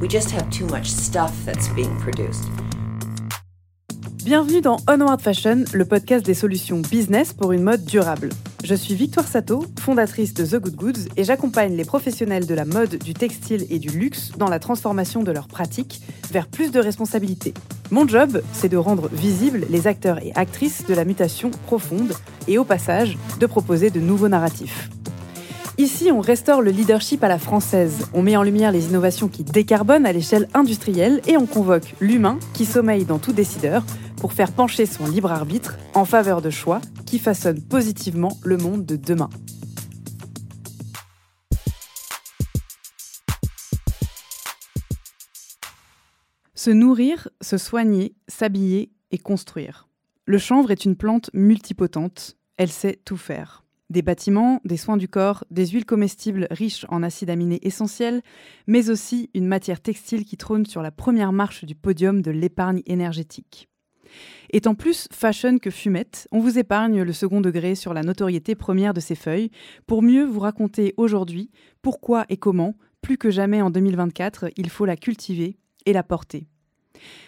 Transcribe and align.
We 0.00 0.08
just 0.08 0.30
have 0.32 0.48
too 0.50 0.66
much 0.66 0.86
stuff 0.86 1.32
that's 1.44 1.68
being 1.74 1.96
produced. 1.98 2.44
Bienvenue 4.24 4.60
dans 4.60 4.76
Onward 4.88 5.22
Fashion, 5.22 5.64
le 5.72 5.84
podcast 5.84 6.26
des 6.26 6.34
solutions 6.34 6.82
business 6.82 7.32
pour 7.32 7.52
une 7.52 7.62
mode 7.62 7.84
durable. 7.84 8.28
Je 8.62 8.74
suis 8.74 8.94
Victoire 8.94 9.26
Sato, 9.26 9.64
fondatrice 9.80 10.34
de 10.34 10.44
The 10.44 10.60
Good 10.60 10.74
Goods, 10.74 11.08
et 11.16 11.24
j'accompagne 11.24 11.74
les 11.74 11.84
professionnels 11.84 12.46
de 12.46 12.54
la 12.54 12.64
mode, 12.64 12.96
du 12.98 13.14
textile 13.14 13.66
et 13.70 13.78
du 13.78 13.88
luxe 13.88 14.32
dans 14.36 14.48
la 14.48 14.58
transformation 14.58 15.22
de 15.22 15.32
leurs 15.32 15.48
pratiques 15.48 16.02
vers 16.30 16.46
plus 16.46 16.70
de 16.70 16.78
responsabilité. 16.78 17.54
Mon 17.90 18.06
job, 18.06 18.42
c'est 18.52 18.68
de 18.68 18.76
rendre 18.76 19.08
visibles 19.12 19.64
les 19.70 19.86
acteurs 19.86 20.22
et 20.22 20.32
actrices 20.34 20.84
de 20.84 20.92
la 20.92 21.06
mutation 21.06 21.50
profonde 21.66 22.12
et 22.46 22.58
au 22.58 22.64
passage, 22.64 23.16
de 23.40 23.46
proposer 23.46 23.88
de 23.88 24.00
nouveaux 24.00 24.28
narratifs. 24.28 24.90
Ici, 25.80 26.10
on 26.10 26.20
restaure 26.20 26.60
le 26.60 26.72
leadership 26.72 27.22
à 27.22 27.28
la 27.28 27.38
française. 27.38 28.08
On 28.12 28.20
met 28.20 28.36
en 28.36 28.42
lumière 28.42 28.72
les 28.72 28.88
innovations 28.88 29.28
qui 29.28 29.44
décarbonent 29.44 30.06
à 30.06 30.12
l'échelle 30.12 30.48
industrielle 30.52 31.20
et 31.28 31.36
on 31.36 31.46
convoque 31.46 31.94
l'humain 32.00 32.40
qui 32.52 32.64
sommeille 32.64 33.04
dans 33.04 33.20
tout 33.20 33.32
décideur 33.32 33.84
pour 34.16 34.32
faire 34.32 34.50
pencher 34.50 34.86
son 34.86 35.06
libre 35.06 35.30
arbitre 35.30 35.78
en 35.94 36.04
faveur 36.04 36.42
de 36.42 36.50
choix 36.50 36.80
qui 37.06 37.20
façonnent 37.20 37.62
positivement 37.62 38.36
le 38.42 38.56
monde 38.56 38.84
de 38.84 38.96
demain. 38.96 39.30
Se 46.56 46.70
nourrir, 46.70 47.28
se 47.40 47.56
soigner, 47.56 48.16
s'habiller 48.26 48.90
et 49.12 49.18
construire. 49.18 49.86
Le 50.24 50.38
chanvre 50.38 50.72
est 50.72 50.84
une 50.84 50.96
plante 50.96 51.30
multipotente, 51.34 52.36
elle 52.56 52.68
sait 52.68 52.98
tout 53.04 53.16
faire. 53.16 53.62
Des 53.90 54.02
bâtiments, 54.02 54.60
des 54.64 54.76
soins 54.76 54.98
du 54.98 55.08
corps, 55.08 55.44
des 55.50 55.66
huiles 55.66 55.86
comestibles 55.86 56.46
riches 56.50 56.84
en 56.90 57.02
acides 57.02 57.30
aminés 57.30 57.60
essentiels, 57.62 58.20
mais 58.66 58.90
aussi 58.90 59.30
une 59.32 59.46
matière 59.46 59.80
textile 59.80 60.26
qui 60.26 60.36
trône 60.36 60.66
sur 60.66 60.82
la 60.82 60.90
première 60.90 61.32
marche 61.32 61.64
du 61.64 61.74
podium 61.74 62.20
de 62.20 62.30
l'épargne 62.30 62.82
énergétique. 62.84 63.68
Étant 64.50 64.74
plus 64.74 65.08
fashion 65.10 65.58
que 65.58 65.70
fumette, 65.70 66.28
on 66.32 66.40
vous 66.40 66.58
épargne 66.58 67.02
le 67.02 67.12
second 67.12 67.40
degré 67.40 67.74
sur 67.74 67.94
la 67.94 68.02
notoriété 68.02 68.54
première 68.54 68.94
de 68.94 69.00
ces 69.00 69.14
feuilles 69.14 69.50
pour 69.86 70.02
mieux 70.02 70.24
vous 70.24 70.40
raconter 70.40 70.92
aujourd'hui 70.96 71.50
pourquoi 71.80 72.26
et 72.28 72.36
comment, 72.36 72.74
plus 73.00 73.16
que 73.16 73.30
jamais 73.30 73.62
en 73.62 73.70
2024, 73.70 74.50
il 74.56 74.68
faut 74.68 74.84
la 74.84 74.96
cultiver 74.96 75.56
et 75.86 75.92
la 75.94 76.02
porter. 76.02 76.46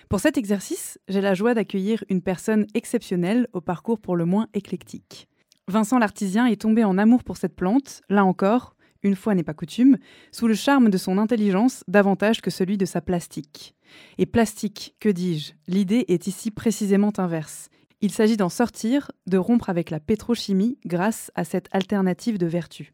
Pour 0.09 0.21
cet 0.21 0.37
exercice, 0.37 0.99
j'ai 1.09 1.21
la 1.21 1.35
joie 1.35 1.55
d'accueillir 1.55 2.05
une 2.09 2.23
personne 2.23 2.67
exceptionnelle 2.75 3.47
au 3.53 3.61
parcours 3.61 4.01
pour 4.01 4.17
le 4.17 4.25
moins 4.25 4.49
éclectique. 4.53 5.29
Vincent 5.71 6.01
l'artisien 6.01 6.47
est 6.47 6.61
tombé 6.61 6.83
en 6.83 6.99
amour 6.99 7.23
pour 7.23 7.37
cette 7.37 7.55
plante, 7.55 8.03
là 8.09 8.25
encore, 8.25 8.75
une 9.05 9.15
fois 9.15 9.37
n'est 9.37 9.45
pas 9.45 9.55
coutume, 9.55 9.99
sous 10.33 10.49
le 10.49 10.55
charme 10.55 10.91
de 10.91 10.99
son 10.99 11.17
intelligence 11.17 11.85
davantage 11.87 12.43
que 12.43 12.51
celui 12.51 12.77
de 12.77 12.85
sa 12.85 13.01
plastique. 13.01 13.77
Et 14.19 14.27
plastique, 14.27 14.97
que 14.99 15.09
dis-je? 15.09 15.53
L'idée 15.69 16.05
est 16.09 16.27
ici 16.27 16.51
précisément 16.51 17.13
inverse. 17.19 17.71
Il 18.01 18.11
s'agit 18.11 18.37
d'en 18.37 18.49
sortir, 18.49 19.13
de 19.29 19.39
rompre 19.39 19.71
avec 19.71 19.91
la 19.91 20.01
pétrochimie 20.01 20.77
grâce 20.85 21.31
à 21.37 21.45
cette 21.45 21.69
alternative 21.71 22.37
de 22.37 22.47
vertu. 22.47 22.93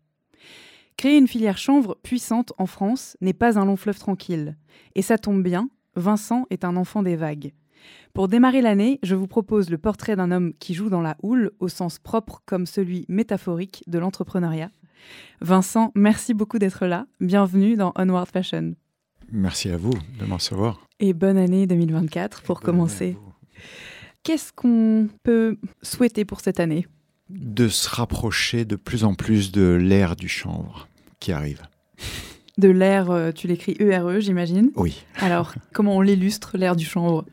Créer 0.99 1.17
une 1.17 1.28
filière 1.28 1.59
chanvre 1.59 1.97
puissante 2.03 2.53
en 2.59 2.67
France 2.67 3.17
n'est 3.22 3.33
pas 3.33 3.59
un 3.59 3.65
long 3.65 3.77
fleuve 3.77 3.99
tranquille. 3.99 4.56
Et 4.95 5.03
ça 5.03 5.17
tombe 5.17 5.43
bien, 5.43 5.71
Vincent 5.95 6.45
est 6.51 6.65
un 6.65 6.77
enfant 6.77 7.03
des 7.03 7.17
vagues. 7.17 7.53
Pour 8.13 8.29
démarrer 8.29 8.63
l'année, 8.63 8.99
je 9.03 9.15
vous 9.15 9.27
propose 9.27 9.71
le 9.71 9.79
portrait 9.79 10.17
d'un 10.17 10.31
homme 10.31 10.53
qui 10.59 10.75
joue 10.75 10.89
dans 10.89 11.03
la 11.03 11.17
houle, 11.23 11.51
au 11.61 11.69
sens 11.69 11.99
propre 11.99 12.43
comme 12.47 12.67
celui 12.67 13.05
métaphorique 13.09 13.85
de 13.87 13.99
l'entrepreneuriat. 13.99 14.71
Vincent, 15.41 15.93
merci 15.95 16.35
beaucoup 16.35 16.59
d'être 16.59 16.87
là. 16.87 17.07
Bienvenue 17.21 17.77
dans 17.77 17.93
Onward 17.99 18.29
Fashion. 18.29 18.75
Merci 19.31 19.71
à 19.71 19.77
vous 19.77 19.93
de 20.19 20.25
m'en 20.25 20.37
recevoir. 20.37 20.87
Et 21.01 21.13
bonne 21.13 21.37
année 21.37 21.67
2024 21.67 22.43
pour 22.43 22.61
commencer. 22.61 23.17
Qu'est-ce 24.23 24.53
qu'on 24.53 25.09
peut 25.23 25.59
souhaiter 25.83 26.25
pour 26.25 26.41
cette 26.41 26.59
année? 26.59 26.87
De 27.29 27.69
se 27.69 27.89
rapprocher 27.89 28.65
de 28.65 28.77
plus 28.77 29.05
en 29.05 29.15
plus 29.15 29.53
de 29.53 29.75
l'ère 29.75 30.17
du 30.17 30.29
chanvre 30.29 30.89
qui 31.21 31.33
arrive. 31.33 31.63
De 32.59 32.69
l'ère, 32.69 33.11
euh, 33.11 33.33
tu 33.33 33.47
l'écris 33.49 33.77
ERE, 33.79 34.21
j'imagine? 34.21 34.71
Oui. 34.77 35.05
Alors, 35.17 35.55
comment 35.75 35.97
on 35.97 36.01
l'illustre, 36.01 36.57
l'ère 36.57 36.77
du 36.77 36.87
chanvre? 36.87 37.27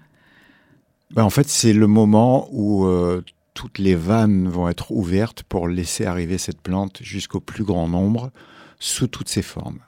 Ben, 1.14 1.24
En 1.24 1.30
fait, 1.30 1.48
c'est 1.48 1.74
le 1.74 1.88
moment 1.88 2.48
où 2.52 2.86
euh, 2.86 3.24
toutes 3.54 3.78
les 3.78 3.96
vannes 3.96 4.48
vont 4.48 4.68
être 4.68 4.92
ouvertes 4.92 5.44
pour 5.44 5.68
laisser 5.68 6.06
arriver 6.06 6.38
cette 6.38 6.62
plante 6.62 7.00
jusqu'au 7.02 7.40
plus 7.40 7.64
grand 7.64 7.88
nombre, 7.88 8.32
sous 8.80 9.08
toutes 9.08 9.30
ses 9.30 9.42
formes. 9.42 9.80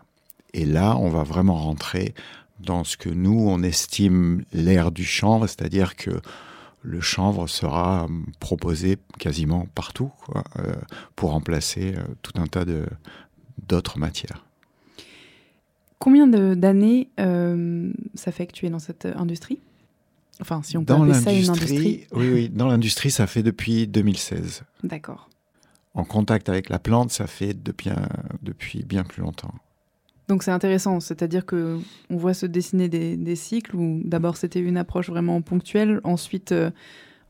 Et 0.54 0.66
là, 0.66 0.96
on 0.98 1.10
va 1.10 1.24
vraiment 1.24 1.56
rentrer 1.56 2.14
dans 2.60 2.84
ce 2.84 2.96
que 2.96 3.10
nous, 3.10 3.38
on 3.38 3.62
estime 3.62 4.46
l'ère 4.54 4.92
du 4.92 5.04
chanvre, 5.04 5.48
c'est-à-dire 5.48 5.96
que 5.96 6.12
le 6.82 7.02
chanvre 7.02 7.48
sera 7.48 8.08
proposé 8.40 8.98
quasiment 9.20 9.68
partout 9.76 10.12
euh, 10.60 10.74
pour 11.16 11.32
remplacer 11.32 11.96
tout 12.22 12.32
un 12.40 12.46
tas 12.46 12.64
d'autres 13.68 14.00
matières. 14.00 14.46
Combien 16.00 16.28
d'années 16.28 17.10
ça 18.14 18.32
fait 18.32 18.46
que 18.46 18.54
tu 18.54 18.68
es 18.68 18.70
dans 18.70 18.80
cette 18.80 19.08
industrie? 19.08 19.60
Enfin, 20.42 20.62
si 20.64 20.78
on 20.78 20.84
peut 20.84 20.94
appeler 20.94 21.14
ça 21.14 21.32
une 21.32 21.50
industrie. 21.50 22.08
Oui, 22.12 22.30
oui, 22.32 22.50
dans 22.50 22.68
l'industrie, 22.68 23.12
ça 23.12 23.28
fait 23.28 23.44
depuis 23.44 23.88
2016. 23.88 24.64
D'accord. 24.84 25.30
En 25.94 26.04
contact 26.04 26.50
avec 26.50 26.70
la 26.70 26.80
plante, 26.80 27.12
ça 27.12 27.26
fait 27.26 27.54
depuis, 27.54 27.90
depuis 28.42 28.84
bien 28.84 29.04
plus 29.04 29.22
longtemps. 29.22 29.54
Donc 30.28 30.42
c'est 30.42 30.52
intéressant, 30.52 31.00
c'est-à-dire 31.00 31.46
que 31.46 31.78
on 32.10 32.18
voit 32.18 32.34
se 32.34 32.46
dessiner 32.46 32.90
des, 32.90 33.36
cycles 33.36 33.76
où 33.76 34.02
d'abord 34.04 34.38
c'était 34.38 34.60
une 34.60 34.78
approche 34.78 35.10
vraiment 35.10 35.42
ponctuelle, 35.42 36.02
ensuite 36.04 36.52
euh, 36.52 36.72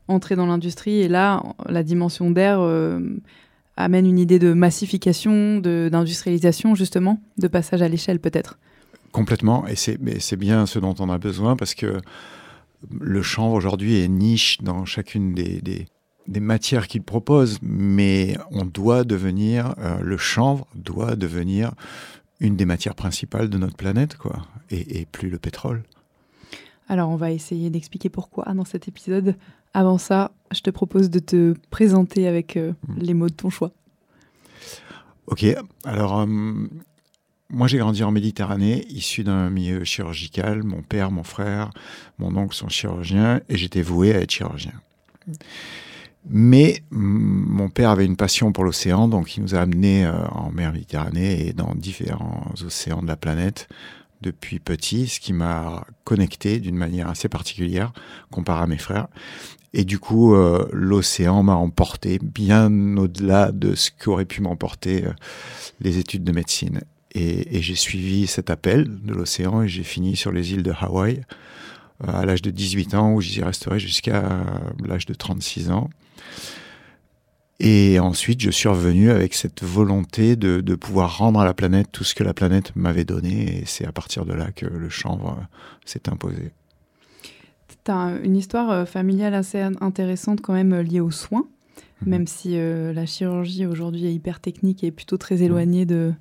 entrer 0.08 0.34
dans 0.34 0.46
l'industrie 0.46 1.00
et 1.00 1.08
là 1.08 1.42
la 1.68 1.82
dimension 1.82 2.30
d'air 2.30 2.60
euh, 2.60 3.00
amène 3.76 4.06
une 4.06 4.18
idée 4.18 4.38
de 4.38 4.54
massification, 4.54 5.58
d'industrialisation 5.58 6.74
justement, 6.74 7.20
de 7.36 7.48
passage 7.48 7.82
à 7.82 7.88
l'échelle 7.88 8.18
peut-être. 8.18 8.58
Complètement, 9.12 9.66
et 9.66 9.76
c'est 9.76 10.36
bien 10.36 10.64
ce 10.64 10.78
dont 10.78 10.94
on 10.98 11.10
a 11.10 11.18
besoin 11.18 11.54
parce 11.54 11.74
que 11.74 12.00
le 13.00 13.22
chanvre 13.22 13.54
aujourd'hui 13.54 14.00
est 14.00 14.08
niche 14.08 14.58
dans 14.60 14.84
chacune 14.84 15.34
des, 15.34 15.60
des, 15.60 16.40
matières 16.40 16.88
qu'il 16.88 17.02
propose, 17.02 17.58
mais 17.62 18.36
on 18.50 18.64
doit 18.64 19.04
devenir, 19.04 19.74
euh, 19.78 19.98
le 20.00 20.16
chanvre 20.16 20.66
doit 20.74 21.16
devenir 21.16 21.72
une 22.40 22.56
des 22.56 22.66
matières 22.66 22.94
principales 22.94 23.48
de 23.48 23.58
notre 23.58 23.76
planète, 23.76 24.16
quoi, 24.16 24.42
et, 24.70 25.06
plus 25.06 25.30
le 25.30 25.38
pétrole. 25.38 25.82
Alors 26.88 27.08
on 27.08 27.16
va 27.16 27.32
essayer 27.32 27.70
d'expliquer 27.70 28.10
pourquoi 28.10 28.44
dans 28.54 28.64
cet 28.64 28.88
épisode. 28.88 29.36
Avant 29.74 29.98
ça, 29.98 30.32
je 30.52 30.60
te 30.60 30.70
propose 30.70 31.10
de 31.10 31.18
te 31.18 31.54
présenter 31.70 32.28
avec 32.28 32.56
euh, 32.56 32.72
hmm. 32.86 32.98
les 32.98 33.14
mots 33.14 33.28
de 33.28 33.34
ton 33.34 33.50
choix. 33.50 33.72
Ok, 35.26 35.44
alors 35.84 36.20
euh, 36.20 36.26
moi, 37.48 37.68
j'ai 37.68 37.78
grandi 37.78 38.02
en 38.02 38.10
Méditerranée, 38.10 38.84
issu 38.88 39.22
d'un 39.22 39.50
milieu 39.50 39.84
chirurgical. 39.84 40.64
Mon 40.64 40.82
père, 40.82 41.12
mon 41.12 41.22
frère, 41.22 41.70
mon 42.18 42.36
oncle 42.36 42.56
sont 42.56 42.68
chirurgiens 42.68 43.40
et 43.48 43.56
j'étais 43.56 43.82
voué 43.82 44.14
à 44.14 44.20
être 44.20 44.32
chirurgien. 44.32 44.72
Mais 46.28 46.82
mon 46.90 47.68
père 47.68 47.90
avait 47.90 48.04
une 48.04 48.16
passion 48.16 48.50
pour 48.50 48.64
l'océan, 48.64 49.06
donc 49.06 49.36
il 49.36 49.42
nous 49.42 49.54
a 49.54 49.60
amenés 49.60 50.04
euh, 50.04 50.26
en 50.28 50.50
mer 50.50 50.72
Méditerranée 50.72 51.46
et 51.46 51.52
dans 51.52 51.74
différents 51.76 52.52
océans 52.64 53.00
de 53.00 53.06
la 53.06 53.16
planète 53.16 53.68
depuis 54.22 54.58
petit, 54.58 55.06
ce 55.06 55.20
qui 55.20 55.32
m'a 55.32 55.86
connecté 56.02 56.58
d'une 56.58 56.76
manière 56.76 57.08
assez 57.08 57.28
particulière 57.28 57.92
comparé 58.32 58.64
à 58.64 58.66
mes 58.66 58.78
frères. 58.78 59.06
Et 59.72 59.84
du 59.84 60.00
coup, 60.00 60.34
euh, 60.34 60.66
l'océan 60.72 61.44
m'a 61.44 61.54
emporté 61.54 62.18
bien 62.20 62.96
au-delà 62.96 63.52
de 63.52 63.76
ce 63.76 63.90
qu'auraient 63.90 64.24
pu 64.24 64.40
m'emporter 64.40 65.04
euh, 65.04 65.12
les 65.80 65.98
études 65.98 66.24
de 66.24 66.32
médecine. 66.32 66.80
Et, 67.18 67.62
j'ai 67.62 67.74
suivi 67.74 68.26
cet 68.26 68.50
appel 68.50 68.86
de 69.02 69.14
l'océan 69.14 69.62
et 69.62 69.68
j'ai 69.68 69.84
fini 69.84 70.16
sur 70.16 70.32
les 70.32 70.52
îles 70.52 70.62
de 70.62 70.72
Hawaï 70.78 71.22
euh, 72.04 72.12
à 72.12 72.26
l'âge 72.26 72.42
de 72.42 72.50
18 72.50 72.94
ans 72.94 73.14
où 73.14 73.22
j'y 73.22 73.42
resterai 73.42 73.78
jusqu'à 73.80 74.44
l'âge 74.84 75.06
de 75.06 75.14
36 75.14 75.70
ans. 75.70 75.88
Et 77.58 77.98
ensuite, 77.98 78.42
je 78.42 78.50
suis 78.50 78.68
revenu 78.68 79.10
avec 79.10 79.32
cette 79.32 79.64
volonté 79.64 80.36
de, 80.36 80.60
de, 80.60 80.74
pouvoir 80.74 81.16
rendre 81.16 81.40
à 81.40 81.46
la 81.46 81.54
planète 81.54 81.88
tout 81.90 82.04
ce 82.04 82.14
que 82.14 82.22
la 82.22 82.34
planète 82.34 82.76
m'avait 82.76 83.06
donné. 83.06 83.60
Et 83.60 83.64
c'est 83.64 83.86
à 83.86 83.92
partir 83.92 84.26
de 84.26 84.34
là 84.34 84.52
que 84.52 84.66
le 84.66 84.90
chanvre 84.90 85.38
s'est 85.86 86.10
imposé. 86.10 86.52
Tu 87.86 87.90
as 87.90 88.18
une 88.22 88.36
histoire 88.36 88.86
familiale 88.86 89.32
assez 89.32 89.60
intéressante 89.80 90.42
quand 90.42 90.52
même 90.52 90.78
liée 90.80 91.00
aux 91.00 91.10
soins, 91.10 91.46
mmh. 92.02 92.10
même 92.10 92.26
si 92.26 92.58
la 92.58 93.06
chirurgie 93.06 93.64
aujourd'hui 93.64 94.04
est 94.04 94.12
hyper 94.12 94.40
technique 94.40 94.84
et 94.84 94.90
plutôt 94.90 95.16
très 95.16 95.42
éloignée 95.42 95.86
de, 95.86 96.12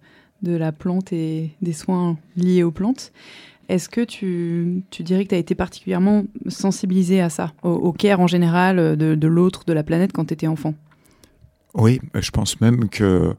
de 0.45 0.55
la 0.55 0.71
plante 0.71 1.11
et 1.11 1.51
des 1.61 1.73
soins 1.73 2.17
liés 2.37 2.63
aux 2.63 2.71
plantes. 2.71 3.11
Est-ce 3.67 3.89
que 3.89 4.01
tu, 4.01 4.83
tu, 4.91 5.03
dirais 5.03 5.23
que 5.23 5.29
tu 5.29 5.35
as 5.35 5.39
été 5.39 5.55
particulièrement 5.55 6.25
sensibilisé 6.47 7.19
à 7.19 7.29
ça, 7.29 7.51
au, 7.63 7.71
au 7.71 7.91
care 7.91 8.19
en 8.19 8.27
général 8.27 8.95
de, 8.95 9.15
de 9.15 9.27
l'autre, 9.27 9.65
de 9.65 9.73
la 9.73 9.83
planète 9.83 10.13
quand 10.13 10.25
tu 10.25 10.33
étais 10.33 10.47
enfant? 10.47 10.75
Oui, 11.73 11.99
je 12.13 12.31
pense 12.31 12.61
même 12.61 12.87
que 12.89 13.35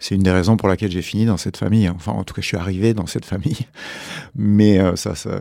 c'est 0.00 0.14
une 0.14 0.22
des 0.22 0.30
raisons 0.30 0.56
pour 0.56 0.68
laquelle 0.68 0.90
j'ai 0.90 1.02
fini 1.02 1.24
dans 1.24 1.36
cette 1.36 1.56
famille. 1.56 1.88
Enfin, 1.88 2.12
en 2.12 2.24
tout 2.24 2.34
cas, 2.34 2.42
je 2.42 2.46
suis 2.46 2.56
arrivé 2.56 2.94
dans 2.94 3.06
cette 3.06 3.24
famille. 3.24 3.66
Mais 4.34 4.78
euh, 4.78 4.96
ça, 4.96 5.14
ça, 5.14 5.40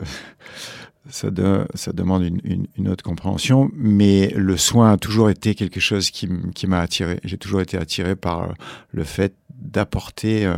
ça, 1.09 1.31
de, 1.31 1.65
ça 1.73 1.91
demande 1.91 2.23
une, 2.23 2.41
une, 2.43 2.67
une, 2.77 2.89
autre 2.89 3.03
compréhension. 3.03 3.71
Mais 3.73 4.31
le 4.35 4.57
soin 4.57 4.93
a 4.93 4.97
toujours 4.97 5.29
été 5.29 5.55
quelque 5.55 5.79
chose 5.79 6.11
qui, 6.11 6.29
qui 6.53 6.67
m'a 6.67 6.81
attiré. 6.81 7.19
J'ai 7.23 7.37
toujours 7.37 7.61
été 7.61 7.77
attiré 7.77 8.15
par 8.15 8.53
le 8.91 9.03
fait 9.03 9.33
d'apporter 9.61 10.45
euh, 10.45 10.57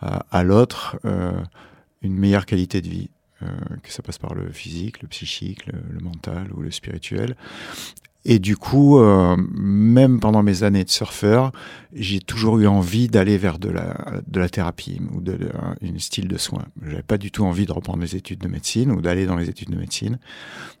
à, 0.00 0.42
l'autre 0.42 0.98
euh, 1.04 1.32
une 2.02 2.14
meilleure 2.14 2.46
qualité 2.46 2.80
de 2.80 2.88
vie, 2.88 3.10
euh, 3.42 3.46
que 3.82 3.92
ça 3.92 4.02
passe 4.02 4.18
par 4.18 4.34
le 4.34 4.50
physique, 4.50 5.02
le 5.02 5.08
psychique, 5.08 5.66
le, 5.66 6.00
mental 6.00 6.48
ou 6.54 6.60
le 6.60 6.70
spirituel. 6.70 7.36
Et 8.26 8.38
du 8.38 8.58
coup, 8.58 9.00
même 9.00 10.20
pendant 10.20 10.42
mes 10.42 10.62
années 10.62 10.84
de 10.84 10.90
surfeur, 10.90 11.52
j'ai 11.94 12.20
toujours 12.20 12.58
eu 12.58 12.66
envie 12.66 13.08
d'aller 13.08 13.38
vers 13.38 13.58
de 13.58 13.70
la, 13.70 13.96
de 14.26 14.38
la 14.38 14.50
thérapie 14.50 15.00
ou 15.14 15.22
de, 15.22 15.38
style 15.96 16.28
de 16.28 16.36
soins. 16.36 16.66
J'avais 16.86 17.02
pas 17.02 17.16
du 17.16 17.30
tout 17.30 17.46
envie 17.46 17.64
de 17.64 17.72
reprendre 17.72 17.98
mes 17.98 18.14
études 18.14 18.40
de 18.40 18.48
médecine 18.48 18.90
ou 18.90 19.00
d'aller 19.00 19.24
dans 19.24 19.36
les 19.36 19.48
études 19.48 19.70
de 19.70 19.76
médecine. 19.76 20.18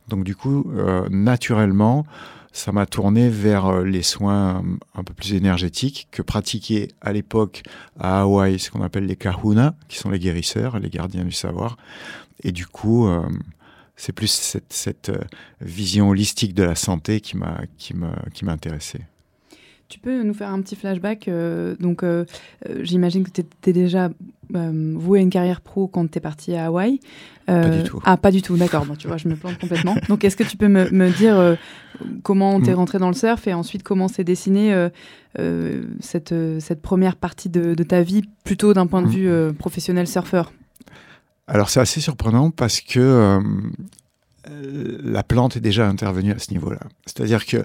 Donc 0.08 0.22
du 0.22 0.36
coup, 0.36 0.70
naturellement, 1.08 2.04
ça 2.52 2.72
m'a 2.72 2.86
tourné 2.86 3.28
vers 3.28 3.80
les 3.82 4.02
soins 4.02 4.64
un 4.94 5.04
peu 5.04 5.14
plus 5.14 5.34
énergétiques 5.34 6.08
que 6.10 6.22
pratiquaient 6.22 6.88
à 7.00 7.12
l'époque 7.12 7.62
à 7.98 8.22
Hawaï 8.22 8.58
ce 8.58 8.70
qu'on 8.70 8.82
appelle 8.82 9.06
les 9.06 9.16
kahuna, 9.16 9.74
qui 9.88 9.98
sont 9.98 10.10
les 10.10 10.18
guérisseurs, 10.18 10.78
les 10.78 10.90
gardiens 10.90 11.24
du 11.24 11.32
savoir. 11.32 11.76
Et 12.42 12.52
du 12.52 12.66
coup, 12.66 13.06
euh, 13.06 13.22
c'est 13.96 14.12
plus 14.12 14.30
cette, 14.30 14.72
cette, 14.72 15.12
vision 15.60 16.08
holistique 16.08 16.54
de 16.54 16.62
la 16.62 16.74
santé 16.74 17.20
qui 17.20 17.36
m'a 17.36 17.60
qui 17.76 17.94
m'a 17.94 18.14
qui 18.32 18.44
m'a 18.44 18.52
intéressé. 18.52 19.00
Tu 19.90 19.98
peux 19.98 20.22
nous 20.22 20.34
faire 20.34 20.50
un 20.50 20.62
petit 20.62 20.76
flashback 20.76 21.26
euh, 21.26 21.74
Donc, 21.80 22.04
euh, 22.04 22.24
j'imagine 22.80 23.24
que 23.24 23.30
tu 23.30 23.40
étais 23.40 23.72
déjà 23.72 24.08
euh, 24.54 24.94
voué 24.96 25.18
à 25.18 25.22
une 25.22 25.30
carrière 25.30 25.60
pro 25.60 25.88
quand 25.88 26.08
tu 26.08 26.18
es 26.18 26.20
parti 26.20 26.54
à 26.54 26.66
Hawaï. 26.66 27.00
pas 27.46 27.68
du 27.68 27.82
tout. 27.82 28.00
Ah, 28.04 28.16
pas 28.16 28.30
du 28.30 28.40
tout, 28.40 28.56
d'accord. 28.56 28.86
Bon, 28.86 28.94
tu 28.94 29.08
vois, 29.08 29.16
je 29.16 29.26
me 29.26 29.34
plante 29.34 29.58
complètement. 29.58 29.96
Donc, 30.08 30.24
est-ce 30.24 30.36
que 30.36 30.44
tu 30.44 30.56
peux 30.56 30.68
me, 30.68 30.88
me 30.90 31.10
dire 31.10 31.58
comment 32.22 32.60
tu 32.60 32.70
es 32.70 32.74
rentré 32.74 32.98
dans 32.98 33.08
le 33.08 33.14
surf 33.14 33.46
et 33.46 33.54
ensuite 33.54 33.82
comment 33.82 34.08
s'est 34.08 34.24
dessinée 34.24 34.88
cette, 36.00 36.34
cette 36.58 36.82
première 36.82 37.16
partie 37.16 37.48
de, 37.48 37.74
de 37.74 37.82
ta 37.82 38.02
vie, 38.02 38.22
plutôt 38.44 38.74
d'un 38.74 38.86
point 38.86 39.02
de 39.02 39.08
vue 39.08 39.54
professionnel 39.54 40.06
surfeur? 40.06 40.52
Alors 41.46 41.68
c'est 41.68 41.80
assez 41.80 42.00
surprenant 42.00 42.50
parce 42.50 42.80
que 42.80 43.40
euh, 44.48 44.98
la 45.02 45.22
plante 45.22 45.56
est 45.56 45.60
déjà 45.60 45.88
intervenue 45.88 46.32
à 46.32 46.38
ce 46.38 46.50
niveau-là. 46.52 46.80
C'est-à-dire 47.06 47.44
que 47.44 47.64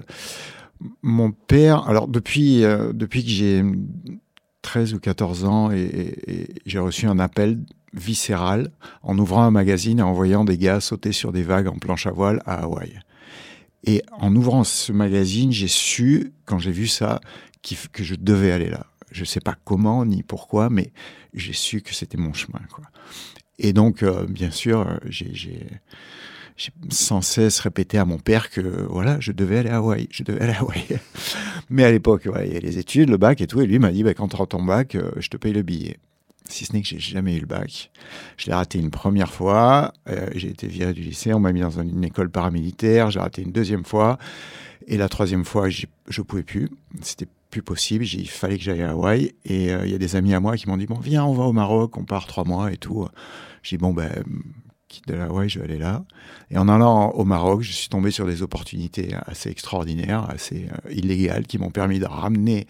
mon 1.02 1.32
père, 1.32 1.88
alors 1.88 2.08
depuis, 2.08 2.64
euh, 2.64 2.92
depuis 2.92 3.24
que 3.24 3.30
j'ai 3.30 3.64
13 4.62 4.94
ou 4.94 4.98
14 4.98 5.44
ans 5.44 5.70
et, 5.70 5.80
et, 5.80 6.40
et 6.40 6.48
j'ai 6.66 6.78
reçu 6.78 7.06
un 7.06 7.18
appel 7.18 7.58
viscéral 7.94 8.70
en 9.02 9.18
ouvrant 9.18 9.42
un 9.42 9.50
magazine 9.50 10.00
et 10.00 10.02
en 10.02 10.12
voyant 10.12 10.44
des 10.44 10.58
gars 10.58 10.80
sauter 10.80 11.12
sur 11.12 11.32
des 11.32 11.42
vagues 11.42 11.68
en 11.68 11.78
planche 11.78 12.06
à 12.06 12.10
voile 12.10 12.42
à 12.44 12.64
Hawaï. 12.64 13.00
Et 13.84 14.02
en 14.10 14.34
ouvrant 14.34 14.64
ce 14.64 14.92
magazine, 14.92 15.52
j'ai 15.52 15.68
su, 15.68 16.32
quand 16.44 16.58
j'ai 16.58 16.72
vu 16.72 16.86
ça, 16.86 17.20
que 17.92 18.04
je 18.04 18.14
devais 18.14 18.52
aller 18.52 18.68
là. 18.68 18.86
Je 19.10 19.24
sais 19.24 19.40
pas 19.40 19.56
comment 19.64 20.04
ni 20.04 20.22
pourquoi, 20.22 20.70
mais 20.70 20.92
j'ai 21.34 21.52
su 21.52 21.80
que 21.82 21.94
c'était 21.94 22.16
mon 22.16 22.32
chemin. 22.32 22.60
Et 23.58 23.72
donc, 23.72 24.02
euh, 24.02 24.26
bien 24.26 24.50
sûr, 24.50 24.86
j'ai 25.08 25.66
sans 26.90 27.22
cesse 27.22 27.60
répété 27.60 27.98
à 27.98 28.04
mon 28.04 28.18
père 28.18 28.50
que 28.50 28.60
voilà, 28.88 29.18
je 29.20 29.32
devais 29.32 29.58
aller 29.58 29.70
à 29.70 29.76
Hawaï, 29.76 30.08
je 30.10 30.22
devais 30.22 30.40
aller 30.40 30.52
à 30.52 30.60
Hawaï. 30.60 30.84
Mais 31.70 31.84
à 31.84 31.90
l'époque, 31.90 32.28
il 32.44 32.52
y 32.52 32.56
a 32.56 32.60
les 32.60 32.78
études, 32.78 33.10
le 33.10 33.16
bac 33.16 33.40
et 33.40 33.46
tout, 33.46 33.60
et 33.60 33.66
lui 33.66 33.78
m'a 33.78 33.92
dit 33.92 34.02
bah, 34.02 34.14
quand 34.14 34.28
tu 34.28 34.36
rentres 34.36 34.56
ton 34.56 34.62
bac, 34.62 34.94
euh, 34.94 35.10
je 35.18 35.28
te 35.28 35.36
paye 35.36 35.52
le 35.52 35.62
billet. 35.62 35.98
Si 36.48 36.64
ce 36.64 36.72
n'est 36.72 36.82
que 36.82 36.88
j'ai 36.88 36.98
jamais 36.98 37.36
eu 37.36 37.40
le 37.40 37.46
bac. 37.46 37.90
Je 38.36 38.46
l'ai 38.46 38.54
raté 38.54 38.78
une 38.78 38.90
première 38.90 39.32
fois, 39.32 39.92
euh, 40.08 40.28
j'ai 40.34 40.48
été 40.48 40.66
viré 40.66 40.92
du 40.92 41.02
lycée, 41.02 41.32
on 41.34 41.40
m'a 41.40 41.52
mis 41.52 41.60
dans 41.60 41.80
une 41.80 42.04
école 42.04 42.30
paramilitaire, 42.30 43.10
j'ai 43.10 43.20
raté 43.20 43.42
une 43.42 43.52
deuxième 43.52 43.84
fois, 43.84 44.18
et 44.86 44.96
la 44.96 45.08
troisième 45.08 45.44
fois, 45.44 45.68
je 45.68 46.22
pouvais 46.22 46.44
plus. 46.44 46.70
C'était 47.02 47.26
plus 47.50 47.62
possible. 47.62 48.04
Il 48.04 48.28
fallait 48.28 48.58
que 48.58 48.62
j'aille 48.62 48.82
à 48.82 48.90
Hawaï. 48.90 49.32
Et 49.44 49.72
euh, 49.72 49.86
il 49.86 49.90
y 49.90 49.94
a 49.94 49.98
des 49.98 50.16
amis 50.16 50.34
à 50.34 50.40
moi 50.40 50.56
qui 50.56 50.68
m'ont 50.68 50.76
dit 50.76 50.86
Bon, 50.86 50.98
viens, 50.98 51.24
on 51.24 51.32
va 51.32 51.44
au 51.44 51.52
Maroc, 51.52 51.96
on 51.96 52.04
part 52.04 52.26
trois 52.26 52.44
mois 52.44 52.72
et 52.72 52.76
tout. 52.76 53.06
J'ai 53.62 53.76
dit 53.76 53.82
Bon, 53.82 53.92
ben, 53.92 54.10
quitte 54.88 55.08
de 55.08 55.14
la 55.14 55.24
Hawaï, 55.24 55.48
je 55.48 55.58
vais 55.58 55.64
aller 55.64 55.78
là. 55.78 56.04
Et 56.50 56.58
en 56.58 56.68
allant 56.68 57.10
au 57.10 57.24
Maroc, 57.24 57.62
je 57.62 57.72
suis 57.72 57.88
tombé 57.88 58.10
sur 58.10 58.26
des 58.26 58.42
opportunités 58.42 59.14
assez 59.26 59.50
extraordinaires, 59.50 60.28
assez 60.28 60.68
euh, 60.70 60.92
illégales, 60.92 61.46
qui 61.46 61.58
m'ont 61.58 61.70
permis 61.70 61.98
de 61.98 62.06
ramener 62.06 62.66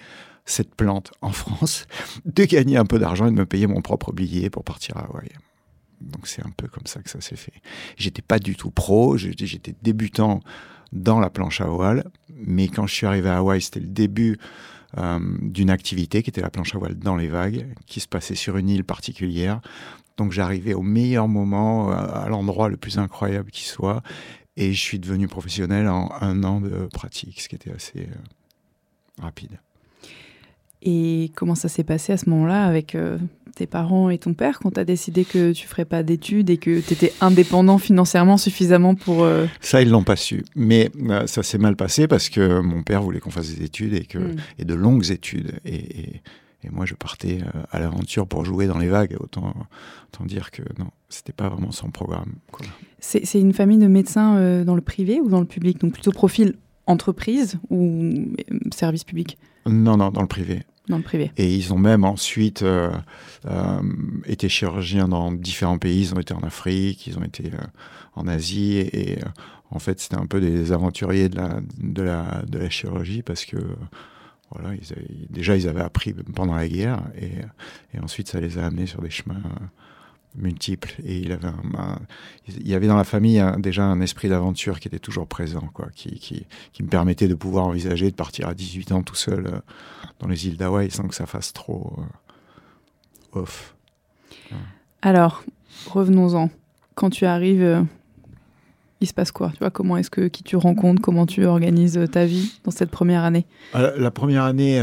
cette 0.47 0.75
plante 0.75 1.13
en 1.21 1.31
France, 1.31 1.87
de 2.25 2.45
gagner 2.45 2.77
un 2.77 2.87
peu 2.87 2.99
d'argent 2.99 3.27
et 3.27 3.31
de 3.31 3.37
me 3.37 3.47
payer 3.47 3.67
mon 3.67 3.83
propre 3.83 4.13
billet 4.13 4.49
pour 4.49 4.65
partir 4.65 4.97
à 4.97 5.01
Hawaï. 5.01 5.29
Donc 6.01 6.27
c'est 6.27 6.45
un 6.45 6.51
peu 6.57 6.69
comme 6.69 6.87
ça 6.87 7.01
que 7.03 7.11
ça 7.11 7.21
s'est 7.21 7.37
fait. 7.37 7.61
J'étais 7.97 8.23
pas 8.23 8.39
du 8.39 8.55
tout 8.55 8.71
pro, 8.71 9.17
j'étais 9.17 9.75
débutant 9.83 10.41
dans 10.93 11.19
la 11.19 11.31
planche 11.31 11.61
à 11.61 11.67
voile, 11.67 12.05
mais 12.35 12.69
quand 12.69 12.87
je 12.87 12.95
suis 12.95 13.07
arrivé 13.07 13.29
à 13.29 13.39
Hawaï, 13.39 13.61
c'était 13.61 13.81
le 13.81 13.87
début 13.87 14.39
euh, 14.99 15.19
d'une 15.43 15.71
activité 15.71 16.23
qui 16.23 16.31
était 16.31 16.41
la 16.41 16.51
planche 16.51 16.75
à 16.75 16.79
voile 16.79 16.95
dans 16.95 17.17
les 17.17 17.29
vagues, 17.29 17.67
qui 17.87 18.01
se 18.01 18.09
passait 18.09 18.35
sur 18.35 18.57
une 18.57 18.69
île 18.69 18.85
particulière. 18.85 19.61
Donc 20.17 20.33
j'arrivais 20.33 20.75
au 20.75 20.83
meilleur 20.83 21.29
moment, 21.29 21.91
euh, 21.91 21.95
à 21.95 22.29
l'endroit 22.29 22.69
le 22.69 22.77
plus 22.77 22.99
incroyable 22.99 23.51
qui 23.51 23.65
soit, 23.65 24.03
et 24.57 24.73
je 24.73 24.81
suis 24.81 24.99
devenu 24.99 25.29
professionnel 25.29 25.89
en 25.89 26.11
un 26.21 26.45
an 26.45 26.61
de 26.61 26.89
pratique, 26.93 27.41
ce 27.41 27.49
qui 27.49 27.57
était 27.57 27.73
assez 27.73 28.01
euh, 28.01 29.23
rapide. 29.23 29.59
Et 30.89 31.33
comment 31.35 31.57
ça 31.57 31.69
s'est 31.69 31.83
passé 31.83 32.13
à 32.13 32.17
ce 32.17 32.31
moment-là 32.31 32.65
avec 32.65 32.95
euh, 32.95 33.19
tes 33.57 33.67
parents 33.67 34.09
et 34.09 34.19
ton 34.19 34.35
père 34.35 34.61
quand 34.61 34.71
tu 34.71 34.79
as 34.79 34.85
décidé 34.85 35.25
que 35.25 35.51
tu 35.53 35.67
ferais 35.67 35.85
pas 35.85 36.05
d'études 36.05 36.49
et 36.49 36.59
que 36.59 36.79
tu 36.79 36.93
étais 36.93 37.13
indépendant 37.21 37.79
financièrement 37.79 38.37
suffisamment 38.37 38.95
pour... 38.95 39.25
Euh... 39.25 39.47
Ça, 39.61 39.83
ils 39.83 39.91
l'ont 39.91 40.05
pas 40.05 40.15
su. 40.15 40.45
Mais 40.55 40.91
euh, 41.11 41.27
ça 41.27 41.43
s'est 41.43 41.59
mal 41.59 41.75
passé 41.75 42.07
parce 42.07 42.29
que 42.29 42.61
mon 42.61 42.85
père 42.85 43.03
voulait 43.03 43.19
qu'on 43.19 43.31
fasse 43.33 43.53
des 43.53 43.65
études 43.65 43.95
et, 43.95 44.05
que, 44.05 44.19
mm. 44.19 44.37
et 44.61 44.65
de 44.65 44.75
longues 44.75 45.11
études. 45.11 45.59
Et, 45.65 45.75
et, 45.75 46.23
et 46.63 46.71
moi, 46.71 46.87
je 46.87 46.95
partais 46.95 47.41
à 47.73 47.81
l'aventure 47.81 48.29
pour 48.29 48.45
jouer 48.45 48.69
dans 48.69 48.79
les 48.79 48.89
vagues. 48.89 49.17
Autant, 49.19 49.55
autant 50.13 50.25
dire 50.25 50.53
que 50.53 50.63
non, 50.79 50.91
c'était 51.09 51.33
pas 51.33 51.49
vraiment 51.49 51.73
son 51.73 51.91
programme. 51.91 52.35
C'est 53.01 53.41
une 53.41 53.53
famille 53.53 53.79
de 53.79 53.89
médecins 53.89 54.65
dans 54.65 54.77
le 54.77 54.81
privé 54.81 55.21
ou 55.21 55.29
dans 55.29 55.41
le 55.41 55.47
public? 55.47 55.81
Donc 55.81 55.93
plutôt 55.95 56.13
profil 56.13 56.55
entreprise 56.87 57.59
ou 57.71 58.13
service 58.73 59.05
public? 59.05 59.37
Non, 59.67 59.97
non, 59.97 60.11
dans 60.11 60.23
le 60.23 60.29
privé. 60.29 60.63
Dans 60.89 60.99
le 60.99 61.03
privé. 61.03 61.33
Et 61.37 61.53
ils 61.53 61.73
ont 61.73 61.79
même 61.79 62.05
ensuite 62.05 62.63
euh, 62.63 62.91
euh, 63.47 63.81
été 64.25 64.49
chirurgiens 64.49 65.09
dans 65.09 65.33
différents 65.33 65.79
pays. 65.79 66.01
Ils 66.03 66.15
ont 66.15 66.21
été 66.21 66.33
en 66.33 66.41
Afrique, 66.41 67.07
ils 67.07 67.19
ont 67.19 67.25
été 67.25 67.47
euh, 67.53 67.65
en 68.15 68.29
Asie. 68.29 68.77
Et, 68.93 69.19
en 69.71 69.81
fait, 69.81 69.99
c'était 69.99 70.17
un 70.17 70.27
peu 70.27 70.41
des 70.41 70.71
aventuriers 70.71 71.29
de 71.29 71.37
la, 71.37 71.61
de 71.79 72.03
la, 72.03 72.43
de 72.47 72.59
la 72.59 72.71
chirurgie 72.71 73.23
parce 73.23 73.45
que 73.45 73.57
voilà, 74.53 74.77
déjà, 75.29 75.57
ils 75.57 75.67
avaient 75.67 75.83
appris 75.83 76.13
pendant 76.13 76.55
la 76.55 76.69
guerre 76.69 77.03
et 77.21 77.99
ensuite, 78.01 78.29
ça 78.29 78.39
les 78.39 78.59
a 78.59 78.67
amenés 78.67 78.87
sur 78.87 79.03
des 79.03 79.11
chemins 79.11 79.43
multiples 80.37 80.95
et 81.05 81.19
il 81.19 81.33
avait 81.33 81.47
un, 81.47 81.79
un, 81.79 81.99
il 82.49 82.69
y 82.69 82.75
avait 82.75 82.87
dans 82.87 82.97
la 82.97 83.05
famille 83.05 83.39
un, 83.39 83.59
déjà 83.59 83.85
un 83.85 84.01
esprit 84.01 84.29
d'aventure 84.29 84.81
qui 84.81 84.89
était 84.89 84.99
toujours 84.99 85.27
présent 85.27 85.69
quoi 85.73 85.89
qui, 85.95 86.19
qui, 86.19 86.47
qui, 86.73 86.83
me 86.83 86.89
permettait 86.89 87.29
de 87.29 87.35
pouvoir 87.35 87.67
envisager 87.67 88.11
de 88.11 88.17
partir 88.17 88.49
à 88.49 88.55
18 88.55 88.93
ans 88.93 89.03
tout 89.03 89.15
seul 89.15 89.47
euh, 89.47 89.61
dans 90.21 90.29
les 90.29 90.47
îles 90.47 90.57
d'Hawaï 90.57 90.91
sans 90.91 91.09
que 91.09 91.15
ça 91.15 91.27
fasse 91.27 91.53
trop 91.53 91.97
euh, 93.35 93.41
off. 93.41 93.75
Ouais. 94.51 94.59
alors 95.03 95.43
revenons-en. 95.91 96.51
Quand 96.95 97.11
tu 97.11 97.27
arrives 97.27 97.63
euh, 97.63 97.83
il 99.01 99.07
se 99.07 99.13
passe 99.15 99.31
quoi? 99.31 99.51
Tu 99.51 99.59
vois 99.59 99.71
comment 99.71 99.99
est-ce 99.99 100.11
que 100.11 100.29
qui 100.29 100.43
tu 100.43 100.57
rencontres? 100.57 101.03
Comment 101.03 101.27
tu 101.27 101.45
organises 101.45 102.01
ta 102.11 102.25
vie 102.25 102.59
dans 102.65 102.71
cette 102.71 102.91
première 102.91 103.25
année? 103.25 103.45
La, 103.75 103.95
la 103.97 104.11
première 104.11 104.45
année 104.45 104.81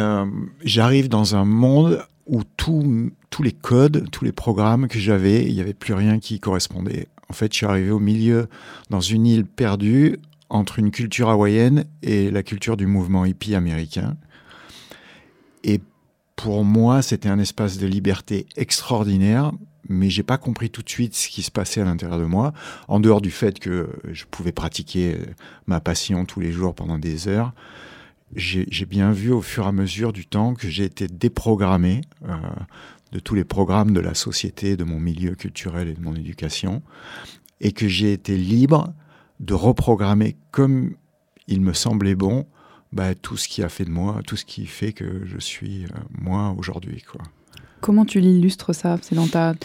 j'arrive 0.64 1.10
dans 1.10 1.36
un 1.36 1.46
monde 1.46 2.06
où 2.26 2.44
tout, 2.58 3.12
tous 3.30 3.44
les 3.44 3.52
codes, 3.52 4.10
tous 4.12 4.26
les 4.26 4.32
programmes 4.32 4.88
que 4.88 5.00
j'avais, 5.00 5.46
il 5.46 5.54
n'y 5.54 5.62
avait 5.62 5.74
plus 5.74 5.94
rien 5.94 6.20
qui 6.20 6.40
correspondait. 6.40 7.08
En 7.30 7.34
fait, 7.34 7.52
je 7.52 7.58
suis 7.58 7.66
arrivé 7.66 7.92
au 7.92 8.00
milieu, 8.00 8.48
dans 8.90 9.02
une 9.02 9.26
île 9.26 9.46
perdue, 9.46 10.20
entre 10.50 10.80
une 10.80 10.92
culture 10.92 11.30
hawaïenne 11.30 11.86
et 12.04 12.30
la 12.30 12.44
culture 12.44 12.78
du 12.78 12.86
mouvement 12.86 13.26
hippie 13.26 13.56
américain. 13.56 14.16
Et 15.64 15.82
pour 16.36 16.64
moi, 16.64 17.02
c'était 17.02 17.30
un 17.30 17.40
espace 17.40 17.78
de 17.78 17.88
liberté 17.88 18.46
extraordinaire, 18.56 19.52
mais 19.90 20.10
j'ai 20.10 20.24
pas 20.24 20.38
compris 20.38 20.70
tout 20.70 20.84
de 20.84 20.90
suite 20.90 21.16
ce 21.16 21.28
qui 21.28 21.42
se 21.42 21.52
passait 21.52 21.82
à 21.82 21.86
l'intérieur 21.86 22.20
de 22.20 22.26
moi, 22.26 22.54
en 22.88 23.00
dehors 23.00 23.22
du 23.22 23.32
fait 23.32 23.60
que 23.60 23.90
je 24.12 24.26
pouvais 24.30 24.52
pratiquer 24.52 25.18
ma 25.66 25.80
passion 25.80 26.26
tous 26.26 26.40
les 26.40 26.52
jours 26.52 26.76
pendant 26.76 27.00
des 27.00 27.28
heures. 27.28 27.54
J'ai 28.36 28.86
bien 28.86 29.12
vu 29.12 29.32
au 29.32 29.42
fur 29.42 29.66
et 29.66 29.68
à 29.68 29.72
mesure 29.72 30.14
du 30.14 30.26
temps 30.26 30.54
que 30.54 30.68
j'ai 30.68 30.86
été 30.86 31.08
déprogrammé 31.08 32.02
euh, 32.28 32.36
de 33.12 33.20
tous 33.20 33.36
les 33.36 33.44
programmes 33.44 33.94
de 33.94 34.00
la 34.00 34.14
société, 34.14 34.76
de 34.76 34.84
mon 34.84 35.00
milieu 35.00 35.36
culturel 35.36 35.88
et 35.88 35.94
de 35.94 36.02
mon 36.02 36.16
éducation, 36.16 36.82
et 37.62 37.72
que 37.72 37.88
j'ai 37.88 38.14
été 38.14 38.36
libre 38.38 38.94
de 39.40 39.54
reprogrammer 39.54 40.36
comme 40.52 40.96
il 41.48 41.62
me 41.62 41.74
semblait 41.74 42.16
bon 42.16 42.48
bah, 42.92 43.16
tout 43.16 43.38
ce 43.38 43.48
qui 43.48 43.64
a 43.64 43.70
fait 43.70 43.86
de 43.86 43.90
moi, 43.90 44.22
tout 44.26 44.36
ce 44.36 44.46
qui 44.46 44.66
fait 44.66 44.94
que 44.94 45.26
je 45.26 45.38
suis 45.38 45.86
euh, 45.86 45.88
moi 46.12 46.56
aujourd'hui. 46.58 47.04
Comment 47.82 48.06
tu 48.06 48.20
l'illustres 48.20 48.74
ça? 48.74 48.98
C'est 49.02 49.16
dans 49.16 49.28
ta, 49.28 49.56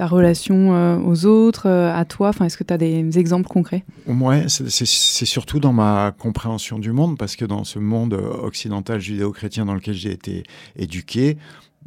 ta 0.00 0.06
relation 0.06 0.74
euh, 0.74 0.96
aux 0.96 1.26
autres, 1.26 1.68
euh, 1.68 1.94
à 1.94 2.06
toi? 2.06 2.30
Enfin, 2.30 2.46
Est-ce 2.46 2.56
que 2.56 2.64
tu 2.64 2.72
as 2.72 2.78
des 2.78 3.18
exemples 3.18 3.48
concrets? 3.48 3.84
Ouais, 4.06 4.46
c'est 4.48 5.26
surtout 5.26 5.60
dans 5.60 5.74
ma 5.74 6.14
compréhension 6.18 6.78
du 6.78 6.90
monde, 6.90 7.18
parce 7.18 7.36
que 7.36 7.44
dans 7.44 7.64
ce 7.64 7.78
monde 7.78 8.14
occidental 8.14 8.98
judéo-chrétien 8.98 9.66
dans 9.66 9.74
lequel 9.74 9.92
j'ai 9.92 10.12
été 10.12 10.44
éduqué, 10.74 11.36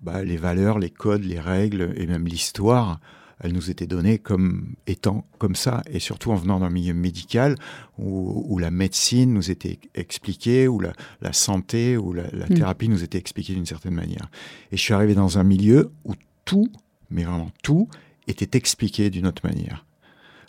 bah, 0.04 0.24
les 0.24 0.38
valeurs, 0.38 0.78
les 0.78 0.92
codes, 0.92 1.24
les 1.24 1.40
règles 1.40 1.92
et 1.98 2.06
même 2.06 2.28
l'histoire 2.28 3.00
elle 3.40 3.52
nous 3.52 3.72
était 3.72 3.88
donnée 3.88 4.20
comme 4.20 4.76
étant 4.88 5.26
comme 5.38 5.56
ça, 5.56 5.82
et 5.90 6.00
surtout 6.00 6.32
en 6.32 6.36
venant 6.36 6.60
d'un 6.60 6.70
milieu 6.70 6.94
médical 6.94 7.56
où, 7.98 8.58
la 8.60 8.72
médecine 8.72 9.34
nous 9.34 9.52
était 9.52 9.80
expliquée, 9.96 10.68
où 10.70 10.80
la, 10.80 10.94
santé, 11.34 11.98
ou 11.98 12.14
la, 12.14 12.24
mm. 12.24 12.54
thérapie 12.56 12.88
nous 12.88 13.04
était 13.04 13.18
expliquée 13.18 13.54
d'une 13.54 13.66
certaine 13.66 13.96
manière. 13.96 14.30
Et 14.72 14.78
je 14.78 14.82
suis 14.82 14.94
arrivé 14.94 15.14
dans 15.14 15.40
un 15.40 15.44
milieu 15.44 15.92
où 16.06 16.14
tout, 16.46 16.70
mais 17.10 17.24
vraiment 17.24 17.52
tout, 17.62 17.90
était 18.28 18.58
expliqué 18.58 19.10
d'une 19.10 19.28
autre 19.28 19.42
manière. 19.46 19.86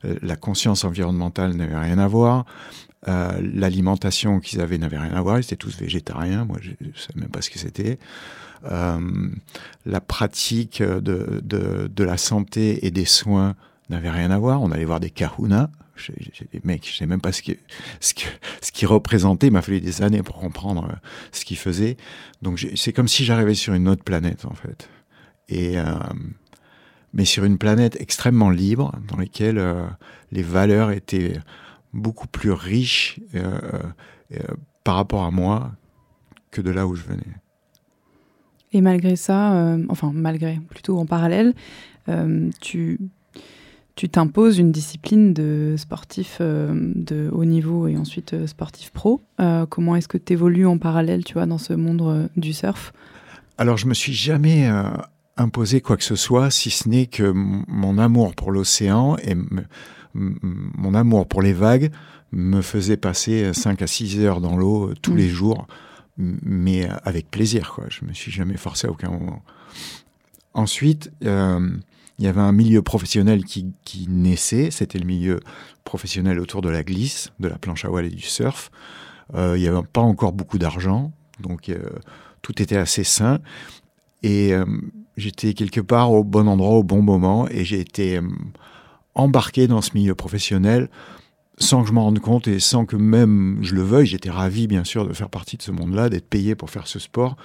Euh, 0.05 0.17
la 0.23 0.37
conscience 0.37 0.85
environnementale 0.85 1.55
n'avait 1.55 1.79
rien 1.79 1.99
à 1.99 2.09
voir, 2.09 2.47
euh, 3.09 3.39
l'alimentation 3.43 4.41
qu'ils 4.41 4.61
avaient 4.61 4.79
n'avait 4.79 4.99
rien 4.99 5.15
à 5.15 5.21
voir, 5.21 5.39
ils 5.39 5.43
étaient 5.43 5.57
tous 5.57 5.79
végétariens, 5.79 6.45
moi 6.45 6.59
je 6.61 6.71
ne 6.71 6.93
savais 6.95 7.21
même 7.21 7.29
pas 7.29 7.43
ce 7.43 7.51
que 7.51 7.59
c'était. 7.59 7.99
Euh, 8.71 9.29
la 9.85 10.01
pratique 10.01 10.83
de, 10.83 11.43
de, 11.43 11.91
de, 11.95 12.05
la 12.05 12.17
santé 12.17 12.87
et 12.87 12.91
des 12.91 13.05
soins 13.05 13.57
n'avait 13.91 14.11
rien 14.11 14.31
à 14.31 14.39
voir. 14.39 14.63
On 14.63 14.71
allait 14.71 14.87
voir 14.87 15.01
des 15.01 15.11
kahunas. 15.11 15.69
J'ai 15.97 16.49
des 16.51 16.63
mecs, 16.65 16.89
je 16.91 16.97
sais 16.97 17.07
même 17.07 17.21
pas 17.21 17.31
ce 17.31 17.43
qui, 17.43 17.59
ce, 18.01 18.15
ce 18.63 18.73
qui 18.73 18.87
représentait. 18.87 19.49
Il 19.49 19.53
m'a 19.53 19.61
fallu 19.61 19.83
des 19.83 20.01
années 20.01 20.23
pour 20.23 20.39
comprendre 20.39 20.99
ce 21.31 21.45
qu'ils 21.45 21.59
faisaient. 21.59 21.99
Donc 22.41 22.67
c'est 22.75 22.95
comme 22.95 23.07
si 23.07 23.27
j'arrivais 23.27 23.55
sur 23.55 23.75
une 23.75 23.87
autre 23.87 24.03
planète 24.03 24.47
en 24.47 24.55
fait. 24.55 24.89
Et 25.51 25.77
mais 27.14 27.25
sur 27.25 27.44
une 27.44 27.56
planète 27.56 27.97
extrêmement 28.00 28.50
libre, 28.50 28.92
dans 29.09 29.16
laquelle 29.16 29.59
euh, 29.59 29.87
les 30.33 30.42
valeurs 30.42 30.90
étaient 30.90 31.38
beaucoup 31.94 32.26
plus 32.26 32.52
riches 32.52 33.21
euh, 33.35 33.50
par 34.83 34.97
rapport 34.97 35.25
à 35.25 35.30
moi 35.30 35.73
que 36.50 36.61
de 36.61 36.71
là 36.71 36.87
où 36.87 36.94
je 36.94 37.02
venais. 37.02 37.23
Et 38.75 38.80
malgré 38.80 39.14
ça, 39.14 39.54
euh, 39.54 39.85
enfin 39.88 40.11
malgré, 40.12 40.59
plutôt 40.68 40.99
en 40.99 41.06
parallèle, 41.06 41.54
euh, 42.09 42.50
tu 42.61 42.99
tu 43.94 44.09
t'imposes 44.09 44.59
une 44.59 44.73
discipline 44.73 45.33
de 45.33 45.76
sportif 45.78 46.38
euh, 46.40 46.75
de 46.97 47.30
haut 47.30 47.44
niveau 47.44 47.87
et 47.87 47.97
ensuite 47.97 48.49
sportif 48.49 48.90
pro. 48.90 49.23
comment 49.71 49.94
est-ce 49.94 50.09
que 50.09 50.18
tu 50.18 50.33
évolues 50.33 50.66
en 50.66 50.78
parallèle, 50.78 51.25
tu 51.25 51.35
vois, 51.35 51.47
dans 51.47 51.59
ce 51.59 51.75
monde 51.75 52.28
du 52.37 52.52
surf? 52.52 52.92
Alors, 53.56 53.76
je 53.76 53.87
me 53.87 53.94
suis 53.94 54.12
jamais 54.12 54.68
imposé 55.37 55.81
quoi 55.81 55.97
que 55.97 56.05
ce 56.05 56.17
soit, 56.17 56.50
si 56.50 56.71
ce 56.71 56.88
n'est 56.88 57.07
que 57.07 57.33
mon 57.33 57.99
amour 57.99 58.35
pour 58.35 58.53
l'océan 58.53 59.17
et 59.19 59.37
mon 60.14 60.95
amour 60.95 61.26
pour 61.26 61.43
les 61.43 61.53
vagues 61.53 61.91
me 62.33 62.62
faisait 62.62 62.97
passer 62.97 63.53
5 63.53 63.83
à 63.83 63.87
6 63.87 64.21
heures 64.21 64.41
dans 64.41 64.57
l'eau 64.57 64.93
tous 65.03 65.12
mmh. 65.12 65.17
les 65.17 65.29
jours 65.29 65.67
mais 66.17 66.88
avec 67.05 67.31
plaisir. 67.31 67.73
Quoi. 67.75 67.87
Je 67.88 68.05
me 68.05 68.12
suis 68.12 68.31
jamais 68.31 68.57
forcé 68.57 68.87
à 68.87 68.91
aucun 68.91 69.11
moment. 69.11 69.43
Ensuite, 70.53 71.11
euh, 71.25 71.71
il 72.19 72.25
y 72.25 72.29
avait 72.29 72.41
un 72.41 72.53
milieu 72.53 72.83
professionnel 72.83 73.45
qui, 73.45 73.73
qui 73.85 74.07
naissait. 74.09 74.71
C'était 74.71 74.99
le 74.99 75.07
milieu 75.07 75.41
professionnel 75.83 76.38
autour 76.38 76.62
de 76.62 76.69
la 76.69 76.85
glisse, 76.85 77.33
de 77.41 77.49
la 77.49 77.59
planche 77.59 77.85
à 77.85 77.88
voile 77.88 78.07
et 78.07 78.11
du 78.11 78.23
surf. 78.23 78.71
Euh, 79.35 79.57
il 79.57 79.62
n'y 79.62 79.69
avait 79.69 79.83
pas 79.93 80.03
encore 80.03 80.33
beaucoup 80.33 80.59
d'argent, 80.59 81.12
donc 81.41 81.69
euh, 81.69 81.79
tout 82.43 82.62
était 82.62 82.76
assez 82.76 83.05
sain. 83.05 83.41
Et 84.23 84.55
j'étais 85.16 85.54
quelque 85.54 85.80
part 85.80 86.12
au 86.12 86.25
bon 86.25 86.49
endroit 86.49 86.78
au 86.78 86.83
bon 86.83 87.02
moment 87.02 87.49
et 87.49 87.64
j'ai 87.64 87.80
été 87.80 88.21
embarqué 89.14 89.66
dans 89.68 89.80
ce 89.80 89.90
milieu 89.94 90.14
professionnel 90.14 90.88
sans 91.59 91.83
que 91.83 91.88
je 91.88 91.92
m'en 91.92 92.04
rende 92.04 92.18
compte 92.18 92.49
et 92.49 92.59
sans 92.59 92.85
que 92.85 92.97
même 92.97 93.59
je 93.62 93.75
le 93.75 93.83
veuille, 93.83 94.06
j'étais 94.06 94.30
ravi 94.30 94.66
bien 94.66 94.85
sûr 94.85 95.06
de 95.06 95.12
faire 95.12 95.30
partie 95.30 95.56
de 95.56 95.62
ce 95.62 95.71
monde-là, 95.71 96.09
d'être 96.09 96.28
payé 96.28 96.54
pour 96.54 96.71
faire 96.71 96.87
ce 96.87 96.99
sport, 96.99 97.37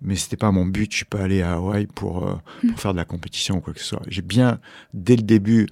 mais 0.00 0.16
c'était 0.16 0.36
pas 0.36 0.50
mon 0.50 0.66
but. 0.66 0.90
Je 0.90 0.96
suis 0.98 1.04
pas 1.04 1.20
allé 1.20 1.42
à 1.42 1.54
Hawaï 1.54 1.86
pour, 1.86 2.26
euh, 2.26 2.34
pour 2.68 2.80
faire 2.80 2.92
de 2.92 2.98
la 2.98 3.04
compétition 3.04 3.56
ou 3.56 3.60
quoi 3.60 3.72
que 3.72 3.80
ce 3.80 3.86
soit. 3.86 4.02
J'ai 4.08 4.22
bien 4.22 4.58
dès 4.94 5.16
le 5.16 5.22
début 5.22 5.68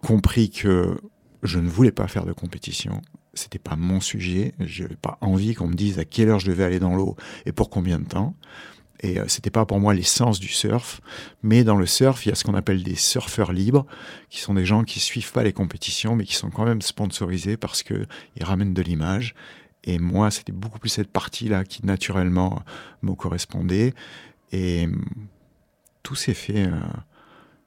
compris 0.00 0.50
que 0.50 0.96
je 1.42 1.58
ne 1.58 1.68
voulais 1.68 1.92
pas 1.92 2.08
faire 2.08 2.24
de 2.24 2.32
compétition. 2.32 3.02
C'était 3.34 3.58
pas 3.58 3.76
mon 3.76 4.00
sujet. 4.00 4.54
Je 4.60 4.84
n'avais 4.84 4.96
pas 4.96 5.18
envie 5.20 5.54
qu'on 5.54 5.68
me 5.68 5.74
dise 5.74 5.98
à 5.98 6.04
quelle 6.04 6.30
heure 6.30 6.40
je 6.40 6.46
devais 6.50 6.64
aller 6.64 6.78
dans 6.78 6.96
l'eau 6.96 7.16
et 7.44 7.52
pour 7.52 7.68
combien 7.68 7.98
de 7.98 8.06
temps. 8.06 8.34
Et 9.04 9.20
euh, 9.20 9.24
c'était 9.28 9.50
pas 9.50 9.66
pour 9.66 9.78
moi 9.80 9.92
l'essence 9.92 10.40
du 10.40 10.48
surf, 10.48 11.02
mais 11.42 11.62
dans 11.62 11.76
le 11.76 11.84
surf, 11.84 12.24
il 12.24 12.30
y 12.30 12.32
a 12.32 12.34
ce 12.34 12.42
qu'on 12.42 12.54
appelle 12.54 12.82
des 12.82 12.94
surfeurs 12.94 13.52
libres, 13.52 13.86
qui 14.30 14.40
sont 14.40 14.54
des 14.54 14.64
gens 14.64 14.82
qui 14.82 14.98
suivent 14.98 15.30
pas 15.30 15.42
les 15.42 15.52
compétitions, 15.52 16.16
mais 16.16 16.24
qui 16.24 16.34
sont 16.34 16.48
quand 16.48 16.64
même 16.64 16.80
sponsorisés 16.80 17.58
parce 17.58 17.82
que 17.82 18.06
ils 18.36 18.44
ramènent 18.44 18.72
de 18.72 18.80
l'image. 18.80 19.34
Et 19.84 19.98
moi, 19.98 20.30
c'était 20.30 20.52
beaucoup 20.52 20.78
plus 20.78 20.88
cette 20.88 21.12
partie-là 21.12 21.64
qui 21.64 21.84
naturellement 21.84 22.62
me 23.02 23.12
correspondait. 23.12 23.92
Et 24.52 24.86
hum, 24.86 25.04
tout 26.02 26.14
s'est 26.14 26.32
fait 26.32 26.64
euh, 26.64 26.80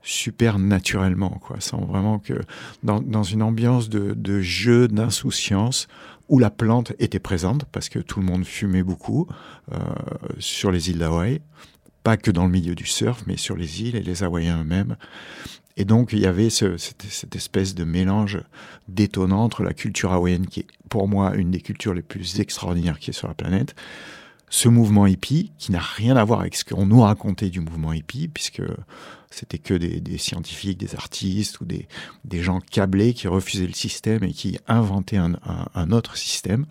super 0.01 0.57
naturellement, 0.57 1.39
quoi, 1.45 1.57
sans 1.59 1.85
vraiment 1.85 2.17
que 2.17 2.41
dans, 2.81 2.99
dans 2.99 3.23
une 3.23 3.43
ambiance 3.43 3.89
de, 3.89 4.15
de 4.15 4.41
jeu, 4.41 4.87
d'insouciance, 4.87 5.87
où 6.29 6.39
la 6.39 6.49
plante 6.49 6.93
était 6.99 7.19
présente, 7.19 7.65
parce 7.65 7.89
que 7.89 7.99
tout 7.99 8.19
le 8.19 8.25
monde 8.25 8.45
fumait 8.45 8.83
beaucoup 8.83 9.27
euh, 9.71 9.77
sur 10.39 10.71
les 10.71 10.89
îles 10.89 10.99
d'Hawaï, 10.99 11.41
pas 12.03 12.17
que 12.17 12.31
dans 12.31 12.45
le 12.45 12.51
milieu 12.51 12.75
du 12.75 12.85
surf, 12.85 13.23
mais 13.27 13.37
sur 13.37 13.55
les 13.55 13.81
îles 13.83 13.95
et 13.95 14.01
les 14.01 14.23
Hawaïens 14.23 14.61
eux-mêmes. 14.61 14.97
Et 15.77 15.85
donc 15.85 16.11
il 16.11 16.19
y 16.19 16.25
avait 16.25 16.49
ce, 16.49 16.75
cette, 16.77 17.35
espèce 17.35 17.75
de 17.75 17.83
mélange 17.83 18.39
détonnant 18.87 19.43
entre 19.43 19.63
la 19.63 19.73
culture 19.73 20.11
hawaïenne, 20.11 20.47
qui 20.47 20.61
est 20.61 20.67
pour 20.89 21.07
moi 21.07 21.35
une 21.35 21.51
des 21.51 21.61
cultures 21.61 21.93
les 21.93 22.01
plus 22.01 22.39
extraordinaires 22.39 22.97
qui 22.99 23.11
est 23.11 23.13
sur 23.13 23.27
la 23.27 23.35
planète, 23.35 23.75
ce 24.49 24.69
mouvement 24.69 25.07
hippie, 25.07 25.51
qui 25.57 25.71
n'a 25.71 25.79
rien 25.79 26.15
à 26.15 26.23
voir 26.23 26.41
avec 26.41 26.55
ce 26.55 26.63
qu'on 26.63 26.85
nous 26.85 27.01
racontait 27.01 27.49
du 27.49 27.59
mouvement 27.59 27.93
hippie, 27.93 28.27
puisque 28.27 28.61
c'était 29.29 29.57
que 29.57 29.73
des, 29.73 30.17
scientifiques, 30.17 30.77
des 30.77 30.95
artistes 30.95 31.59
ou 31.59 31.65
des, 31.65 31.87
gens 32.41 32.61
câblés 32.61 33.13
qui 33.13 33.27
refusaient 33.27 33.67
le 33.67 33.73
système 33.73 34.23
et 34.23 34.31
qui 34.31 34.57
inventaient 34.67 35.17
un, 35.17 35.91
autre 35.91 36.15
système. 36.15 36.65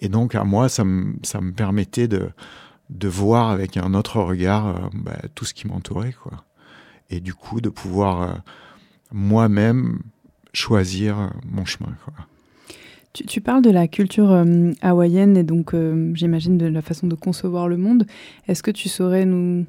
Et 0.00 0.08
donc, 0.08 0.34
à 0.34 0.44
moi, 0.44 0.68
ça 0.68 0.84
me, 0.84 1.52
permettait 1.52 2.08
de, 2.08 2.30
de 2.90 3.08
voir 3.08 3.50
avec 3.50 3.76
un 3.76 3.94
autre 3.94 4.20
regard 4.20 4.66
euh, 4.66 4.88
bah, 4.92 5.18
tout 5.34 5.44
ce 5.44 5.54
qui 5.54 5.66
m'entourait. 5.66 6.12
quoi. 6.12 6.44
Et 7.10 7.20
du 7.20 7.34
coup, 7.34 7.60
de 7.60 7.68
pouvoir 7.68 8.22
euh, 8.22 8.34
moi-même 9.12 10.00
choisir 10.52 11.32
mon 11.44 11.64
chemin. 11.64 11.94
Quoi. 12.04 12.14
Tu, 13.12 13.24
tu, 13.24 13.40
parles 13.40 13.62
de 13.62 13.70
la 13.70 13.88
culture 13.88 14.30
euh, 14.30 14.72
hawaïenne 14.82 15.36
et 15.36 15.42
donc, 15.42 15.74
j'imagine, 16.14 16.58
de 16.58 16.66
la 16.66 16.82
façon 16.82 17.06
de 17.06 17.14
concevoir 17.14 17.68
le 17.68 17.76
monde. 17.76 18.06
Est-ce 18.46 18.62
que 18.62 18.70
tu 18.70 18.88
saurais 18.88 19.24
nous 19.24 19.66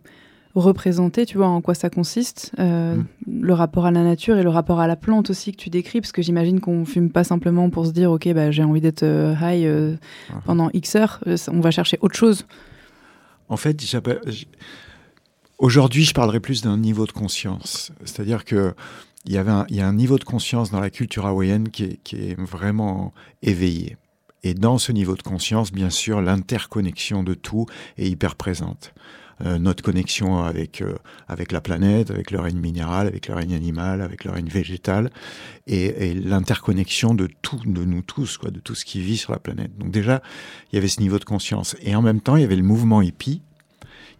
représenter, 0.55 1.25
tu 1.25 1.37
vois, 1.37 1.47
en 1.47 1.61
quoi 1.61 1.75
ça 1.75 1.89
consiste, 1.89 2.51
euh, 2.59 2.95
mm. 2.95 3.05
le 3.41 3.53
rapport 3.53 3.85
à 3.85 3.91
la 3.91 4.03
nature 4.03 4.37
et 4.37 4.43
le 4.43 4.49
rapport 4.49 4.79
à 4.79 4.87
la 4.87 4.95
plante 4.95 5.29
aussi 5.29 5.51
que 5.51 5.57
tu 5.57 5.69
décris, 5.69 6.01
parce 6.01 6.11
que 6.11 6.21
j'imagine 6.21 6.59
qu'on 6.59 6.85
fume 6.85 7.11
pas 7.11 7.23
simplement 7.23 7.69
pour 7.69 7.85
se 7.85 7.91
dire, 7.91 8.11
ok, 8.11 8.31
bah, 8.33 8.51
j'ai 8.51 8.63
envie 8.63 8.81
d'être 8.81 9.03
euh, 9.03 9.35
high 9.41 9.65
euh, 9.65 9.95
ah. 10.29 10.41
pendant 10.45 10.69
X 10.73 10.95
heures, 10.95 11.19
on 11.51 11.59
va 11.59 11.71
chercher 11.71 11.97
autre 12.01 12.15
chose. 12.15 12.45
En 13.47 13.57
fait, 13.57 13.79
aujourd'hui, 15.57 16.03
je 16.03 16.13
parlerai 16.13 16.39
plus 16.39 16.61
d'un 16.61 16.77
niveau 16.77 17.05
de 17.05 17.11
conscience, 17.11 17.91
c'est-à-dire 18.05 18.45
que 18.45 18.73
il 19.25 19.33
y 19.33 19.37
avait 19.37 19.51
il 19.69 19.75
y 19.75 19.81
a 19.81 19.87
un 19.87 19.93
niveau 19.93 20.17
de 20.17 20.23
conscience 20.23 20.71
dans 20.71 20.79
la 20.79 20.89
culture 20.89 21.25
hawaïenne 21.25 21.69
qui 21.69 21.83
est, 21.83 21.99
qui 22.03 22.15
est 22.15 22.39
vraiment 22.39 23.13
éveillé. 23.41 23.97
Et 24.43 24.53
dans 24.53 24.77
ce 24.77 24.91
niveau 24.91 25.15
de 25.15 25.21
conscience, 25.21 25.71
bien 25.71 25.89
sûr, 25.89 26.21
l'interconnexion 26.21 27.23
de 27.23 27.33
tout 27.33 27.65
est 27.97 28.07
hyper 28.07 28.35
présente. 28.35 28.93
Euh, 29.41 29.57
notre 29.57 29.83
connexion 29.83 30.43
avec 30.43 30.81
euh, 30.81 30.95
avec 31.29 31.53
la 31.53 31.61
planète, 31.61 32.11
avec 32.11 32.29
le 32.31 32.41
règne 32.41 32.59
minéral, 32.59 33.07
avec 33.07 33.27
le 33.27 33.35
règne 33.35 33.53
animal, 33.53 34.01
avec 34.01 34.25
le 34.25 34.31
règne 34.31 34.49
végétal, 34.49 35.11
et, 35.65 36.09
et 36.09 36.13
l'interconnexion 36.13 37.13
de 37.13 37.29
tout, 37.41 37.61
de 37.65 37.85
nous 37.85 38.01
tous, 38.01 38.37
quoi, 38.37 38.51
de 38.51 38.59
tout 38.59 38.75
ce 38.75 38.83
qui 38.83 38.99
vit 38.99 39.15
sur 39.17 39.31
la 39.31 39.39
planète. 39.39 39.77
Donc 39.77 39.91
déjà, 39.91 40.21
il 40.71 40.75
y 40.75 40.77
avait 40.77 40.89
ce 40.89 40.99
niveau 40.99 41.19
de 41.19 41.25
conscience, 41.25 41.77
et 41.81 41.95
en 41.95 42.01
même 42.01 42.19
temps, 42.19 42.35
il 42.35 42.41
y 42.41 42.45
avait 42.45 42.57
le 42.57 42.63
mouvement 42.63 43.01
hippie 43.01 43.41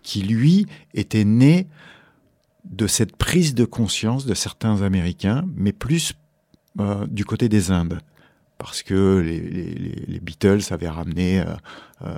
qui 0.04 0.22
lui 0.22 0.68
était 0.94 1.26
né 1.26 1.68
de 2.70 2.88
cette 2.88 3.16
prise 3.16 3.56
de 3.56 3.66
conscience 3.66 4.26
de 4.26 4.34
certains 4.34 4.82
Américains, 4.82 5.46
mais 5.56 5.74
plus 5.74 6.14
euh, 6.80 7.08
du 7.08 7.26
côté 7.26 7.50
des 7.50 7.72
Indes, 7.72 8.00
parce 8.58 8.84
que 8.84 9.20
les, 9.20 9.40
les, 9.40 10.06
les 10.08 10.20
Beatles 10.20 10.62
avaient 10.72 10.90
ramené 10.90 11.40
euh, 11.40 11.46
euh, 12.04 12.16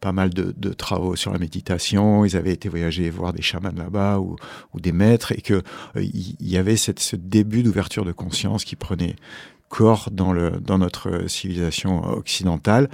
pas 0.00 0.12
mal 0.12 0.30
de, 0.30 0.72
travaux 0.74 1.16
sur 1.16 1.32
la 1.32 1.38
méditation, 1.38 2.24
ils 2.24 2.36
avaient 2.36 2.52
été 2.52 2.68
voyager 2.68 3.08
voir 3.08 3.32
des 3.32 3.42
chamans 3.42 3.72
là-bas 3.74 4.20
ou, 4.20 4.36
des 4.74 4.92
maîtres, 4.92 5.32
et 5.32 5.40
que 5.40 5.62
il 5.96 6.36
y 6.40 6.58
avait 6.58 6.76
cette, 6.76 7.00
ce 7.00 7.16
début 7.16 7.62
d'ouverture 7.62 8.04
de 8.04 8.12
conscience 8.12 8.64
qui 8.64 8.76
prenait 8.76 9.16
corps 9.68 10.10
dans, 10.12 10.32
le, 10.32 10.50
dans 10.60 10.78
notre 10.78 11.28
civilisation 11.28 12.04
occidentale, 12.04 12.90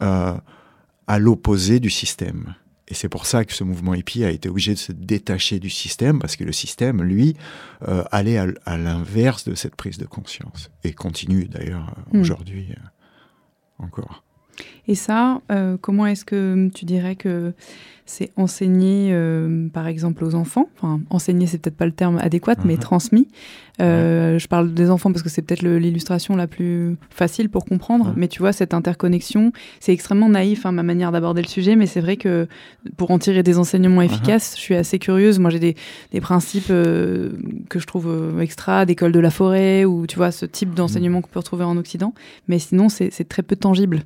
à 0.00 1.18
l'opposé 1.18 1.80
du 1.80 1.90
système. 1.90 2.54
Et 2.88 2.94
c'est 2.94 3.08
pour 3.08 3.24
ça 3.26 3.44
que 3.44 3.52
ce 3.52 3.64
mouvement 3.64 3.94
hippie 3.94 4.24
a 4.24 4.30
été 4.30 4.48
obligé 4.48 4.74
de 4.74 4.78
se 4.78 4.92
détacher 4.92 5.58
du 5.58 5.70
système, 5.70 6.18
parce 6.18 6.36
que 6.36 6.44
le 6.44 6.52
système, 6.52 7.02
lui, 7.02 7.34
euh, 7.88 8.04
allait 8.10 8.36
à, 8.36 8.46
à 8.66 8.76
l'inverse 8.76 9.44
de 9.48 9.54
cette 9.54 9.74
prise 9.74 9.98
de 9.98 10.06
conscience, 10.06 10.70
et 10.82 10.92
continue 10.92 11.46
d'ailleurs 11.46 11.96
mmh. 12.12 12.20
aujourd'hui 12.20 12.66
euh, 12.70 13.84
encore. 13.84 14.24
Et 14.86 14.94
ça, 14.94 15.40
euh, 15.50 15.76
comment 15.80 16.06
est-ce 16.06 16.24
que 16.24 16.68
tu 16.74 16.84
dirais 16.84 17.16
que 17.16 17.54
c'est 18.04 18.30
enseigné, 18.36 19.10
euh, 19.12 19.66
par 19.72 19.86
exemple, 19.86 20.24
aux 20.24 20.34
enfants? 20.34 20.68
Enfin, 20.76 21.00
enseigner, 21.08 21.46
c'est 21.46 21.56
peut-être 21.56 21.76
pas 21.76 21.86
le 21.86 21.92
terme 21.92 22.18
adéquat, 22.18 22.56
mais 22.66 22.74
mhm. 22.74 22.80
transmis. 22.80 23.28
Euh, 23.80 24.34
ouais. 24.34 24.38
Je 24.38 24.46
parle 24.46 24.74
des 24.74 24.90
enfants 24.90 25.10
parce 25.10 25.22
que 25.22 25.30
c'est 25.30 25.40
peut-être 25.40 25.62
l'illustration 25.62 26.36
la 26.36 26.46
plus 26.46 26.98
facile 27.08 27.48
pour 27.48 27.64
comprendre. 27.64 28.12
Mais 28.14 28.28
tu 28.28 28.40
vois, 28.40 28.52
cette 28.52 28.74
interconnexion, 28.74 29.52
c'est 29.80 29.94
extrêmement 29.94 30.28
naïf, 30.28 30.66
hein, 30.66 30.72
ma 30.72 30.82
manière 30.82 31.12
d'aborder 31.12 31.40
le 31.40 31.48
sujet. 31.48 31.76
Mais 31.76 31.86
c'est 31.86 32.02
vrai 32.02 32.18
que 32.18 32.46
pour 32.98 33.10
en 33.10 33.18
tirer 33.18 33.42
des 33.42 33.56
enseignements 33.58 34.02
efficaces, 34.02 34.50
uh 34.50 34.54
-huh. 34.54 34.58
je 34.58 34.60
suis 34.60 34.74
assez 34.74 34.98
curieuse. 34.98 35.38
Moi, 35.38 35.48
j'ai 35.48 35.60
des, 35.60 35.76
des, 36.12 36.20
principes 36.20 36.68
que 36.68 37.78
je 37.78 37.86
trouve 37.86 38.38
extra, 38.42 38.84
d'école 38.84 39.12
de 39.12 39.20
la 39.20 39.30
forêt, 39.30 39.86
ou 39.86 40.06
tu 40.06 40.16
vois, 40.16 40.30
ce 40.30 40.44
type 40.44 40.74
d'enseignement 40.74 41.20
mmh. 41.20 41.22
qu'on 41.22 41.30
peut 41.30 41.40
retrouver 41.40 41.64
en 41.64 41.78
Occident. 41.78 42.12
Mais 42.48 42.58
sinon, 42.58 42.90
c'est 42.90 43.28
très 43.28 43.42
peu 43.42 43.56
tangible. 43.56 44.04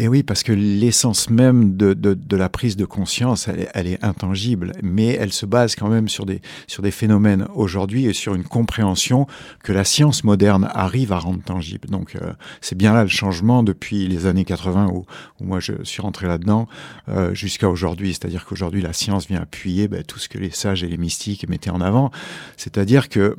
Et 0.00 0.06
oui, 0.06 0.22
parce 0.22 0.44
que 0.44 0.52
l'essence 0.52 1.28
même 1.28 1.76
de, 1.76 1.92
de, 1.92 2.14
de, 2.14 2.36
la 2.36 2.48
prise 2.48 2.76
de 2.76 2.84
conscience, 2.84 3.48
elle 3.48 3.60
est, 3.62 3.68
elle 3.74 3.88
est, 3.88 4.04
intangible, 4.04 4.72
mais 4.80 5.08
elle 5.08 5.32
se 5.32 5.44
base 5.44 5.74
quand 5.74 5.88
même 5.88 6.08
sur 6.08 6.24
des, 6.24 6.40
sur 6.68 6.84
des 6.84 6.92
phénomènes 6.92 7.48
aujourd'hui 7.52 8.06
et 8.06 8.12
sur 8.12 8.36
une 8.36 8.44
compréhension 8.44 9.26
que 9.64 9.72
la 9.72 9.82
science 9.82 10.22
moderne 10.22 10.70
arrive 10.72 11.12
à 11.12 11.18
rendre 11.18 11.42
tangible. 11.42 11.88
Donc 11.88 12.14
euh, 12.14 12.32
c'est 12.60 12.78
bien 12.78 12.94
là 12.94 13.02
le 13.02 13.08
changement 13.08 13.64
depuis 13.64 14.06
les 14.06 14.26
années 14.26 14.44
80 14.44 14.86
où, 14.92 15.04
où 15.40 15.44
moi 15.44 15.58
je 15.58 15.72
suis 15.82 16.00
rentré 16.00 16.28
là-dedans 16.28 16.68
euh, 17.08 17.34
jusqu'à 17.34 17.68
aujourd'hui. 17.68 18.10
C'est-à-dire 18.10 18.46
qu'aujourd'hui 18.46 18.82
la 18.82 18.92
science 18.92 19.26
vient 19.26 19.42
appuyer 19.42 19.88
ben, 19.88 20.04
tout 20.04 20.20
ce 20.20 20.28
que 20.28 20.38
les 20.38 20.50
sages 20.50 20.84
et 20.84 20.88
les 20.88 20.96
mystiques 20.96 21.48
mettaient 21.48 21.70
en 21.70 21.80
avant. 21.80 22.12
C'est-à-dire 22.56 23.08
que 23.08 23.34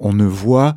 on 0.00 0.12
ne 0.12 0.26
voit 0.26 0.74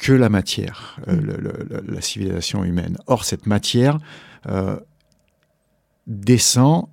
que 0.00 0.12
la 0.12 0.30
matière, 0.30 0.98
euh, 1.08 1.14
mm. 1.14 1.20
le, 1.20 1.36
le, 1.36 1.82
la 1.86 2.00
civilisation 2.00 2.64
humaine. 2.64 2.96
Or, 3.06 3.24
cette 3.24 3.46
matière 3.46 3.98
euh, 4.46 4.78
descend 6.06 6.88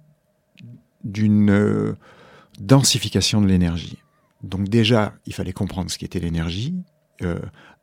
d'une 1.04 1.50
euh, 1.50 1.96
densification 2.60 3.42
de 3.42 3.48
l'énergie. 3.48 3.98
Donc 4.44 4.68
déjà, 4.68 5.14
il 5.26 5.34
fallait 5.34 5.54
comprendre 5.54 5.90
ce 5.90 5.98
qu'était 5.98 6.20
l'énergie, 6.20 6.76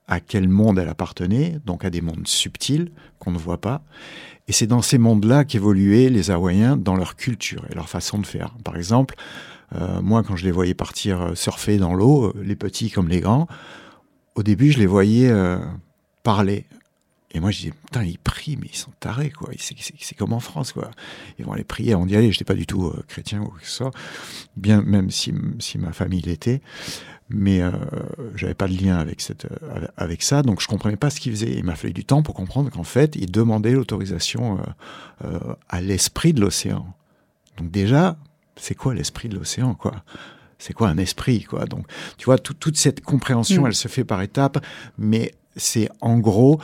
à 0.06 0.20
quel 0.20 0.48
monde 0.48 0.78
elle 0.78 0.88
appartenait, 0.88 1.58
donc 1.66 1.84
à 1.84 1.90
des 1.90 2.00
mondes 2.00 2.28
subtils 2.28 2.92
qu'on 3.18 3.32
ne 3.32 3.38
voit 3.38 3.60
pas. 3.60 3.82
Et 4.46 4.52
c'est 4.52 4.68
dans 4.68 4.82
ces 4.82 4.98
mondes-là 4.98 5.44
qu'évoluaient 5.44 6.10
les 6.10 6.30
Hawaïens 6.30 6.76
dans 6.76 6.94
leur 6.94 7.16
culture 7.16 7.64
et 7.68 7.74
leur 7.74 7.88
façon 7.88 8.18
de 8.18 8.26
faire. 8.26 8.54
Par 8.62 8.76
exemple, 8.76 9.16
moi, 10.00 10.22
quand 10.22 10.36
je 10.36 10.44
les 10.44 10.52
voyais 10.52 10.74
partir 10.74 11.36
surfer 11.36 11.78
dans 11.78 11.94
l'eau, 11.94 12.32
les 12.40 12.54
petits 12.54 12.92
comme 12.92 13.08
les 13.08 13.18
grands, 13.18 13.48
au 14.34 14.42
début, 14.42 14.72
je 14.72 14.78
les 14.78 14.86
voyais 14.86 15.30
euh, 15.30 15.58
parler. 16.22 16.66
Et 17.34 17.40
moi, 17.40 17.50
je 17.50 17.58
disais, 17.58 17.72
putain, 17.72 18.04
ils 18.04 18.18
prient, 18.18 18.56
mais 18.56 18.68
ils 18.72 18.76
sont 18.76 18.92
tarés, 19.00 19.30
quoi. 19.30 19.50
C'est 19.58 20.14
comme 20.14 20.32
en 20.32 20.40
France, 20.40 20.72
quoi. 20.72 20.92
Ils 21.38 21.44
vont 21.44 21.52
aller 21.52 21.64
prier, 21.64 21.96
on 21.96 22.06
y 22.06 22.14
aller. 22.14 22.30
J'étais 22.30 22.44
pas 22.44 22.54
du 22.54 22.64
tout 22.64 22.86
euh, 22.86 23.04
chrétien 23.08 23.40
ou 23.40 23.46
quoi 23.46 23.58
que 23.58 23.66
ce 23.66 23.72
soit, 23.72 23.90
bien 24.56 24.82
même 24.82 25.10
si, 25.10 25.32
ma 25.32 25.92
famille 25.92 26.20
l'était. 26.20 26.62
Mais 27.28 27.60
euh, 27.60 27.72
j'avais 28.36 28.54
pas 28.54 28.68
de 28.68 28.76
lien 28.80 28.98
avec, 28.98 29.20
euh, 29.30 29.86
avec 29.96 30.22
ça, 30.22 30.42
donc 30.42 30.60
je 30.60 30.68
comprenais 30.68 30.96
pas 30.96 31.10
ce 31.10 31.18
qu'ils 31.18 31.32
faisaient. 31.32 31.54
Il 31.56 31.64
m'a 31.64 31.74
fallu 31.74 31.92
du 31.92 32.04
temps 32.04 32.22
pour 32.22 32.34
comprendre 32.34 32.70
qu'en 32.70 32.84
fait, 32.84 33.16
ils 33.16 33.30
demandaient 33.30 33.72
l'autorisation 33.72 34.60
à 35.68 35.80
l'esprit 35.80 36.32
de 36.34 36.40
l'océan. 36.40 36.86
Donc 37.56 37.70
déjà, 37.72 38.16
c'est 38.56 38.76
quoi 38.76 38.94
l'esprit 38.94 39.28
de 39.28 39.36
l'océan, 39.36 39.74
quoi? 39.74 40.04
C'est 40.58 40.72
quoi 40.72 40.88
un 40.88 40.98
esprit 40.98 41.44
quoi? 41.44 41.66
Donc 41.66 41.86
tu 42.16 42.26
vois 42.26 42.38
tout, 42.38 42.54
toute 42.54 42.76
cette 42.76 43.00
compréhension 43.00 43.62
mmh. 43.62 43.66
elle 43.66 43.74
se 43.74 43.88
fait 43.88 44.04
par 44.04 44.22
étapes 44.22 44.64
mais 44.98 45.32
c'est 45.56 45.88
en 46.00 46.18
gros 46.18 46.60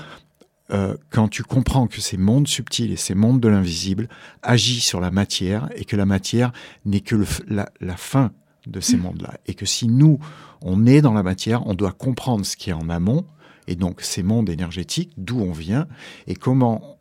euh, 0.72 0.96
quand 1.10 1.28
tu 1.28 1.42
comprends 1.42 1.86
que 1.86 2.00
ces 2.00 2.16
mondes 2.16 2.46
subtils 2.46 2.92
et 2.92 2.96
ces 2.96 3.14
mondes 3.14 3.40
de 3.40 3.48
l'invisible 3.48 4.08
agissent 4.42 4.86
sur 4.86 5.00
la 5.00 5.10
matière 5.10 5.68
et 5.74 5.84
que 5.84 5.96
la 5.96 6.06
matière 6.06 6.52
n'est 6.84 7.00
que 7.00 7.16
le, 7.16 7.26
la, 7.48 7.68
la, 7.80 7.96
fin 7.96 8.30
de 8.66 8.78
ces 8.78 8.96
mmh. 8.96 9.00
mondes-là 9.00 9.34
et 9.46 9.54
que 9.54 9.66
si 9.66 9.88
nous 9.88 10.18
on 10.62 10.86
est 10.86 11.00
dans 11.00 11.14
la 11.14 11.22
matière 11.22 11.66
on 11.66 11.74
doit 11.74 11.92
comprendre 11.92 12.46
ce 12.46 12.56
qui 12.56 12.70
est 12.70 12.74
en 12.74 12.88
amont 12.88 13.24
et 13.66 13.76
donc 13.76 14.00
ces 14.00 14.22
mondes 14.22 14.48
énergétiques 14.48 15.12
d'où 15.16 15.40
on 15.40 15.52
vient 15.52 15.86
et 16.26 16.34
comment 16.34 16.98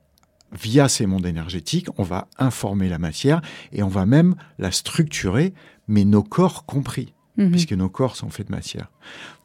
via 0.52 0.90
ces 0.90 1.06
mondes 1.06 1.26
énergétiques, 1.26 1.88
on 1.98 2.04
va 2.04 2.28
informer 2.38 2.90
la 2.90 3.00
matière 3.00 3.42
et 3.72 3.84
on 3.84 3.88
va 3.88 4.06
même 4.06 4.36
la 4.58 4.72
structurer 4.72 5.54
mais 5.90 6.06
nos 6.06 6.24
corps 6.24 6.66
compris, 6.66 7.14
mmh. 7.36 7.50
puisque 7.50 7.74
nos 7.74 7.90
corps 7.90 8.16
sont 8.16 8.30
faits 8.30 8.48
de 8.48 8.56
matière. 8.56 8.90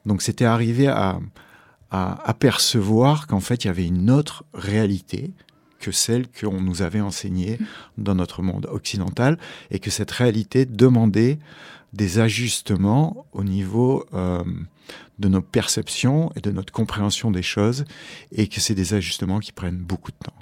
Donc 0.06 0.22
c'était 0.22 0.44
arrivé 0.44 0.86
à, 0.86 1.18
à 1.90 2.28
apercevoir 2.28 3.26
qu'en 3.26 3.40
fait 3.40 3.64
il 3.64 3.66
y 3.66 3.70
avait 3.70 3.86
une 3.86 4.10
autre 4.10 4.44
réalité 4.54 5.32
que 5.80 5.90
celle 5.92 6.26
qu'on 6.28 6.60
nous 6.60 6.80
avait 6.80 7.02
enseignée 7.02 7.58
dans 7.98 8.14
notre 8.14 8.40
monde 8.40 8.66
occidental, 8.70 9.38
et 9.70 9.80
que 9.80 9.90
cette 9.90 10.10
réalité 10.10 10.64
demandait 10.64 11.38
des 11.92 12.20
ajustements 12.20 13.26
au 13.32 13.44
niveau 13.44 14.06
euh, 14.14 14.42
de 15.18 15.28
nos 15.28 15.42
perceptions 15.42 16.32
et 16.36 16.40
de 16.40 16.50
notre 16.50 16.72
compréhension 16.72 17.30
des 17.30 17.42
choses, 17.42 17.84
et 18.32 18.48
que 18.48 18.60
c'est 18.60 18.74
des 18.74 18.94
ajustements 18.94 19.40
qui 19.40 19.52
prennent 19.52 19.76
beaucoup 19.76 20.10
de 20.10 20.16
temps 20.16 20.38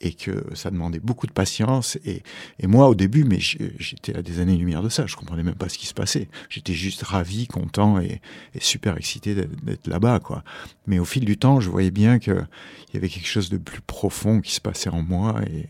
et 0.00 0.12
que 0.12 0.44
ça 0.54 0.70
demandait 0.70 1.00
beaucoup 1.00 1.26
de 1.26 1.32
patience. 1.32 1.98
Et, 2.04 2.22
et 2.60 2.66
moi, 2.66 2.88
au 2.88 2.94
début, 2.94 3.24
mais 3.24 3.38
j'étais 3.40 4.16
à 4.16 4.22
des 4.22 4.40
années-lumière 4.40 4.82
de 4.82 4.88
ça, 4.88 5.06
je 5.06 5.16
comprenais 5.16 5.42
même 5.42 5.54
pas 5.54 5.68
ce 5.68 5.78
qui 5.78 5.86
se 5.86 5.94
passait. 5.94 6.28
J'étais 6.48 6.72
juste 6.72 7.02
ravi, 7.02 7.46
content 7.46 8.00
et, 8.00 8.20
super 8.60 8.96
excité 8.96 9.34
d'être 9.34 9.86
là-bas, 9.88 10.20
quoi. 10.20 10.44
Mais 10.86 10.98
au 10.98 11.04
fil 11.04 11.24
du 11.24 11.36
temps, 11.36 11.60
je 11.60 11.70
voyais 11.70 11.90
bien 11.90 12.18
qu'il 12.18 12.46
y 12.94 12.96
avait 12.96 13.08
quelque 13.08 13.28
chose 13.28 13.50
de 13.50 13.58
plus 13.58 13.80
profond 13.80 14.40
qui 14.40 14.54
se 14.54 14.60
passait 14.60 14.90
en 14.90 15.02
moi 15.02 15.40
et, 15.50 15.68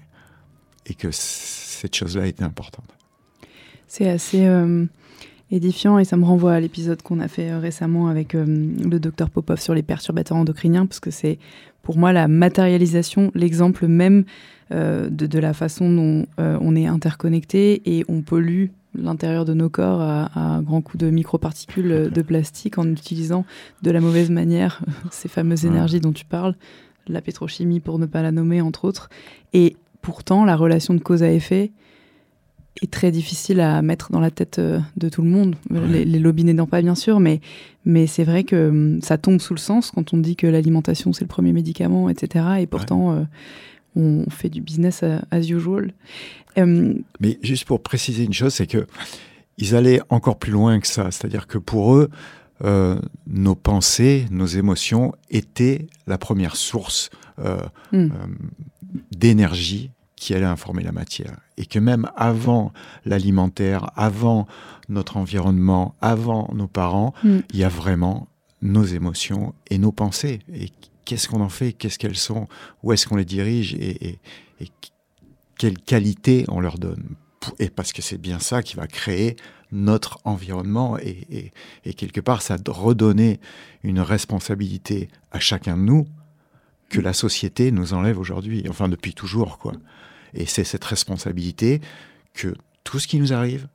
et 0.86 0.94
que 0.94 1.08
cette 1.10 1.94
chose-là 1.94 2.26
était 2.26 2.44
importante. 2.44 2.94
C'est 3.86 4.08
assez 4.08 4.44
euh, 4.44 4.84
édifiant 5.50 5.98
et 5.98 6.04
ça 6.04 6.16
me 6.16 6.24
renvoie 6.24 6.52
à 6.52 6.60
l'épisode 6.60 7.02
qu'on 7.02 7.20
a 7.20 7.28
fait 7.28 7.54
récemment 7.54 8.08
avec 8.08 8.34
euh, 8.34 8.44
le 8.46 9.00
docteur 9.00 9.30
Popov 9.30 9.60
sur 9.60 9.74
les 9.74 9.82
perturbateurs 9.82 10.36
endocriniens, 10.36 10.86
parce 10.86 11.00
que 11.00 11.10
c'est 11.10 11.38
pour 11.82 11.96
moi 11.96 12.12
la 12.12 12.28
matérialisation, 12.28 13.30
l'exemple 13.34 13.86
même 13.86 14.24
euh, 14.72 15.08
de, 15.08 15.26
de, 15.26 15.38
la 15.38 15.54
façon 15.54 15.90
dont 15.90 16.26
euh, 16.38 16.58
on 16.60 16.76
est 16.76 16.86
interconnecté 16.86 17.80
et 17.86 18.04
on 18.08 18.20
pollue 18.20 18.66
l'intérieur 18.94 19.44
de 19.44 19.54
nos 19.54 19.70
corps 19.70 20.00
à, 20.00 20.26
à 20.34 20.40
un 20.40 20.62
grand 20.62 20.82
coup 20.82 20.98
de 20.98 21.08
microparticules 21.08 22.10
de 22.12 22.22
plastique 22.22 22.78
en 22.78 22.86
utilisant 22.90 23.44
de 23.82 23.90
la 23.90 24.00
mauvaise 24.00 24.30
manière 24.30 24.82
ces 25.10 25.28
fameuses 25.28 25.64
énergies 25.64 26.00
dont 26.00 26.12
tu 26.12 26.24
parles, 26.24 26.54
la 27.06 27.22
pétrochimie 27.22 27.80
pour 27.80 27.98
ne 27.98 28.06
pas 28.06 28.22
la 28.22 28.32
nommer 28.32 28.60
entre 28.60 28.84
autres. 28.84 29.08
Et 29.54 29.76
pourtant, 30.02 30.44
la 30.44 30.56
relation 30.56 30.94
de 30.94 31.00
cause 31.00 31.22
à 31.22 31.30
effet 31.30 31.70
est 32.82 32.90
très 32.90 33.10
difficile 33.10 33.60
à 33.60 33.82
mettre 33.82 34.12
dans 34.12 34.20
la 34.20 34.30
tête 34.30 34.58
euh, 34.58 34.78
de 34.96 35.08
tout 35.08 35.22
le 35.22 35.28
monde, 35.28 35.56
ouais. 35.70 35.80
les, 35.88 36.04
les 36.04 36.18
lobbies 36.18 36.44
n'aidant 36.44 36.66
pas 36.66 36.82
bien 36.82 36.94
sûr, 36.94 37.20
mais, 37.20 37.40
mais 37.84 38.06
c'est 38.06 38.24
vrai 38.24 38.44
que 38.44 38.68
hum, 38.68 39.02
ça 39.02 39.18
tombe 39.18 39.40
sous 39.40 39.54
le 39.54 39.60
sens 39.60 39.90
quand 39.90 40.12
on 40.12 40.18
dit 40.18 40.36
que 40.36 40.46
l'alimentation 40.46 41.12
c'est 41.12 41.24
le 41.24 41.28
premier 41.28 41.52
médicament, 41.52 42.08
etc. 42.08 42.44
Et 42.60 42.66
pourtant, 42.66 43.14
ouais. 43.14 43.24
euh, 43.96 44.24
on 44.26 44.30
fait 44.30 44.48
du 44.48 44.60
business 44.60 45.02
as 45.02 45.50
usual. 45.50 45.92
Euh, 46.58 46.94
mais 47.20 47.38
juste 47.42 47.64
pour 47.64 47.82
préciser 47.82 48.24
une 48.24 48.32
chose, 48.32 48.54
c'est 48.54 48.66
que 48.66 48.86
ils 49.58 49.74
allaient 49.74 50.00
encore 50.08 50.38
plus 50.38 50.52
loin 50.52 50.78
que 50.80 50.86
ça, 50.86 51.10
c'est-à-dire 51.10 51.46
que 51.46 51.58
pour 51.58 51.96
eux, 51.96 52.10
euh, 52.64 52.98
nos 53.26 53.54
pensées, 53.54 54.26
nos 54.30 54.46
émotions 54.46 55.12
étaient 55.30 55.86
la 56.06 56.18
première 56.18 56.56
source 56.56 57.10
euh, 57.40 57.58
mm. 57.92 58.08
d'énergie 59.12 59.90
qui 60.16 60.34
allait 60.34 60.44
informer 60.44 60.82
la 60.82 60.92
matière. 60.92 61.36
Et 61.58 61.66
que 61.66 61.78
même 61.78 62.08
avant 62.16 62.72
l'alimentaire, 63.04 63.90
avant 63.96 64.46
notre 64.88 65.16
environnement, 65.16 65.94
avant 66.00 66.48
nos 66.54 66.68
parents, 66.68 67.12
mm. 67.24 67.38
il 67.52 67.58
y 67.58 67.64
a 67.64 67.68
vraiment 67.68 68.28
nos 68.62 68.84
émotions 68.84 69.54
et 69.68 69.78
nos 69.78 69.92
pensées. 69.92 70.40
Et 70.54 70.70
qu'est-ce 71.04 71.28
qu'on 71.28 71.40
en 71.40 71.48
fait? 71.48 71.72
Qu'est-ce 71.72 71.98
qu'elles 71.98 72.16
sont? 72.16 72.48
Où 72.82 72.92
est-ce 72.92 73.06
qu'on 73.06 73.16
les 73.16 73.24
dirige? 73.24 73.74
Et, 73.74 74.08
et, 74.08 74.18
et, 74.60 74.68
quelle 75.58 75.78
qualité 75.78 76.44
on 76.48 76.60
leur 76.60 76.78
donne? 76.78 77.16
Et 77.58 77.70
parce 77.70 77.92
que 77.92 78.02
c'est 78.02 78.18
bien 78.18 78.38
ça 78.38 78.62
qui 78.62 78.76
va 78.76 78.86
créer 78.86 79.36
notre 79.70 80.18
environnement 80.24 80.98
et, 80.98 81.52
et, 81.84 81.94
quelque 81.94 82.20
part 82.20 82.42
ça 82.42 82.56
redonner 82.68 83.40
une 83.82 84.00
responsabilité 84.00 85.08
à 85.30 85.40
chacun 85.40 85.76
de 85.76 85.82
nous 85.82 86.06
que 86.88 87.00
la 87.00 87.12
société 87.12 87.70
nous 87.70 87.92
enlève 87.92 88.18
aujourd'hui, 88.18 88.64
enfin 88.70 88.88
depuis 88.88 89.12
toujours 89.12 89.58
quoi. 89.58 89.72
Et 90.34 90.46
c'est 90.46 90.64
cette 90.64 90.84
responsabilité 90.84 91.80
que 92.34 92.54
tout 92.84 92.98
ce 92.98 93.06
qui 93.06 93.18
nous 93.18 93.32
arrive, 93.32 93.68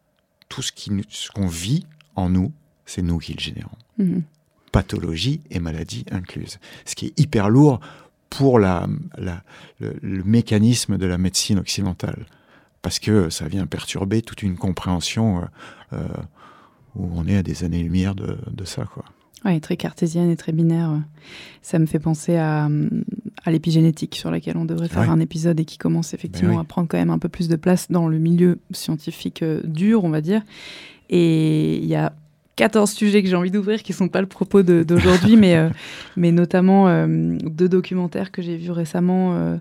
tout 0.49 0.61
ce 0.61 1.31
qu'on 1.31 1.47
vit 1.47 1.85
en 2.15 2.29
nous, 2.29 2.51
c'est 2.85 3.01
nous 3.01 3.17
qui 3.17 3.33
le 3.33 3.39
générons. 3.39 3.77
Mhm. 3.97 4.23
Pathologie 4.71 5.41
et 5.51 5.59
maladie 5.59 6.05
incluses. 6.11 6.59
Ce 6.85 6.95
qui 6.95 7.07
est 7.07 7.19
hyper 7.19 7.49
lourd 7.49 7.79
pour 8.29 8.57
la, 8.57 8.87
le, 9.79 10.23
mécanisme 10.23 10.97
de 10.97 11.05
la 11.05 11.19
médecine 11.19 11.59
occidentale. 11.59 12.25
Parce 12.81 12.97
que 12.97 13.29
ça 13.29 13.47
vient 13.47 13.67
perturber 13.67 14.23
toute 14.23 14.41
une 14.41 14.57
compréhension 14.57 15.39
euh, 15.39 15.45
euh, 15.93 16.07
où 16.95 17.09
on 17.13 17.27
est 17.27 17.37
à 17.37 17.43
des 17.43 17.63
années-lumière 17.63 18.15
de, 18.15 18.65
ça. 18.65 18.85
Quoi. 18.85 19.05
Oui, 19.45 19.61
très 19.61 19.77
cartésienne 19.77 20.31
et 20.31 20.35
très 20.35 20.51
binaire. 20.51 20.99
Ça 21.61 21.77
me 21.77 21.85
fait 21.85 21.99
penser 21.99 22.35
à, 22.35 22.67
à 23.45 23.51
l'épigénétique, 23.51 24.15
sur 24.15 24.31
laquelle 24.31 24.57
on 24.57 24.65
devrait 24.65 24.87
faire 24.87 25.09
un 25.09 25.19
épisode 25.19 25.59
et 25.59 25.65
qui 25.65 25.77
commence 25.77 26.13
effectivement 26.13 26.55
ben 26.55 26.61
à 26.61 26.63
prendre 26.63 26.87
quand 26.87 26.97
même 26.97 27.09
un 27.09 27.19
peu 27.19 27.29
plus 27.29 27.49
de 27.49 27.55
place 27.55 27.91
dans 27.91 28.07
le 28.07 28.17
milieu 28.17 28.59
scientifique 28.71 29.41
euh, 29.41 29.61
dur, 29.65 30.05
on 30.05 30.09
va 30.09 30.21
dire. 30.21 30.41
Et 31.09 31.75
il 31.77 31.85
y 31.85 31.95
a 31.95 32.13
14 32.55 32.89
sujets 32.89 33.21
que 33.21 33.27
j'ai 33.27 33.35
envie 33.35 33.51
d'ouvrir 33.51 33.83
qui 33.83 33.91
ne 33.91 33.97
sont 33.97 34.07
pas 34.07 34.21
le 34.21 34.27
propos 34.27 34.63
d'aujourd'hui, 34.63 35.35
mais, 35.37 35.55
euh, 35.55 35.69
mais 36.15 36.31
notamment 36.31 36.87
euh, 36.87 37.37
deux 37.43 37.67
documentaires 37.67 38.31
que 38.31 38.41
j'ai 38.41 38.55
vus 38.55 38.71
récemment. 38.71 39.59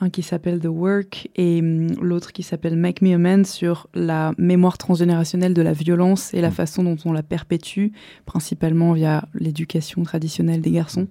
Euh, 0.00 0.04
un 0.04 0.10
qui 0.10 0.22
s'appelle 0.22 0.60
The 0.60 0.66
Work 0.66 1.30
et 1.36 1.60
hum, 1.60 1.92
l'autre 2.00 2.32
qui 2.32 2.42
s'appelle 2.42 2.76
Make 2.76 3.02
Me 3.02 3.14
a 3.14 3.18
Man 3.18 3.44
sur 3.44 3.88
la 3.94 4.32
mémoire 4.38 4.78
transgénérationnelle 4.78 5.54
de 5.54 5.62
la 5.62 5.72
violence 5.72 6.34
et 6.34 6.40
la 6.40 6.50
mm. 6.50 6.52
façon 6.52 6.84
dont 6.84 6.96
on 7.04 7.12
la 7.12 7.22
perpétue, 7.22 7.88
principalement 8.26 8.92
via 8.92 9.26
l'éducation 9.34 10.02
traditionnelle 10.02 10.60
des 10.60 10.70
garçons, 10.70 11.08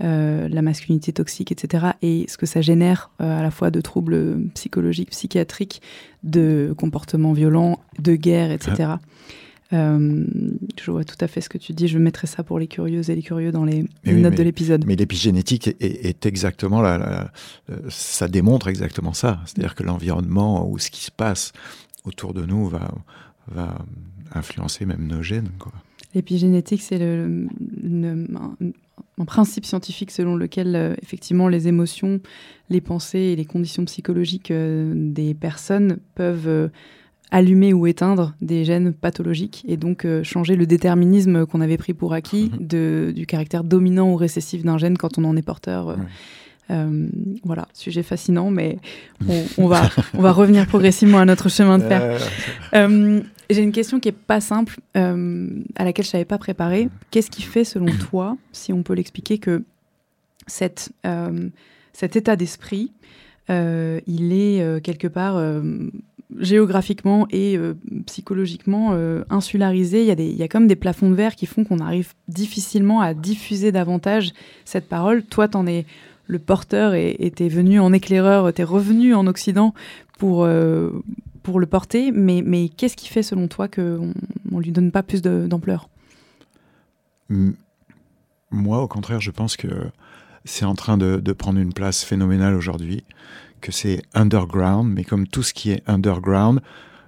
la 0.00 0.62
masculinité 0.62 1.12
toxique, 1.12 1.52
etc. 1.52 1.92
Et 2.02 2.26
ce 2.28 2.36
que 2.36 2.46
ça 2.46 2.60
génère 2.60 3.10
à 3.18 3.42
la 3.42 3.50
fois 3.50 3.70
de 3.70 3.80
troubles 3.80 4.48
psychologiques, 4.54 5.10
psychiatriques, 5.10 5.80
de 6.24 6.74
comportements 6.76 7.32
violents, 7.32 7.78
de 8.00 8.16
guerre, 8.16 8.50
etc. 8.50 8.94
Euh, 9.74 10.24
je 10.80 10.90
vois 10.90 11.04
tout 11.04 11.16
à 11.20 11.26
fait 11.26 11.40
ce 11.40 11.48
que 11.48 11.58
tu 11.58 11.72
dis. 11.72 11.88
Je 11.88 11.98
mettrai 11.98 12.26
ça 12.26 12.42
pour 12.42 12.58
les 12.58 12.68
curieuses 12.68 13.10
et 13.10 13.14
les 13.14 13.22
curieux 13.22 13.52
dans 13.52 13.64
les, 13.64 13.84
notes 14.06 14.36
de 14.36 14.42
l'épisode. 14.42 14.84
Mais 14.86 14.96
l'épigénétique 14.96 15.68
est, 15.80 16.26
exactement 16.26 16.80
là, 16.80 17.32
ça 17.88 18.28
démontre 18.28 18.68
exactement 18.68 19.12
ça. 19.12 19.40
C'est-à-dire 19.46 19.74
que 19.74 19.82
l'environnement 19.82 20.68
ou 20.68 20.78
ce 20.78 20.90
qui 20.90 21.02
se 21.02 21.10
passe 21.10 21.52
autour 22.04 22.34
de 22.34 22.44
nous 22.44 22.68
va, 22.68 22.92
va 23.48 23.78
influencer 24.32 24.86
même 24.86 25.06
nos 25.06 25.22
gènes. 25.22 25.50
L'épigénétique, 26.14 26.82
c'est 26.82 26.98
le, 26.98 27.48
un, 29.18 29.24
principe 29.24 29.64
scientifique 29.64 30.10
selon 30.10 30.36
lequel 30.36 30.76
euh, 30.76 30.94
effectivement 31.02 31.48
les 31.48 31.66
émotions, 31.66 32.20
les 32.70 32.80
pensées 32.80 33.18
et 33.18 33.36
les 33.36 33.44
conditions 33.44 33.84
psychologiques 33.84 34.50
euh, 34.50 34.92
des 34.94 35.34
personnes 35.34 35.98
peuvent 36.14 36.70
allumer 37.30 37.72
ou 37.72 37.86
éteindre 37.86 38.34
des 38.40 38.64
gènes 38.64 38.92
pathologiques 38.92 39.64
et 39.66 39.76
donc 39.76 40.04
euh, 40.04 40.22
changer 40.22 40.56
le 40.56 40.66
déterminisme 40.66 41.46
qu'on 41.46 41.60
avait 41.60 41.76
pris 41.76 41.94
pour 41.94 42.12
acquis 42.12 42.50
mhm. 42.52 42.66
de, 42.66 43.12
du 43.14 43.26
caractère 43.26 43.64
dominant 43.64 44.12
ou 44.12 44.16
récessif 44.16 44.62
d'un 44.62 44.78
gène 44.78 44.96
quand 44.96 45.18
on 45.18 45.24
en 45.24 45.36
est 45.36 45.42
porteur. 45.42 45.88
Euh, 45.88 45.96
euh, 46.70 47.08
voilà, 47.44 47.68
sujet 47.74 48.02
fascinant, 48.02 48.50
mais 48.50 48.78
on, 49.58 49.66
va, 49.66 49.90
on 50.14 50.22
va 50.22 50.32
revenir 50.32 50.66
progressivement 50.66 51.18
à 51.18 51.24
notre 51.24 51.50
chemin 51.50 51.78
de 51.78 51.84
fer. 51.84 52.20
J'ai 53.50 53.60
une 53.60 53.72
question 53.72 54.00
qui 54.00 54.08
est 54.08 54.12
pas 54.12 54.40
simple, 54.40 54.80
à 54.94 55.84
laquelle 55.84 56.06
je 56.06 56.10
savais 56.10 56.24
pas 56.24 56.38
préparer. 56.38 56.88
Qu'est-ce 57.10 57.30
qui 57.30 57.42
fait, 57.42 57.64
selon 57.64 57.86
toi, 58.10 58.38
si 58.52 58.72
on 58.72 58.82
peut 58.82 58.94
l'expliquer, 58.94 59.36
que 59.36 59.62
cette, 60.46 60.90
cet 61.92 62.16
état 62.16 62.36
d'esprit, 62.36 62.92
il 63.50 64.32
est 64.32 64.82
quelque 64.82 65.08
part 65.08 65.38
géographiquement 66.38 67.26
et 67.30 67.56
euh, 67.56 67.74
psychologiquement 68.06 68.90
euh, 68.92 69.24
insularisé. 69.30 70.02
Il 70.02 70.06
y, 70.06 70.10
a 70.10 70.14
des, 70.14 70.26
il 70.26 70.36
y 70.36 70.42
a 70.42 70.48
comme 70.48 70.66
des 70.66 70.76
plafonds 70.76 71.10
de 71.10 71.14
verre 71.14 71.36
qui 71.36 71.46
font 71.46 71.64
qu'on 71.64 71.78
arrive 71.78 72.12
difficilement 72.28 73.00
à 73.00 73.14
diffuser 73.14 73.72
davantage 73.72 74.32
cette 74.64 74.88
parole. 74.88 75.22
Toi, 75.22 75.48
tu 75.48 75.56
en 75.56 75.66
es 75.66 75.86
le 76.26 76.38
porteur 76.38 76.94
et 76.94 77.32
tu 77.36 77.44
es 77.44 77.48
venu 77.48 77.80
en 77.80 77.92
éclaireur, 77.92 78.52
tu 78.52 78.62
es 78.62 78.64
revenu 78.64 79.14
en 79.14 79.26
Occident 79.26 79.74
pour, 80.18 80.44
euh, 80.44 80.90
pour 81.42 81.60
le 81.60 81.66
porter. 81.66 82.12
Mais, 82.12 82.42
mais 82.44 82.70
qu'est-ce 82.70 82.96
qui 82.96 83.08
fait, 83.08 83.22
selon 83.22 83.46
toi, 83.46 83.68
qu'on 83.68 84.14
ne 84.50 84.60
lui 84.60 84.72
donne 84.72 84.90
pas 84.90 85.02
plus 85.02 85.20
d'ampleur? 85.20 85.88
Moi, 88.50 88.80
au 88.80 88.88
contraire, 88.88 89.20
je 89.20 89.30
pense 89.30 89.56
que 89.56 89.68
c'est 90.46 90.64
en 90.64 90.74
train 90.74 90.96
de 90.96 91.32
prendre 91.32 91.58
une 91.58 91.72
place 91.74 92.04
phénoménale 92.04 92.54
aujourd'hui 92.54 93.04
que 93.64 93.72
c'est 93.72 94.02
underground, 94.12 94.92
mais 94.94 95.04
comme 95.04 95.26
tout 95.26 95.42
ce 95.42 95.54
qui 95.54 95.70
est 95.70 95.82
underground, 95.86 96.60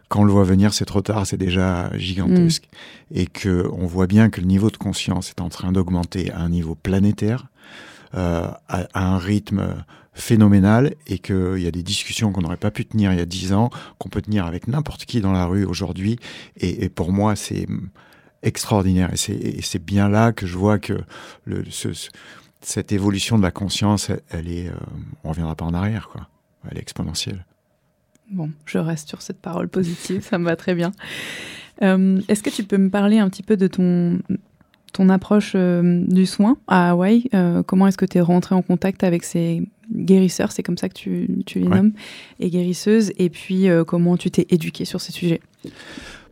quand 0.08 0.20
on 0.20 0.24
le 0.24 0.32
voit 0.32 0.44
venir, 0.44 0.72
c'est 0.72 0.86
trop 0.86 1.02
tard, 1.02 1.26
c'est 1.26 1.36
déjà 1.36 1.90
gigantesque. 1.98 2.64
Mm. 3.10 3.18
Et 3.18 3.26
que 3.26 3.68
on 3.72 3.86
voit 3.86 4.06
bien 4.06 4.30
que 4.30 4.40
le 4.40 4.46
niveau 4.46 4.70
de 4.70 4.78
conscience 4.78 5.28
est 5.28 5.42
en 5.42 5.50
train 5.50 5.70
d'augmenter 5.70 6.32
à 6.32 6.40
un 6.40 6.48
niveau 6.48 6.74
planétaire, 6.74 7.48
euh, 8.14 8.48
à, 8.68 8.86
un 8.94 9.18
rythme 9.18 9.84
phénoménal, 10.14 10.94
et 11.06 11.18
qu'il 11.18 11.58
y 11.58 11.66
a 11.66 11.70
des 11.70 11.82
discussions 11.82 12.32
qu'on 12.32 12.40
n'aurait 12.40 12.56
pas 12.56 12.70
pu 12.70 12.86
tenir 12.86 13.12
il 13.12 13.18
y 13.18 13.22
a 13.22 13.26
dix 13.26 13.52
ans, 13.52 13.68
qu'on 13.98 14.08
peut 14.08 14.22
tenir 14.22 14.46
avec 14.46 14.66
n'importe 14.66 15.04
qui 15.04 15.20
dans 15.20 15.32
la 15.32 15.44
rue 15.44 15.66
aujourd'hui. 15.66 16.18
Et, 16.56 16.88
pour 16.88 17.12
moi, 17.12 17.36
c'est 17.36 17.66
extraordinaire. 18.42 19.10
Et 19.12 19.60
c'est 19.60 19.84
bien 19.84 20.08
là 20.08 20.32
que 20.32 20.46
je 20.46 20.56
vois 20.56 20.78
que 20.78 20.94
le, 21.44 21.64
cette 22.62 22.92
évolution 22.92 23.36
de 23.36 23.42
la 23.42 23.50
conscience, 23.50 24.10
elle, 24.30 24.50
est, 24.50 24.68
euh, 24.68 24.76
on 25.22 25.28
reviendra 25.28 25.54
pas 25.54 25.66
en 25.66 25.74
arrière, 25.74 26.08
quoi 26.10 26.28
elle 26.70 26.78
est 26.78 26.82
exponentielle. 26.82 27.44
Bon, 28.30 28.50
je 28.64 28.78
reste 28.78 29.08
sur 29.08 29.22
cette 29.22 29.40
parole 29.40 29.68
positive, 29.68 30.22
ça 30.22 30.38
me 30.38 30.44
va 30.44 30.56
très 30.56 30.74
bien. 30.74 30.92
Euh, 31.82 32.20
est-ce 32.28 32.42
que 32.42 32.50
tu 32.50 32.64
peux 32.64 32.78
me 32.78 32.90
parler 32.90 33.18
un 33.18 33.28
petit 33.28 33.42
peu 33.42 33.56
de 33.56 33.66
ton, 33.66 34.18
ton 34.92 35.08
approche 35.08 35.52
euh, 35.54 36.02
du 36.08 36.26
soin 36.26 36.56
à 36.66 36.90
Hawaï? 36.90 37.28
Euh, 37.34 37.62
Comment 37.62 37.86
est-ce 37.86 37.98
que 37.98 38.06
tu 38.06 38.18
es 38.18 38.20
rentré 38.20 38.54
en 38.54 38.62
contact 38.62 39.04
avec 39.04 39.22
ces 39.22 39.62
guérisseurs, 39.92 40.50
c'est 40.50 40.64
comme 40.64 40.78
ça 40.78 40.88
que 40.88 40.94
tu, 40.94 41.28
tu 41.46 41.60
les 41.60 41.68
nommes, 41.68 41.92
et 42.40 42.50
guérisseuses, 42.50 43.12
et 43.18 43.30
puis 43.30 43.68
comment 43.86 44.16
tu 44.16 44.32
t'es 44.32 44.46
éduqué 44.50 44.84
sur 44.84 45.00
ces 45.00 45.12
sujets? 45.12 45.40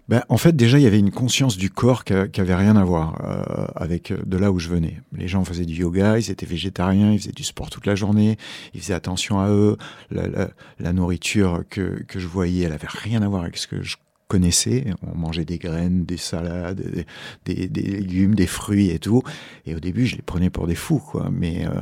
Ben, 0.08 0.22
en 0.28 0.36
fait, 0.36 0.54
déjà, 0.54 0.78
il 0.78 0.82
y 0.82 0.86
avait 0.86 0.98
une 0.98 1.10
conscience 1.10 1.56
du 1.56 1.70
corps 1.70 2.04
qui 2.04 2.12
avait 2.12 2.54
rien 2.54 2.76
à 2.76 2.84
voir 2.84 3.22
euh, 3.24 3.66
avec 3.74 4.10
euh, 4.10 4.18
de 4.26 4.36
là 4.36 4.52
où 4.52 4.58
je 4.58 4.68
venais. 4.68 5.00
Les 5.16 5.28
gens 5.28 5.44
faisaient 5.44 5.64
du 5.64 5.74
yoga, 5.74 6.18
ils 6.18 6.30
étaient 6.30 6.44
végétariens, 6.44 7.12
ils 7.12 7.18
faisaient 7.18 7.32
du 7.32 7.44
sport 7.44 7.70
toute 7.70 7.86
la 7.86 7.94
journée, 7.94 8.36
ils 8.74 8.80
faisaient 8.80 8.94
attention 8.94 9.40
à 9.40 9.48
eux. 9.48 9.78
La, 10.10 10.92
nourriture 10.92 11.64
que, 11.70 12.02
que, 12.02 12.18
je 12.20 12.26
voyais, 12.26 12.66
elle 12.66 12.72
avait 12.72 12.86
rien 12.88 13.22
à 13.22 13.28
voir 13.28 13.42
avec 13.42 13.56
ce 13.56 13.66
que 13.66 13.82
je 13.82 13.96
connaissais. 14.28 14.92
On 15.06 15.16
mangeait 15.16 15.46
des 15.46 15.58
graines, 15.58 16.04
des 16.04 16.18
salades, 16.18 17.06
des, 17.46 17.68
des, 17.68 17.82
légumes, 17.82 18.34
des 18.34 18.46
fruits 18.46 18.90
et 18.90 18.98
tout. 18.98 19.22
Et 19.64 19.74
au 19.74 19.80
début, 19.80 20.06
je 20.06 20.16
les 20.16 20.22
prenais 20.22 20.50
pour 20.50 20.66
des 20.66 20.74
fous, 20.74 20.98
quoi. 20.98 21.30
Mais 21.32 21.66
euh, 21.66 21.80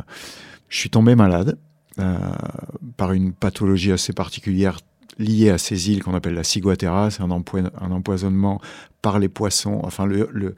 je 0.69 0.79
suis 0.79 0.91
tombé 0.91 1.15
malade. 1.15 1.59
Euh, 1.99 2.17
par 2.97 3.13
une 3.13 3.35
pathologie 3.35 3.93
assez 3.93 4.15
particulière 4.15 4.79
lié 5.19 5.51
à 5.51 5.59
ces 5.59 5.91
îles 5.91 6.03
qu'on 6.03 6.15
appelle 6.15 6.35
la 6.35 6.45
ciguatera. 6.45 7.11
C'est 7.11 7.23
un, 7.23 7.31
empoisonnement 7.31 8.61
par 9.01 9.19
les 9.19 9.29
poissons. 9.29 9.81
Enfin, 9.83 10.07
le, 10.07 10.55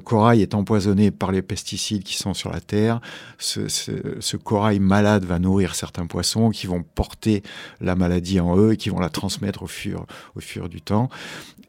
corail 0.00 0.42
est 0.42 0.54
empoisonné 0.54 1.10
par 1.10 1.32
les 1.32 1.42
pesticides 1.42 2.02
qui 2.02 2.16
sont 2.16 2.34
sur 2.34 2.50
la 2.50 2.60
terre. 2.60 3.00
Ce, 3.38 4.36
corail 4.36 4.80
malade 4.80 5.24
va 5.24 5.38
nourrir 5.38 5.74
certains 5.74 6.06
poissons 6.06 6.50
qui 6.50 6.66
vont 6.66 6.82
porter 6.82 7.42
la 7.80 7.96
maladie 7.96 8.40
en 8.40 8.56
eux 8.56 8.72
et 8.72 8.76
qui 8.76 8.90
vont 8.90 9.00
la 9.00 9.10
transmettre 9.10 9.62
au 9.62 9.66
fur, 9.66 10.06
au 10.34 10.40
fur 10.40 10.68
du 10.68 10.80
temps. 10.80 11.08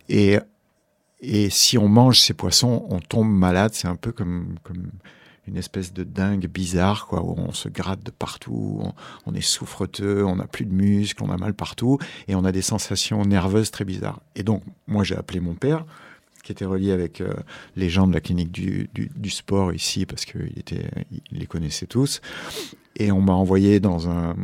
Et, 0.10 0.40
si 1.50 1.78
on 1.78 1.88
mange 1.88 2.20
ces 2.20 2.34
poissons, 2.34 2.86
on 2.90 3.00
tombe 3.00 3.30
malade. 3.30 3.72
C'est 3.74 3.88
un 3.88 3.96
peu 3.96 4.12
comme 4.12 4.56
une 5.48 5.58
espèce 5.58 5.94
de 5.94 6.04
dingue 6.04 6.48
bizarre, 6.48 7.08
quoi, 7.08 7.24
où 7.24 7.36
on 7.38 7.54
se 7.54 7.70
gratte 7.70 8.04
de 8.04 8.12
partout, 8.12 8.82
on, 9.26 9.34
est 9.34 9.42
souffreteux, 9.42 10.26
on 10.26 10.36
n'a 10.36 10.48
plus 10.48 10.66
de 10.66 10.74
muscles, 10.74 11.24
on 11.24 11.32
a 11.32 11.38
mal 11.38 11.54
partout, 11.54 11.98
et 12.28 12.36
on 12.36 12.44
a 12.44 12.52
des 12.52 12.62
sensations 12.62 13.24
nerveuses 13.26 13.72
très 13.72 13.86
bizarres. 13.86 14.20
Et 14.36 14.44
donc, 14.44 14.64
moi, 14.88 15.04
j'ai 15.04 15.16
appelé 15.16 15.40
mon 15.40 15.54
père, 15.54 15.86
qui 16.44 16.52
était 16.52 16.66
relié 16.66 16.92
avec 16.92 17.22
euh, 17.22 17.34
les 17.76 17.90
gens 17.90 18.08
de 18.08 18.14
la 18.14 18.22
clinique 18.22 18.52
du, 18.52 19.30
sport 19.30 19.74
ici, 19.74 20.06
parce 20.06 20.26
qu'il 20.26 20.58
était, 20.58 20.90
il 21.32 21.40
les 21.40 21.48
connaissait 21.48 21.88
tous, 21.88 22.22
et 22.98 23.12
on 23.12 23.22
m'a 23.22 23.34
envoyé 23.34 23.80
dans 23.80 24.10
un, 24.10 24.36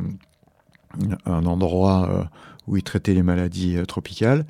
un 1.26 1.46
endroit 1.46 2.10
euh, 2.10 2.24
où 2.68 2.78
il 2.78 2.84
traitait 2.84 3.14
les 3.14 3.24
maladies 3.24 3.78
euh, 3.78 3.86
tropicales. 3.86 4.46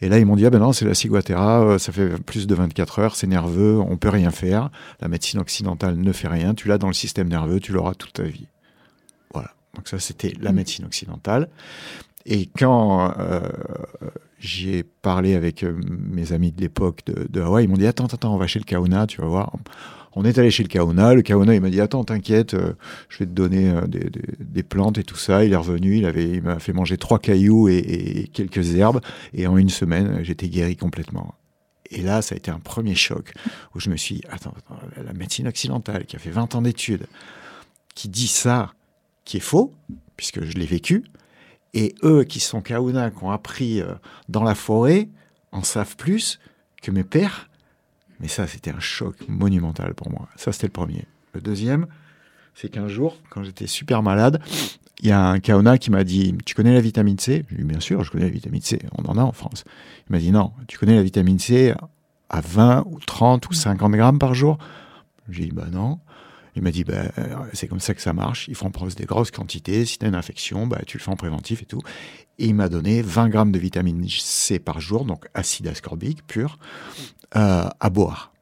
Et 0.00 0.08
là, 0.08 0.18
ils 0.18 0.26
m'ont 0.26 0.36
dit, 0.36 0.46
ah 0.46 0.50
ben 0.50 0.60
non, 0.60 0.72
c'est 0.72 0.84
la 0.84 0.94
ciguatera, 0.94 1.62
euh, 1.62 1.78
ça 1.78 1.90
fait 1.92 2.22
plus 2.22 2.46
de 2.46 2.54
24 2.54 2.98
heures, 3.00 3.16
c'est 3.16 3.26
nerveux, 3.26 3.78
on 3.78 3.96
peut 3.96 4.08
rien 4.08 4.30
faire. 4.30 4.70
La 5.00 5.08
médecine 5.08 5.40
occidentale 5.40 5.96
ne 5.96 6.12
fait 6.12 6.28
rien. 6.28 6.54
Tu 6.54 6.68
l'as 6.68 6.78
dans 6.78 6.86
le 6.86 6.92
système 6.92 7.28
nerveux, 7.28 7.58
tu 7.58 7.72
l'auras 7.72 7.94
toute 7.94 8.12
ta 8.12 8.22
vie. 8.22 8.46
Voilà. 9.32 9.50
Donc 9.74 9.88
ça, 9.88 9.98
c'était 9.98 10.32
la 10.40 10.52
mm. 10.52 10.54
médecine 10.54 10.84
occidentale. 10.84 11.48
Et 12.26 12.46
quand 12.46 13.12
euh, 13.18 13.40
j'ai 14.38 14.84
parlé 14.84 15.34
avec 15.34 15.64
euh, 15.64 15.78
mes 15.88 16.32
amis 16.32 16.52
de 16.52 16.60
l'époque 16.60 17.00
de, 17.06 17.26
de 17.28 17.40
Hawaï. 17.40 17.64
Ils 17.64 17.68
m'ont 17.68 17.76
dit 17.76 17.86
Attends, 17.86 18.06
attends, 18.06 18.34
on 18.34 18.38
va 18.38 18.46
chez 18.46 18.58
le 18.58 18.64
Kauna, 18.64 19.06
tu 19.06 19.20
vas 19.20 19.26
voir. 19.26 19.52
On 20.14 20.24
est 20.24 20.38
allé 20.38 20.50
chez 20.50 20.62
le 20.62 20.68
Kauna. 20.68 21.14
Le 21.14 21.22
Kauna, 21.22 21.54
il 21.54 21.60
m'a 21.60 21.70
dit 21.70 21.80
Attends, 21.80 22.04
t'inquiète, 22.04 22.54
euh, 22.54 22.72
je 23.08 23.18
vais 23.18 23.26
te 23.26 23.30
donner 23.30 23.70
euh, 23.70 23.86
des, 23.86 24.62
plantes 24.62 24.98
et 24.98 25.04
tout 25.04 25.16
ça. 25.16 25.44
Il 25.44 25.52
est 25.52 25.56
revenu, 25.56 25.96
il, 25.96 26.06
avait, 26.06 26.28
il 26.28 26.42
m'a 26.42 26.58
fait 26.58 26.72
manger 26.72 26.96
trois 26.96 27.18
cailloux 27.18 27.68
et, 27.68 27.78
et 27.78 28.28
quelques 28.28 28.74
herbes. 28.74 29.00
Et 29.34 29.46
en 29.46 29.56
une 29.56 29.68
semaine, 29.68 30.20
j'étais 30.22 30.48
guéri 30.48 30.76
complètement. 30.76 31.34
Et 31.90 32.02
là, 32.02 32.22
ça 32.22 32.34
a 32.34 32.38
été 32.38 32.50
un 32.50 32.58
premier 32.58 32.94
choc 32.94 33.32
où 33.74 33.80
je 33.80 33.90
me 33.90 33.96
suis 33.96 34.16
dit 34.16 34.22
Attends, 34.30 34.54
la 34.96 35.12
médecine 35.12 35.48
occidentale 35.48 36.04
qui 36.06 36.16
a 36.16 36.18
fait 36.18 36.30
20 36.30 36.54
ans 36.54 36.62
d'études, 36.62 37.06
qui 37.94 38.08
dit 38.08 38.28
ça, 38.28 38.72
qui 39.24 39.38
est 39.38 39.40
faux, 39.40 39.72
puisque 40.16 40.42
je 40.42 40.52
l'ai 40.52 40.66
vécu, 40.66 41.04
et 41.74 41.94
eux 42.02 42.24
qui 42.24 42.40
sont 42.40 42.60
Kauna, 42.60 43.10
qui 43.10 43.24
ont 43.24 43.30
appris 43.30 43.80
euh, 43.80 43.94
dans 44.28 44.42
la 44.42 44.54
forêt, 44.54 45.08
en 45.52 45.62
savent 45.62 45.96
plus 45.96 46.40
que 46.82 46.90
mes 46.90 47.04
pères. 47.04 47.48
Mais 48.20 48.28
ça, 48.28 48.46
c'était 48.46 48.70
un 48.70 48.80
choc 48.80 49.16
monumental 49.28 49.94
pour 49.94 50.10
moi. 50.10 50.28
Ça, 50.36 50.52
c'était 50.52 50.66
le 50.66 50.72
premier. 50.72 51.04
Le 51.34 51.40
deuxième, 51.40 51.86
c'est 52.54 52.68
qu'un 52.68 52.88
jour, 52.88 53.16
quand 53.30 53.42
j'étais 53.42 53.66
super 53.66 54.02
malade, 54.02 54.40
il 55.00 55.08
y 55.08 55.12
a 55.12 55.24
un 55.24 55.38
Kauna 55.38 55.78
qui 55.78 55.90
m'a 55.90 56.02
dit 56.04 56.36
Tu 56.44 56.54
connais 56.54 56.74
la 56.74 56.80
vitamine 56.80 57.18
C? 57.18 57.44
J'ai 57.50 57.56
dit 57.56 57.64
Bien 57.64 57.80
sûr, 57.80 58.02
je 58.02 58.10
connais 58.10 58.24
la 58.24 58.30
vitamine 58.30 58.62
C. 58.62 58.80
On 58.96 59.04
en 59.04 59.16
a 59.16 59.22
en 59.22 59.32
France. 59.32 59.64
Il 60.08 60.12
m'a 60.12 60.18
dit 60.18 60.32
Non, 60.32 60.52
tu 60.66 60.78
connais 60.78 60.96
la 60.96 61.02
vitamine 61.02 61.38
C 61.38 61.74
à 62.30 62.40
20 62.40 62.84
ou 62.86 62.98
30 62.98 63.48
ou 63.48 63.52
50 63.52 63.92
grammes 63.92 64.18
par 64.18 64.34
jour? 64.34 64.58
J'ai 65.28 65.44
dit 65.44 65.52
Bah 65.52 65.66
non. 65.70 66.00
Il 66.58 66.64
m'a 66.64 66.72
dit, 66.72 66.82
bah, 66.82 67.04
euh, 67.18 67.36
c'est 67.52 67.68
comme 67.68 67.78
ça 67.78 67.94
que 67.94 68.00
ça 68.02 68.12
marche. 68.12 68.48
Il 68.48 68.56
faut 68.56 68.66
en 68.66 68.72
prendre 68.72 68.92
des 68.92 69.04
grosses 69.04 69.30
quantités. 69.30 69.84
Si 69.84 69.96
tu 69.96 70.04
as 70.04 70.08
une 70.08 70.16
infection, 70.16 70.66
bah, 70.66 70.80
tu 70.84 70.98
le 70.98 71.02
fais 71.02 71.10
en 71.10 71.16
préventif 71.16 71.62
et 71.62 71.66
tout. 71.66 71.80
Et 72.40 72.46
il 72.46 72.54
m'a 72.56 72.68
donné 72.68 73.00
20 73.00 73.28
grammes 73.28 73.52
de 73.52 73.60
vitamine 73.60 74.04
C 74.08 74.58
par 74.58 74.80
jour, 74.80 75.04
donc 75.04 75.26
acide 75.34 75.68
ascorbique 75.68 76.26
pur, 76.26 76.58
euh, 77.36 77.68
à 77.78 77.90
boire. 77.90 78.32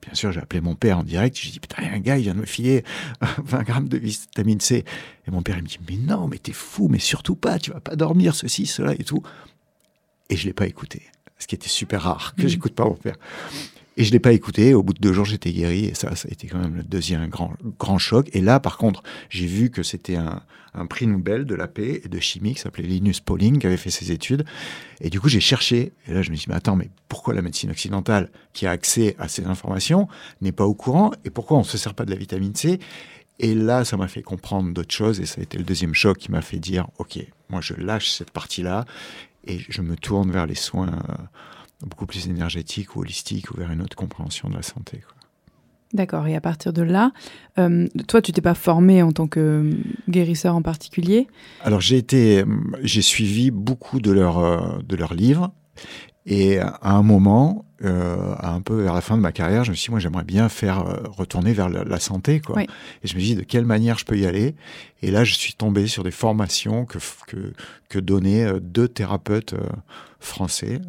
Bien 0.00 0.14
sûr, 0.14 0.32
j'ai 0.32 0.40
appelé 0.40 0.62
mon 0.62 0.76
père 0.76 0.96
en 0.96 1.02
direct. 1.02 1.36
J'ai 1.38 1.50
dit, 1.50 1.60
putain, 1.60 1.82
il 1.82 1.88
y 1.88 1.90
a 1.90 1.94
un 1.94 1.98
gars, 1.98 2.16
il 2.16 2.22
vient 2.22 2.34
de 2.34 2.40
me 2.40 2.46
filer 2.46 2.84
20 3.20 3.62
grammes 3.64 3.88
de 3.88 3.98
vitamine 3.98 4.60
C. 4.60 4.86
Et 5.26 5.30
mon 5.30 5.42
père, 5.42 5.58
il 5.58 5.64
me 5.64 5.68
dit, 5.68 5.78
mais 5.90 5.96
non, 5.98 6.26
mais 6.26 6.38
t'es 6.38 6.52
fou, 6.52 6.88
mais 6.88 6.98
surtout 6.98 7.36
pas, 7.36 7.58
tu 7.58 7.70
vas 7.70 7.80
pas 7.80 7.96
dormir, 7.96 8.34
ceci, 8.34 8.64
cela 8.64 8.94
et 8.94 9.04
tout. 9.04 9.22
Et 10.30 10.36
je 10.36 10.46
l'ai 10.46 10.54
pas 10.54 10.66
écouté. 10.66 11.02
Ce 11.38 11.46
qui 11.46 11.54
était 11.54 11.68
super 11.68 12.00
rare, 12.00 12.34
que 12.34 12.48
j'écoute 12.48 12.74
pas 12.74 12.86
mon 12.86 12.94
père. 12.94 13.16
Et 13.98 14.04
je 14.04 14.12
l'ai 14.12 14.20
pas 14.20 14.32
écouté. 14.32 14.74
Au 14.74 14.84
bout 14.84 14.92
de 14.92 15.00
deux 15.00 15.12
jours, 15.12 15.24
j'étais 15.24 15.50
guéri. 15.50 15.86
Et 15.86 15.94
ça, 15.94 16.14
ça 16.14 16.28
a 16.28 16.32
été 16.32 16.46
quand 16.46 16.60
même 16.60 16.76
le 16.76 16.84
deuxième 16.84 17.26
grand, 17.26 17.52
grand 17.80 17.98
choc. 17.98 18.30
Et 18.32 18.40
là, 18.40 18.60
par 18.60 18.78
contre, 18.78 19.02
j'ai 19.28 19.46
vu 19.46 19.70
que 19.70 19.82
c'était 19.82 20.14
un, 20.14 20.40
un 20.72 20.86
prix 20.86 21.08
Nobel 21.08 21.44
de 21.44 21.56
la 21.56 21.66
paix 21.66 22.00
et 22.04 22.08
de 22.08 22.20
chimie 22.20 22.54
qui 22.54 22.60
s'appelait 22.60 22.84
Linus 22.84 23.18
Pauling 23.18 23.58
qui 23.58 23.66
avait 23.66 23.76
fait 23.76 23.90
ses 23.90 24.12
études. 24.12 24.44
Et 25.00 25.10
du 25.10 25.20
coup, 25.20 25.28
j'ai 25.28 25.40
cherché. 25.40 25.92
Et 26.06 26.14
là, 26.14 26.22
je 26.22 26.30
me 26.30 26.36
suis 26.36 26.44
dit, 26.44 26.50
mais 26.50 26.54
attends, 26.54 26.76
mais 26.76 26.90
pourquoi 27.08 27.34
la 27.34 27.42
médecine 27.42 27.72
occidentale, 27.72 28.30
qui 28.52 28.68
a 28.68 28.70
accès 28.70 29.16
à 29.18 29.26
ces 29.26 29.46
informations, 29.46 30.06
n'est 30.42 30.52
pas 30.52 30.64
au 30.64 30.74
courant? 30.74 31.10
Et 31.24 31.30
pourquoi 31.30 31.58
on 31.58 31.64
se 31.64 31.76
sert 31.76 31.94
pas 31.94 32.04
de 32.04 32.12
la 32.12 32.16
vitamine 32.16 32.54
C? 32.54 32.78
Et 33.40 33.56
là, 33.56 33.84
ça 33.84 33.96
m'a 33.96 34.06
fait 34.06 34.22
comprendre 34.22 34.72
d'autres 34.72 34.94
choses. 34.94 35.18
Et 35.18 35.26
ça 35.26 35.40
a 35.40 35.42
été 35.42 35.58
le 35.58 35.64
deuxième 35.64 35.94
choc 35.94 36.18
qui 36.18 36.30
m'a 36.30 36.40
fait 36.40 36.60
dire, 36.60 36.86
OK, 36.98 37.18
moi, 37.48 37.60
je 37.60 37.74
lâche 37.74 38.10
cette 38.10 38.30
partie-là 38.30 38.84
et 39.44 39.58
je 39.68 39.82
me 39.82 39.96
tourne 39.96 40.30
vers 40.30 40.46
les 40.46 40.54
soins 40.54 41.02
beaucoup 41.86 42.06
plus 42.06 42.28
énergétiques 42.28 42.96
ou 42.96 43.00
holistiques 43.00 43.50
ou 43.50 43.56
vers 43.56 43.70
une 43.70 43.82
autre 43.82 43.96
compréhension 43.96 44.48
de 44.48 44.54
la 44.54 44.62
santé. 44.62 44.98
quoi. 44.98 45.18
D'accord. 45.94 46.26
Et 46.26 46.36
à 46.36 46.40
partir 46.40 46.72
de 46.72 46.82
là, 46.82 47.12
euh, 47.58 47.88
toi, 48.06 48.20
tu 48.20 48.32
t'es 48.32 48.42
pas 48.42 48.54
formé 48.54 49.02
en 49.02 49.12
tant 49.12 49.26
que 49.26 49.40
euh, 49.40 49.72
guérisseur 50.08 50.54
en 50.54 50.62
particulier? 50.62 51.28
Alors 51.62 51.80
j'ai 51.80 51.96
été, 51.96 52.44
j'ai 52.82 53.02
suivi 53.02 53.50
beaucoup 53.50 54.00
de 54.00 54.10
leurs 54.10 54.38
euh, 54.38 54.78
de 54.86 54.96
leurs 54.96 55.14
livres 55.14 55.50
et 56.26 56.58
à 56.58 56.78
un 56.82 57.02
moment, 57.02 57.64
euh, 57.84 58.34
un 58.40 58.60
peu 58.60 58.82
vers 58.82 58.94
la 58.94 59.00
fin 59.00 59.16
de 59.16 59.22
ma 59.22 59.32
carrière, 59.32 59.64
je 59.64 59.70
me 59.70 59.76
suis 59.76 59.86
dit 59.86 59.90
moi 59.92 60.00
j'aimerais 60.00 60.24
bien 60.24 60.48
faire 60.48 60.80
euh, 60.86 61.02
retourner 61.08 61.52
vers 61.52 61.68
la, 61.68 61.84
la 61.84 62.00
santé 62.00 62.40
quoi. 62.40 62.56
Oui. 62.56 62.66
Et 63.04 63.08
je 63.08 63.14
me 63.14 63.20
suis 63.20 63.30
dit 63.30 63.34
de 63.36 63.42
quelle 63.42 63.64
manière 63.64 63.98
je 63.98 64.04
peux 64.04 64.18
y 64.18 64.26
aller? 64.26 64.54
Et 65.02 65.10
là 65.10 65.22
je 65.24 65.34
suis 65.34 65.52
tombé 65.54 65.86
sur 65.86 66.02
des 66.02 66.10
formations 66.10 66.84
que 66.86 66.98
que 67.26 67.52
que 67.88 67.98
donnaient 68.00 68.44
euh, 68.44 68.58
deux 68.60 68.88
thérapeutes 68.88 69.54
français 70.20 70.80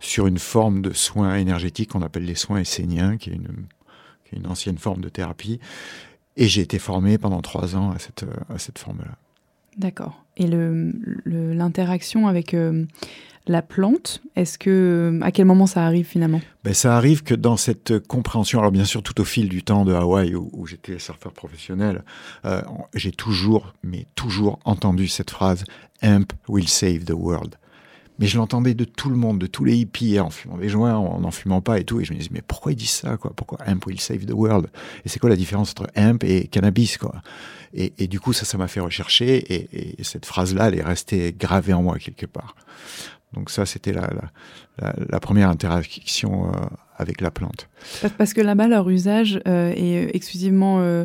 sur 0.00 0.26
une 0.26 0.38
forme 0.38 0.80
de 0.82 0.92
soins 0.92 1.36
énergétiques 1.36 1.90
qu'on 1.90 2.02
appelle 2.02 2.24
les 2.24 2.34
soins 2.34 2.58
esséniens, 2.58 3.16
qui 3.18 3.30
est 3.30 3.34
une 3.34 3.48
qui 4.24 4.34
est 4.34 4.38
une 4.38 4.46
ancienne 4.46 4.78
forme 4.78 5.02
de 5.02 5.08
thérapie. 5.10 5.60
Et 6.38 6.48
j'ai 6.48 6.62
été 6.62 6.78
formé 6.78 7.18
pendant 7.18 7.42
trois 7.42 7.76
ans 7.76 7.90
à 7.90 7.98
cette 7.98 8.24
à 8.48 8.58
cette 8.58 8.78
forme-là. 8.78 9.16
D'accord. 9.76 10.24
Et 10.38 10.46
le- 10.46 10.92
le- 11.24 11.52
l'interaction 11.52 12.26
avec 12.26 12.54
la 13.46 13.62
plante, 13.62 14.22
est-ce 14.36 14.56
que 14.56 15.18
à 15.22 15.32
quel 15.32 15.46
moment 15.46 15.66
ça 15.66 15.84
arrive 15.84 16.06
finalement? 16.06 16.40
Ben, 16.64 16.74
ça 16.74 16.96
arrive 16.96 17.22
que 17.22 17.34
dans 17.34 17.56
cette 17.56 17.98
compréhension, 18.06 18.60
alors 18.60 18.70
bien 18.70 18.84
sûr 18.84 19.02
tout 19.02 19.20
au 19.20 19.24
fil 19.24 19.48
du 19.48 19.62
temps 19.62 19.84
de 19.84 19.92
Hawaï 19.92 20.34
où, 20.34 20.66
j'étais 20.66 20.98
surfeur 20.98 21.32
professionnel, 21.32 22.04
euh, 22.44 22.62
j'ai 22.94 23.10
toujours, 23.10 23.74
mais 23.82 24.06
toujours 24.14 24.60
entendu 24.64 25.08
cette 25.08 25.30
phrase 25.30 25.64
"Hemp 26.02 26.32
will 26.48 26.68
save 26.68 27.04
the 27.04 27.14
world". 27.14 27.56
Mais 28.18 28.26
je 28.26 28.36
l'entendais 28.36 28.74
de 28.74 28.84
tout 28.84 29.08
le 29.08 29.16
monde, 29.16 29.38
de 29.38 29.46
tous 29.46 29.64
les 29.64 29.76
hippies, 29.76 30.20
en 30.20 30.30
fumant 30.30 30.58
des 30.58 30.68
joints, 30.68 30.94
en 30.94 31.20
n'en 31.20 31.30
fumant 31.30 31.60
pas 31.60 31.80
et 31.80 31.84
tout. 31.84 32.00
Et 32.00 32.04
je 32.04 32.12
me 32.12 32.18
disais, 32.18 32.30
mais 32.30 32.42
pourquoi 32.46 32.70
ils 32.70 32.76
disent 32.76 32.90
ça, 32.90 33.16
quoi? 33.16 33.32
Pourquoi 33.34 33.58
hemp 33.66 33.84
will 33.86 33.98
save 33.98 34.26
the 34.26 34.32
world 34.32 34.68
Et 35.04 35.08
c'est 35.08 35.18
quoi 35.18 35.30
la 35.30 35.34
différence 35.34 35.70
entre 35.70 35.88
hemp 35.96 36.22
et 36.22 36.46
cannabis, 36.46 36.98
quoi? 36.98 37.22
Et, 37.74 38.06
du 38.06 38.20
coup, 38.20 38.34
ça, 38.34 38.44
ça 38.44 38.58
m'a 38.58 38.68
fait 38.68 38.80
rechercher. 38.80 39.38
Et, 39.52 39.96
et 39.98 40.04
cette 40.04 40.26
phrase-là, 40.26 40.68
elle 40.68 40.78
est 40.78 40.82
restée 40.82 41.34
gravée 41.36 41.72
en 41.72 41.82
moi 41.82 41.98
quelque 41.98 42.26
part. 42.26 42.54
Donc 43.34 43.50
ça, 43.50 43.66
c'était 43.66 43.92
la, 43.92 44.02
la, 44.02 44.30
la, 44.78 44.94
la 45.08 45.20
première 45.20 45.48
interaction 45.48 46.48
euh, 46.48 46.58
avec 46.96 47.20
la 47.20 47.30
plante. 47.30 47.68
Parce- 48.18 48.32
que 48.34 48.40
là-bas, 48.40 48.68
leur 48.68 48.88
usage 48.88 49.40
euh, 49.46 49.72
est 49.76 50.14
exclusivement, 50.14 50.80
euh, 50.80 51.04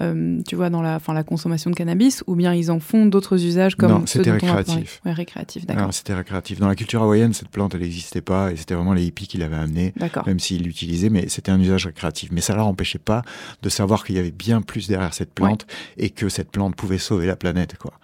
euh, 0.00 0.40
tu 0.46 0.54
vois, 0.54 0.70
dans 0.70 0.82
la, 0.82 1.00
consommation 1.26 1.70
de 1.70 1.74
cannabis, 1.74 2.22
ou 2.26 2.36
bien 2.36 2.54
ils 2.54 2.70
en 2.70 2.78
font 2.78 3.06
d'autres 3.06 3.44
usages 3.44 3.74
comme 3.74 3.90
Non, 3.90 4.06
c'était 4.06 4.30
récréatif. 4.30 5.00
Ouais, 5.04 5.12
récréatif, 5.12 5.66
d'accord. 5.66 5.92
C'était 5.92 6.14
récréatif. 6.14 6.60
Dans 6.60 6.68
la 6.68 6.76
culture 6.76 7.02
hawaïenne, 7.02 7.32
cette 7.32 7.48
plante, 7.48 7.74
elle 7.74 7.80
n'existait 7.80 8.20
pas. 8.20 8.52
Et 8.52 8.56
c'était 8.56 8.74
vraiment 8.74 8.92
les 8.94 9.04
hippies 9.04 9.26
qui 9.26 9.38
l'avaient 9.38 9.56
amenée. 9.56 9.92
Même 10.26 10.38
s'ils 10.38 10.62
l'utilisaient, 10.62 11.10
mais 11.10 11.28
c'était 11.28 11.50
un 11.50 11.60
usage 11.60 11.86
récréatif. 11.86 12.30
Mais 12.32 12.40
ça 12.40 12.54
leur 12.54 12.66
empêchait 12.66 13.00
pas 13.00 13.22
de 13.62 13.68
savoir 13.68 14.04
qu'il 14.04 14.14
y 14.16 14.18
avait 14.18 14.30
bien 14.30 14.62
plus 14.62 14.86
derrière 14.88 15.14
cette 15.14 15.32
plante 15.32 15.66
et 15.96 16.10
que 16.10 16.28
cette 16.28 16.50
plante 16.50 16.76
pouvait 16.76 16.98
sauver 16.98 17.26
la 17.26 17.36
planète, 17.36 17.76
quoi. 17.78 17.94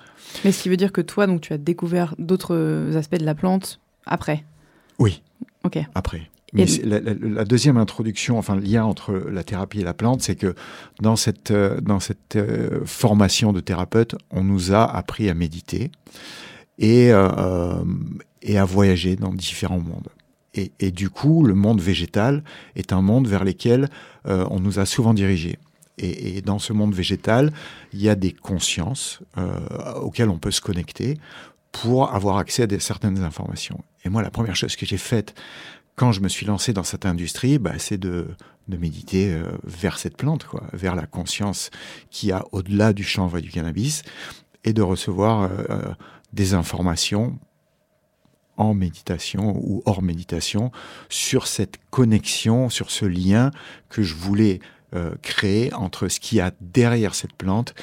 Mais 0.45 0.53
ce 0.53 0.63
qui 0.63 0.69
veut 0.69 0.77
dire 0.77 0.93
que 0.93 1.01
toi, 1.01 1.27
donc, 1.27 1.41
tu 1.43 1.53
as 1.53 1.59
découvert 1.59 2.15
d'autres 2.19 2.91
aspects 2.97 3.17
de 3.19 3.25
la 3.25 3.35
plante 3.35 3.81
après. 4.07 4.45
Oui, 4.99 5.23
Ok. 5.65 5.79
après. 5.95 6.31
Mais 6.53 6.67
la, 6.85 7.01
la- 7.01 7.15
la 7.15 7.45
deuxième 7.45 7.77
introduction, 7.79 8.39
enfin 8.39 8.55
le 8.55 8.61
lien 8.63 8.85
entre 8.85 9.13
la 9.13 9.43
thérapie 9.43 9.81
et 9.81 9.85
la 9.85 9.93
plante, 9.95 10.23
c'est 10.23 10.37
que 10.37 10.55
dans 11.01 11.17
cette, 11.17 11.51
euh, 11.51 11.81
dans 11.81 11.99
cette 11.99 12.37
euh, 12.37 12.83
formation 12.85 13.53
de 13.53 13.59
thérapeute, 13.59 14.15
on 14.31 14.45
nous 14.45 14.73
a 14.73 14.85
appris 14.85 15.29
à 15.29 15.35
méditer 15.35 15.91
et, 16.79 17.13
euh, 17.13 17.29
euh, 17.39 17.85
et 18.43 18.57
à 18.57 18.65
voyager 18.65 19.17
dans 19.17 19.33
différents 19.33 19.81
mondes. 19.81 20.09
Et, 20.55 20.71
et 20.79 20.93
du 20.93 21.11
coup, 21.11 21.43
le 21.45 21.55
monde 21.55 21.81
végétal 21.81 22.45
est 22.77 22.93
un 22.93 23.03
monde 23.03 23.27
vers 23.27 23.45
lequel 23.45 23.89
euh, 24.29 24.47
on 24.51 24.61
nous 24.61 24.79
a 24.79 24.87
souvent 24.87 25.13
dirigés. 25.13 25.59
Et, 25.99 26.43
dans 26.43 26.59
ce 26.59 26.73
monde 26.73 26.95
végétal, 26.95 27.53
il 27.93 28.03
y 28.03 28.09
a 28.09 28.17
des 28.17 28.33
consciences 28.33 29.21
euh, 29.39 29.95
auxquelles 30.01 30.29
on 30.29 30.39
peut 30.39 30.51
se 30.51 30.61
connecter 30.61 31.19
pour 31.71 32.13
avoir 32.13 32.39
accès 32.39 32.73
à 32.73 32.81
certaines 32.81 33.23
informations. 33.23 33.85
Et 34.05 34.09
moi, 34.09 34.23
la 34.23 34.31
première 34.31 34.57
chose 34.57 34.77
que 34.77 34.87
j'ai 34.87 34.99
faite 34.99 35.35
quand 35.97 36.13
je 36.13 36.21
me 36.21 36.29
suis 36.29 36.47
lancé 36.47 36.73
dans 36.73 36.83
cette 36.83 37.07
industrie, 37.07 37.59
bah, 37.59 37.79
c'est 37.79 37.99
de, 37.99 38.27
méditer 38.69 39.33
euh, 39.33 39.45
vers 39.63 39.99
cette 39.99 40.17
plante, 40.17 40.47
vers 40.73 40.97
la 40.97 41.07
conscience 41.07 41.71
qui 42.11 42.33
a 42.33 42.45
au-delà 42.51 42.93
du 42.93 43.05
chanvre 43.05 43.39
et 43.39 43.43
du 43.43 43.51
cannabis, 43.51 44.03
et 44.65 44.73
de 44.73 44.83
recevoir 44.83 45.43
euh, 45.43 45.93
des 46.33 46.55
informations 46.55 47.39
en 48.57 48.75
méditation 48.75 49.57
ou 49.57 49.83
hors 49.85 50.03
méditation 50.03 50.71
sur 51.09 51.47
cette 51.47 51.79
connexion, 51.91 52.71
sur 52.71 52.91
ce 52.91 53.05
lien 53.05 53.51
que 53.89 54.03
je 54.03 54.15
voulais 54.15 54.61
euh, 54.95 55.11
créer 55.23 55.73
entre 55.75 56.09
ce 56.09 56.21
qu'il 56.21 56.39
y 56.39 56.41
a 56.41 56.53
derrière 56.61 57.15
cette 57.15 57.33
plante 57.35 57.75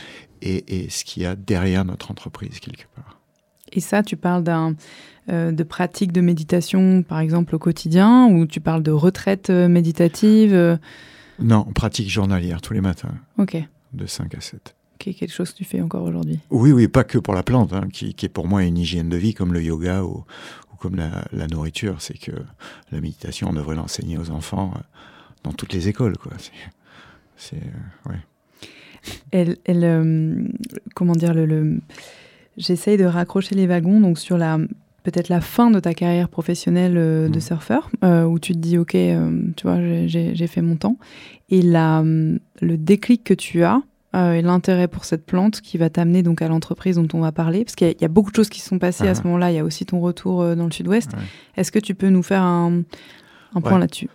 et, 0.41 0.84
et 0.86 0.89
ce 0.89 1.04
qu'il 1.04 1.24
y 1.24 1.26
a 1.26 1.36
derrière 1.36 1.86
notre 1.86 2.12
entreprise 2.12 2.60
quelque 2.60 2.86
part. 2.95 3.19
Et 3.74 3.80
ça, 3.80 4.04
tu 4.04 4.17
parles 4.17 4.43
d'un, 4.43 4.76
euh, 5.30 5.52
de 5.52 5.63
pratiques 5.63 6.12
de 6.12 6.19
méditation, 6.21 7.04
par 7.04 7.19
exemple, 7.19 7.56
au 7.56 7.60
quotidien, 7.60 8.28
ou 8.28 8.45
tu 8.45 8.60
parles 8.60 8.84
de 8.84 8.91
retraite 8.91 9.50
euh, 9.50 9.67
méditative 9.69 10.54
euh, 10.54 10.76
Non, 11.39 11.63
pratique 11.63 12.10
journalière 12.10 12.60
tous 12.62 12.74
les 12.74 12.82
matins, 12.82 13.13
Ok. 13.38 13.58
de 13.93 14.06
5 14.06 14.36
à 14.36 14.41
7. 14.41 14.76
Ok, 14.95 15.15
quelque 15.15 15.32
chose 15.32 15.52
que 15.52 15.58
tu 15.58 15.63
fais 15.63 15.82
encore 15.82 16.04
aujourd'hui? 16.04 16.39
Oui, 16.50 16.71
oui, 16.74 16.88
pas 16.88 17.04
que 17.06 17.17
pour 17.17 17.34
la 17.34 17.43
plante, 17.43 17.71
hein, 17.71 17.88
qui, 17.91 18.13
qui 18.13 18.26
est 18.26 18.30
pour 18.30 18.45
moi 18.47 18.63
une 18.63 18.78
hygiène 18.78 19.10
de 19.10 19.17
vie 19.17 19.34
comme 19.34 19.54
le 19.54 19.63
yoga 19.63 20.04
ou, 20.04 20.26
ou 20.74 20.76
comme 20.78 20.95
la, 20.95 21.26
la 21.32 21.47
nourriture. 21.47 21.95
C'est 22.02 22.17
que 22.17 22.32
la 22.91 23.00
méditation, 23.00 23.50
on 23.50 23.54
devrait 23.54 23.76
l'enseigner 23.76 24.17
aux 24.17 24.32
enfants 24.32 24.74
dans 25.43 25.54
toutes 25.54 25.71
les 25.74 25.88
écoles. 25.88 26.17
Quoi. 26.17 26.34
C'est, 26.38 26.52
c'est, 27.41 27.56
euh, 27.58 28.10
ouais. 28.12 28.19
Elle, 29.32 29.58
elle, 29.65 29.84
euh, 29.84 30.36
comment 30.95 31.13
dire, 31.13 31.34
le, 31.34 31.45
le- 31.47 31.80
j'essaye 32.58 32.97
de 32.97 33.06
raccrocher 33.06 33.56
les 33.56 33.65
wagons 33.65 33.99
donc 33.99 34.19
sur 34.19 34.38
la 34.38 34.60
peut-être 35.04 35.30
la 35.30 35.41
fin 35.41 35.71
de 35.71 35.80
ta 35.80 35.95
carrière 35.95 36.30
professionnelle 36.30 36.95
euh, 36.95 37.27
de 37.27 37.38
Mm. 37.38 37.41
surfeur, 37.41 37.89
euh, 38.04 38.23
où 38.25 38.38
tu 38.38 38.54
te 38.54 38.60
dis, 38.60 38.77
ok, 38.77 38.91
tu 38.91 39.63
vois, 39.63 39.80
j'ai- 40.06 40.47
fait 40.47 40.62
mon 40.62 40.75
temps. 40.75 40.97
Et 41.49 41.63
la, 41.63 42.01
hum, 42.01 42.38
le 42.62 42.77
déclic 42.77 43.23
que 43.23 43.34
tu 43.34 43.63
as 43.63 43.82
et 44.13 44.41
l'intérêt 44.43 44.88
pour 44.89 45.06
cette 45.06 45.25
plante 45.25 45.62
qui 45.62 45.77
va 45.80 45.89
t'amener 45.89 46.21
donc 46.21 46.41
à 46.43 46.47
l'entreprise 46.49 46.97
dont 46.97 47.08
on 47.13 47.21
va 47.21 47.32
parler, 47.32 47.63
parce 47.65 47.75
qu'il 47.75 47.88
y, 47.88 47.89
a- 47.89 47.93
il 47.97 48.01
y 48.01 48.06
a 48.06 48.10
beaucoup 48.10 48.30
de 48.30 48.36
choses 48.36 48.49
qui 48.49 48.60
se 48.62 48.67
sont 48.67 48.77
passées 48.77 49.08
à 49.08 49.12
Ah. 49.12 49.15
ce 49.15 49.23
moment-là. 49.23 49.51
Il 49.51 49.56
y 49.56 49.60
a 49.60 49.63
aussi 49.63 49.86
ton 49.88 49.99
retour 50.01 50.56
dans 50.56 50.65
le 50.65 50.71
sud-ouest. 50.71 51.13
Ouais. 51.13 51.19
Est-ce 51.58 51.71
que 51.71 51.80
tu 51.80 51.95
peux 51.95 52.10
nous 52.10 52.21
faire 52.21 52.43
un, 52.43 52.84
un 53.56 53.62
point 53.62 53.73
Ouais. 53.73 53.80
là-dessus? 53.80 54.10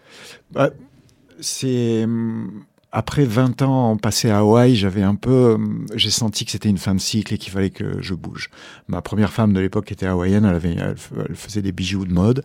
Bah, 0.52 0.70
c'est 1.40 2.04
hum, 2.04 2.62
après 2.96 3.26
20 3.26 3.60
ans 3.60 3.98
passés 3.98 4.30
à 4.30 4.38
Hawaï, 4.38 4.74
j'avais 4.74 5.02
un 5.02 5.16
peu, 5.16 5.58
j'ai 5.94 6.10
senti 6.10 6.46
que 6.46 6.50
c'était 6.50 6.70
une 6.70 6.78
fin 6.78 6.94
de 6.94 7.00
cycle 7.00 7.34
et 7.34 7.36
qu'il 7.36 7.52
fallait 7.52 7.68
que 7.68 8.00
je 8.00 8.14
bouge. 8.14 8.48
Ma 8.88 9.02
première 9.02 9.34
femme 9.34 9.52
de 9.52 9.60
l'époque 9.60 9.92
était 9.92 10.06
hawaïenne, 10.06 10.46
elle, 10.46 10.54
avait, 10.54 10.76
elle 10.76 11.36
faisait 11.36 11.60
des 11.60 11.72
bijoux 11.72 12.06
de 12.06 12.14
mode. 12.14 12.42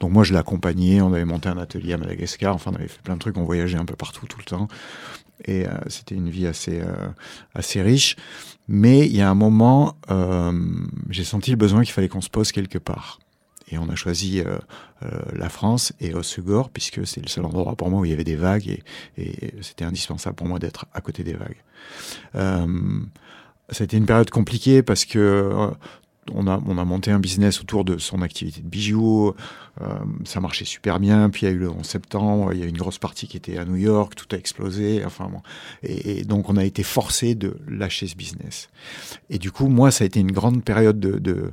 Donc 0.00 0.10
moi 0.10 0.24
je 0.24 0.32
l'accompagnais, 0.32 1.02
on 1.02 1.12
avait 1.12 1.26
monté 1.26 1.50
un 1.50 1.58
atelier 1.58 1.92
à 1.92 1.98
Madagascar, 1.98 2.54
enfin 2.54 2.70
on 2.72 2.76
avait 2.76 2.88
fait 2.88 3.02
plein 3.02 3.12
de 3.12 3.18
trucs, 3.18 3.36
on 3.36 3.44
voyageait 3.44 3.76
un 3.76 3.84
peu 3.84 3.94
partout 3.94 4.24
tout 4.26 4.38
le 4.38 4.44
temps. 4.44 4.68
Et 5.44 5.66
euh, 5.66 5.72
c'était 5.88 6.14
une 6.14 6.30
vie 6.30 6.46
assez, 6.46 6.80
euh, 6.80 7.08
assez 7.54 7.82
riche. 7.82 8.16
Mais 8.68 9.00
il 9.00 9.14
y 9.14 9.20
a 9.20 9.28
un 9.28 9.34
moment, 9.34 9.96
euh, 10.10 10.50
j'ai 11.10 11.24
senti 11.24 11.50
le 11.50 11.58
besoin 11.58 11.82
qu'il 11.82 11.92
fallait 11.92 12.08
qu'on 12.08 12.22
se 12.22 12.30
pose 12.30 12.52
quelque 12.52 12.78
part. 12.78 13.18
Et 13.70 13.78
on 13.78 13.88
a 13.88 13.94
choisi 13.94 14.40
euh, 14.40 14.58
euh, 15.04 15.08
la 15.32 15.48
France 15.48 15.92
et 16.00 16.14
Osegor, 16.14 16.70
puisque 16.70 17.06
c'est 17.06 17.20
le 17.20 17.28
seul 17.28 17.44
endroit 17.44 17.76
pour 17.76 17.90
moi 17.90 18.00
où 18.00 18.04
il 18.04 18.10
y 18.10 18.14
avait 18.14 18.24
des 18.24 18.36
vagues 18.36 18.82
et, 19.16 19.54
c'était 19.62 19.84
indispensable 19.84 20.36
pour 20.36 20.46
moi 20.46 20.58
d'être 20.58 20.86
à 20.92 21.00
côté 21.00 21.22
des 21.22 21.34
vagues. 21.34 21.62
Euh, 22.34 23.00
ça 23.70 23.82
a 23.82 23.84
été 23.84 23.96
une 23.96 24.06
période 24.06 24.30
compliquée 24.30 24.82
parce 24.82 25.04
que 25.04 25.70
on 26.34 26.46
a, 26.46 26.60
on 26.66 26.78
a 26.78 26.84
monté 26.84 27.10
un 27.10 27.18
business 27.18 27.60
autour 27.60 27.84
de 27.84 27.98
son 27.98 28.22
activité 28.22 28.60
de 28.60 28.68
bijoux, 28.68 29.34
euh, 29.80 29.86
ça 30.24 30.40
marchait 30.40 30.64
super 30.64 31.00
bien, 31.00 31.30
puis 31.30 31.42
il 31.42 31.48
y 31.48 31.52
a 31.52 31.54
eu 31.54 31.58
le 31.58 31.70
11 31.70 31.84
septembre, 31.84 32.52
il 32.52 32.60
y 32.60 32.62
a 32.62 32.66
eu 32.66 32.68
une 32.68 32.76
grosse 32.76 32.98
partie 32.98 33.26
qui 33.26 33.36
était 33.36 33.58
à 33.58 33.64
New 33.64 33.76
York, 33.76 34.14
tout 34.14 34.26
a 34.34 34.38
explosé, 34.38 35.04
enfin. 35.04 35.30
Et, 35.82 36.24
donc 36.24 36.48
on 36.48 36.56
a 36.56 36.64
été 36.64 36.82
forcé 36.82 37.34
de 37.34 37.56
lâcher 37.68 38.06
ce 38.06 38.16
business. 38.16 38.68
Et 39.30 39.38
du 39.38 39.50
coup, 39.50 39.68
moi, 39.68 39.90
ça 39.90 40.04
a 40.04 40.06
été 40.06 40.20
une 40.20 40.32
grande 40.32 40.64
période 40.64 41.00
de, 41.00 41.52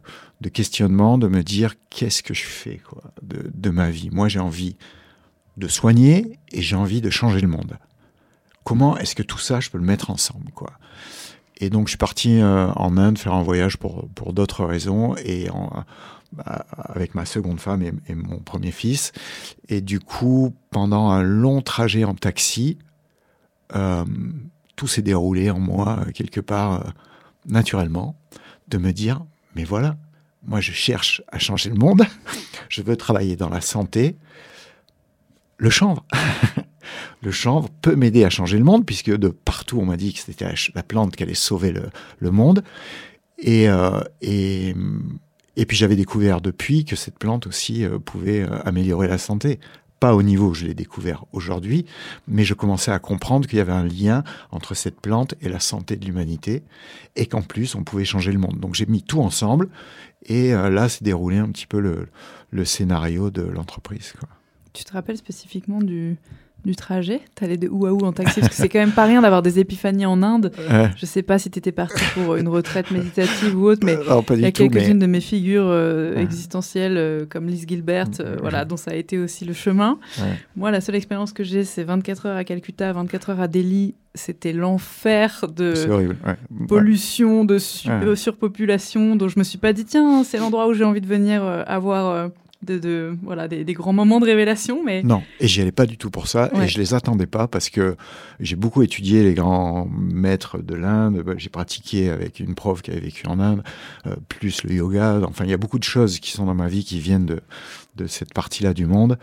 questionnement, 0.49 1.17
de 1.17 1.27
me 1.27 1.43
dire 1.43 1.75
qu'est-ce 1.89 2.23
que 2.23 2.33
je 2.33 2.43
fais 2.43 2.81
de, 3.21 3.49
de 3.53 3.69
ma 3.69 3.89
vie? 3.89 4.09
Moi, 4.11 4.27
j'ai 4.27 4.39
envie 4.39 4.75
de 5.57 5.67
soigner 5.67 6.39
et 6.51 6.61
j'ai 6.61 6.75
envie 6.75 7.01
de 7.01 7.09
changer 7.09 7.41
le 7.41 7.47
monde. 7.47 7.77
Comment 8.63 8.97
est-ce 8.97 9.15
que 9.15 9.23
tout 9.23 9.39
ça, 9.39 9.59
je 9.59 9.69
peux 9.69 9.77
le 9.77 9.85
mettre 9.85 10.09
ensemble 10.09 10.51
quoi? 10.53 10.73
Et 11.59 11.69
donc, 11.69 11.87
je 11.87 11.91
suis 11.91 11.97
parti 11.97 12.39
euh, 12.39 12.67
en 12.75 12.97
Inde 12.97 13.17
faire 13.17 13.33
un 13.33 13.43
voyage 13.43 13.77
pour, 13.77 14.07
pour 14.15 14.33
d'autres 14.33 14.63
raisons 14.63 15.15
et 15.17 15.47
bah, 16.33 16.65
avec 16.71 17.15
ma 17.15 17.25
seconde 17.25 17.59
femme 17.59 17.81
et, 17.81 18.15
mon 18.15 18.39
premier 18.39 18.71
fils. 18.71 19.11
Et 19.69 19.81
du 19.81 19.99
coup, 19.99 20.53
pendant 20.69 21.09
un 21.09 21.23
long 21.23 21.61
trajet 21.61 22.03
en 22.03 22.13
taxi, 22.13 22.77
euh, 23.75 24.05
tout 24.75 24.87
s'est 24.87 25.01
déroulé 25.01 25.49
en 25.49 25.59
moi 25.59 25.99
euh, 26.05 26.11
quelque 26.11 26.41
part 26.41 26.93
naturellement, 27.45 28.15
de 28.67 28.77
me 28.77 28.91
dire, 28.91 29.25
mais 29.55 29.63
voilà, 29.63 29.97
moi 30.45 30.59
je 30.59 30.71
cherche 30.71 31.21
à 31.31 31.39
changer 31.39 31.69
le 31.69 31.77
monde, 31.77 32.03
je 32.69 32.81
veux 32.81 32.97
travailler 32.97 33.35
dans 33.35 33.49
la 33.49 33.61
santé, 33.61 34.17
le 35.57 35.69
chanvre. 35.69 36.05
le 37.21 37.31
chanvre 37.31 37.69
peut 37.81 37.95
m'aider 37.95 38.23
à 38.23 38.29
changer 38.29 38.57
le 38.57 38.63
monde, 38.63 38.85
puisque 38.85 39.15
de 39.15 39.29
partout 39.29 39.79
on 39.79 39.85
m'a 39.85 39.97
dit 39.97 40.13
que 40.13 40.19
c'était 40.19 40.45
la, 40.75 40.83
plante 40.83 41.15
qui 41.15 41.23
allait 41.23 41.33
sauver 41.33 41.73
le, 42.19 42.31
monde. 42.31 42.63
Et, 43.39 43.69
euh, 43.69 44.01
et, 44.21 44.75
et 45.55 45.65
puis 45.65 45.77
j'avais 45.77 45.95
découvert 45.95 46.41
depuis 46.41 46.85
que 46.85 46.95
cette 46.95 47.19
plante 47.19 47.47
aussi 47.47 47.85
euh, 47.85 47.99
pouvait 47.99 48.41
euh, 48.41 48.59
améliorer 48.63 49.07
la 49.07 49.17
santé. 49.17 49.59
Pas 49.99 50.13
au 50.13 50.21
niveau 50.21 50.49
où 50.49 50.53
je 50.53 50.67
l'ai 50.67 50.75
découvert 50.75 51.25
aujourd'hui, 51.31 51.85
mais 52.27 52.43
je 52.43 52.53
commençais 52.53 52.91
à 52.91 52.99
comprendre 52.99 53.47
qu'il 53.47 53.57
y 53.57 53.61
avait 53.61 53.71
un 53.71 53.83
lien 53.83 54.23
entre 54.51 54.75
cette 54.75 55.01
plante 55.01 55.33
et 55.41 55.49
la 55.49 55.59
santé 55.59 55.95
de 55.95 56.05
l'humanité, 56.05 56.61
et 57.15 57.25
qu'en 57.25 57.41
plus 57.41 57.73
on 57.73 57.83
pouvait 57.83 58.05
changer 58.05 58.31
le 58.31 58.37
monde. 58.37 58.59
Donc 58.59 58.75
j'ai 58.75 58.85
mis 58.85 59.01
tout 59.01 59.21
ensemble, 59.21 59.69
et 60.27 60.51
là 60.51 60.87
s'est 60.87 61.03
déroulé 61.03 61.37
un 61.37 61.49
petit 61.49 61.65
peu 61.65 61.79
le, 61.79 62.09
le 62.51 62.65
scénario 62.65 63.29
de 63.31 63.41
l'entreprise. 63.41 64.13
Tu 64.73 64.83
te 64.83 64.93
rappelles 64.93 65.17
spécifiquement 65.17 65.81
du, 65.81 66.17
du 66.65 66.75
trajet 66.75 67.21
T'allais 67.35 67.55
de 67.57 67.69
où 67.69 67.85
à 67.85 67.93
où 67.93 67.99
en 68.01 68.11
taxi 68.11 68.39
Parce 68.41 68.49
que 68.49 68.55
c'est 68.55 68.67
quand 68.67 68.79
même 68.79 68.91
pas 68.91 69.05
rien 69.05 69.21
d'avoir 69.21 69.41
des 69.41 69.59
épiphanies 69.59 70.05
en 70.05 70.21
Inde. 70.21 70.51
Ouais. 70.69 70.89
Je 70.97 71.05
sais 71.05 71.21
pas 71.21 71.39
si 71.39 71.49
t'étais 71.49 71.71
parti 71.71 72.03
pour 72.13 72.35
une 72.35 72.47
retraite 72.49 72.91
méditative 72.91 73.57
ou 73.57 73.67
autre, 73.69 73.85
mais 73.85 73.93
il 73.93 74.05
y 74.07 74.09
a 74.09 74.47
mais 74.47 74.51
quelques-unes 74.51 74.99
de 74.99 75.05
mes 75.05 75.21
figures 75.21 75.65
euh, 75.67 76.15
Ouais. 76.15 76.21
existentielles, 76.23 76.97
euh, 76.97 77.25
comme 77.29 77.47
Liz 77.47 77.65
Gilbert, 77.67 78.07
euh, 78.19 78.33
Ouais. 78.33 78.37
voilà, 78.41 78.65
dont 78.65 78.75
ça 78.77 78.91
a 78.91 78.95
été 78.95 79.17
aussi 79.17 79.45
le 79.45 79.53
chemin. 79.53 79.97
Moi, 80.55 80.71
la 80.71 80.81
seule 80.81 80.95
expérience 80.95 81.31
que 81.31 81.43
j'ai, 81.43 81.63
c'est 81.63 81.83
24 81.83 82.25
heures 82.25 82.37
à 82.37 82.43
Calcutta, 82.43 82.91
24 82.91 83.29
heures 83.29 83.41
à 83.41 83.47
Delhi. 83.47 83.95
C'était 84.15 84.51
l'enfer 84.51 85.45
de 85.55 85.73
horrible. 85.89 86.17
Ouais. 86.25 86.35
pollution, 86.67 87.45
de 87.45 87.59
su- 87.59 87.87
surpopulation, 88.15 89.15
dont 89.15 89.27
je 89.27 89.37
me 89.39 89.43
suis 89.43 89.57
pas 89.57 89.73
dit, 89.73 89.85
tiens, 89.85 90.23
c'est 90.23 90.37
l'endroit 90.37 90.67
où 90.67 90.73
j'ai 90.73 90.83
envie 90.83 91.01
de 91.01 91.07
venir 91.07 91.43
avoir 91.67 92.29
de, 92.63 92.79
de- 92.79 93.17
voilà, 93.23 93.47
des, 93.47 93.63
des 93.63 93.73
grands 93.73 93.93
moments 93.93 94.19
de 94.19 94.25
révélation. 94.25 94.83
Mais 94.83 95.03
Non, 95.03 95.21
et 95.39 95.47
j'y 95.47 95.61
allais 95.61 95.71
pas 95.71 95.85
du 95.85 95.97
tout 95.97 96.09
pour 96.09 96.27
ça, 96.27 96.49
Ouais. 96.55 96.65
et 96.65 96.67
je 96.67 96.77
les 96.79 96.93
attendais 96.93 97.27
pas 97.27 97.47
parce 97.47 97.69
que 97.69 97.95
j'ai 98.39 98.55
beaucoup 98.55 98.81
étudié 98.81 99.23
les 99.23 99.33
grands 99.33 99.87
maîtres 99.91 100.57
de 100.59 100.73
l'Inde. 100.75 101.21
Bah, 101.25 101.33
J'ai 101.37 101.49
pratiqué 101.49 102.09
avec 102.09 102.39
une 102.39 102.55
prof 102.55 102.81
qui 102.81 102.91
avait 102.91 102.99
vécu 102.99 103.27
en 103.27 103.39
Inde, 103.39 103.63
euh, 104.07 104.15
plus 104.27 104.63
le 104.63 104.73
yoga. 104.73 105.21
Enfin, 105.27 105.43
il 105.45 105.49
y 105.51 105.53
a 105.53 105.57
beaucoup 105.57 105.79
de 105.79 105.83
choses 105.83 106.19
qui 106.19 106.31
sont 106.31 106.45
dans 106.45 106.55
ma 106.55 106.67
vie 106.67 106.83
qui 106.83 106.99
viennent 106.99 107.25
de, 107.25 107.41
de 107.95 108.07
cette 108.07 108.33
partie-là 108.33 108.73
du 108.73 108.85
monde. 108.85 109.17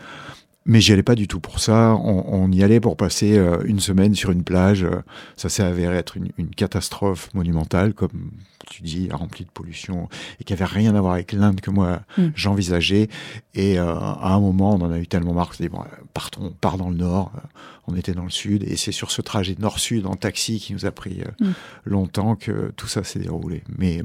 Mais 0.67 0.81
j'y 0.81 0.93
allais 0.93 1.03
pas 1.03 1.13
du 1.13 1.27
tout 1.27 1.39
pour 1.39 1.59
ça. 1.59 1.95
On, 1.95 2.25
on 2.27 2.51
y 2.51 2.63
allait 2.63 2.79
pour 2.79 2.97
passer 2.97 3.37
euh, 3.37 3.61
une 3.65 3.79
semaine 3.79 4.15
sur 4.15 4.31
une 4.31 4.43
plage. 4.43 4.83
Euh, 4.83 5.01
Ça 5.35 5.47
s'est 5.47 5.61
avéré 5.61 5.95
être 5.95 6.17
une, 6.17 6.29
une 6.39 6.49
catastrophe 6.49 7.31
monumentale, 7.35 7.93
comme 7.93 8.31
tu 8.67 8.81
dis, 8.81 9.09
remplie 9.11 9.45
de 9.45 9.51
pollution, 9.51 10.09
et 10.39 10.43
qui 10.43 10.53
avait 10.53 10.65
rien 10.65 10.95
à 10.95 11.01
voir 11.01 11.13
avec 11.13 11.33
l'Inde 11.33 11.61
que 11.61 11.69
moi 11.69 12.01
Mm. 12.17 12.27
j'envisageais. 12.35 13.09
Et 13.53 13.77
euh, 13.77 13.93
à 13.95 14.33
un 14.33 14.39
moment, 14.39 14.73
on 14.73 14.81
en 14.81 14.91
a 14.91 14.97
eu 14.97 15.05
tellement 15.05 15.33
marre 15.33 15.53
s'est 15.53 15.63
dit, 15.65 15.69
bon, 15.69 15.83
partons, 16.15 16.45
on 16.45 16.49
part 16.51 16.77
dans 16.77 16.89
le 16.89 16.95
nord. 16.97 17.31
On 17.87 17.95
était 17.95 18.13
dans 18.13 18.23
le 18.23 18.31
sud, 18.31 18.63
et 18.63 18.75
c'est 18.75 18.91
sur 18.91 19.11
ce 19.11 19.21
trajet 19.21 19.55
nord-sud 19.59 20.07
en 20.07 20.15
taxi 20.15 20.59
qui 20.59 20.73
nous 20.73 20.87
a 20.87 20.91
pris 20.91 21.21
euh, 21.21 21.45
Mm. 21.45 21.51
longtemps 21.85 22.35
que 22.35 22.71
tout 22.75 22.87
ça 22.87 23.03
s'est 23.03 23.19
déroulé. 23.19 23.63
Mais 23.77 24.01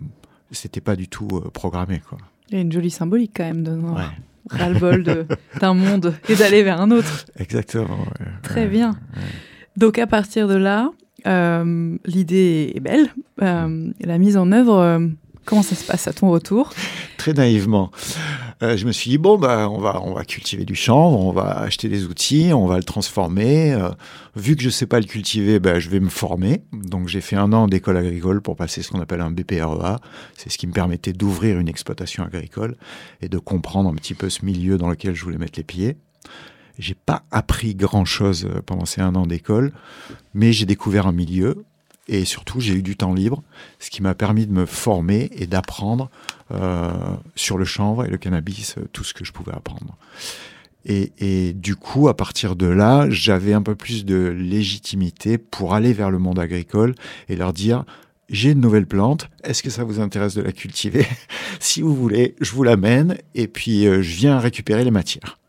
c'était 0.50 0.82
pas 0.82 0.94
du 0.96 1.08
tout 1.08 1.28
programmé, 1.54 2.02
quoi. 2.06 2.18
il 2.50 2.56
y 2.56 2.58
a 2.58 2.60
une 2.60 2.72
jolie 2.72 2.90
symbolique 2.90 3.32
quand 3.34 3.44
même 3.44 3.62
de 3.62 3.70
Ouais, 3.72 4.02
ras-le-bol 4.48 5.26
d'un 5.60 5.74
monde 5.74 6.14
et 6.28 6.36
d'aller 6.36 6.62
vers 6.62 6.80
un 6.80 6.90
autre. 6.90 7.24
exactement. 7.38 7.98
ouais. 7.98 8.26
Très 8.42 8.62
Ouais. 8.62 8.68
bien. 8.68 8.92
Donc 9.76 9.98
à 9.98 10.06
partir 10.06 10.48
de 10.48 10.54
là, 10.54 10.90
euh, 11.26 11.96
l'idée 12.06 12.72
est 12.74 12.80
belle. 12.80 13.08
Euh, 13.42 13.90
la 14.00 14.18
mise 14.18 14.36
en 14.36 14.50
œuvre, 14.52 14.78
euh, 14.78 15.06
comment 15.44 15.62
ça 15.62 15.74
se 15.74 15.84
passe 15.84 16.08
à 16.08 16.12
ton 16.12 16.30
retour? 16.30 16.72
Très 17.18 17.32
naïvement. 17.32 17.90
Euh, 18.62 18.76
je 18.76 18.84
me 18.84 18.92
suis 18.92 19.08
dit 19.08 19.16
bon 19.16 19.38
bah 19.38 19.70
on 19.70 19.78
va 19.78 20.02
on 20.02 20.12
va 20.12 20.24
cultiver 20.24 20.66
du 20.66 20.74
chanvre, 20.74 21.18
on 21.18 21.32
va 21.32 21.60
acheter 21.60 21.88
des 21.88 22.04
outils, 22.04 22.52
on 22.52 22.66
va 22.66 22.76
le 22.76 22.82
transformer. 22.82 23.72
Euh, 23.72 23.88
vu 24.36 24.54
que 24.54 24.62
je 24.62 24.68
sais 24.68 24.86
pas 24.86 25.00
le 25.00 25.06
cultiver, 25.06 25.58
bah, 25.58 25.78
je 25.78 25.88
vais 25.88 26.00
me 26.00 26.10
former. 26.10 26.62
Donc 26.72 27.08
j'ai 27.08 27.22
fait 27.22 27.36
un 27.36 27.54
an 27.54 27.68
d'école 27.68 27.96
agricole 27.96 28.42
pour 28.42 28.56
passer 28.56 28.82
ce 28.82 28.90
qu'on 28.90 29.00
appelle 29.00 29.22
un 29.22 29.30
BPREA. 29.30 29.98
C'est 30.36 30.50
ce 30.50 30.58
qui 30.58 30.66
me 30.66 30.72
permettait 30.72 31.14
d'ouvrir 31.14 31.58
une 31.58 31.68
exploitation 31.68 32.22
agricole 32.22 32.76
et 33.22 33.28
de 33.28 33.38
comprendre 33.38 33.88
un 33.88 33.94
petit 33.94 34.14
peu 34.14 34.28
ce 34.28 34.44
milieu 34.44 34.76
dans 34.76 34.90
lequel 34.90 35.14
je 35.14 35.24
voulais 35.24 35.38
mettre 35.38 35.58
les 35.58 35.64
pieds. 35.64 35.96
J'ai 36.78 36.94
pas 36.94 37.24
appris 37.30 37.74
grand 37.74 38.04
chose 38.04 38.48
pendant 38.66 38.84
ces 38.84 39.00
un 39.00 39.14
an 39.14 39.26
d'école, 39.26 39.72
mais 40.34 40.52
j'ai 40.52 40.66
découvert 40.66 41.06
un 41.06 41.12
milieu 41.12 41.64
et 42.10 42.24
surtout 42.24 42.60
j'ai 42.60 42.74
eu 42.74 42.82
du 42.82 42.96
temps 42.96 43.14
libre, 43.14 43.42
ce 43.78 43.88
qui 43.88 44.02
m'a 44.02 44.14
permis 44.14 44.46
de 44.46 44.52
me 44.52 44.66
former 44.66 45.30
et 45.32 45.46
d'apprendre 45.46 46.04
euh, 46.04 46.39
sur 47.34 47.58
le 47.58 47.64
chanvre 47.64 48.04
et 48.04 48.08
le 48.08 48.18
cannabis, 48.18 48.76
euh, 48.78 48.82
tout 48.92 49.04
ce 49.04 49.14
que 49.14 49.24
je 49.24 49.32
pouvais 49.32 49.52
apprendre. 49.52 49.96
Et, 50.84 51.12
et 51.18 51.52
du 51.52 51.76
coup, 51.76 52.08
à 52.08 52.16
partir 52.16 52.56
de 52.56 52.66
là, 52.66 53.06
j'avais 53.10 53.52
un 53.52 53.62
peu 53.62 53.74
plus 53.74 54.04
de 54.04 54.28
légitimité 54.28 55.36
pour 55.36 55.74
aller 55.74 55.92
vers 55.92 56.10
le 56.10 56.18
monde 56.18 56.38
agricole 56.38 56.94
et 57.28 57.36
leur 57.36 57.52
dire 57.52 57.84
j'ai 58.30 58.52
une 58.52 58.60
nouvelle 58.60 58.86
plante, 58.86 59.28
est-ce 59.42 59.62
que 59.62 59.70
ça 59.70 59.82
vous 59.82 60.00
intéresse 60.00 60.34
de 60.34 60.42
la 60.42 60.52
cultiver? 60.52 61.06
Si 61.58 61.82
vous 61.82 61.94
voulez, 61.94 62.36
je 62.40 62.52
vous 62.52 62.62
l'amène 62.62 63.18
et 63.34 63.48
puis 63.48 63.86
euh, 63.86 64.02
je 64.02 64.16
viens 64.16 64.38
récupérer 64.38 64.84
les 64.84 64.90
matières. 64.90 65.39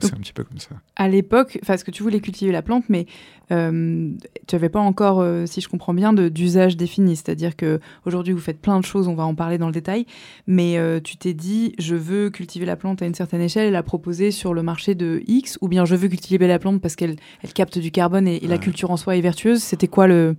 C'est 0.00 0.14
un 0.14 0.18
petit 0.18 0.32
peu 0.32 0.44
comme 0.44 0.58
ça. 0.58 0.70
À 0.96 1.08
l'époque, 1.08 1.58
parce 1.66 1.84
que 1.84 1.90
tu 1.90 2.02
voulais 2.02 2.20
cultiver 2.20 2.52
la 2.52 2.62
plante, 2.62 2.84
mais 2.88 3.06
euh, 3.52 4.10
tu 4.46 4.54
n'avais 4.54 4.68
pas 4.68 4.80
encore, 4.80 5.20
euh, 5.20 5.46
si 5.46 5.60
je 5.60 5.68
comprends 5.68 5.94
bien, 5.94 6.12
d'usage 6.12 6.76
défini. 6.76 7.16
C'est-à-dire 7.16 7.56
que 7.56 7.80
aujourd'hui 8.06 8.32
vous 8.32 8.40
faites 8.40 8.60
plein 8.60 8.78
de 8.78 8.84
choses, 8.84 9.08
on 9.08 9.14
va 9.14 9.24
en 9.24 9.34
parler 9.34 9.58
dans 9.58 9.66
le 9.66 9.72
détail, 9.72 10.06
mais 10.46 10.78
euh, 10.78 11.00
tu 11.02 11.16
t'es 11.16 11.34
dit, 11.34 11.74
je 11.78 11.94
veux 11.94 12.30
cultiver 12.30 12.66
la 12.66 12.76
plante 12.76 13.02
à 13.02 13.06
une 13.06 13.14
certaine 13.14 13.40
échelle 13.40 13.66
et 13.66 13.70
la 13.70 13.82
proposer 13.82 14.30
sur 14.30 14.54
le 14.54 14.62
marché 14.62 14.94
de 14.94 15.22
X, 15.26 15.58
ou 15.60 15.68
bien 15.68 15.84
je 15.84 15.94
veux 15.96 16.08
cultiver 16.08 16.46
la 16.46 16.58
plante 16.58 16.80
parce 16.80 16.96
qu'elle 16.96 17.16
elle 17.42 17.52
capte 17.52 17.78
du 17.78 17.90
carbone 17.90 18.28
et, 18.28 18.36
et 18.36 18.48
la 18.48 18.58
culture 18.58 18.90
en 18.90 18.96
soi 18.96 19.16
est 19.16 19.20
vertueuse. 19.20 19.62
C'était 19.62 19.88
quoi 19.88 20.06
le... 20.06 20.36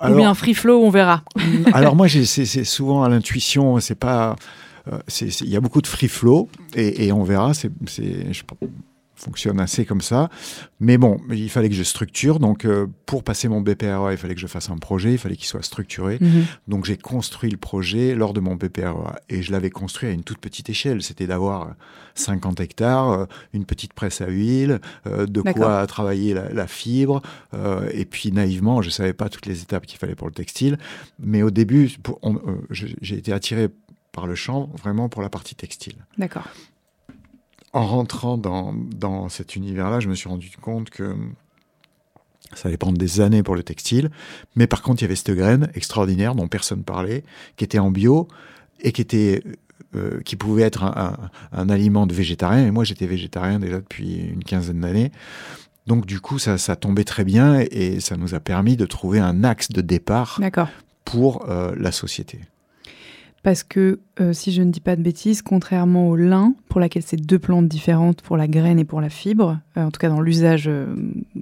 Alors- 0.00 0.14
ou 0.14 0.18
bien 0.18 0.34
free 0.34 0.54
flow, 0.54 0.82
on 0.82 0.90
verra. 0.90 1.22
Alors 1.72 1.96
moi, 1.96 2.06
c'est 2.08 2.64
souvent 2.64 3.02
à 3.02 3.08
l'intuition, 3.08 3.80
c'est 3.80 3.94
pas 3.94 4.36
il 5.20 5.48
y 5.48 5.56
a 5.56 5.60
beaucoup 5.60 5.82
de 5.82 5.86
free 5.86 6.08
flow 6.08 6.48
et, 6.74 7.06
et 7.06 7.12
on 7.12 7.24
verra. 7.24 7.52
C'est, 7.54 7.70
je 7.86 8.42
fonctionne 9.16 9.58
assez 9.60 9.84
comme 9.84 10.02
ça. 10.02 10.28
Mais 10.78 10.98
bon, 10.98 11.18
il 11.30 11.50
fallait 11.50 11.68
que 11.68 11.74
je 11.74 11.82
structure. 11.82 12.38
Donc, 12.38 12.64
euh, 12.64 12.86
pour 13.06 13.24
passer 13.24 13.48
mon 13.48 13.60
BPREA, 13.60 14.12
il 14.12 14.18
fallait 14.18 14.34
que 14.34 14.40
je 14.40 14.46
fasse 14.46 14.70
un 14.70 14.76
projet. 14.76 15.12
Il 15.12 15.18
fallait 15.18 15.36
qu'il 15.36 15.46
soit 15.46 15.62
structuré. 15.62 16.18
Mhm. 16.20 16.44
Donc, 16.68 16.84
j'ai 16.84 16.96
construit 16.96 17.50
le 17.50 17.56
projet 17.56 18.14
lors 18.14 18.32
de 18.34 18.40
mon 18.40 18.56
BPREA 18.56 19.16
et 19.28 19.42
je 19.42 19.52
l'avais 19.52 19.70
construit 19.70 20.08
à 20.08 20.12
une 20.12 20.22
toute 20.22 20.38
petite 20.38 20.68
échelle. 20.68 21.02
C'était 21.02 21.26
d'avoir 21.26 21.74
50 22.14 22.60
hectares, 22.60 23.10
euh, 23.10 23.26
une 23.52 23.64
petite 23.64 23.94
presse 23.94 24.20
à 24.20 24.28
huile, 24.28 24.80
euh, 25.06 25.26
de 25.26 25.40
quoi 25.40 25.86
travailler 25.86 26.34
la, 26.34 26.50
la 26.52 26.66
fibre. 26.66 27.22
euh, 27.54 27.88
et 27.92 28.04
puis, 28.04 28.32
naïvement, 28.32 28.82
je 28.82 28.90
savais 28.90 29.14
pas 29.14 29.28
toutes 29.28 29.46
les 29.46 29.62
étapes 29.62 29.86
qu'il 29.86 29.98
fallait 29.98 30.14
pour 30.14 30.28
le 30.28 30.34
textile. 30.34 30.78
Mais 31.18 31.42
au 31.42 31.50
début, 31.50 31.90
euh, 32.24 32.32
j'ai 32.70 33.16
été 33.16 33.32
attiré 33.32 33.68
par 34.16 34.26
le 34.26 34.34
champ 34.34 34.68
vraiment 34.82 35.08
pour 35.08 35.22
la 35.22 35.28
partie 35.28 35.54
textile. 35.54 36.04
D'accord. 36.18 36.48
En 37.72 37.86
rentrant 37.86 38.36
dans, 38.38 38.72
dans 38.74 39.28
cet 39.28 39.54
univers-là, 39.54 40.00
je 40.00 40.08
me 40.08 40.14
suis 40.14 40.28
rendu 40.28 40.50
compte 40.60 40.90
que 40.90 41.14
ça 42.54 42.68
allait 42.68 42.76
prendre 42.78 42.96
des 42.98 43.20
années 43.20 43.42
pour 43.42 43.54
le 43.54 43.62
textile. 43.62 44.10
Mais 44.54 44.66
par 44.66 44.82
contre, 44.82 45.02
il 45.02 45.04
y 45.04 45.08
avait 45.08 45.16
cette 45.16 45.32
graine 45.36 45.70
extraordinaire 45.74 46.34
dont 46.34 46.48
personne 46.48 46.82
parlait, 46.84 47.22
qui 47.56 47.64
était 47.64 47.78
en 47.78 47.90
bio 47.90 48.28
et 48.80 48.92
qui 48.92 49.02
était 49.02 49.42
euh, 49.94 50.20
qui 50.24 50.36
pouvait 50.36 50.62
être 50.62 50.82
un, 50.84 50.94
un- 51.52 51.58
un 51.60 51.68
aliment 51.68 52.06
de 52.06 52.14
végétarien. 52.14 52.66
Et 52.66 52.70
moi, 52.70 52.84
j'étais 52.84 53.06
végétarien 53.06 53.58
déjà 53.58 53.76
depuis 53.76 54.16
une 54.20 54.42
quinzaine 54.42 54.80
d'années. 54.80 55.12
Donc, 55.86 56.06
du 56.06 56.18
coup, 56.20 56.38
ça, 56.38 56.58
ça 56.58 56.74
tombait 56.76 57.04
très 57.04 57.24
bien 57.24 57.60
et 57.70 58.00
ça 58.00 58.16
nous 58.16 58.34
a 58.34 58.40
permis 58.40 58.76
de 58.76 58.86
trouver 58.86 59.20
un 59.20 59.44
axe 59.44 59.70
de 59.70 59.80
départ 59.82 60.38
pour 61.04 61.48
euh, 61.50 61.74
la 61.78 61.92
société. 61.92 62.40
Parce 63.46 63.62
que, 63.62 64.00
euh, 64.20 64.32
si 64.32 64.50
je 64.50 64.60
ne 64.60 64.72
dis 64.72 64.80
pas 64.80 64.96
de 64.96 65.02
bêtises, 65.02 65.40
contrairement 65.40 66.08
au 66.08 66.16
lin, 66.16 66.52
pour 66.68 66.80
laquelle 66.80 67.04
c'est 67.06 67.14
deux 67.16 67.38
plantes 67.38 67.68
différentes 67.68 68.20
pour 68.20 68.36
la 68.36 68.48
graine 68.48 68.80
et 68.80 68.84
pour 68.84 69.00
la 69.00 69.08
fibre, 69.08 69.60
euh, 69.76 69.84
en 69.84 69.92
tout 69.92 70.00
cas 70.00 70.08
dans 70.08 70.20
l'usage 70.20 70.64
euh, 70.66 70.92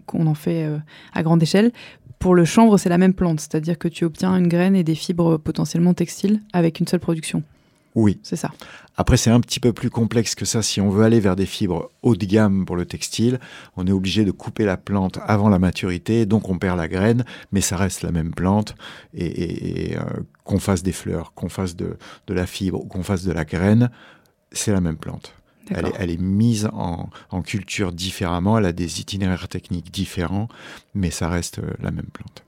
qu'on 0.04 0.26
en 0.26 0.34
fait 0.34 0.68
à 1.14 1.22
grande 1.22 1.42
échelle, 1.42 1.72
pour 2.18 2.34
le 2.34 2.44
chanvre, 2.44 2.76
c'est 2.76 2.90
la 2.90 2.98
même 2.98 3.14
plante, 3.14 3.40
c'est-à-dire 3.40 3.78
que 3.78 3.88
tu 3.88 4.04
obtiens 4.04 4.36
une 4.36 4.48
graine 4.48 4.76
et 4.76 4.84
des 4.84 4.94
fibres 4.94 5.38
potentiellement 5.38 5.94
textiles 5.94 6.42
avec 6.52 6.78
une 6.78 6.86
seule 6.86 7.00
production. 7.00 7.42
Oui. 7.94 8.18
C'est 8.22 8.36
ça. 8.36 8.50
Après, 8.98 9.16
c'est 9.16 9.30
un 9.30 9.40
petit 9.40 9.60
peu 9.60 9.72
plus 9.72 9.88
complexe 9.88 10.34
que 10.34 10.44
ça. 10.44 10.60
Si 10.62 10.82
on 10.82 10.90
veut 10.90 11.04
aller 11.04 11.20
vers 11.20 11.36
des 11.36 11.46
fibres 11.46 11.88
haut 12.02 12.16
de 12.16 12.26
gamme 12.26 12.66
pour 12.66 12.76
le 12.76 12.84
textile, 12.84 13.38
on 13.78 13.86
est 13.86 13.92
obligé 13.92 14.26
de 14.26 14.30
couper 14.30 14.66
la 14.66 14.76
plante 14.76 15.20
avant 15.26 15.48
la 15.48 15.58
maturité, 15.58 16.26
donc 16.26 16.50
on 16.50 16.58
perd 16.58 16.76
la 16.76 16.88
graine, 16.88 17.24
mais 17.50 17.62
ça 17.62 17.78
reste 17.78 18.02
la 18.02 18.12
même 18.12 18.34
plante. 18.34 18.74
Et, 19.14 19.24
et- 19.24 19.92
et, 19.92 19.96
qu'on 20.44 20.58
fasse 20.58 20.82
des 20.82 20.92
fleurs, 20.92 21.32
qu'on 21.34 21.48
fasse 21.48 21.74
de, 21.74 21.96
de 22.26 22.34
la 22.34 22.46
fibre 22.46 22.80
ou 22.82 22.86
qu'on 22.86 23.02
fasse 23.02 23.24
de 23.24 23.32
la 23.32 23.44
graine, 23.44 23.90
c'est 24.52 24.72
la 24.72 24.80
même 24.80 24.96
plante. 24.96 25.34
Elle 25.70 25.76
est, 25.78 25.82
D'accord. 25.82 25.96
elle 26.00 26.10
est 26.10 26.20
mise 26.20 26.68
en, 26.72 27.08
en 27.30 27.42
culture 27.42 27.90
différemment, 27.92 28.58
elle 28.58 28.66
a 28.66 28.72
des 28.72 29.00
itinéraires 29.00 29.48
techniques 29.48 29.90
différents, 29.90 30.48
mais 30.94 31.10
ça 31.10 31.28
reste 31.28 31.58
euh, 31.60 31.70
la 31.82 31.90
même 31.90 32.08
plante. 32.12 32.44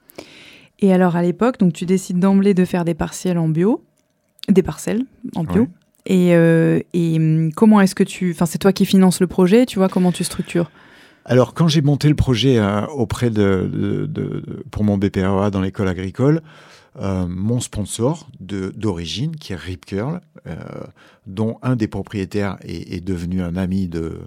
Et 0.80 0.92
alors, 0.92 1.16
à 1.16 1.22
l'époque, 1.22 1.58
donc 1.58 1.72
tu 1.72 1.86
décides 1.86 2.18
d'emblée 2.18 2.52
de 2.52 2.66
faire 2.66 2.84
des 2.84 2.92
partiels 2.92 3.38
en 3.38 3.48
bio, 3.48 3.82
des 4.50 4.62
parcelles 4.62 5.06
en 5.34 5.44
bio. 5.44 5.62
Ouais. 5.62 5.68
Et, 6.04 6.34
euh, 6.36 6.80
et 6.92 7.16
hum, 7.16 7.52
comment 7.54 7.80
est-ce 7.80 7.94
que 7.94 8.04
tu... 8.04 8.30
Enfin, 8.32 8.44
c'est 8.44 8.58
toi 8.58 8.72
qui 8.74 8.84
finances 8.84 9.20
le 9.20 9.26
projet, 9.26 9.64
tu 9.64 9.78
vois 9.78 9.88
comment 9.88 10.12
tu 10.12 10.22
structures? 10.22 10.70
Alors, 11.24 11.54
quand 11.54 11.66
j'ai 11.66 11.80
monté 11.82 12.08
le 12.10 12.14
projet 12.14 12.58
euh, 12.58 12.86
auprès 12.88 13.30
de, 13.30 13.68
de- 13.72 14.06
de- 14.06 14.06
de- 14.06 14.64
pour 14.70 14.84
mon 14.84 14.98
BPREA 14.98 15.50
dans 15.50 15.62
l'école 15.62 15.88
agricole, 15.88 16.42
euh, 16.98 17.26
mon 17.28 17.60
sponsor 17.60 18.28
d'origine, 18.40 19.36
qui 19.36 19.52
est 19.52 19.56
Rip 19.56 19.84
Curl, 19.84 20.20
euh, 20.46 20.54
dont 21.26 21.58
un 21.62 21.76
des 21.76 21.88
propriétaires 21.88 22.56
est, 22.62 23.04
devenu 23.04 23.42
un 23.42 23.56
ami 23.56 23.86
de, 23.88 24.20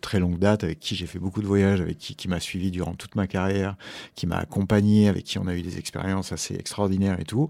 très 0.00 0.18
longue 0.18 0.38
date, 0.38 0.64
avec 0.64 0.80
qui 0.80 0.96
j'ai 0.96 1.06
fait 1.06 1.18
beaucoup 1.18 1.40
de 1.40 1.46
voyages, 1.46 1.80
avec 1.80 1.98
qui, 1.98 2.16
qui 2.16 2.28
m'a 2.28 2.40
suivi 2.40 2.70
durant 2.70 2.94
toute 2.94 3.14
ma 3.14 3.26
carrière, 3.26 3.76
qui 4.14 4.26
m'a 4.26 4.38
accompagné, 4.38 5.08
avec 5.08 5.24
qui 5.24 5.38
on 5.38 5.46
a 5.46 5.54
eu 5.54 5.62
des 5.62 5.78
expériences 5.78 6.32
assez 6.32 6.54
extraordinaires 6.54 7.20
et 7.20 7.24
tout. 7.24 7.48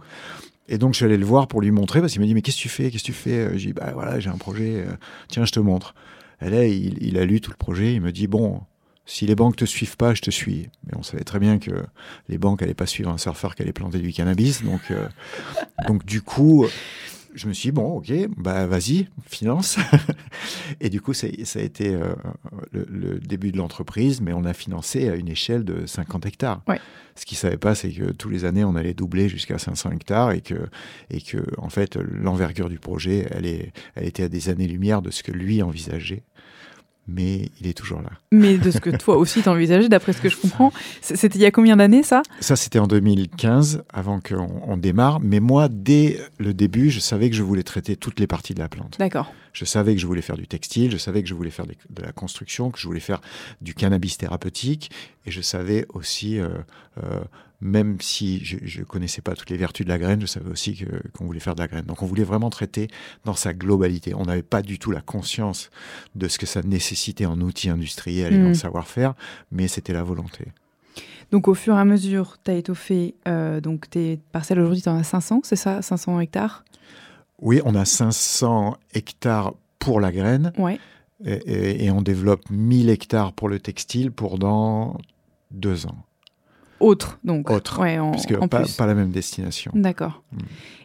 Et 0.68 0.78
donc, 0.78 0.92
je 0.92 0.96
suis 0.96 1.04
allé 1.06 1.16
le 1.16 1.26
voir 1.26 1.48
pour 1.48 1.60
lui 1.62 1.70
montrer, 1.70 2.00
parce 2.00 2.12
qu'il 2.12 2.20
m'a 2.20 2.26
dit, 2.26 2.34
mais 2.34 2.42
qu'est-ce 2.42 2.58
que 2.58 2.62
tu 2.62 2.68
fais? 2.68 2.90
Qu'est-ce 2.90 3.04
que 3.04 3.06
tu 3.06 3.12
fais? 3.12 3.58
J'ai 3.58 3.68
dit, 3.68 3.72
bah 3.72 3.92
voilà, 3.94 4.20
j'ai 4.20 4.30
un 4.30 4.38
projet, 4.38 4.84
euh, 4.86 4.96
tiens, 5.28 5.44
je 5.44 5.52
te 5.52 5.60
montre. 5.60 5.94
Et 6.42 6.50
là, 6.50 6.66
il 6.66 7.16
a 7.16 7.24
lu 7.24 7.40
tout 7.40 7.50
le 7.50 7.56
projet, 7.56 7.94
il 7.94 8.02
me 8.02 8.12
dit, 8.12 8.26
bon, 8.26 8.60
si 9.06 9.24
les 9.26 9.36
banques 9.36 9.56
te 9.56 9.64
suivent 9.64 9.96
pas, 9.96 10.14
je 10.14 10.20
te 10.20 10.30
suis. 10.30 10.68
Mais 10.86 10.96
on 10.96 11.02
savait 11.02 11.24
très 11.24 11.38
bien 11.38 11.58
que 11.58 11.70
les 12.28 12.38
banques 12.38 12.60
n'allaient 12.60 12.74
pas 12.74 12.86
suivre 12.86 13.10
un 13.10 13.18
surfeur 13.18 13.54
qui 13.54 13.62
allait 13.62 13.72
planter 13.72 14.00
du 14.00 14.12
cannabis. 14.12 14.62
Donc, 14.64 14.90
euh, 14.90 15.08
donc 15.88 16.04
du 16.04 16.22
coup, 16.22 16.66
je 17.34 17.46
me 17.46 17.52
suis 17.52 17.68
dit, 17.68 17.72
bon, 17.72 17.98
ok, 17.98 18.12
bah 18.36 18.66
vas-y, 18.66 19.06
finance. 19.26 19.78
Et 20.80 20.90
du 20.90 21.00
coup, 21.00 21.14
ça, 21.14 21.28
ça 21.44 21.60
a 21.60 21.62
été 21.62 21.94
euh, 21.94 22.14
le, 22.72 22.84
le 22.90 23.18
début 23.20 23.52
de 23.52 23.58
l'entreprise, 23.58 24.20
mais 24.20 24.32
on 24.32 24.44
a 24.44 24.52
financé 24.52 25.08
à 25.08 25.14
une 25.14 25.28
échelle 25.28 25.64
de 25.64 25.86
50 25.86 26.26
hectares. 26.26 26.62
Ouais. 26.66 26.80
Ce 27.14 27.24
qu'ils 27.24 27.36
ne 27.36 27.40
savaient 27.40 27.56
pas, 27.56 27.74
c'est 27.74 27.90
que 27.90 28.12
tous 28.12 28.28
les 28.28 28.44
années, 28.44 28.64
on 28.64 28.74
allait 28.74 28.92
doubler 28.92 29.28
jusqu'à 29.28 29.58
500 29.58 29.92
hectares 29.92 30.32
et 30.32 30.42
que, 30.42 30.68
et 31.10 31.20
que 31.20 31.38
en 31.58 31.70
fait, 31.70 31.96
l'envergure 31.96 32.68
du 32.68 32.78
projet, 32.78 33.26
elle, 33.30 33.46
est, 33.46 33.72
elle 33.94 34.06
était 34.06 34.24
à 34.24 34.28
des 34.28 34.48
années-lumière 34.48 35.00
de 35.00 35.10
ce 35.10 35.22
que 35.22 35.32
lui 35.32 35.62
envisageait. 35.62 36.24
Mais 37.08 37.50
il 37.60 37.68
est 37.68 37.74
toujours 37.74 38.02
là. 38.02 38.10
Mais 38.32 38.58
de 38.58 38.70
ce 38.70 38.78
que 38.78 38.90
toi 38.90 39.16
aussi 39.18 39.42
t'envisageais, 39.42 39.88
d'après 39.88 40.12
ce 40.12 40.20
que 40.20 40.28
je 40.28 40.36
comprends. 40.36 40.72
C'était 41.00 41.38
il 41.38 41.42
y 41.42 41.46
a 41.46 41.50
combien 41.50 41.76
d'années, 41.76 42.02
ça? 42.02 42.22
Ça, 42.40 42.56
c'était 42.56 42.78
en 42.78 42.86
2015, 42.86 43.84
avant 43.92 44.20
qu'on 44.20 44.62
on 44.66 44.76
démarre. 44.76 45.20
Mais 45.20 45.40
moi, 45.40 45.68
dès 45.68 46.18
le 46.38 46.52
début, 46.52 46.90
je 46.90 47.00
savais 47.00 47.30
que 47.30 47.36
je 47.36 47.42
voulais 47.42 47.62
traiter 47.62 47.96
toutes 47.96 48.18
les 48.18 48.26
parties 48.26 48.54
de 48.54 48.60
la 48.60 48.68
plante. 48.68 48.96
D'accord. 48.98 49.32
Je 49.52 49.64
savais 49.64 49.94
que 49.94 50.00
je 50.00 50.06
voulais 50.06 50.22
faire 50.22 50.36
du 50.36 50.46
textile, 50.46 50.90
je 50.90 50.98
savais 50.98 51.22
que 51.22 51.28
je 51.28 51.34
voulais 51.34 51.50
faire 51.50 51.66
de 51.66 52.02
la 52.02 52.12
construction, 52.12 52.70
que 52.70 52.78
je 52.78 52.86
voulais 52.86 53.00
faire 53.00 53.20
du 53.62 53.72
cannabis 53.72 54.18
thérapeutique. 54.18 54.90
Et 55.24 55.30
je 55.30 55.40
savais 55.40 55.86
aussi, 55.94 56.38
euh, 56.38 56.48
euh, 57.02 57.20
même 57.60 58.00
si 58.00 58.44
je 58.44 58.80
ne 58.80 58.84
connaissais 58.84 59.22
pas 59.22 59.34
toutes 59.34 59.50
les 59.50 59.56
vertus 59.56 59.84
de 59.86 59.90
la 59.90 59.98
graine, 59.98 60.20
je 60.20 60.26
savais 60.26 60.50
aussi 60.50 60.84
qu'on 61.16 61.24
voulait 61.24 61.40
faire 61.40 61.54
de 61.54 61.60
la 61.60 61.68
graine. 61.68 61.84
Donc 61.86 62.02
on 62.02 62.06
voulait 62.06 62.22
vraiment 62.24 62.50
traiter 62.50 62.88
dans 63.24 63.34
sa 63.34 63.54
globalité. 63.54 64.14
On 64.14 64.24
n'avait 64.24 64.42
pas 64.42 64.62
du 64.62 64.78
tout 64.78 64.90
la 64.90 65.00
conscience 65.00 65.70
de 66.14 66.28
ce 66.28 66.38
que 66.38 66.46
ça 66.46 66.62
nécessitait 66.62 67.26
en 67.26 67.40
outils 67.40 67.70
industriels 67.70 68.34
et 68.34 68.42
en 68.44 68.54
savoir-faire, 68.54 69.14
mais 69.50 69.68
c'était 69.68 69.92
la 69.94 70.02
volonté. 70.02 70.46
Donc, 71.32 71.48
au 71.48 71.54
fur 71.54 71.74
et 71.76 71.80
à 71.80 71.84
mesure, 71.84 72.36
tu 72.44 72.52
as 72.52 72.54
étoffé 72.54 73.16
euh, 73.26 73.60
donc 73.60 73.90
tes 73.90 74.20
parcelles. 74.30 74.60
Aujourd'hui, 74.60 74.82
tu 74.82 74.88
en 74.88 74.96
as 74.96 75.02
500, 75.02 75.40
c'est 75.42 75.56
ça? 75.56 75.82
500 75.82 76.20
hectares? 76.20 76.64
Oui, 77.40 77.60
on 77.64 77.74
a 77.74 77.84
500 77.84 78.76
hectares 78.94 79.54
pour 79.80 80.00
la 80.00 80.12
graine 80.12 80.52
Ouais. 80.56 80.78
et, 81.24 81.32
et- 81.32 81.84
et 81.86 81.90
on 81.90 82.00
développe 82.00 82.48
1000 82.48 82.90
hectares 82.90 83.32
pour 83.32 83.48
le 83.48 83.58
textile 83.58 84.12
pour 84.12 84.38
dans 84.38 84.96
deux 85.50 85.86
ans. 85.86 85.98
Autre, 86.80 87.18
donc. 87.24 87.50
Autre, 87.50 87.80
Ouais, 87.80 87.98
en, 87.98 88.12
en 88.40 88.48
pas, 88.48 88.60
plus. 88.62 88.72
pas 88.76 88.86
la 88.86 88.94
même 88.94 89.10
destination. 89.10 89.72
D'accord. 89.74 90.22
Mm. 90.32 90.38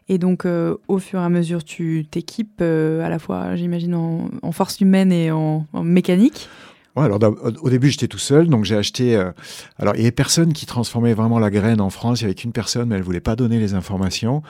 Et 0.09 0.17
donc, 0.17 0.45
euh, 0.45 0.75
au 0.87 0.99
fur 0.99 1.19
et 1.19 1.23
à 1.23 1.29
mesure, 1.29 1.63
tu 1.63 2.05
t'équipes 2.09 2.59
euh, 2.61 3.03
à 3.05 3.09
la 3.09 3.19
fois, 3.19 3.55
j'imagine, 3.55 3.95
en, 3.95 4.29
en 4.41 4.51
force 4.51 4.79
humaine 4.81 5.11
et 5.11 5.31
en, 5.31 5.65
en 5.73 5.83
mécanique. 5.83 6.49
Ouais, 6.97 7.05
alors 7.05 7.19
au 7.23 7.67
au 7.67 7.69
début, 7.69 7.89
j'étais 7.89 8.09
tout 8.09 8.17
seul, 8.17 8.49
donc 8.49 8.65
j'ai 8.65 8.75
acheté. 8.75 9.15
euh, 9.15 9.31
alors, 9.77 9.95
il 9.95 9.99
y 9.99 10.01
avait 10.01 10.11
personne 10.11 10.51
qui 10.51 10.65
transformait 10.65 11.13
vraiment 11.13 11.39
la 11.39 11.49
graine 11.49 11.79
en 11.79 11.89
France. 11.89 12.19
Il 12.19 12.23
y 12.23 12.25
avait 12.25 12.35
qu'une 12.35 12.51
personne, 12.51 12.89
mais 12.89 12.95
elle 12.95 13.01
voulait 13.03 13.21
pas 13.21 13.37
donner 13.37 13.59
les 13.59 13.73
informations. 13.75 14.41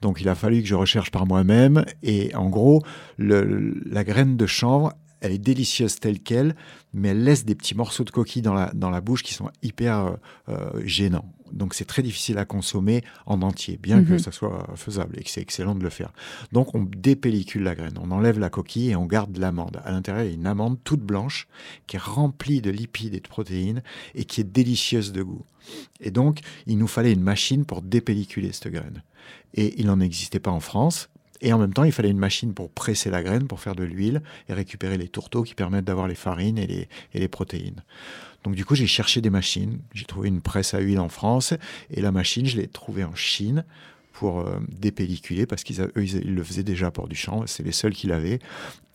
Donc, 0.00 0.20
il 0.20 0.28
a 0.28 0.36
fallu 0.36 0.62
que 0.62 0.68
je 0.68 0.76
recherche 0.76 1.10
par 1.10 1.26
moi-même. 1.26 1.84
Et 2.04 2.32
en 2.36 2.48
gros, 2.50 2.84
le- 3.16 3.74
la 3.84 4.04
graine 4.04 4.36
de 4.36 4.46
chanvre, 4.46 4.92
elle 5.20 5.32
est 5.32 5.38
délicieuse 5.38 5.98
telle 6.00 6.20
qu'elle, 6.20 6.54
mais 6.92 7.08
elle 7.08 7.24
laisse 7.24 7.44
des 7.44 7.54
petits 7.54 7.74
morceaux 7.74 8.04
de 8.04 8.10
coquille 8.10 8.42
dans 8.42 8.54
la, 8.54 8.70
dans 8.74 8.90
la 8.90 9.00
bouche 9.00 9.22
qui 9.22 9.34
sont 9.34 9.50
hyper 9.62 9.98
euh, 9.98 10.16
euh, 10.48 10.82
gênants. 10.84 11.30
Donc, 11.52 11.72
c'est 11.72 11.86
très 11.86 12.02
difficile 12.02 12.36
à 12.36 12.44
consommer 12.44 13.02
en 13.24 13.40
entier, 13.40 13.78
bien 13.82 14.04
que 14.04 14.12
Mhm. 14.12 14.18
ça 14.18 14.32
soit 14.32 14.68
faisable 14.76 15.18
et 15.18 15.22
que 15.24 15.30
c'est 15.30 15.40
excellent 15.40 15.74
de 15.74 15.82
le 15.82 15.88
faire. 15.88 16.12
Donc, 16.52 16.74
on 16.74 16.82
dépellicule 16.84 17.62
la 17.62 17.74
graine, 17.74 17.94
on 17.98 18.10
enlève 18.10 18.38
la 18.38 18.50
coquille 18.50 18.90
et 18.90 18.96
on 18.96 19.06
garde 19.06 19.34
l'amande. 19.38 19.80
À 19.84 19.90
l'intérieur, 19.90 20.24
il 20.24 20.28
y 20.28 20.32
a 20.32 20.34
une 20.34 20.46
amande 20.46 20.76
toute 20.84 21.00
blanche 21.00 21.48
qui 21.86 21.96
est 21.96 22.02
remplie 22.02 22.60
de 22.60 22.70
lipides 22.70 23.14
et 23.14 23.20
de 23.20 23.28
protéines 23.28 23.82
et 24.14 24.24
qui 24.26 24.42
est 24.42 24.44
délicieuse 24.44 25.12
de 25.12 25.22
goût. 25.22 25.44
Et 26.00 26.10
donc, 26.10 26.40
il 26.66 26.76
nous 26.76 26.86
fallait 26.86 27.12
une 27.12 27.22
machine 27.22 27.64
pour 27.64 27.80
dépelliculer 27.80 28.52
cette 28.52 28.68
graine. 28.70 29.02
Et 29.54 29.80
il 29.80 29.86
n'en 29.86 30.00
existait 30.00 30.40
pas 30.40 30.50
en 30.50 30.60
France. 30.60 31.08
Et 31.40 31.52
en 31.52 31.58
même 31.58 31.72
temps, 31.72 31.84
il 31.84 31.92
fallait 31.92 32.10
une 32.10 32.18
machine 32.18 32.52
pour 32.52 32.70
presser 32.70 33.10
la 33.10 33.22
graine, 33.22 33.46
pour 33.46 33.60
faire 33.60 33.74
de 33.74 33.84
l'huile 33.84 34.22
et 34.48 34.52
récupérer 34.52 34.98
les 34.98 35.08
tourteaux 35.08 35.42
qui 35.42 35.54
permettent 35.54 35.84
d'avoir 35.84 36.08
les 36.08 36.14
farines 36.14 36.58
et 36.58 36.88
les, 37.14 37.28
protéines. 37.28 37.82
Donc 38.44 38.54
du 38.54 38.64
coup, 38.64 38.74
j'ai 38.74 38.86
cherché 38.86 39.20
des 39.20 39.30
machines. 39.30 39.78
J'ai 39.94 40.04
trouvé 40.04 40.28
une 40.28 40.40
presse 40.40 40.74
à 40.74 40.80
huile 40.80 40.98
en 40.98 41.08
France 41.08 41.54
et 41.90 42.00
la 42.00 42.12
machine, 42.12 42.46
je 42.46 42.56
l'ai 42.56 42.66
trouvée 42.66 43.04
en 43.04 43.14
Chine 43.14 43.64
pour 44.12 44.40
euh, 44.40 44.58
dépelliculer 44.68 45.46
parce 45.46 45.62
qu'ils 45.62 45.88
ils, 45.96 46.34
le 46.34 46.42
faisaient 46.42 46.64
déjà 46.64 46.90
pour 46.90 47.06
du 47.06 47.14
chanvre. 47.14 47.44
C'est 47.46 47.62
les 47.62 47.72
seuls 47.72 47.94
qui 47.94 48.08
l'avaient. 48.08 48.40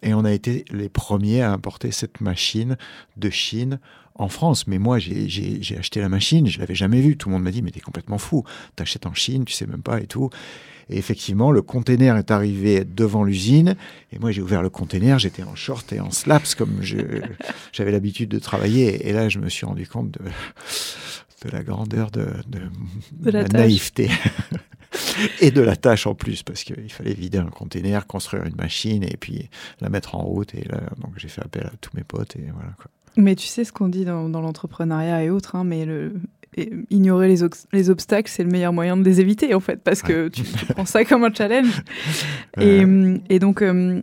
Et 0.01 0.13
on 0.13 0.25
a 0.25 0.31
été 0.33 0.65
les 0.69 0.89
premiers 0.89 1.41
à 1.41 1.51
importer 1.51 1.91
cette 1.91 2.19
machine 2.19 2.77
de 3.15 3.29
Chine 3.29 3.79
en 4.15 4.27
France. 4.29 4.67
Mais 4.67 4.77
moi, 4.79 4.99
j'ai- 4.99 5.61
acheté 5.77 5.99
la 6.01 6.09
machine, 6.09 6.47
je 6.47 6.59
l'avais 6.59 6.75
jamais 6.75 7.01
vue. 7.01 7.17
Tout 7.17 7.29
le 7.29 7.33
monde 7.33 7.43
m'a 7.43 7.51
dit, 7.51 7.61
mais 7.61 7.71
t'es 7.71 7.79
complètement 7.79 8.17
fou. 8.17 8.43
T'achètes 8.75 9.05
en 9.05 9.13
Chine, 9.13 9.45
tu 9.45 9.53
sais 9.53 9.65
même 9.67 9.81
pas 9.81 9.99
et 10.01 10.07
tout. 10.07 10.29
Et 10.89 10.97
effectivement, 10.97 11.51
le 11.51 11.61
container 11.61 12.17
est 12.17 12.29
arrivé 12.29 12.83
devant 12.83 13.23
l'usine. 13.23 13.75
Et 14.11 14.19
moi, 14.19 14.31
j'ai 14.31 14.41
ouvert 14.41 14.61
le 14.61 14.69
container, 14.69 15.17
j'étais 15.17 15.43
en 15.43 15.55
short 15.55 15.91
et 15.93 15.99
en 16.01 16.11
slaps 16.11 16.55
comme 16.55 16.81
j'avais 17.71 17.91
l'habitude 17.91 18.29
de 18.29 18.39
travailler. 18.39 19.07
Et 19.07 19.13
là, 19.13 19.29
je 19.29 19.39
me 19.39 19.49
suis 19.49 19.65
rendu 19.65 19.87
compte 19.87 20.11
de, 20.11 20.19
de 21.45 21.51
la 21.51 21.63
grandeur 21.63 22.11
de, 22.11 22.27
de, 22.47 22.59
De 23.13 23.31
la 23.31 23.47
naïveté. 23.47 24.09
et 25.41 25.51
de 25.51 25.61
la 25.61 25.75
tâche 25.75 26.05
en 26.05 26.15
plus, 26.15 26.43
parce 26.43 26.63
qu'il 26.63 26.91
fallait 26.91 27.13
vider 27.13 27.37
un 27.39 27.45
container, 27.49 28.05
construire 28.05 28.43
une 28.43 28.55
machine 28.55 29.03
et 29.03 29.17
puis 29.17 29.49
la 29.79 29.89
mettre 29.89 30.15
en 30.15 30.21
route. 30.21 30.53
Et 30.53 30.65
là, 30.67 30.81
donc 31.01 31.13
j'ai 31.17 31.29
fait 31.29 31.41
appel 31.41 31.63
à 31.65 31.71
tous 31.81 31.91
mes 31.95 32.03
potes 32.03 32.35
et 32.35 32.45
voilà 32.53 32.71
quoi. 32.77 32.91
Mais 33.17 33.35
tu 33.35 33.47
sais 33.47 33.63
ce 33.63 33.71
qu'on 33.71 33.89
dit 33.89 34.05
dans, 34.05 34.29
dans 34.29 34.41
l'entrepreneuriat 34.41 35.23
et 35.23 35.29
autres, 35.29 35.55
hein, 35.55 35.63
mais 35.63 35.85
le, 35.85 36.13
et 36.55 36.71
ignorer 36.89 37.27
les, 37.27 37.43
obstacles, 37.89 38.29
c'est 38.31 38.43
le 38.43 38.49
meilleur 38.49 38.73
moyen 38.73 38.95
de 38.97 39.03
les 39.03 39.19
éviter, 39.21 39.53
en 39.53 39.59
fait, 39.59 39.81
parce 39.83 40.01
que 40.01 40.27
tu, 40.29 40.43
tu 40.43 40.65
prends 40.67 40.85
ça 40.85 41.03
comme 41.05 41.23
un 41.23 41.33
challenge. 41.33 41.81
Et, 42.61 42.83
et 43.29 43.39
donc, 43.39 43.61
euh, 43.61 44.01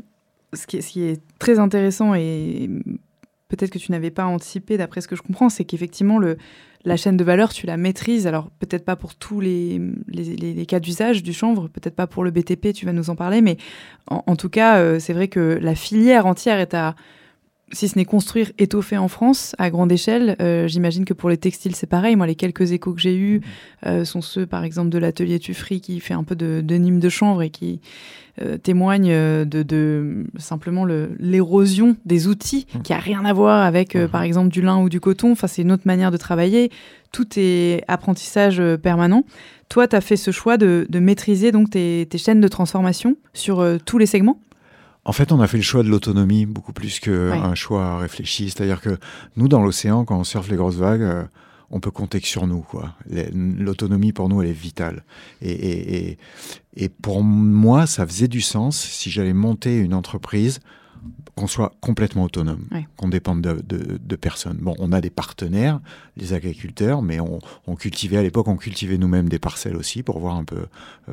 ce, 0.52 0.66
qui 0.66 0.78
est, 0.78 0.80
ce 0.80 0.88
qui 0.90 1.02
est 1.04 1.20
très 1.38 1.58
intéressant 1.60 2.14
et 2.14 2.68
peut-être 3.48 3.70
que 3.70 3.78
tu 3.78 3.92
n'avais 3.92 4.10
pas 4.10 4.24
anticipé, 4.26 4.76
d'après 4.76 5.00
ce 5.00 5.08
que 5.08 5.14
je 5.16 5.22
comprends, 5.22 5.48
c'est 5.48 5.64
qu'effectivement, 5.64 6.18
le, 6.18 6.36
la 6.84 6.96
chaîne 6.96 7.16
de 7.16 7.22
valeur, 7.24 7.52
tu 7.52 7.66
la 7.66 7.76
maîtrises. 7.76 8.26
Alors, 8.26 8.50
peut-être 8.58 8.84
pas 8.84 8.96
pour 8.96 9.14
tous 9.14 9.40
les, 9.40 9.80
les, 10.08 10.24
les- 10.36 10.54
les 10.54 10.66
cas 10.66 10.80
d'usage 10.80 11.22
du 11.22 11.32
chanvre, 11.32 11.68
peut-être 11.68 11.94
pas 11.94 12.06
pour 12.08 12.24
le 12.24 12.30
BTP, 12.32 12.72
tu 12.72 12.84
vas 12.86 12.92
nous 12.92 13.10
en 13.10 13.16
parler, 13.16 13.40
mais 13.42 13.56
en, 14.08 14.22
en 14.26 14.34
tout 14.36 14.48
cas, 14.48 14.78
euh, 14.78 14.98
c'est 14.98 15.12
vrai 15.12 15.28
que 15.28 15.58
la 15.60 15.74
filière 15.76 16.26
entière 16.26 16.58
est 16.58 16.74
à 16.74 16.94
si 17.72 17.88
ce 17.88 17.96
n'est 17.98 18.04
construire, 18.04 18.50
étoffer 18.58 18.96
en 18.96 19.08
France 19.08 19.54
à 19.58 19.70
grande 19.70 19.92
échelle. 19.92 20.36
Euh, 20.40 20.66
J'imagine 20.68 21.04
que 21.04 21.14
pour 21.14 21.30
les 21.30 21.36
textiles, 21.36 21.74
c'est 21.76 21.86
pareil. 21.86 22.16
Moi, 22.16 22.26
les 22.26 22.34
quelques 22.34 22.72
échos 22.72 22.92
que 22.92 23.00
j'ai 23.00 23.16
eus 23.16 23.40
euh, 23.86 24.04
sont 24.04 24.20
ceux, 24.22 24.46
par 24.46 24.64
exemple, 24.64 24.88
de 24.90 24.98
l'atelier 24.98 25.38
Tuffry 25.38 25.80
qui 25.80 26.00
fait 26.00 26.14
un 26.14 26.24
peu 26.24 26.34
de, 26.34 26.60
de 26.62 26.74
Nîmes 26.76 26.98
de 27.00 27.08
chanvre 27.08 27.42
et 27.42 27.50
qui 27.50 27.80
euh, 28.42 28.56
témoigne 28.56 29.08
de, 29.10 29.62
de 29.62 30.24
simplement 30.38 30.84
le- 30.84 31.10
l'érosion 31.18 31.96
des 32.06 32.26
outils 32.28 32.66
Mmh. 32.74 32.82
qui 32.82 32.92
a 32.92 32.98
rien 32.98 33.24
à 33.24 33.32
voir 33.32 33.64
avec, 33.64 33.94
Mhm. 33.94 34.08
par 34.08 34.22
exemple, 34.22 34.48
du 34.50 34.62
lin 34.62 34.78
ou 34.80 34.88
du 34.88 34.98
coton. 35.00 35.32
Enfin, 35.32 35.46
c'est 35.46 35.62
une 35.62 35.72
autre 35.72 35.82
manière 35.84 36.10
de 36.10 36.16
travailler. 36.16 36.70
Tout 37.12 37.26
est 37.36 37.82
apprentissage 37.88 38.62
permanent. 38.82 39.24
Toi, 39.68 39.86
tu 39.88 39.96
as 39.96 40.00
fait 40.00 40.16
ce 40.16 40.30
choix 40.30 40.56
de, 40.56 40.86
de 40.88 40.98
maîtriser 41.00 41.52
donc 41.52 41.70
tes, 41.70 42.06
tes 42.10 42.18
chaînes 42.18 42.40
de 42.40 42.48
transformation 42.48 43.16
sur 43.32 43.64
tous 43.84 43.98
les 43.98 44.06
segments? 44.06 44.40
En 45.04 45.12
fait, 45.12 45.32
on 45.32 45.40
a 45.40 45.46
fait 45.46 45.56
le 45.56 45.62
choix 45.62 45.82
de 45.82 45.88
l'autonomie 45.88 46.44
beaucoup 46.46 46.72
plus 46.72 47.00
qu'un 47.00 47.50
Ouais. 47.50 47.56
choix 47.56 47.98
réfléchi. 47.98 48.50
C'est-à-dire 48.50 48.80
que 48.80 48.98
nous, 49.36 49.48
dans 49.48 49.62
l'océan, 49.62 50.04
quand 50.04 50.18
on 50.18 50.24
surfe 50.24 50.48
les 50.50 50.56
grosses 50.56 50.76
vagues, 50.76 51.02
euh, 51.02 51.24
on 51.70 51.80
peut 51.80 51.90
compter 51.90 52.20
que 52.20 52.26
sur 52.26 52.46
nous. 52.46 52.60
quoi. 52.60 52.94
L'autonomie, 53.32 54.12
pour 54.12 54.28
nous, 54.28 54.42
elle 54.42 54.48
est 54.48 54.52
vitale. 54.52 55.04
Et, 55.40 55.50
et, 55.52 56.08
et, 56.10 56.18
et 56.76 56.88
pour 56.88 57.22
moi, 57.22 57.86
ça 57.86 58.06
faisait 58.06 58.28
du 58.28 58.40
sens 58.40 58.76
si 58.78 59.10
j'allais 59.10 59.32
monter 59.32 59.78
une 59.78 59.94
entreprise 59.94 60.60
qu'on 61.40 61.46
soit 61.48 61.72
complètement 61.80 62.24
autonome, 62.24 62.66
Ouais. 62.70 62.86
qu'on 62.96 63.08
dépende 63.08 63.40
de, 63.42 63.60
de, 63.62 63.98
de 63.98 64.16
personne. 64.16 64.58
Bon, 64.60 64.74
on 64.78 64.92
a 64.92 65.00
des 65.00 65.10
partenaires, 65.10 65.80
les 66.16 66.32
agriculteurs, 66.32 67.02
mais 67.02 67.18
on, 67.20 67.38
on 67.66 67.74
cultivait 67.76 68.16
à 68.18 68.22
l'époque, 68.22 68.46
on 68.48 68.56
cultivait 68.56 68.98
nous-mêmes 68.98 69.28
des 69.28 69.38
parcelles 69.38 69.76
aussi 69.76 70.02
pour 70.02 70.18
voir 70.20 70.36
un 70.36 70.44
peu 70.44 70.66
euh, 71.08 71.12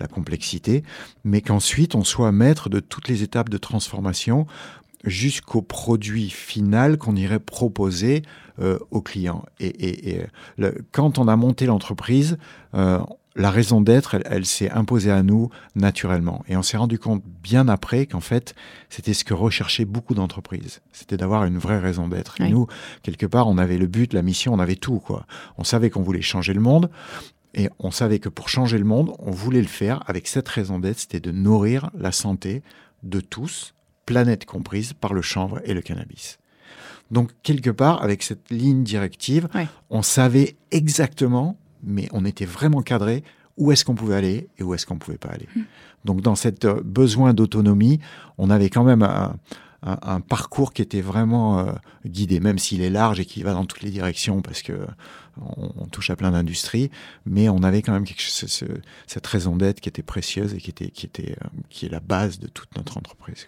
la 0.00 0.06
complexité, 0.08 0.82
mais 1.24 1.40
qu'ensuite 1.40 1.94
on 1.94 2.04
soit 2.04 2.32
maître 2.32 2.68
de 2.68 2.80
toutes 2.80 3.08
les 3.08 3.22
étapes 3.22 3.48
de 3.50 3.58
transformation 3.58 4.46
jusqu'au 5.04 5.62
produit 5.62 6.30
final 6.30 6.98
qu'on 6.98 7.14
irait 7.16 7.38
proposer 7.38 8.22
euh, 8.58 8.78
aux 8.90 9.02
clients. 9.02 9.44
Et, 9.60 9.66
et- 9.66 10.16
et 10.16 10.26
le- 10.56 10.74
quand 10.90 11.18
on 11.18 11.28
a 11.28 11.36
monté 11.36 11.66
l'entreprise, 11.66 12.38
euh, 12.74 12.98
la 13.36 13.50
raison 13.50 13.80
d'être, 13.80 14.14
elle, 14.14 14.22
elle 14.26 14.46
s'est 14.46 14.70
imposée 14.70 15.10
à 15.12 15.22
nous 15.22 15.50
naturellement. 15.74 16.42
Et 16.48 16.56
on 16.56 16.62
s'est 16.62 16.76
rendu 16.78 16.98
compte 16.98 17.22
bien 17.42 17.68
après 17.68 18.06
qu'en 18.06 18.20
fait, 18.20 18.54
c'était 18.88 19.14
ce 19.14 19.24
que 19.24 19.34
recherchaient 19.34 19.84
beaucoup 19.84 20.14
d'entreprises. 20.14 20.80
C'était 20.92 21.16
d'avoir 21.16 21.44
une 21.44 21.58
vraie 21.58 21.78
raison 21.78 22.08
d'être. 22.08 22.40
Et 22.40 22.44
Oui. 22.44 22.50
nous, 22.50 22.66
quelque 23.02 23.26
part, 23.26 23.46
on 23.46 23.58
avait 23.58 23.78
le 23.78 23.86
but, 23.86 24.12
la 24.12 24.22
mission, 24.22 24.54
on 24.54 24.58
avait 24.58 24.74
tout. 24.76 24.98
quoi. 24.98 25.26
On 25.58 25.64
savait 25.64 25.90
qu'on 25.90 26.02
voulait 26.02 26.22
changer 26.22 26.54
le 26.54 26.60
monde. 26.60 26.90
Et 27.54 27.70
on 27.78 27.90
savait 27.90 28.18
que 28.18 28.28
pour 28.28 28.48
changer 28.48 28.76
le 28.78 28.84
monde, 28.84 29.12
on 29.18 29.30
voulait 29.30 29.62
le 29.62 29.66
faire 29.68 30.02
avec 30.06 30.28
cette 30.28 30.48
raison 30.48 30.78
d'être, 30.78 30.98
c'était 31.00 31.20
de 31.20 31.30
nourrir 31.32 31.90
la 31.98 32.12
santé 32.12 32.62
de 33.02 33.20
tous, 33.20 33.72
planète 34.04 34.44
comprise, 34.44 34.92
par 34.92 35.14
le 35.14 35.22
chanvre 35.22 35.60
et 35.64 35.72
le 35.72 35.80
cannabis. 35.80 36.38
Donc, 37.10 37.30
quelque 37.42 37.70
part, 37.70 38.02
avec 38.02 38.22
cette 38.22 38.50
ligne 38.50 38.82
directive, 38.82 39.48
on 39.90 40.02
savait 40.02 40.56
exactement, 40.70 41.56
mais 41.86 42.08
on 42.12 42.24
était 42.24 42.44
vraiment 42.44 42.82
cadré, 42.82 43.22
où 43.56 43.72
est-ce 43.72 43.84
qu'on 43.84 43.94
pouvait 43.94 44.16
aller 44.16 44.48
et 44.58 44.62
où 44.62 44.74
est-ce 44.74 44.84
qu'on 44.84 44.98
pouvait 44.98 45.18
pas 45.18 45.30
aller. 45.30 45.48
Donc, 46.04 46.20
dans 46.20 46.34
cet 46.34 46.64
euh, 46.66 46.80
besoin 46.84 47.32
d'autonomie, 47.32 48.00
on 48.36 48.50
avait 48.50 48.68
quand 48.68 48.84
même 48.84 49.02
un, 49.02 50.20
parcours 50.20 50.72
qui 50.72 50.82
était 50.82 51.00
vraiment 51.00 51.60
euh, 51.60 51.72
guidé, 52.04 52.40
même 52.40 52.58
s'il 52.58 52.82
est 52.82 52.90
large 52.90 53.20
et 53.20 53.24
qu'il 53.24 53.44
va 53.44 53.52
dans 53.52 53.64
toutes 53.64 53.82
les 53.82 53.90
directions, 53.90 54.42
parce 54.42 54.62
que 54.62 54.86
on, 55.40 55.86
touche 55.86 56.10
à 56.10 56.16
plein 56.16 56.30
d'industries, 56.30 56.90
mais 57.24 57.48
on 57.48 57.62
avait 57.62 57.82
quand 57.82 57.92
même 57.92 58.06
cette 59.06 59.26
raison 59.26 59.56
d'être 59.56 59.80
qui 59.80 59.88
était 59.88 60.02
précieuse 60.02 60.54
et 60.54 60.58
qui 60.58 60.70
était, 60.70 60.90
qui 60.90 61.06
était, 61.06 61.32
euh, 61.32 61.48
qui 61.68 61.86
est 61.86 61.90
la 61.90 62.00
base 62.00 62.38
de 62.38 62.48
toute 62.48 62.74
notre 62.76 62.96
entreprise. 62.96 63.46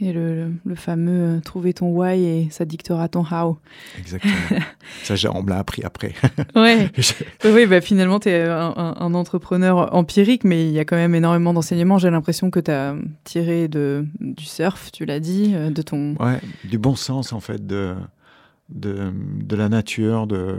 Qui 0.00 0.08
est 0.08 0.12
le, 0.14 0.50
fameux 0.76 1.36
euh, 1.36 1.40
trouver 1.40 1.74
ton 1.74 1.88
why 1.90 2.24
et 2.24 2.48
ça 2.50 2.64
dictera 2.64 3.06
ton 3.10 3.22
how. 3.22 3.58
Exactement. 3.98 4.32
Ça, 5.02 5.14
on 5.30 5.42
me 5.42 5.50
l'a 5.50 5.58
appris 5.58 5.82
après. 5.84 6.14
Ouais. 6.56 6.90
Je- 6.96 7.12
oui, 7.44 7.66
bah 7.66 7.82
finalement, 7.82 8.18
tu 8.18 8.30
es 8.30 8.44
un, 8.44 9.12
entrepreneur 9.12 9.94
empirique, 9.94 10.44
mais 10.44 10.66
il 10.66 10.72
y 10.72 10.78
a 10.78 10.86
quand 10.86 10.96
même 10.96 11.14
énormément 11.14 11.52
d'enseignements. 11.52 11.98
J'ai 11.98 12.08
l'impression 12.08 12.50
que 12.50 12.60
tu 12.60 12.70
as 12.70 12.96
tiré 13.24 13.68
de, 13.68 14.06
du 14.20 14.46
surf, 14.46 14.90
tu 14.90 15.04
l'as 15.04 15.20
dit, 15.20 15.52
euh, 15.54 15.68
de 15.68 15.82
ton. 15.82 16.14
Ouais, 16.14 16.40
du 16.64 16.78
bon 16.78 16.96
sens 16.96 17.34
en 17.34 17.40
fait 17.40 17.66
de, 17.66 17.94
de, 18.70 19.12
de 19.42 19.54
la 19.54 19.68
nature, 19.68 20.26
de, 20.26 20.56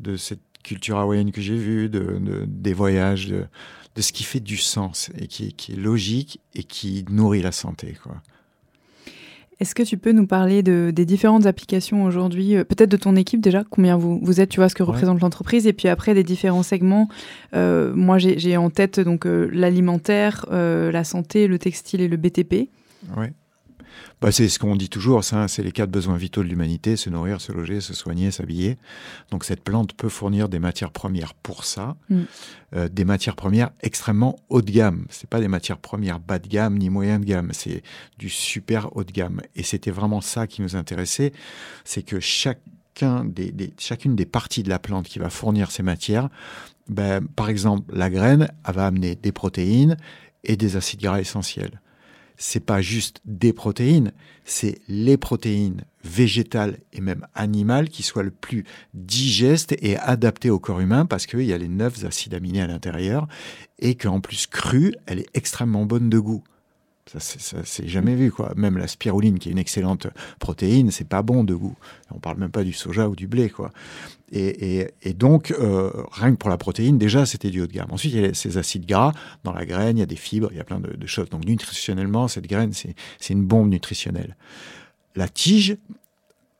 de 0.00 0.16
cette 0.16 0.42
culture 0.64 0.98
hawaïenne 0.98 1.30
que 1.30 1.40
j'ai 1.40 1.56
vue, 1.56 1.88
de, 1.88 2.18
de- 2.18 2.44
des 2.44 2.72
voyages, 2.72 3.28
de, 3.28 3.44
de 3.94 4.02
ce 4.02 4.12
qui 4.12 4.24
fait 4.24 4.40
du 4.40 4.56
sens 4.56 5.12
et 5.16 5.28
qui, 5.28 5.52
qui 5.52 5.74
est 5.74 5.76
logique 5.76 6.40
et 6.56 6.64
qui 6.64 7.04
nourrit 7.08 7.42
la 7.42 7.52
santé. 7.52 7.96
Quoi. 8.02 8.16
Est-ce 9.60 9.74
que 9.74 9.82
tu 9.82 9.98
peux 9.98 10.12
nous 10.12 10.26
parler 10.26 10.62
de, 10.62 10.90
des 10.94 11.04
différentes 11.04 11.44
applications 11.46 12.04
aujourd'hui, 12.04 12.56
euh, 12.56 12.64
peut-être 12.64 12.90
de 12.90 12.96
ton 12.96 13.14
équipe 13.14 13.40
déjà, 13.42 13.62
combien 13.68 13.96
vous, 13.96 14.18
vous 14.22 14.40
êtes, 14.40 14.48
tu 14.48 14.58
vois, 14.58 14.68
ce 14.70 14.74
que 14.74 14.82
Ouais. 14.82 14.88
représente 14.88 15.20
l'entreprise, 15.20 15.66
et 15.66 15.72
puis 15.74 15.88
après 15.88 16.14
des 16.14 16.22
différents 16.24 16.62
segments. 16.62 17.08
Euh, 17.54 17.92
moi, 17.94 18.16
j'ai 18.18 18.38
j'ai 18.38 18.56
en 18.56 18.70
tête 18.70 18.98
donc 19.00 19.26
euh, 19.26 19.48
l'alimentaire, 19.52 20.46
euh, 20.50 20.90
la 20.90 21.04
santé, 21.04 21.46
le 21.46 21.58
textile 21.58 22.00
et 22.00 22.08
le 22.08 22.16
BTP. 22.16 22.70
Ouais. 23.16 23.32
Bah, 24.20 24.30
c'est 24.32 24.48
ce 24.48 24.58
qu'on 24.58 24.76
dit 24.76 24.88
toujours, 24.88 25.24
ça, 25.24 25.48
c'est 25.48 25.62
les 25.62 25.72
quatre 25.72 25.90
besoins 25.90 26.16
vitaux 26.16 26.42
de 26.42 26.48
l'humanité, 26.48 26.96
se 26.96 27.08
nourrir, 27.10 27.40
se 27.40 27.52
loger, 27.52 27.80
se 27.80 27.94
soigner, 27.94 28.30
s'habiller. 28.30 28.76
Donc 29.30 29.44
cette 29.44 29.62
plante 29.62 29.94
peut 29.94 30.08
fournir 30.08 30.48
des 30.48 30.58
matières 30.58 30.90
premières 30.92 31.34
pour 31.34 31.64
ça, 31.64 31.96
Mm. 32.08 32.22
Euh, 32.76 32.88
des 32.88 33.04
matières 33.04 33.34
premières 33.34 33.70
extrêmement 33.82 34.36
haut 34.48 34.62
de 34.62 34.70
gamme. 34.70 35.06
C'est 35.10 35.28
pas 35.28 35.40
des 35.40 35.48
matières 35.48 35.78
premières 35.78 36.20
bas 36.20 36.38
de 36.38 36.46
gamme 36.46 36.78
ni 36.78 36.88
moyen 36.88 37.18
de 37.18 37.24
gamme, 37.24 37.50
c'est 37.52 37.82
du 38.18 38.28
super 38.28 38.96
haut 38.96 39.02
de 39.02 39.10
gamme. 39.10 39.40
Et 39.56 39.64
c'était 39.64 39.90
vraiment 39.90 40.20
ça 40.20 40.46
qui 40.46 40.62
nous 40.62 40.76
intéressait, 40.76 41.32
c'est 41.84 42.02
que 42.02 42.18
des- 43.52 43.72
chacune 43.78 44.14
des 44.14 44.26
parties 44.26 44.62
de 44.62 44.68
la 44.68 44.78
plante 44.78 45.06
qui 45.06 45.18
va 45.18 45.30
fournir 45.30 45.70
ces 45.70 45.82
matières, 45.82 46.28
ben, 46.88 47.26
par 47.26 47.48
exemple 47.48 47.92
la 47.94 48.10
graine, 48.10 48.50
elle 48.66 48.74
va 48.74 48.86
amener 48.86 49.14
des 49.14 49.32
protéines 49.32 49.96
et 50.44 50.56
des 50.56 50.76
acides 50.76 51.00
gras 51.00 51.20
essentiels 51.20 51.80
c'est 52.40 52.64
pas 52.64 52.80
juste 52.80 53.20
des 53.26 53.52
protéines, 53.52 54.12
c'est 54.46 54.78
les 54.88 55.18
protéines 55.18 55.84
végétales 56.02 56.78
et 56.94 57.02
même 57.02 57.26
animales 57.34 57.90
qui 57.90 58.02
soient 58.02 58.22
le 58.22 58.30
plus 58.30 58.64
digestes 58.94 59.76
et 59.82 59.98
adaptées 59.98 60.48
au 60.48 60.58
corps 60.58 60.80
humain 60.80 61.04
parce 61.04 61.26
qu'il 61.26 61.42
y 61.42 61.52
a 61.52 61.58
les 61.58 61.68
neuf 61.68 62.02
acides 62.02 62.32
aminés 62.32 62.62
à 62.62 62.66
l'intérieur 62.66 63.28
et 63.78 63.94
qu'en 63.94 64.20
plus 64.20 64.46
crue, 64.46 64.94
elle 65.04 65.18
est 65.18 65.28
extrêmement 65.34 65.84
bonne 65.84 66.08
de 66.08 66.18
goût. 66.18 66.42
Ça, 67.18 67.18
c'est- 67.64 67.88
jamais 67.88 68.14
vu, 68.14 68.30
quoi. 68.30 68.52
Même 68.54 68.78
la 68.78 68.86
spiruline, 68.86 69.40
qui 69.40 69.48
est 69.48 69.52
une 69.52 69.58
excellente 69.58 70.06
protéine, 70.38 70.92
c'est 70.92 71.08
pas 71.08 71.22
bon 71.22 71.42
de 71.42 71.54
goût. 71.54 71.76
On 72.12 72.20
parle 72.20 72.38
même 72.38 72.52
pas 72.52 72.62
du 72.62 72.72
soja 72.72 73.08
ou 73.08 73.16
du 73.16 73.26
blé, 73.26 73.50
quoi. 73.50 73.72
Et, 74.30 74.86
donc, 75.16 75.50
euh, 75.50 75.90
rien 76.12 76.30
que 76.30 76.36
pour 76.36 76.50
la 76.50 76.56
protéine, 76.56 76.98
déjà, 76.98 77.26
c'était 77.26 77.50
du 77.50 77.62
haut 77.62 77.66
de 77.66 77.72
gamme. 77.72 77.88
Ensuite, 77.90 78.12
il 78.12 78.20
y 78.20 78.24
a 78.24 78.32
ces 78.32 78.58
acides 78.58 78.86
gras. 78.86 79.12
Dans 79.42 79.52
la 79.52 79.66
graine, 79.66 79.96
il 79.96 80.00
y 80.00 80.04
a 80.04 80.06
des 80.06 80.14
fibres, 80.14 80.50
il 80.52 80.58
y 80.58 80.60
a 80.60 80.64
plein 80.64 80.78
de, 80.78 81.06
choses. 81.06 81.28
Donc, 81.30 81.44
nutritionnellement, 81.46 82.28
cette 82.28 82.46
graine, 82.46 82.72
c'est 82.72 82.94
c'est 83.18 83.34
une 83.34 83.44
bombe 83.44 83.70
nutritionnelle. 83.70 84.36
La 85.16 85.28
tige, 85.28 85.76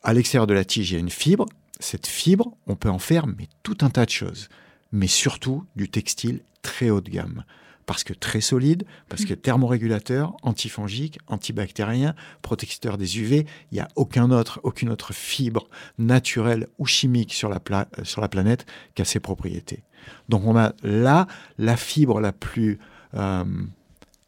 à 0.02 0.12
l'extérieur 0.12 0.48
de 0.48 0.54
la 0.54 0.64
tige, 0.64 0.90
il 0.90 0.94
y 0.94 0.96
a 0.96 1.00
une 1.00 1.10
fibre. 1.10 1.46
Cette 1.78 2.08
fibre, 2.08 2.56
on 2.66 2.74
peut 2.74 2.90
en 2.90 2.98
faire 2.98 3.28
mais 3.28 3.46
tout 3.62 3.78
un 3.82 3.90
tas 3.90 4.04
de 4.04 4.10
choses. 4.10 4.48
Mais 4.90 5.06
surtout 5.06 5.64
du 5.76 5.88
textile 5.88 6.40
très 6.62 6.90
haut 6.90 7.00
de 7.00 7.10
gamme. 7.10 7.44
Parce 7.86 8.04
que 8.04 8.12
très 8.12 8.40
solide, 8.40 8.84
parce 9.08 9.24
que 9.24 9.34
thermorégulateur, 9.34 10.36
antifongique, 10.42 11.18
antibactérien, 11.26 12.14
protecteur 12.40 12.98
des 12.98 13.18
UV, 13.18 13.46
il 13.72 13.74
n'y 13.74 13.80
a 13.80 13.88
aucun 13.96 14.30
autre, 14.30 14.60
aucune 14.62 14.90
autre 14.90 15.12
fibre 15.12 15.68
naturelle 15.98 16.68
ou 16.78 16.86
chimique 16.86 17.34
sur 17.34 17.48
la, 17.48 17.58
pla- 17.58 17.88
euh, 17.98 18.04
sur 18.04 18.20
la 18.20 18.28
planète 18.28 18.64
qui 18.94 19.02
a 19.02 19.04
ces 19.04 19.18
propriétés. 19.18 19.82
Donc 20.28 20.46
on 20.46 20.56
a 20.56 20.72
là 20.84 21.26
la 21.58 21.76
fibre 21.76 22.20
la 22.20 22.32
plus 22.32 22.78
euh, 23.14 23.44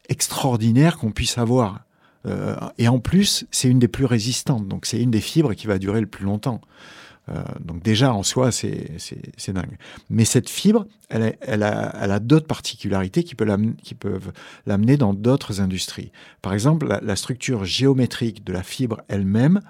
extraordinaire 0.09 0.97
qu'on 0.97 1.11
puisse 1.11 1.37
avoir. 1.37 1.81
Euh, 2.25 2.55
et 2.77 2.87
en 2.87 2.99
plus, 2.99 3.45
c'est 3.51 3.69
une 3.69 3.79
des 3.79 3.87
plus 3.87 4.05
résistantes. 4.05 4.67
Donc 4.67 4.85
c'est 4.85 5.01
une 5.01 5.11
des 5.11 5.21
fibres 5.21 5.53
qui 5.53 5.67
va 5.67 5.77
durer 5.77 6.01
le 6.01 6.07
plus 6.07 6.25
longtemps. 6.25 6.61
Euh, 7.29 7.41
donc 7.61 7.81
déjà 7.81 8.13
en 8.13 8.23
soi, 8.23 8.51
c'est 8.51 8.97
dingue. 9.47 9.77
Mais 10.09 10.25
cette 10.25 10.49
fibre, 10.49 10.85
elle, 11.09 11.23
a- 11.23 11.33
elle 11.41 11.63
a, 11.63 11.95
elle 12.01 12.11
a 12.11 12.19
d'autres 12.19 12.47
particularités 12.47 13.23
qui, 13.23 13.35
peut 13.35 13.47
qui 13.81 13.95
peuvent 13.95 14.33
l'amener 14.65 14.97
dans 14.97 15.13
d'autres 15.13 15.61
industries. 15.61 16.11
Par 16.41 16.53
exemple, 16.53 16.87
la, 16.87 16.99
la 17.01 17.15
structure 17.15 17.63
géométrique 17.63 18.43
de 18.43 18.51
la 18.51 18.63
fibre 18.63 19.01
elle-même 19.07 19.61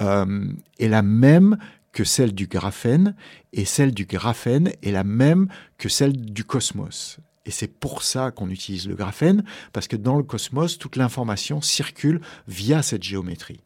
euh, 0.00 0.52
est 0.78 0.88
la 0.88 1.02
même 1.02 1.56
que 1.92 2.04
celle 2.04 2.32
du 2.34 2.46
graphène, 2.46 3.14
et 3.52 3.66
celle 3.66 3.92
du 3.92 4.06
graphène 4.06 4.72
est 4.82 4.92
la 4.92 5.04
même 5.04 5.48
que 5.76 5.90
celle 5.90 6.16
du 6.16 6.42
cosmos. 6.44 7.18
Et 7.44 7.50
c'est 7.50 7.68
pour 7.68 8.02
ça 8.02 8.30
qu'on 8.30 8.48
utilise 8.48 8.88
le 8.88 8.94
graphène, 8.94 9.44
parce 9.74 9.88
que 9.88 9.96
dans 9.96 10.16
le 10.16 10.22
cosmos, 10.22 10.78
toute 10.78 10.96
l'information 10.96 11.60
circule 11.60 12.20
via 12.48 12.82
cette 12.82 13.02
géométrie. 13.02 13.60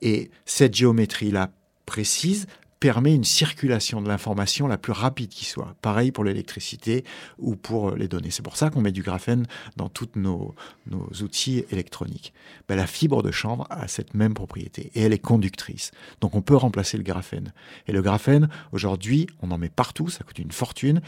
Et 0.00 0.30
cette 0.44 0.74
géométrie-là 0.76 1.50
précise 1.90 2.46
permet 2.80 3.14
une 3.14 3.24
circulation 3.24 4.00
de 4.00 4.08
l'information 4.08 4.66
la 4.66 4.78
plus 4.78 4.92
rapide 4.92 5.28
qui 5.28 5.44
soit. 5.44 5.76
Pareil 5.82 6.12
pour 6.12 6.24
l'électricité 6.24 7.04
ou 7.38 7.54
pour 7.54 7.92
les 7.92 8.08
données. 8.08 8.30
C'est 8.30 8.42
pour 8.42 8.56
ça 8.56 8.70
qu'on 8.70 8.80
met 8.80 8.90
du 8.90 9.02
graphène 9.02 9.46
dans 9.76 9.90
tous 9.90 10.08
nos, 10.16 10.54
nos 10.86 11.06
outils 11.22 11.64
électroniques. 11.70 12.32
Ben, 12.68 12.76
la 12.76 12.86
fibre 12.86 13.22
de 13.22 13.30
chanvre 13.30 13.66
a 13.68 13.86
cette 13.86 14.14
même 14.14 14.32
propriété 14.32 14.90
et 14.94 15.02
elle 15.02 15.12
est 15.12 15.18
conductrice. 15.18 15.90
Donc 16.22 16.34
on 16.34 16.40
peut 16.40 16.56
remplacer 16.56 16.96
le 16.96 17.02
graphène. 17.02 17.52
Et 17.86 17.92
le 17.92 18.00
graphène, 18.00 18.48
aujourd'hui, 18.72 19.26
on 19.42 19.50
en 19.50 19.58
met 19.58 19.68
partout, 19.68 20.08
ça 20.08 20.24
coûte 20.24 20.38
une 20.38 20.52
fortune 20.52 21.02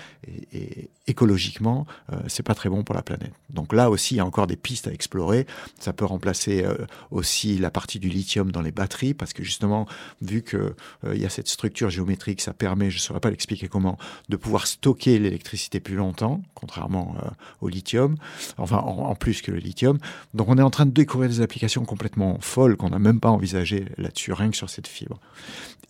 et, 0.53 0.91
écologiquement, 1.07 1.87
euh, 2.13 2.17
c'est 2.29 2.45
pas 2.45 2.55
très 2.55 2.69
bon 2.69 2.85
pour 2.85 2.95
la 2.95 3.03
planète. 3.03 3.33
Donc 3.51 3.73
là 3.73 3.91
aussi, 3.91 4.15
il 4.15 4.19
y 4.19 4.21
a 4.21 4.27
encore 4.27 4.47
des 4.47 4.57
pistes 4.57 4.87
à 4.89 4.93
explorer. 4.93 5.47
Ça 5.81 5.93
peut 5.93 6.05
remplacer 6.05 6.65
euh, 6.65 6.77
aussi 7.11 7.59
la 7.59 7.71
partie 7.71 7.99
du 7.99 8.09
lithium 8.09 8.53
dans 8.53 8.63
les 8.63 8.71
batteries 8.73 9.15
parce 9.15 9.33
que 9.33 9.43
justement, 9.43 9.87
vu 10.21 10.43
que 10.43 10.75
euh, 11.05 11.17
y 11.17 11.25
a 11.25 11.29
cette 11.29 11.49
structure 11.49 11.62
géométrique, 11.71 12.41
ça 12.41 12.53
permet, 12.53 12.91
je 12.91 12.97
ne 12.97 13.01
saurais 13.01 13.21
pas 13.21 13.31
l'expliquer 13.31 13.69
comment, 13.69 13.99
de 14.29 14.37
pouvoir 14.37 14.67
stocker 14.67 15.19
l'électricité 15.19 15.81
plus 15.81 15.97
longtemps, 15.97 16.43
contrairement 16.55 17.15
euh, 17.23 17.29
au 17.61 17.69
lithium, 17.69 18.17
enfin 18.59 18.79
en, 18.79 19.11
en, 19.11 19.15
plus 19.15 19.43
que 19.43 19.51
le 19.51 19.59
lithium. 19.59 19.99
Donc 20.35 20.49
on 20.49 20.59
est 20.59 20.63
en 20.63 20.71
train 20.71 20.87
de 20.87 20.91
découvrir 20.91 21.29
des 21.29 21.41
applications 21.41 21.85
complètement 21.85 22.39
folles 22.41 22.77
qu'on 22.77 22.91
n'a 22.91 22.99
même 22.99 23.21
pas 23.21 23.31
envisagées 23.31 23.87
là-dessus, 23.99 24.33
rien 24.33 24.51
que 24.51 24.57
sur 24.57 24.71
cette 24.71 24.89
fibre. 24.89 25.21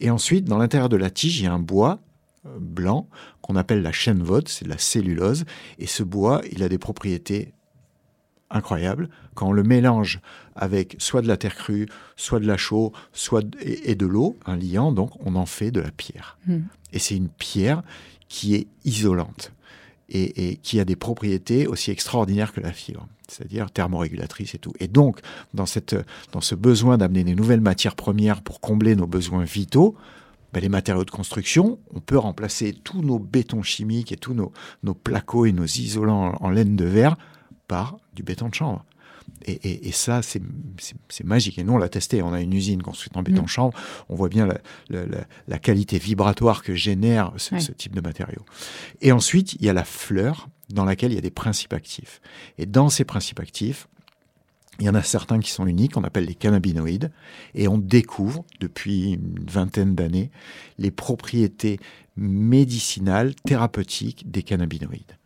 Et 0.01 0.11
ensuite, 0.11 0.45
dans 0.45 0.59
l'intérieur 0.59 0.89
de 0.89 0.97
la 0.97 1.11
tige, 1.11 1.41
il 1.41 1.45
y 1.45 1.47
a 1.47 1.53
un 1.53 1.59
bois 1.59 2.01
euh, 2.47 2.59
blanc 2.61 3.09
qu'on 3.41 3.57
appelle 3.57 3.83
la 3.83 3.93
chaîne 3.93 4.23
vote, 4.23 4.49
c'est 4.49 4.65
de 4.65 4.71
la 4.71 4.79
cellulose, 4.79 5.45
et 5.79 5.87
ce 5.87 6.03
bois, 6.03 6.43
il 6.51 6.63
a 6.63 6.69
des 6.69 6.79
propriétés 6.79 7.55
incroyable 8.53 9.09
quand 9.35 9.49
on 9.49 9.53
le 9.53 9.63
mélange 9.63 10.21
avec 10.55 10.97
soit 10.99 11.23
de 11.23 11.29
la 11.29 11.37
terre 11.37 11.57
crue, 11.57 11.89
soit 12.17 12.41
de 12.41 12.47
la 12.47 12.57
chaux, 12.57 12.93
soit 13.13 13.43
de, 13.43 13.59
et, 13.61 13.91
et, 13.91 13.95
de 13.95 14.07
l'eau, 14.07 14.37
un 14.47 14.57
liant, 14.57 14.93
donc 14.93 15.11
on 15.25 15.35
en 15.35 15.47
fait 15.47 15.71
de 15.71 15.81
la 15.81 15.91
pierre. 15.91 16.39
Hmm. 16.47 16.55
Mmh. 16.55 16.69
Et 16.93 16.99
c'est 16.99 17.17
une 17.17 17.29
pierre 17.29 17.83
qui 18.29 18.55
est 18.55 18.67
isolante 18.85 19.53
et, 20.09 20.51
et, 20.51 20.57
qui 20.57 20.79
a 20.81 20.85
des 20.85 20.97
propriétés 20.97 21.67
aussi 21.67 21.91
extraordinaires 21.91 22.53
que 22.53 22.61
la 22.61 22.73
fibre, 22.73 23.09
c'est-à-dire 23.29 23.71
thermorégulatrice 23.71 24.55
et 24.55 24.59
tout. 24.59 24.73
Et 24.79 24.89
donc, 24.89 25.21
dans, 25.55 25.67
cette, 25.67 25.97
dans 26.33 26.41
ce 26.41 26.55
besoin 26.55 26.99
d'amener 26.99 27.25
des 27.25 27.35
nouvelles 27.35 27.61
matières 27.61 27.97
premières 27.97 28.43
pour 28.43 28.61
combler 28.61 28.95
nos 28.95 29.07
besoins 29.07 29.45
vitaux, 29.45 29.97
ben, 30.53 30.61
les 30.61 30.69
matériaux 30.69 31.05
de 31.05 31.11
construction, 31.11 31.79
on 31.95 32.01
peut 32.01 32.19
remplacer 32.19 32.75
tous 32.75 33.01
nos 33.01 33.19
bétons 33.19 33.63
chimiques 33.63 34.13
et 34.13 34.17
tous 34.17 34.35
nos, 34.35 34.53
nos 34.83 34.95
placos 34.95 35.49
et 35.49 35.53
nos 35.53 35.65
isolants 35.65 36.35
en, 36.41 36.47
en 36.47 36.51
laine 36.51 36.77
de 36.77 36.85
verre 36.85 37.17
par 37.69 37.97
du 38.15 38.23
béton 38.23 38.49
de 38.49 38.55
chanvre. 38.55 38.85
Et, 39.45 39.53
et, 39.53 39.89
et 39.89 39.93
ça, 39.93 40.21
c'est 40.23 40.43
magique. 41.25 41.59
Et 41.59 41.65
nous, 41.65 41.75
on 41.75 41.79
l'a 41.79 41.89
testé. 41.89 42.23
On 42.23 42.33
a 42.33 42.41
une 42.41 42.53
usine 42.53 42.83
construite 42.83 43.17
en 43.17 43.23
béton 43.23 43.43
de 43.43 43.49
chanvre. 43.49 43.77
On 44.09 44.15
voit 44.15 44.29
bien 44.29 44.47
la, 44.47 45.05
la, 45.49 45.59
qualité 45.59 45.99
vibratoire 45.99 46.63
que 46.63 46.75
génère 46.75 47.33
ce, 47.37 47.55
Ouais. 47.55 47.61
ce, 47.61 47.73
type 47.73 47.95
de 47.95 48.01
matériaux. 48.01 48.45
Et 49.01 49.13
ensuite, 49.13 49.55
il 49.55 49.65
y 49.65 49.69
a 49.69 49.73
la 49.73 49.85
fleur 49.85 50.49
dans 50.71 50.85
laquelle 50.85 51.13
il 51.13 51.17
y 51.17 51.19
a 51.19 51.23
des 51.23 51.31
principes 51.31 51.73
actifs. 51.73 52.21
Et 52.59 52.67
dans 52.67 52.89
ces 52.89 53.05
principes 53.05 53.41
actifs, 53.41 53.89
il 54.81 54.87
y 54.87 54.89
en 54.89 54.95
a 54.95 55.03
certains 55.03 55.39
qui 55.39 55.51
sont 55.51 55.67
uniques, 55.67 55.97
on 55.97 56.03
appelle 56.05 56.25
les 56.25 56.35
cannabinoïdes, 56.35 57.13
et 57.55 57.69
on 57.69 57.77
découvre 57.79 58.45
depuis 58.59 59.13
une 59.13 59.45
vingtaine 59.49 59.95
d'années 59.95 60.31
les 60.79 60.91
propriétés 60.91 61.79
médicinales, 62.17 63.35
thérapeutiques 63.35 64.31
des 64.31 64.43
cannabinoïdes. 64.43 65.19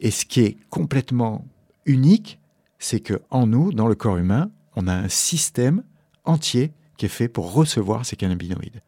Et 0.00 0.10
ce 0.10 0.24
qui 0.24 0.40
est 0.40 0.56
complètement 0.70 1.46
unique, 1.86 2.38
c'est 2.78 3.00
que 3.00 3.20
en 3.30 3.46
nous, 3.46 3.72
dans 3.72 3.88
le 3.88 3.94
corps 3.94 4.18
humain, 4.18 4.50
on 4.76 4.88
a 4.88 4.94
un 4.94 5.08
système 5.08 5.82
entier 6.24 6.72
qui 6.96 7.06
est 7.06 7.10
fait 7.10 7.28
pour 7.28 7.52
recevoir 7.52 8.04
ces 8.06 8.16
cannabinoïdes. 8.16 8.82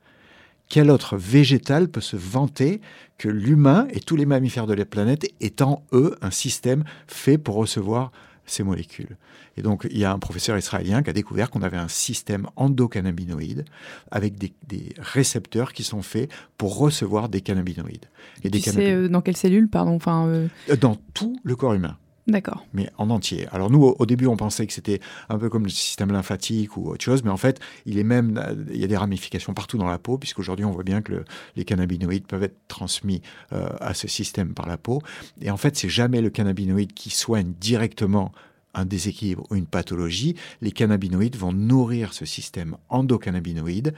Quel 0.68 0.90
autre 0.90 1.16
végétal 1.16 1.88
peut 1.88 2.00
se 2.00 2.16
vanter 2.16 2.80
que 3.18 3.28
l'humain 3.28 3.86
et 3.90 4.00
tous 4.00 4.16
les 4.16 4.26
mammifères 4.26 4.66
de 4.66 4.74
la 4.74 4.84
planète 4.84 5.26
étant, 5.40 5.84
eux, 5.92 6.16
un 6.22 6.32
système 6.32 6.84
fait 7.06 7.38
pour 7.38 7.54
recevoir 7.54 8.10
ces 8.46 8.64
molécules? 8.64 9.16
Et 9.56 9.62
donc, 9.62 9.86
il 9.90 9.98
y 9.98 10.04
a 10.04 10.12
un 10.12 10.18
professeur 10.18 10.58
israélien 10.58 11.02
qui 11.02 11.10
a 11.10 11.12
découvert 11.12 11.50
qu'on 11.50 11.62
avait 11.62 11.76
un 11.76 11.88
système 11.88 12.48
endocannabinoïde 12.56 13.64
avec 14.10 14.36
des, 14.36 14.52
des, 14.66 14.92
récepteurs 14.98 15.72
qui 15.72 15.84
sont 15.84 16.02
faits 16.02 16.30
pour 16.58 16.76
recevoir 16.76 17.28
des 17.28 17.40
cannabinoïdes. 17.40 18.06
Et 18.42 18.50
tu 18.50 18.60
sais 18.60 18.92
euh, 18.92 19.08
dans 19.08 19.22
quelle 19.22 19.36
cellule, 19.36 19.68
pardon 19.68 19.94
enfin, 19.94 20.26
euh... 20.26 20.48
Dans 20.80 20.96
tout 21.14 21.38
le 21.42 21.56
corps 21.56 21.74
humain. 21.74 21.96
D'accord. 22.26 22.66
Mais 22.72 22.90
en 22.98 23.10
entier. 23.10 23.46
Alors 23.52 23.70
nous, 23.70 23.82
au, 23.82 24.06
début, 24.06 24.26
on 24.26 24.36
pensait 24.36 24.66
que 24.66 24.72
c'était 24.72 25.00
un 25.28 25.38
peu 25.38 25.48
comme 25.48 25.62
le 25.62 25.70
système 25.70 26.10
lymphatique 26.10 26.76
ou 26.76 26.88
autre 26.88 27.04
chose, 27.04 27.22
mais 27.22 27.30
en 27.30 27.36
fait, 27.36 27.60
il 27.84 27.98
est 27.98 28.04
même, 28.04 28.42
il 28.72 28.80
y 28.80 28.84
a 28.84 28.88
des 28.88 28.96
ramifications 28.96 29.54
partout 29.54 29.78
dans 29.78 29.86
la 29.86 29.98
peau, 29.98 30.18
puisqu'aujourd'hui, 30.18 30.64
on 30.64 30.72
voit 30.72 30.82
bien 30.82 31.02
que 31.02 31.12
le, 31.12 31.24
les 31.54 31.64
cannabinoïdes 31.64 32.26
peuvent 32.26 32.42
être 32.42 32.58
transmis 32.66 33.22
euh, 33.52 33.68
à 33.80 33.94
ce 33.94 34.08
système 34.08 34.54
par 34.54 34.66
la 34.66 34.76
peau. 34.76 35.02
Et 35.40 35.50
en 35.50 35.56
fait, 35.56 35.76
c'est 35.76 35.88
jamais 35.88 36.20
le 36.20 36.30
cannabinoïde 36.30 36.94
qui 36.94 37.10
soigne 37.10 37.52
directement 37.60 38.32
un 38.74 38.84
déséquilibre 38.84 39.44
ou 39.50 39.54
une 39.54 39.66
pathologie. 39.66 40.34
Les 40.60 40.72
cannabinoïdes 40.72 41.36
vont 41.36 41.52
nourrir 41.52 42.12
ce 42.12 42.26
système 42.26 42.76
endocannabinoïde 42.88 43.94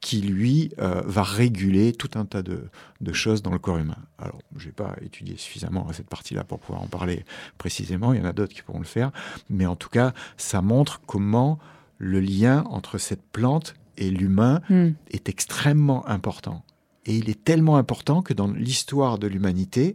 qui, 0.00 0.20
lui, 0.20 0.72
euh, 0.78 1.02
va 1.04 1.22
réguler 1.22 1.92
tout 1.92 2.10
un 2.14 2.24
tas 2.24 2.42
de, 2.42 2.68
de, 3.00 3.12
choses 3.12 3.42
dans 3.42 3.50
le 3.50 3.58
corps 3.58 3.78
humain. 3.78 3.96
Alors, 4.18 4.38
je 4.56 4.66
n'ai 4.66 4.72
pas 4.72 4.94
étudié 5.02 5.36
suffisamment 5.36 5.90
cette 5.92 6.08
partie-là 6.08 6.44
pour 6.44 6.58
pouvoir 6.60 6.82
en 6.82 6.86
parler 6.86 7.24
précisément, 7.58 8.12
il 8.12 8.20
y 8.20 8.22
en 8.22 8.26
a 8.26 8.32
d'autres 8.32 8.54
qui 8.54 8.62
pourront 8.62 8.78
le 8.78 8.84
faire, 8.84 9.10
mais 9.50 9.66
en 9.66 9.76
tout 9.76 9.88
cas, 9.88 10.12
ça 10.36 10.62
montre 10.62 11.00
comment 11.06 11.58
le 11.98 12.20
lien 12.20 12.64
entre 12.68 12.98
cette 12.98 13.22
plante 13.32 13.74
et 13.96 14.10
l'humain 14.10 14.60
mm. 14.68 14.90
est 15.10 15.28
extrêmement 15.28 16.06
important. 16.08 16.62
Et 17.06 17.16
il 17.16 17.30
est 17.30 17.42
tellement 17.44 17.76
important 17.76 18.22
que 18.22 18.34
dans 18.34 18.48
l'histoire 18.48 19.18
de 19.18 19.26
l'humanité, 19.26 19.94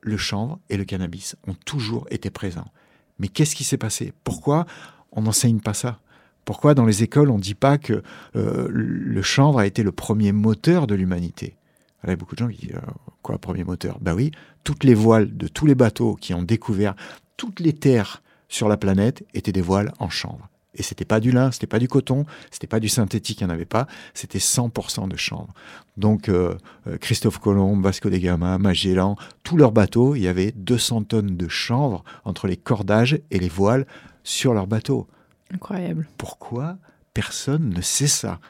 le 0.00 0.16
chanvre 0.16 0.58
et 0.70 0.76
le 0.76 0.84
cannabis 0.84 1.36
ont 1.46 1.54
toujours 1.54 2.06
été 2.10 2.30
présents. 2.30 2.70
Mais 3.18 3.28
qu'est-ce 3.28 3.54
qui 3.54 3.64
s'est 3.64 3.78
passé? 3.78 4.12
Pourquoi 4.24 4.66
on 5.12 5.22
n'enseigne 5.22 5.60
pas 5.60 5.74
ça? 5.74 6.00
Pourquoi 6.48 6.72
dans 6.72 6.86
les 6.86 7.02
écoles 7.02 7.28
on 7.28 7.36
ne 7.36 7.42
dit 7.42 7.54
pas 7.54 7.76
que 7.76 8.02
euh, 8.34 8.68
le 8.70 9.20
chanvre 9.20 9.58
a 9.58 9.66
été 9.66 9.82
le 9.82 9.92
premier 9.92 10.32
moteur 10.32 10.86
de 10.86 10.94
l'humanité? 10.94 11.56
Il 12.04 12.08
y 12.08 12.12
a 12.14 12.16
beaucoup 12.16 12.36
de 12.36 12.38
gens 12.38 12.48
qui 12.48 12.68
disent 12.68 12.76
euh, 12.76 12.90
quoi 13.20 13.36
premier 13.36 13.64
moteur? 13.64 13.98
Ben 14.00 14.14
oui, 14.14 14.30
toutes 14.64 14.82
les 14.82 14.94
voiles 14.94 15.36
de 15.36 15.46
tous 15.46 15.66
les 15.66 15.74
bateaux 15.74 16.14
qui 16.14 16.32
ont 16.32 16.42
découvert 16.42 16.94
toutes 17.36 17.60
les 17.60 17.74
terres 17.74 18.22
sur 18.48 18.66
la 18.66 18.78
planète 18.78 19.26
étaient 19.34 19.52
des 19.52 19.60
voiles 19.60 19.92
en 19.98 20.08
chanvre. 20.08 20.48
Et 20.74 20.82
c'était 20.82 21.04
pas 21.04 21.20
du 21.20 21.32
lin, 21.32 21.50
c'était 21.50 21.66
pas 21.66 21.78
du 21.78 21.86
coton, 21.86 22.24
c'était 22.50 22.66
pas 22.66 22.80
du 22.80 22.88
synthétique, 22.88 23.42
il 23.42 23.44
n'y 23.44 23.50
en 23.50 23.54
avait 23.54 23.66
pas, 23.66 23.86
c'était 24.14 24.38
100% 24.38 25.06
de 25.06 25.16
chanvre. 25.18 25.52
Donc 25.98 26.30
euh, 26.30 26.54
Christophe 27.02 27.40
Colomb, 27.40 27.78
Vasco 27.82 28.08
da 28.08 28.18
Gama, 28.18 28.56
Magellan, 28.56 29.16
tous 29.42 29.58
leurs 29.58 29.72
bateaux, 29.72 30.14
il 30.14 30.22
y 30.22 30.28
avait 30.28 30.52
200 30.52 31.02
tonnes 31.02 31.36
de 31.36 31.48
chanvre 31.48 32.04
entre 32.24 32.46
les 32.46 32.56
cordages 32.56 33.20
et 33.30 33.38
les 33.38 33.50
voiles 33.50 33.86
sur 34.24 34.54
leurs 34.54 34.66
bateaux. 34.66 35.08
Incroyable. 35.52 36.08
Pourquoi 36.18 36.76
personne 37.14 37.70
ne 37.70 37.80
sait 37.80 38.06
ça? 38.06 38.40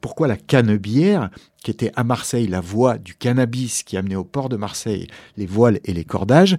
Pourquoi 0.00 0.28
la 0.28 0.36
cannebière, 0.36 1.30
qui 1.62 1.70
était 1.70 1.92
à 1.96 2.04
Marseille 2.04 2.46
la 2.46 2.60
voie 2.60 2.98
du 2.98 3.14
cannabis 3.14 3.82
qui 3.82 3.96
amenait 3.96 4.14
au 4.14 4.24
port 4.24 4.48
de 4.48 4.56
Marseille 4.56 5.08
les 5.36 5.46
voiles 5.46 5.80
et 5.84 5.92
les 5.92 6.04
cordages, 6.04 6.56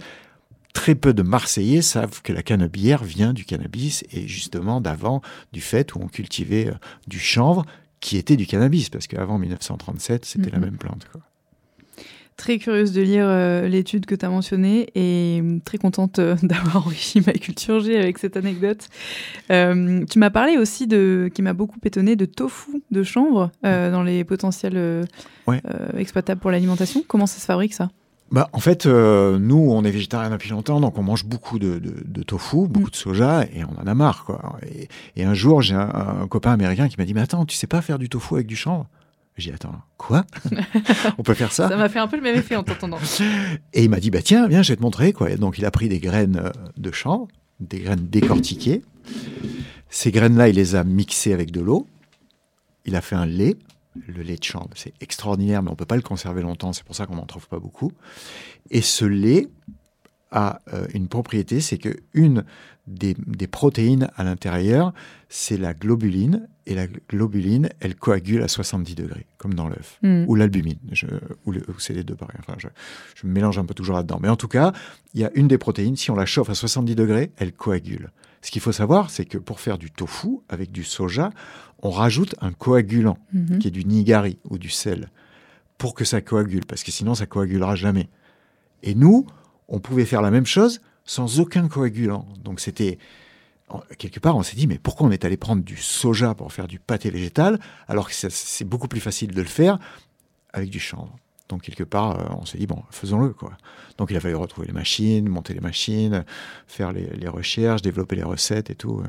très 0.74 0.96
peu 0.96 1.14
de 1.14 1.24
Marseillais 1.24 1.82
savent 1.82 2.22
que 2.22 2.34
la 2.34 2.44
cannebière 2.44 3.04
vient 3.04 3.34
du 3.34 3.46
cannabis 3.46 4.04
et 4.12 4.28
justement 4.28 4.82
d'avant 4.82 5.22
du 5.54 5.62
fait 5.62 5.96
où 5.96 6.00
on 6.02 6.08
cultivait 6.08 6.68
euh, 6.68 6.76
du 7.08 7.20
chanvre 7.20 7.66
qui 8.00 8.18
était 8.18 8.36
du 8.36 8.46
cannabis, 8.46 8.90
parce 8.90 9.08
qu'avant 9.08 9.40
1937, 9.40 10.26
c'était 10.26 10.50
mmh. 10.50 10.54
la 10.54 10.60
même 10.60 10.78
plante. 10.78 11.08
Quoi. 11.12 11.22
Très 12.38 12.60
curieuse 12.60 12.94
de 12.94 13.02
lire 13.02 13.26
euh, 13.28 13.68
l'étude 13.68 14.06
que 14.06 14.14
tu 14.14 14.24
as 14.24 14.30
mentionnée 14.30 14.90
et 14.94 15.40
hum, 15.42 15.60
très 15.60 15.80
contente 15.80 16.20
euh, 16.20 16.36
d'avoir 16.44 16.78
enrichi 16.86 17.20
ma 17.26 17.34
culture 17.34 17.80
G 17.80 17.98
avec 17.98 18.20
cette 18.20 18.38
anecdote. 18.38 18.88
Euh, 19.52 20.06
tu 20.06 20.20
m'as 20.20 20.30
parlé 20.30 20.58
aussi 20.58 20.86
de, 20.86 21.32
qui 21.34 21.42
m'a 21.42 21.54
beaucoup 21.54 21.80
étonné, 21.84 22.16
de 22.16 22.26
tofu 22.26 22.84
de 22.92 23.02
chanvre 23.04 23.50
euh, 23.66 23.92
dans 23.92 24.04
les 24.04 24.24
potentiels 24.24 24.78
euh, 24.78 25.04
Ouais. 25.48 25.62
euh, 25.68 25.98
exploitables 25.98 26.40
pour 26.40 26.52
l'alimentation. 26.52 27.04
Comment 27.08 27.26
ça 27.26 27.40
se 27.40 27.46
fabrique 27.46 27.74
ça? 27.74 27.90
Bah, 28.32 28.50
en 28.52 28.60
fait, 28.60 28.86
euh, 28.86 29.40
nous, 29.40 29.56
on 29.72 29.84
est 29.86 29.92
végétarien 29.92 30.30
depuis 30.30 30.50
longtemps, 30.50 30.80
donc 30.82 30.98
on 30.98 31.04
mange 31.04 31.24
beaucoup 31.26 31.58
de, 31.58 31.80
de, 31.80 31.94
de 32.06 32.24
tofu, 32.24 32.68
beaucoup 32.68 32.88
Mm. 32.88 32.92
de 32.92 32.96
soja, 32.96 33.44
et 33.46 33.64
on 33.64 33.82
en 33.82 33.88
a 33.88 33.94
marre. 33.96 34.26
Quoi. 34.26 34.58
Et, 34.70 34.90
et 35.16 35.24
un 35.24 35.34
jour, 35.34 35.62
j'ai 35.62 35.74
un, 35.76 35.90
un 36.22 36.28
copain 36.28 36.52
américain 36.52 36.88
qui 36.90 36.98
m'a 37.00 37.06
dit 37.06 37.14
Mais 37.14 37.22
attends, 37.22 37.46
tu 37.46 37.56
sais 37.56 37.68
pas 37.68 37.82
faire 37.82 37.98
du 37.98 38.10
tofu 38.10 38.36
avec 38.36 38.46
du 38.48 38.58
chanvre? 38.58 38.88
J'ai 39.38 39.52
dit 39.52 39.56
Attends, 39.56 39.76
quoi? 39.98 40.26
On 41.18 41.24
peut 41.24 41.34
faire 41.34 41.52
ça? 41.52 41.70
Ça 41.70 41.78
m'a 41.78 41.90
fait 41.90 42.00
un 42.00 42.08
peu 42.08 42.16
le 42.18 42.24
même 42.24 42.36
effet 42.36 42.56
en 42.56 42.64
t'entendant. 42.64 42.98
Et 43.74 43.84
il 43.84 43.90
m'a 43.90 44.00
dit, 44.00 44.10
bah 44.10 44.22
tiens, 44.22 44.48
viens, 44.48 44.64
je 44.64 44.74
vais 44.74 44.78
te 44.78 44.82
montrer. 44.82 45.14
Quoi. 45.14 45.32
Et 45.32 45.38
donc, 45.38 45.58
il 45.58 45.66
a 45.66 45.72
pris 45.72 45.90
des 45.90 46.00
graines 46.00 46.42
euh, 46.44 46.52
de 46.78 46.92
chanvre, 46.92 47.28
des 47.60 47.80
graines 47.80 48.08
décortiquées. 48.08 48.82
Ces 49.90 50.12
graines-là, 50.12 50.50
il 50.50 50.56
les 50.56 50.76
a 50.76 50.84
mixées 50.84 51.34
avec 51.34 51.52
de 51.52 51.62
l'eau. 51.62 51.88
Il 52.86 52.96
a 52.96 53.02
fait 53.02 53.16
un 53.16 53.26
lait. 53.26 53.56
Le 54.08 54.22
lait 54.22 54.36
de 54.36 54.44
chanvre, 54.44 54.70
c'est 54.76 54.94
extraordinaire, 55.02 55.64
mais 55.64 55.70
on 55.70 55.74
ne 55.74 55.78
peut 55.78 55.86
pas 55.86 55.96
le 55.96 56.02
conserver 56.04 56.42
longtemps. 56.42 56.74
C'est 56.74 56.84
pour 56.84 56.96
ça 56.96 57.06
qu'on 57.06 57.16
n'en 57.16 57.26
trouve 57.26 57.48
pas 57.48 57.60
beaucoup. 57.60 57.92
Et 58.70 58.82
ce 58.82 59.06
lait 59.06 59.48
a 60.32 60.62
euh, 60.74 60.86
une 60.94 61.08
propriété, 61.08 61.62
c'est 61.62 61.78
que 61.78 61.96
une 62.14 62.44
des, 62.88 63.16
des 63.26 63.48
protéines 63.48 64.10
à 64.16 64.24
l'intérieur, 64.24 64.94
c'est 65.30 65.58
la 65.58 65.74
globuline. 65.74 66.48
Et 66.70 66.76
la 66.76 66.86
globuline, 67.10 67.70
elle 67.80 67.96
coagule 67.96 68.42
à 68.44 68.50
70 68.50 68.94
degrés, 68.96 69.26
comme 69.38 69.54
dans 69.54 69.70
l'œuf 69.70 70.00
Hmm. 70.04 70.26
ou 70.28 70.36
l'albumine, 70.36 70.80
ou, 71.46 71.52
le- 71.54 71.62
ou 71.70 71.80
c'est 71.80 71.94
les 71.94 72.04
deux. 72.04 72.18
Enfin, 72.40 72.56
je, 72.58 72.68
je 73.16 73.26
me 73.26 73.32
mélange 73.32 73.58
un 73.58 73.64
peu 73.66 73.74
toujours 73.74 73.96
là-dedans. 73.96 74.20
Mais 74.22 74.28
en 74.28 74.36
tout 74.36 74.50
cas, 74.50 74.74
il 75.14 75.22
y 75.22 75.24
a 75.26 75.32
une 75.36 75.48
des 75.48 75.58
protéines, 75.58 75.96
si 75.96 76.12
on 76.12 76.16
la 76.16 76.26
chauffe 76.26 76.50
à 76.50 76.56
70 76.56 76.94
degrés, 76.96 77.32
elle 77.38 77.54
coagule. 77.54 78.12
Ce 78.42 78.52
qu'il 78.52 78.62
faut 78.62 78.74
savoir, 78.74 79.10
c'est 79.10 79.24
que 79.26 79.38
pour 79.38 79.62
faire 79.62 79.78
du 79.78 79.92
tofu 79.92 80.40
avec 80.50 80.72
du 80.74 80.84
soja, 80.84 81.30
on 81.82 81.90
rajoute 81.90 82.36
un 82.42 82.52
coagulant, 82.52 83.18
Mhm. 83.34 83.60
qui 83.60 83.70
est 83.70 83.72
du 83.72 83.86
nigari 83.86 84.38
ou 84.50 84.58
du 84.58 84.70
sel, 84.70 85.10
pour 85.78 85.94
que 85.94 86.04
ça 86.04 86.20
coagule, 86.22 86.66
parce 86.66 86.84
que 86.84 86.92
sinon 86.92 87.16
ça 87.16 87.26
coagulera 87.28 87.76
jamais. 87.76 88.10
Et 88.84 88.94
nous, 88.94 89.26
on 89.68 89.80
pouvait 89.80 90.06
faire 90.06 90.22
la 90.22 90.32
même 90.32 90.46
chose 90.46 90.82
sans 91.06 91.40
aucun 91.40 91.68
coagulant. 91.68 92.28
Donc 92.44 92.60
c'était 92.60 92.98
quelque 93.98 94.20
part, 94.20 94.38
on 94.38 94.44
s'est 94.44 94.56
dit, 94.56 94.68
mais 94.68 94.78
pourquoi 94.78 95.08
on 95.08 95.12
est 95.12 95.26
allé 95.26 95.36
prendre 95.36 95.64
du 95.64 95.76
soja 95.78 96.34
pour 96.36 96.54
faire 96.54 96.68
du 96.68 96.80
pâté 96.80 97.10
végétal, 97.10 97.60
alors 97.88 98.08
que 98.08 98.14
c'est 98.16 98.66
beaucoup 98.66 98.88
plus 98.88 99.02
facile 99.02 99.32
de 99.34 99.42
le 99.42 99.48
faire 99.48 99.78
avec 100.54 100.70
du 100.70 100.80
chanvre. 100.80 101.14
Donc 101.50 101.62
quelque 101.62 101.84
part, 101.84 102.20
euh, 102.20 102.36
on 102.42 102.46
s'est 102.46 102.58
dit, 102.58 102.68
bon, 102.68 102.84
faisons-le. 102.92 103.30
quoi. 103.30 103.58
Donc 103.98 104.12
il 104.12 104.18
a 104.18 104.20
fallu 104.20 104.36
retrouver 104.36 104.68
les 104.68 104.74
machines, 104.74 105.30
monter 105.30 105.54
les 105.54 105.62
machines, 105.62 106.26
faire 106.68 106.92
les, 106.92 107.08
les 107.08 107.28
recherches, 107.30 107.82
développer 107.82 108.18
les 108.18 108.24
recettes 108.24 108.70
et 108.70 108.76
tout. 108.76 109.00
euh, 109.00 109.08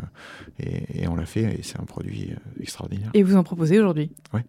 et, 0.65 1.03
et 1.03 1.09
on 1.09 1.17
l'a 1.17 1.27
fait, 1.27 1.59
et 1.59 1.63
c'est 1.63 1.81
un 1.81 1.85
produit 1.85 2.31
euh, 2.31 2.63
extraordinaire. 2.63 3.11
Et 3.15 3.23
vous 3.25 3.37
en 3.37 3.43
proposez 3.43 3.79
aujourd'hui? 3.79 4.13
Ouais. 4.33 4.45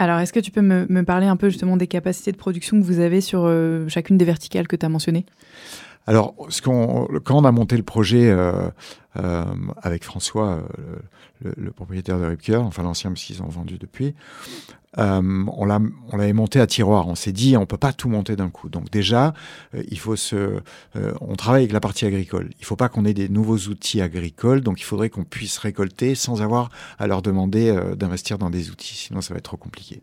Alors, 0.00 0.18
est-ce 0.18 0.32
que 0.32 0.40
tu 0.40 0.50
peux 0.50 0.62
me, 0.62 1.02
parler 1.02 1.26
un 1.26 1.36
peu 1.36 1.50
justement 1.50 1.76
des 1.76 1.86
capacités 1.86 2.32
de 2.32 2.38
production 2.38 2.80
que 2.80 2.86
vous 2.86 3.00
avez 3.00 3.20
sur 3.20 3.42
euh, 3.44 3.86
chacune 3.88 4.16
des 4.16 4.24
verticales 4.24 4.66
que 4.66 4.74
tu 4.74 4.86
as 4.86 4.88
mentionnées? 4.88 5.26
Alors, 6.06 6.34
quand 6.64 7.06
on 7.28 7.44
a 7.44 7.52
monté 7.52 7.76
le 7.76 7.82
projet 7.82 8.30
euh, 8.30 8.70
euh, 9.18 9.44
avec 9.82 10.02
François, 10.04 10.62
le, 11.44 11.52
le 11.54 11.70
propriétaire 11.70 12.18
de 12.18 12.24
Ripker, 12.24 12.56
enfin 12.56 12.82
l'ancien, 12.82 13.10
parce 13.10 13.22
qu'ils 13.22 13.42
ont 13.42 13.48
vendu 13.48 13.76
depuis, 13.76 14.14
euh, 14.98 15.44
on, 15.52 15.64
l'a, 15.64 15.80
on 16.10 16.16
l'avait 16.16 16.32
monté 16.32 16.60
à 16.60 16.66
tiroir. 16.66 17.06
On 17.06 17.14
s'est 17.14 17.32
dit, 17.32 17.56
on 17.56 17.66
peut 17.66 17.76
pas 17.76 17.92
tout 17.92 18.08
monter 18.08 18.36
d'un 18.36 18.50
coup. 18.50 18.68
Donc 18.68 18.90
déjà, 18.90 19.34
euh, 19.74 19.82
il 19.88 19.98
faut 19.98 20.16
se, 20.16 20.36
euh, 20.36 21.14
on 21.20 21.36
travaille 21.36 21.62
avec 21.62 21.72
la 21.72 21.80
partie 21.80 22.06
agricole. 22.06 22.50
Il 22.58 22.64
faut 22.64 22.76
pas 22.76 22.88
qu'on 22.88 23.04
ait 23.04 23.14
des 23.14 23.28
nouveaux 23.28 23.58
outils 23.68 24.00
agricoles. 24.00 24.62
Donc 24.62 24.80
il 24.80 24.84
faudrait 24.84 25.10
qu'on 25.10 25.24
puisse 25.24 25.58
récolter 25.58 26.14
sans 26.14 26.42
avoir 26.42 26.70
à 26.98 27.06
leur 27.06 27.22
demander 27.22 27.78
d'investir 27.96 28.38
dans 28.38 28.50
des 28.50 28.70
outils. 28.70 28.94
Sinon, 28.94 29.20
ça 29.20 29.34
va 29.34 29.38
être 29.38 29.44
trop 29.44 29.56
compliqué. 29.56 30.02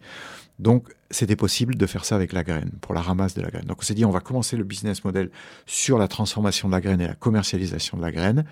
Donc, 0.60 0.88
c'était 1.12 1.36
possible 1.36 1.76
de 1.76 1.86
faire 1.86 2.04
ça 2.04 2.16
avec 2.16 2.34
la 2.34 2.44
graine, 2.44 2.72
pour 2.82 2.96
la 2.96 3.02
ramasse 3.02 3.36
de 3.36 3.42
la 3.42 3.50
graine. 3.50 3.66
Donc, 3.66 3.78
on 3.80 3.84
s'est 3.84 3.94
dit, 3.94 4.06
on 4.06 4.12
va 4.12 4.22
commencer 4.22 4.58
le 4.58 4.64
business 4.64 5.04
model 5.04 5.30
sur 5.68 6.00
la 6.00 6.08
transformation 6.08 6.68
de 6.68 6.74
la 6.74 6.82
graine 6.82 7.00
et 7.00 7.08
la 7.08 7.14
commercialisation 7.14 7.98
de 7.98 8.02
la 8.02 8.12
graine. 8.12 8.44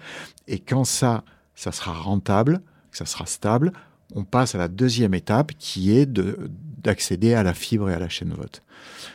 Et 0.47 0.59
quand 0.59 0.83
ça, 0.83 1.23
ça 1.55 1.71
sera 1.71 1.93
rentable, 1.93 2.61
que 2.91 2.97
ça 2.97 3.07
sera 3.07 3.25
stable, 3.25 3.73
on 4.13 4.23
passe 4.23 4.55
à 4.55 4.57
la 4.57 4.67
deuxième 4.67 5.13
étape 5.13 5.53
qui 5.57 5.95
est 5.97 6.05
de, 6.05 6.49
d'accéder 6.83 7.33
à 7.33 7.43
la 7.43 7.53
fibre 7.53 7.89
et 7.89 7.93
à 7.93 7.99
la 7.99 8.09
chaîne 8.09 8.33
vote. 8.33 8.61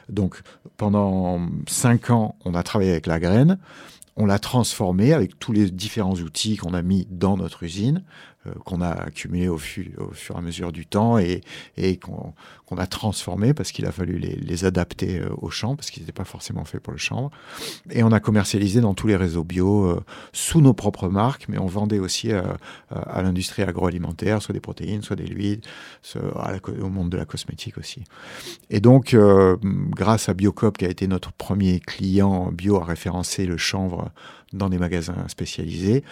Donc, 0.09 0.43
pendant 0.77 1.41
cinq 1.69 2.11
ans, 2.11 2.35
on 2.45 2.55
a 2.55 2.63
travaillé 2.63 2.91
avec 2.91 3.07
la 3.07 3.21
graine. 3.21 3.59
On 4.17 4.27
l'a 4.27 4.39
transformée 4.39 5.13
avec 5.13 5.39
tous 5.39 5.53
les 5.53 5.71
différents 5.71 6.15
outils 6.15 6.57
qu'on 6.57 6.75
a 6.75 6.83
mis 6.83 7.07
dans 7.11 7.37
notre 7.37 7.63
usine, 7.63 8.03
qu'on 8.65 8.81
a 8.81 8.89
accumulés 8.89 9.49
au, 9.49 9.59
fu- 9.59 9.93
au 9.99 10.13
fur 10.13 10.35
et 10.35 10.39
à 10.39 10.41
mesure 10.41 10.73
du 10.73 10.87
temps 10.87 11.19
et, 11.19 11.43
qu'on 11.99 12.77
a 12.77 12.87
transformé 12.87 13.53
parce 13.53 13.73
qu'il 13.73 13.85
a 13.87 13.93
fallu 13.93 14.19
les, 14.19 14.65
adapter 14.65 15.21
euh, 15.21 15.29
au 15.39 15.51
champ, 15.51 15.77
parce 15.77 15.91
qu'ils 15.91 16.03
n'étaient 16.03 16.13
pas 16.13 16.25
forcément 16.25 16.65
faits 16.65 16.83
pour 16.83 16.93
le 16.93 16.99
chanvre. 16.99 17.31
Et 17.91 18.03
on 18.03 18.13
a 18.13 18.21
commercialisé 18.21 18.81
dans 18.81 18.95
tous 18.95 19.07
les 19.07 19.17
réseaux 19.17 19.45
bio, 19.45 19.85
euh, 19.85 20.01
sous 20.33 20.61
nos 20.61 20.73
propres 20.75 21.09
marques, 21.09 21.47
mais 21.49 21.59
on 21.59 21.67
vendait 21.67 21.99
aussi 21.99 22.31
euh, 22.33 22.43
à 22.91 23.23
l'industrie 23.23 23.63
agroalimentaire, 23.63 24.43
soit 24.43 24.53
des 24.53 24.61
protéines, 24.61 25.03
soit 25.03 25.17
des 25.17 25.27
huiles, 25.27 25.61
au 26.15 26.89
monde 26.89 27.11
de 27.11 27.17
la 27.17 27.25
cosmétique 27.25 27.79
aussi. 27.79 28.05
Et 28.71 28.81
donc, 28.81 29.15
euh, 29.15 29.57
grâce 29.63 30.29
à 30.29 30.35
Biocop, 30.35 30.79
qui 30.79 30.85
a 30.85 30.89
été 30.89 31.07
notre 31.07 31.33
premier 31.33 31.81
client 31.81 32.51
bio 32.53 32.77
à 32.77 32.85
référencer 32.85 33.47
le 33.47 33.57
chanvre 33.57 34.11
dans 34.53 34.69
des 34.69 34.79
magasins 34.79 35.29
spécialisés, 35.29 36.05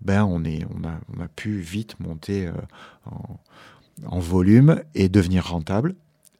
ben 0.00 0.24
on, 0.24 0.44
est, 0.44 0.64
on, 0.74 1.20
a, 1.20 1.28
pu 1.28 1.58
vite 1.60 1.98
monter 2.00 2.46
euh, 2.46 2.52
en, 4.06 4.18
volume 4.18 4.82
et 4.94 5.08
devenir 5.08 5.46
rentable. 5.46 5.94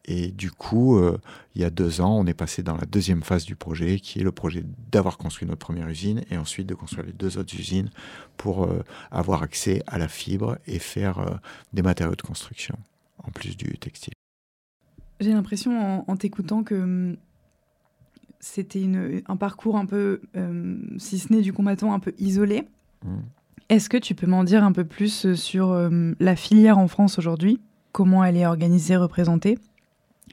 Et 0.07 0.33
du 0.33 0.51
coup, 0.51 0.99
euh, 0.99 1.19
il 1.55 1.63
y 1.63 1.65
a 1.65 1.71
deux 1.71 2.03
ans, 2.03 2.19
on 2.19 2.27
est 2.27 2.35
passé 2.35 2.63
dans 2.63 2.77
la 2.77 2.85
deuxième 2.85 3.23
phase 3.23 3.47
du 3.47 3.57
projet, 3.57 4.01
qui 4.01 4.21
est 4.21 4.23
le 4.23 4.33
projet 4.33 4.63
d'avoir 4.93 5.17
construit 5.17 5.49
notre 5.49 5.65
première 5.65 5.89
usine 5.89 6.23
et 6.31 6.37
ensuite 6.37 6.67
de 6.67 6.75
construire 6.75 7.07
les 7.07 7.13
deux 7.13 7.39
autres 7.39 7.55
usines 7.55 7.89
pour 8.37 8.65
euh, 8.65 8.85
avoir 9.11 9.43
accès 9.43 9.83
à 9.87 9.97
la 9.97 10.09
fibre 10.09 10.59
et 10.67 10.79
faire 10.79 11.41
des 11.73 11.81
matériaux 11.81 12.17
de 12.17 12.23
construction, 12.23 12.77
en 13.23 13.31
plus 13.31 13.57
du 13.57 13.79
textile. 13.79 14.13
J'ai 15.21 15.33
l'impression 15.33 15.81
en, 15.81 16.05
en 16.07 16.17
t'écoutant 16.17 16.65
que 16.65 16.75
hum, 16.75 17.17
c'était 18.45 18.87
un 19.27 19.37
parcours 19.37 19.77
un 19.77 19.87
peu, 19.87 20.21
euh, 20.37 20.77
si 20.99 21.19
ce 21.19 21.33
n'est 21.33 21.41
du 21.41 21.53
combattant, 21.53 21.95
un 21.95 21.99
peu 21.99 22.13
isolé. 22.19 22.69
Mm. 23.03 23.21
Est-ce 23.71 23.89
que 23.89 23.97
tu 23.97 24.15
peux 24.15 24.27
m'en 24.27 24.45
dire 24.45 24.63
un 24.63 24.73
peu 24.73 24.85
plus 24.85 25.25
euh, 25.25 25.35
sur 25.35 25.73
euh, 25.73 26.13
la 26.21 26.37
filière 26.37 26.77
en 26.77 26.87
France 26.87 27.19
aujourd'hui? 27.19 27.61
Comment 27.93 28.23
elle 28.23 28.37
est 28.37 28.47
organisée, 28.47 28.97
représentée? 28.97 29.59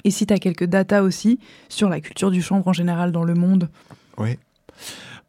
Et 0.03 0.11
si 0.11 0.27
tu 0.27 0.33
as 0.33 0.39
quelques 0.39 0.65
datas 0.65 1.03
aussi 1.03 1.39
sur 1.69 1.87
la 1.87 2.01
culture 2.01 2.31
du 2.31 2.41
chanvre 2.41 2.67
en 2.67 2.73
général 2.73 3.13
dans 3.13 3.23
le 3.23 3.33
monde? 3.33 3.69
Oui. 4.17 4.37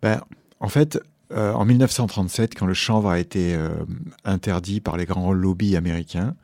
Ben, 0.02 0.20
en 0.58 0.68
fait, 0.68 0.98
euh, 1.30 1.52
en 1.52 1.64
1937, 1.64 2.56
quand 2.56 2.66
le 2.66 2.74
chanvre 2.74 3.10
a 3.10 3.20
été 3.20 3.56
interdit 4.24 4.80
par 4.80 4.96
les 4.96 5.04
grands 5.04 5.32
lobbies 5.32 5.76
américains, 5.76 6.34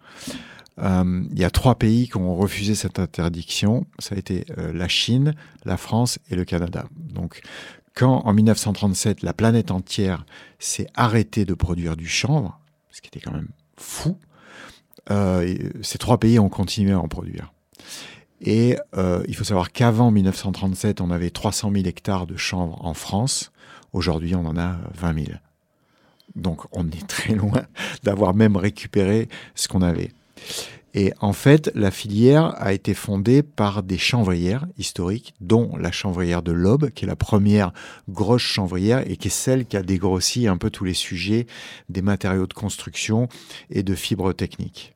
euh, 0.80 1.24
il 1.30 1.38
y 1.38 1.44
a 1.44 1.50
trois 1.50 1.74
pays 1.76 2.08
qui 2.08 2.16
ont 2.16 2.34
refusé 2.36 2.74
cette 2.74 2.98
interdiction. 2.98 3.86
Ça 3.98 4.14
a 4.14 4.18
été 4.18 4.44
euh, 4.58 4.72
la 4.72 4.88
Chine, 4.88 5.34
la 5.64 5.76
France 5.76 6.18
et 6.30 6.36
le 6.36 6.44
Canada. 6.44 6.86
Donc, 6.96 7.40
quand 7.94 8.22
en 8.24 8.32
1937, 8.32 9.22
la 9.22 9.32
planète 9.32 9.70
entière 9.70 10.24
s'est 10.58 10.86
arrêtée 10.94 11.44
de 11.44 11.54
produire 11.54 11.96
du 11.96 12.06
chanvre, 12.06 12.60
ce 12.90 13.00
qui 13.00 13.08
était 13.08 13.20
quand 13.20 13.32
même 13.32 13.48
fou, 13.76 14.18
euh, 15.10 15.56
ces 15.82 15.98
trois 15.98 16.18
pays 16.18 16.38
ont 16.38 16.48
continué 16.48 16.92
à 16.92 17.00
en 17.00 17.08
produire. 17.08 17.52
Et 18.40 18.76
il 19.26 19.34
faut 19.34 19.42
savoir 19.42 19.72
qu'avant 19.72 20.12
1937, 20.12 21.00
on 21.00 21.10
avait 21.10 21.30
300 21.30 21.72
000 21.72 21.86
hectares 21.86 22.28
de 22.28 22.36
chanvre 22.36 22.84
en 22.84 22.94
France. 22.94 23.50
Aujourd'hui, 23.92 24.36
on 24.36 24.46
en 24.46 24.56
a 24.56 24.76
20 24.94 25.24
000. 25.24 25.26
Donc, 26.36 26.60
on 26.70 26.86
est 26.86 27.06
très 27.08 27.34
loin 27.34 27.66
d'avoir 28.04 28.34
même 28.34 28.56
récupéré 28.56 29.28
ce 29.56 29.66
qu'on 29.66 29.82
avait. 29.82 30.12
Et 30.94 31.12
en 31.20 31.32
fait, 31.32 31.70
la 31.74 31.90
filière 31.90 32.54
a 32.56 32.72
été 32.72 32.94
fondée 32.94 33.42
par 33.42 33.82
des 33.82 33.98
chanvrières 33.98 34.66
historiques, 34.78 35.34
dont 35.40 35.76
la 35.76 35.92
chanvrière 35.92 36.42
de 36.42 36.52
l'Aube, 36.52 36.90
qui 36.90 37.04
est 37.04 37.08
la 37.08 37.16
première 37.16 37.72
grosse 38.08 38.42
chanvrière 38.42 39.08
et 39.08 39.16
qui 39.16 39.28
est 39.28 39.30
celle 39.30 39.66
qui 39.66 39.76
a 39.76 39.82
dégrossi 39.82 40.48
un 40.48 40.56
peu 40.56 40.70
tous 40.70 40.84
les 40.84 40.94
sujets 40.94 41.46
des 41.88 42.02
matériaux 42.02 42.46
de 42.46 42.54
construction 42.54 43.28
et 43.70 43.82
de 43.82 43.94
fibres 43.94 44.32
techniques. 44.32 44.94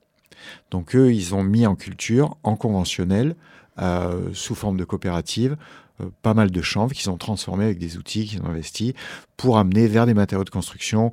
Donc 0.71 0.97
eux, 0.97 1.13
ils 1.13 1.35
ont 1.35 1.45
mis 1.45 1.67
en 1.67 1.77
culture, 1.77 2.37
en 2.43 2.57
conventionnel, 2.57 3.37
euh, 3.79 4.31
sous 4.33 4.55
forme 4.55 4.77
de 4.77 4.85
coopérative, 4.85 5.57
euh, 6.01 6.07
pas 6.23 6.35
mal 6.35 6.51
de 6.51 6.63
chanvre 6.63 6.95
qu'ils 6.95 7.11
ont 7.11 7.17
transformé 7.17 7.65
avec 7.65 7.79
des 7.79 7.97
outils 7.97 8.27
qu'ils 8.27 8.43
ont 8.43 8.47
investis 8.47 8.93
pour 9.37 9.59
amener 9.59 9.87
vers 9.87 10.07
des 10.07 10.15
matériaux 10.15 10.45
de 10.45 10.51
construction 10.51 11.11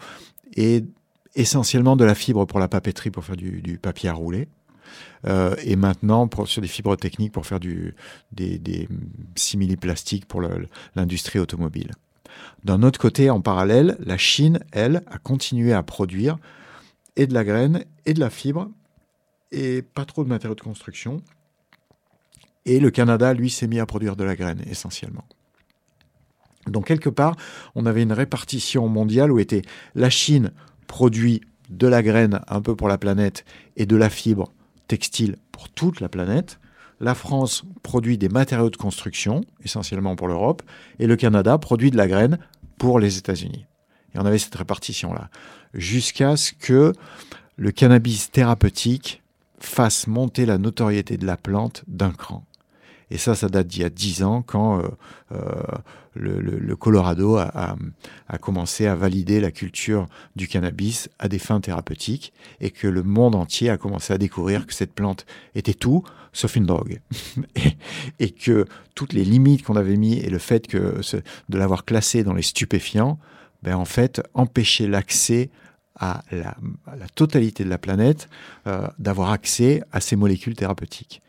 et 0.56 0.84
essentiellement 1.36 1.96
de 1.96 2.06
la 2.06 2.16
fibre 2.16 2.46
pour 2.46 2.60
la 2.60 2.68
papeterie 2.68 3.12
pour 3.12 3.24
faire 3.24 3.38
du, 3.38 3.80
papier 3.82 4.10
à 4.10 4.14
rouler. 4.14 4.48
euh, 5.28 5.56
et 5.64 5.76
maintenant 5.76 6.30
sur 6.46 6.62
des 6.62 6.68
fibres 6.68 6.96
techniques 6.96 7.32
pour 7.32 7.46
faire 7.46 7.60
des, 7.60 7.94
des 8.32 8.90
simili-plastiques 9.36 10.26
pour 10.26 10.42
l'industrie 10.96 11.40
automobile. 11.40 11.92
D'un 12.64 12.84
autre 12.84 13.00
côté, 13.00 13.30
en 13.30 13.42
parallèle, 13.42 13.98
la 14.00 14.18
Chine, 14.18 14.60
elle, 14.72 15.04
a 15.08 15.18
continué 15.18 15.74
à 15.74 15.84
produire 15.84 16.38
et 17.16 17.28
de 17.28 17.34
la 17.34 17.44
graine 17.44 17.86
et 18.06 18.14
de 18.14 18.20
la 18.20 18.30
fibre 18.30 18.70
et 19.52 19.82
pas 19.82 20.06
trop 20.06 20.24
de 20.24 20.30
matériaux 20.30 20.56
de 20.56 20.62
construction. 20.62 21.22
Et 22.66 22.80
le 22.80 22.92
Canada, 22.92 23.34
lui, 23.34 23.50
s'est 23.50 23.68
mis 23.68 23.80
à 23.80 23.86
produire 23.86 24.16
de 24.16 24.24
la 24.24 24.36
graine 24.36 24.62
essentiellement. 24.70 25.26
Donc 26.68 26.86
quelque 26.88 27.10
part, 27.10 27.36
on 27.76 27.86
avait 27.86 28.04
une 28.04 28.14
répartition 28.14 28.88
mondiale 28.88 29.32
où 29.32 29.40
était 29.40 29.64
la 29.96 30.10
Chine 30.10 30.52
produit 30.90 31.42
de 31.70 31.88
la 31.88 32.02
graine 32.02 32.42
un 32.48 32.62
peu 32.62 32.76
pour 32.76 32.90
la 32.90 32.98
planète 32.98 33.46
et 33.78 33.86
de 33.86 33.96
la 33.96 34.10
fibre 34.10 34.52
textile 34.88 35.38
pour 35.54 35.70
toute 35.70 36.02
la 36.02 36.10
planète. 36.10 36.60
La 37.00 37.16
France 37.16 37.64
produit 37.84 38.18
des 38.18 38.28
matériaux 38.28 38.72
de 38.72 38.76
construction, 38.76 39.42
essentiellement 39.64 40.18
pour 40.18 40.28
l'Europe, 40.28 40.64
et 40.98 41.08
le 41.08 41.16
Canada 41.16 41.58
produit 41.58 41.92
de 41.92 41.98
la 41.98 42.08
graine 42.08 42.40
pour 42.78 43.00
les 43.00 43.18
États-Unis. 43.18 43.68
Et 44.14 44.20
on 44.20 44.26
avait 44.26 44.40
cette 44.40 44.56
répartition-là, 44.56 45.30
jusqu'à 45.76 46.36
ce 46.36 46.54
que 46.54 46.92
le 47.56 47.72
cannabis 47.72 48.32
thérapeutique 48.32 49.22
fasse 49.60 50.08
monter 50.08 50.48
la 50.48 50.58
notoriété 50.58 51.18
de 51.18 51.26
la 51.28 51.38
plante 51.38 51.84
d'un 51.88 52.12
cran. 52.12 52.46
Et 53.12 53.18
ça, 53.18 53.36
ça 53.36 53.50
date 53.50 53.68
d'il 53.68 53.82
y 53.82 53.86
a 53.86 53.90
10 53.90 54.24
ans, 54.24 54.42
quand 54.42 54.80
euh, 54.80 54.88
euh, 55.32 55.64
le, 56.14 56.76
Colorado 56.76 57.38
a, 57.38 57.76
commencé 58.42 58.86
à 58.88 58.96
valider 58.96 59.40
la 59.40 59.52
culture 59.52 60.08
du 60.36 60.48
cannabis 60.48 61.10
à 61.20 61.28
des 61.28 61.40
fins 61.40 61.60
thérapeutiques, 61.60 62.34
et 62.60 62.72
que 62.72 62.88
le 62.88 63.04
monde 63.04 63.36
entier 63.36 63.70
a 63.70 63.78
commencé 63.78 64.14
à 64.14 64.18
découvrir 64.18 64.68
que 64.68 64.74
cette 64.74 64.94
plante 64.94 65.26
était 65.56 65.74
tout, 65.74 66.04
sauf 66.34 66.56
une 66.56 66.66
drogue. 66.66 67.02
et, 68.20 68.32
que 68.32 68.66
toutes 68.96 69.14
les 69.14 69.26
limites 69.26 69.64
qu'on 69.64 69.76
avait 69.76 69.98
mis, 69.98 70.20
et 70.20 70.30
le 70.30 70.40
fait 70.40 70.70
de 70.72 71.58
l'avoir 71.58 71.86
classé 71.86 72.24
dans 72.24 72.34
les 72.34 72.44
stupéfiants, 72.44 73.20
ben 73.62 73.76
en 73.76 73.86
fait, 73.86 74.22
empêchait 74.34 74.88
l'accès 74.88 75.50
à 76.00 76.24
la, 76.32 76.56
à 76.88 76.96
la 76.96 77.08
totalité 77.10 77.64
de 77.64 77.70
la 77.70 77.78
planète 77.78 78.30
euh, 78.68 78.88
d'avoir 78.98 79.32
accès 79.32 79.84
à 79.92 80.00
ces 80.00 80.16
molécules 80.16 80.56
thérapeutiques, 80.56 81.22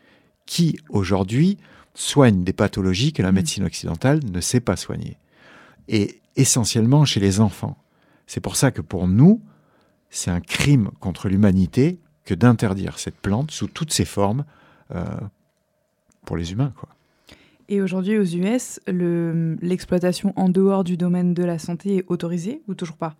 qui 0.51 0.77
aujourd'hui 0.89 1.57
soignent 1.93 2.43
des 2.43 2.51
pathologies 2.51 3.13
que 3.13 3.21
la 3.23 3.31
médecine 3.31 3.63
occidentale 3.63 4.19
ne 4.29 4.41
sait 4.41 4.59
pas 4.59 4.75
soigner, 4.75 5.15
et 5.87 6.19
essentiellement 6.35 7.05
chez 7.05 7.21
les 7.21 7.39
enfants. 7.39 7.77
C'est 8.27 8.41
pour 8.41 8.57
ça 8.57 8.69
que 8.71 8.81
pour 8.81 9.07
nous, 9.07 9.39
c'est 10.09 10.29
un 10.29 10.41
crime 10.41 10.89
contre 10.99 11.29
l'humanité 11.29 11.99
que 12.25 12.33
d'interdire 12.33 12.99
cette 12.99 13.15
plante 13.15 13.51
sous 13.51 13.67
toutes 13.67 13.93
ses 13.93 14.03
formes 14.03 14.43
euh, 14.93 15.05
pour 16.25 16.35
les 16.35 16.51
humains. 16.51 16.73
Quoi. 16.75 16.89
Et 17.69 17.81
aujourd'hui, 17.81 18.17
aux 18.17 18.25
US, 18.25 18.81
le- 18.87 19.55
l'exploitation 19.61 20.33
en 20.35 20.49
dehors 20.49 20.83
du 20.83 20.97
domaine 20.97 21.33
de 21.33 21.45
la 21.45 21.59
santé 21.59 21.97
est 21.99 22.05
autorisée 22.07 22.61
ou 22.67 22.73
toujours 22.73 22.97
pas? 22.97 23.15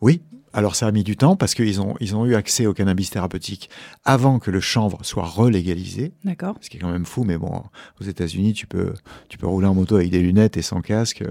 Oui, 0.00 0.20
alors 0.52 0.74
ça 0.74 0.86
a 0.86 0.92
mis 0.92 1.04
du 1.04 1.16
temps 1.16 1.36
parce 1.36 1.54
qu'ils 1.54 1.80
ont, 1.80 1.94
ils 2.00 2.16
ont 2.16 2.26
eu 2.26 2.34
accès 2.34 2.66
au 2.66 2.74
cannabis 2.74 3.10
thérapeutique 3.10 3.70
avant 4.04 4.38
que 4.38 4.50
le 4.50 4.60
chanvre 4.60 4.98
soit 5.02 5.24
relégalisé. 5.24 6.12
D'accord. 6.24 6.56
Ce 6.60 6.68
qui 6.70 6.76
est 6.76 6.80
quand 6.80 6.90
même 6.90 7.04
fou, 7.04 7.24
mais 7.24 7.36
bon, 7.38 7.62
aux 8.00 8.04
États-Unis, 8.04 8.52
tu 8.52 8.66
peux, 8.66 8.92
tu 9.28 9.38
peux 9.38 9.46
rouler 9.46 9.66
en 9.66 9.74
moto 9.74 9.96
avec 9.96 10.10
des 10.10 10.20
lunettes 10.20 10.56
et 10.56 10.62
sans 10.62 10.80
casque. 10.80 11.22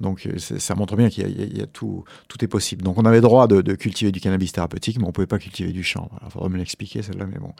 Donc, 0.00 0.26
euh, 0.26 0.38
ça 0.38 0.74
montre 0.74 0.96
bien 0.96 1.08
qu'il 1.08 1.22
y 1.24 1.26
a, 1.26 1.28
il 1.28 1.58
y 1.58 1.62
a- 1.62 1.66
tout, 1.66 2.04
tout 2.28 2.44
est 2.44 2.48
possible. 2.48 2.82
Donc, 2.82 2.98
on 2.98 3.04
avait 3.04 3.20
droit 3.20 3.46
de, 3.48 3.60
de 3.60 3.74
cultiver 3.74 4.12
du 4.12 4.20
cannabis 4.20 4.52
thérapeutique, 4.52 4.98
mais 4.98 5.04
on 5.06 5.12
pouvait 5.12 5.26
pas 5.26 5.38
cultiver 5.38 5.72
du 5.72 5.82
chanvre. 5.82 6.18
Il 6.24 6.30
faudrait 6.30 6.48
me 6.48 6.58
l'expliquer, 6.58 7.02
celle-là, 7.02 7.26
mais 7.26 7.38
bon. 7.38 7.52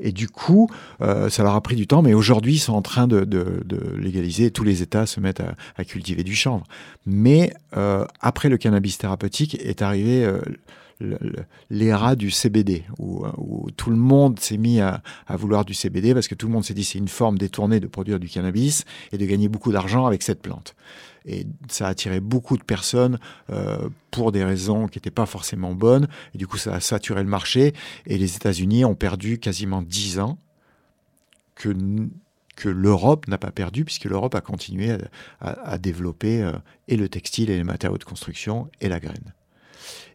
Et 0.00 0.12
du 0.12 0.28
coup, 0.28 0.70
euh, 1.00 1.28
ça 1.30 1.42
leur 1.42 1.54
a 1.54 1.60
pris 1.60 1.76
du 1.76 1.86
temps, 1.86 2.02
mais 2.02 2.14
aujourd'hui, 2.14 2.54
ils 2.54 2.58
sont 2.58 2.74
en 2.74 2.82
train 2.82 3.06
de, 3.06 3.24
de- 3.24 3.62
de 3.64 3.96
légaliser. 3.96 4.50
Tous 4.50 4.64
les 4.64 4.82
États 4.82 5.06
se 5.06 5.20
mettent 5.20 5.40
à, 5.40 5.54
à 5.76 5.84
cultiver 5.84 6.22
du 6.24 6.34
chanvre. 6.34 6.64
Mais 7.06 7.52
euh, 7.76 8.04
après 8.20 8.48
le 8.48 8.56
cannabis 8.56 8.98
thérapeutique 8.98 9.56
est 9.60 9.82
arrivé 9.82 10.24
euh, 10.24 10.38
le- 11.00 11.18
le- 11.20 11.44
l'ère 11.70 12.16
du 12.16 12.30
CBD, 12.30 12.84
où, 12.98 13.24
tout 13.76 13.90
le 13.90 13.96
monde 13.96 14.38
s'est 14.38 14.56
mis 14.56 14.80
à, 14.80 15.02
vouloir 15.30 15.64
du 15.64 15.74
CBD 15.74 16.14
parce 16.14 16.28
que 16.28 16.34
tout 16.34 16.46
le 16.46 16.52
monde 16.52 16.64
s'est 16.64 16.74
dit 16.74 16.84
c'est 16.84 16.98
une 16.98 17.08
forme 17.08 17.38
détournée 17.38 17.80
de 17.80 17.86
produire 17.86 18.18
du 18.20 18.28
cannabis 18.28 18.84
et 19.12 19.18
de 19.18 19.26
gagner 19.26 19.48
beaucoup 19.48 19.72
d'argent 19.72 20.06
avec 20.06 20.22
cette 20.22 20.40
plante. 20.40 20.74
Et 21.26 21.46
ça 21.68 21.86
a 21.86 21.90
attiré 21.90 22.20
beaucoup 22.20 22.58
de 22.58 22.62
personnes 22.62 23.18
euh, 23.50 23.88
pour 24.10 24.30
des 24.30 24.44
raisons 24.44 24.88
qui 24.88 24.98
n'étaient 24.98 25.10
pas 25.10 25.24
forcément 25.26 25.74
bonnes. 25.74 26.06
Et 26.34 26.38
du 26.38 26.46
coup, 26.46 26.58
ça 26.58 26.74
a 26.74 26.80
saturé 26.80 27.22
le 27.22 27.28
marché. 27.30 27.72
Et 28.06 28.18
les 28.18 28.36
États-Unis 28.36 28.84
ont 28.84 28.94
perdu 28.94 29.38
quasiment 29.38 29.80
10 29.80 30.18
ans 30.18 30.38
que, 31.54 31.74
l'Europe 32.66 33.26
n'a 33.26 33.38
pas 33.38 33.50
perdu, 33.52 33.86
puisque 33.86 34.04
l'Europe 34.04 34.34
a 34.34 34.42
continué 34.42 34.96
à 35.40 35.78
développer 35.78 36.42
euh, 36.42 36.52
et 36.88 36.96
le 36.96 37.08
textile 37.08 37.50
et 37.50 37.56
les 37.56 37.64
matériaux 37.64 37.98
de 37.98 38.04
construction 38.04 38.68
et 38.82 38.88
la 38.88 39.00
graine. 39.00 39.32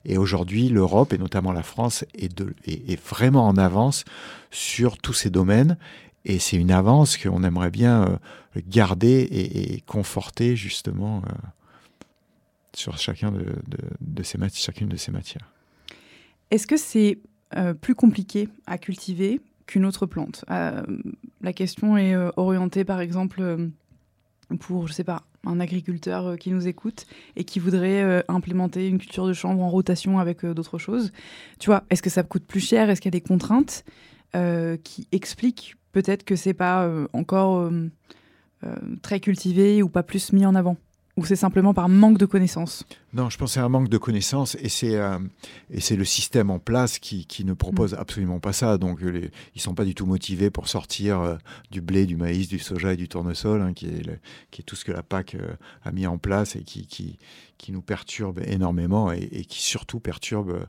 Et 0.05 0.17
aujourd'hui, 0.17 0.70
l'Europe, 0.70 1.13
et 1.13 1.17
notamment 1.17 1.51
la 1.51 1.63
France, 1.63 2.05
est, 2.15 2.99
vraiment 3.07 3.47
en 3.47 3.57
avance 3.57 4.05
sur 4.51 4.97
tous 4.97 5.13
ces 5.13 5.30
domaines. 5.30 5.78
Et 6.26 6.39
c'est 6.39 6.57
une 6.57 6.72
avance 6.72 7.17
qu'on 7.17 7.43
aimerait 7.43 7.72
bien 7.72 8.03
euh, 8.03 8.17
garder 8.67 9.28
et, 9.32 9.82
conforter 9.82 10.55
justement 10.55 11.22
euh, 11.26 11.32
sur 12.74 12.97
chacun 12.97 13.32
de, 13.32 13.45
de- 13.67 13.78
de 14.01 14.24
chacune 14.53 14.89
de 14.89 14.97
ces 14.97 15.11
matières. 15.11 15.51
Est-ce 16.51 16.67
que 16.67 16.78
c'est 16.78 17.20
euh, 17.55 17.74
plus 17.74 17.95
compliqué 17.95 18.49
à 18.67 18.78
cultiver 18.78 19.41
qu'une 19.65 19.86
autre 19.86 20.05
plante? 20.05 20.43
La 20.49 21.53
question 21.53 21.95
est 21.97 22.15
orientée, 22.38 22.84
par 22.84 22.99
exemple, 22.99 23.70
pour, 24.59 24.88
je 24.88 24.93
sais 24.93 25.03
pas, 25.03 25.24
un 25.45 25.59
agriculteur 25.59 26.27
euh, 26.27 26.35
qui 26.35 26.51
nous 26.51 26.67
écoute 26.67 27.05
et 27.35 27.43
qui 27.43 27.59
voudrait 27.59 28.01
euh, 28.01 28.21
implémenter 28.27 28.87
une 28.87 28.97
culture 28.97 29.27
de 29.27 29.33
chanvre 29.33 29.61
en 29.61 29.69
rotation 29.69 30.19
avec 30.19 30.43
euh, 30.43 30.53
d'autres 30.53 30.77
choses. 30.77 31.11
Tu 31.59 31.67
vois, 31.67 31.83
est-ce 31.89 32.01
que 32.01 32.09
ça 32.09 32.23
coûte 32.23 32.45
plus 32.45 32.59
cher? 32.59 32.89
Est-ce 32.89 33.01
qu'il 33.01 33.13
y 33.13 33.15
a 33.15 33.19
des 33.19 33.25
contraintes 33.25 33.83
qui 34.83 35.07
expliquent 35.11 35.75
peut-être 35.91 36.23
que 36.23 36.35
c'est 36.35 36.53
pas 36.53 36.87
encore 37.13 37.71
très 39.01 39.19
cultivé 39.19 39.81
ou 39.81 39.89
pas 39.89 40.03
plus 40.03 40.33
mis 40.33 40.45
en 40.45 40.53
avant? 40.53 40.77
Ou 41.18 41.26
c'est 41.26 41.36
simplement 41.36 41.74
par 41.74 41.89
manque 41.89 42.18
de 42.18 42.26
connaissances 42.26 42.86
Non, 43.14 43.30
je 43.30 43.38
pense 43.38 43.53
c'est 43.53 43.60
un 43.60 43.68
manque 43.68 43.89
de 43.89 43.97
connaissances 43.97 44.55
et 44.62 44.70
c'est 44.70 44.95
euh, 44.95 45.20
et 45.70 45.82
c'est 45.82 45.97
le 45.97 46.05
système 46.05 46.49
en 46.49 46.60
place 46.60 46.97
qui, 46.97 47.26
qui 47.26 47.43
ne 47.43 47.51
propose 47.53 47.93
absolument 47.93 48.39
pas 48.39 48.53
ça. 48.53 48.78
Donc 48.78 49.01
les, 49.01 49.30
ils 49.53 49.60
sont 49.62 49.76
pas 49.76 49.84
du 49.84 49.95
tout 49.95 50.05
motivés 50.05 50.49
pour 50.49 50.70
sortir 50.70 51.20
euh, 51.20 51.36
du 51.72 51.82
blé, 51.82 52.05
du 52.05 52.16
maïs, 52.16 52.47
du 52.47 52.57
soja 52.60 52.93
et 52.93 52.95
du 52.95 53.10
tournesol, 53.10 53.62
hein, 53.62 53.74
qui, 53.74 53.88
est 53.88 54.05
le- 54.07 54.20
qui 54.51 54.62
est 54.62 54.64
tout 54.64 54.78
ce 54.78 54.86
que 54.86 54.93
la 54.93 55.03
PAC 55.03 55.36
euh, 55.36 55.55
a 55.84 55.91
mis 55.91 56.07
en 56.07 56.18
place 56.18 56.55
et 56.55 56.64
qui, 56.64 56.88
qui, 56.88 57.18
qui 57.57 57.74
nous 57.74 57.82
perturbe 57.82 58.39
énormément 58.45 59.12
et, 59.12 59.28
et 59.32 59.43
qui 59.43 59.62
surtout 59.62 59.99
perturbe 59.99 60.68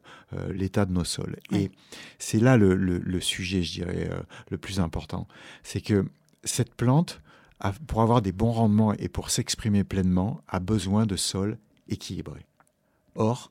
l'état 0.52 0.84
de 0.84 0.92
nos 0.92 1.04
sols. 1.04 1.36
Et 1.52 1.70
c'est 2.18 2.40
là 2.40 2.56
le, 2.56 2.74
le- 2.74 2.98
le 2.98 3.20
sujet, 3.20 3.62
je 3.62 3.72
dirais, 3.72 4.10
le 4.50 4.58
plus 4.58 4.80
important. 4.80 5.28
C'est 5.62 5.80
que 5.80 6.06
cette 6.42 6.74
plante, 6.74 7.20
a- 7.60 7.72
pour 7.86 8.02
avoir 8.02 8.22
des 8.22 8.32
bons 8.32 8.52
rendements 8.52 8.92
et 8.94 9.08
pour 9.08 9.30
s'exprimer 9.30 9.84
pleinement, 9.84 10.40
a 10.48 10.60
besoin 10.60 11.06
de 11.06 11.16
sols 11.16 11.58
équilibrés. 11.88 12.46
Or, 13.14 13.50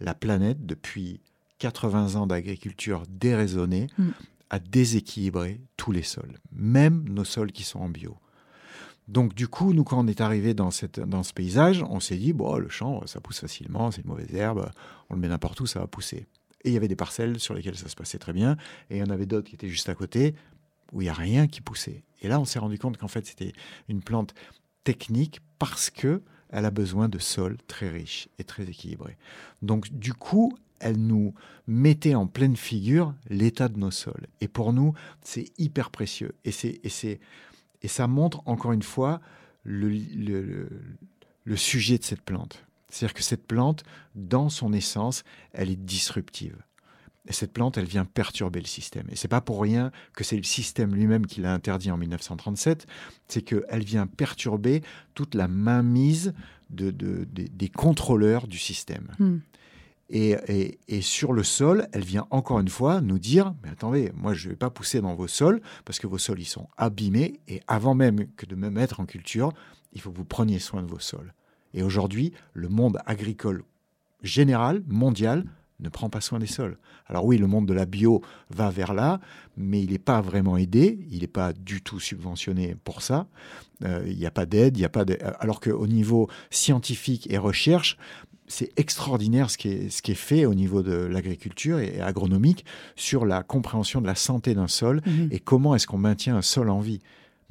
la 0.00 0.14
planète, 0.14 0.66
depuis 0.66 1.20
80 1.58 2.16
ans 2.16 2.26
d'agriculture 2.26 3.04
déraisonnée, 3.08 3.86
Mm. 3.98 4.08
a 4.50 4.58
déséquilibré 4.58 5.60
tous 5.76 5.92
les 5.92 6.02
sols, 6.02 6.38
même 6.52 7.04
nos 7.08 7.24
sols 7.24 7.52
qui 7.52 7.62
sont 7.64 7.80
en 7.80 7.88
bio. 7.88 8.16
Donc 9.08 9.34
du 9.34 9.48
coup, 9.48 9.72
nous, 9.74 9.84
quand 9.84 9.98
on 10.02 10.06
est 10.06 10.20
arrivé 10.20 10.54
dans, 10.54 10.70
cette, 10.70 10.98
dans 11.00 11.22
ce 11.22 11.32
paysage, 11.34 11.82
on 11.90 12.00
s'est 12.00 12.16
dit, 12.16 12.32
bon, 12.32 12.56
le 12.56 12.68
chanvre, 12.68 13.06
ça 13.06 13.20
pousse 13.20 13.40
facilement, 13.40 13.90
c'est 13.90 14.02
une 14.02 14.08
mauvaise 14.08 14.34
herbe, 14.34 14.70
on 15.10 15.14
le 15.14 15.20
met 15.20 15.28
n'importe 15.28 15.60
où, 15.60 15.66
ça 15.66 15.80
va 15.80 15.86
pousser. 15.86 16.26
Et 16.64 16.70
il 16.70 16.72
y 16.72 16.76
avait 16.78 16.88
des 16.88 16.96
parcelles 16.96 17.38
sur 17.38 17.52
lesquelles 17.54 17.76
ça 17.76 17.88
se 17.88 17.96
passait 17.96 18.18
très 18.18 18.32
bien, 18.32 18.56
et 18.88 18.96
il 18.96 18.98
y 18.98 19.02
en 19.02 19.10
avait 19.10 19.26
d'autres 19.26 19.48
qui 19.48 19.54
étaient 19.56 19.68
juste 19.68 19.88
à 19.90 19.94
côté, 19.94 20.34
où 20.92 21.00
il 21.00 21.04
n'y 21.04 21.10
a 21.10 21.14
rien 21.14 21.46
qui 21.46 21.60
poussait. 21.60 22.02
Et 22.22 22.28
là, 22.28 22.40
on 22.40 22.44
s'est 22.44 22.58
rendu 22.58 22.78
compte 22.78 22.96
qu'en 22.96 23.08
fait, 23.08 23.26
c'était 23.26 23.52
une 23.88 24.02
plante 24.02 24.34
technique 24.84 25.40
parce 25.58 25.90
que 25.90 26.22
elle 26.50 26.64
a 26.66 26.70
besoin 26.70 27.08
de 27.08 27.18
sols 27.18 27.56
très 27.66 27.88
riches 27.88 28.28
et 28.38 28.44
très 28.44 28.64
équilibrés. 28.64 29.16
Donc, 29.60 29.92
du 29.92 30.14
coup, 30.14 30.56
elle 30.78 30.98
nous 30.98 31.34
mettait 31.66 32.14
en 32.14 32.26
pleine 32.26 32.56
figure 32.56 33.14
l'état 33.28 33.68
de 33.68 33.78
nos 33.78 33.90
sols. 33.90 34.26
Et 34.40 34.48
pour 34.48 34.72
nous, 34.72 34.92
c'est 35.22 35.50
hyper 35.58 35.90
précieux. 35.90 36.34
Et, 36.44 36.52
c'est, 36.52 36.80
et, 36.84 36.88
c'est, 36.88 37.20
et 37.82 37.88
ça 37.88 38.06
montre 38.06 38.42
encore 38.46 38.72
une 38.72 38.82
fois 38.82 39.20
le, 39.64 39.88
le, 41.44 41.56
sujet 41.56 41.98
de 41.98 42.04
cette 42.04 42.20
plante. 42.20 42.64
C'est-à-dire 42.88 43.14
que 43.14 43.22
cette 43.22 43.46
plante, 43.46 43.82
dans 44.14 44.48
son 44.48 44.72
essence, 44.72 45.24
elle 45.52 45.70
est 45.70 45.84
disruptive. 45.84 46.56
Et 47.26 47.32
cette 47.32 47.52
plante, 47.52 47.78
elle 47.78 47.86
vient 47.86 48.04
perturber 48.04 48.60
le 48.60 48.66
système. 48.66 49.06
Et 49.10 49.16
c'est 49.16 49.28
pas 49.28 49.40
pour 49.40 49.60
rien 49.62 49.90
que 50.14 50.24
c'est 50.24 50.36
le 50.36 50.42
système 50.42 50.94
lui-même 50.94 51.26
qui 51.26 51.40
l'a 51.40 51.54
interdit 51.54 51.90
en 51.90 51.96
1937. 51.96 52.86
C'est 53.28 53.40
qu'elle 53.42 53.82
vient 53.84 54.06
perturber 54.06 54.82
toute 55.14 55.34
la 55.34 55.48
mainmise 55.48 56.34
de, 56.70 56.90
de, 56.90 57.24
des- 57.24 57.48
des 57.48 57.68
contrôleurs 57.70 58.46
du 58.46 58.58
système. 58.58 59.08
Hmm. 59.18 59.38
Et, 60.10 60.36
et, 60.86 61.00
sur 61.00 61.32
le 61.32 61.42
sol, 61.42 61.88
elle 61.92 62.04
vient 62.04 62.26
encore 62.30 62.60
une 62.60 62.68
fois 62.68 63.00
nous 63.00 63.18
dire, 63.18 63.54
mais 63.62 63.70
attendez, 63.70 64.12
moi 64.14 64.34
je 64.34 64.48
ne 64.48 64.52
vais 64.52 64.56
pas 64.56 64.68
pousser 64.68 65.00
dans 65.00 65.14
vos 65.14 65.26
sols, 65.28 65.62
parce 65.86 65.98
que 65.98 66.06
vos 66.06 66.18
sols, 66.18 66.40
ils 66.40 66.44
sont 66.44 66.68
abîmés, 66.76 67.40
et 67.48 67.62
avant 67.68 67.94
même 67.94 68.26
que 68.36 68.44
de 68.44 68.54
me 68.54 68.68
mettre 68.68 69.00
en 69.00 69.06
culture, 69.06 69.54
il 69.94 70.02
faut 70.02 70.10
que 70.10 70.16
vous 70.18 70.26
preniez 70.26 70.58
soin 70.58 70.82
de 70.82 70.86
vos 70.88 70.98
sols. 70.98 71.32
Et 71.72 71.82
aujourd'hui, 71.82 72.34
le 72.52 72.68
monde 72.68 72.98
agricole 73.06 73.64
général, 74.22 74.82
mondial, 74.86 75.46
ne 75.84 75.88
prend 75.88 76.08
pas 76.08 76.20
soin 76.20 76.38
des 76.38 76.46
sols. 76.46 76.78
Alors 77.06 77.24
oui, 77.24 77.38
le 77.38 77.46
monde 77.46 77.66
de 77.66 77.74
la 77.74 77.86
bio 77.86 78.22
va 78.50 78.70
vers 78.70 78.94
là, 78.94 79.20
mais 79.56 79.82
il 79.82 79.92
n'est 79.92 79.98
pas 79.98 80.20
vraiment 80.20 80.56
aidé, 80.56 81.06
il 81.10 81.20
n'est 81.20 81.26
pas 81.26 81.52
du 81.52 81.82
tout 81.82 82.00
subventionné 82.00 82.76
pour 82.82 83.02
ça. 83.02 83.26
Euh, 83.84 84.04
il 84.06 84.16
n'y 84.16 84.26
a 84.26 84.30
pas 84.30 84.46
d'aide, 84.46 84.76
il 84.76 84.80
n'y 84.80 84.86
a 84.86 84.90
pas 84.90 85.04
de... 85.04 85.18
alors 85.38 85.60
qu'au 85.60 85.86
niveau 85.86 86.28
scientifique 86.50 87.30
et 87.30 87.38
recherche, 87.38 87.96
c'est 88.46 88.72
extraordinaire 88.78 89.50
ce 89.50 89.58
qui, 89.58 89.68
est, 89.68 89.90
ce 89.90 90.02
qui 90.02 90.12
est 90.12 90.16
fait 90.16 90.44
au 90.44 90.54
niveau 90.54 90.82
de 90.82 90.92
l'agriculture 90.92 91.78
et 91.78 92.00
agronomique 92.00 92.64
sur 92.94 93.24
la 93.24 93.42
compréhension 93.42 94.00
de 94.00 94.06
la 94.06 94.14
santé 94.14 94.54
d'un 94.54 94.68
sol 94.68 95.00
mhm. 95.06 95.28
et 95.30 95.40
comment 95.40 95.74
est-ce 95.74 95.86
qu'on 95.86 95.98
maintient 95.98 96.36
un 96.36 96.42
sol 96.42 96.68
en 96.70 96.80
vie. 96.80 97.00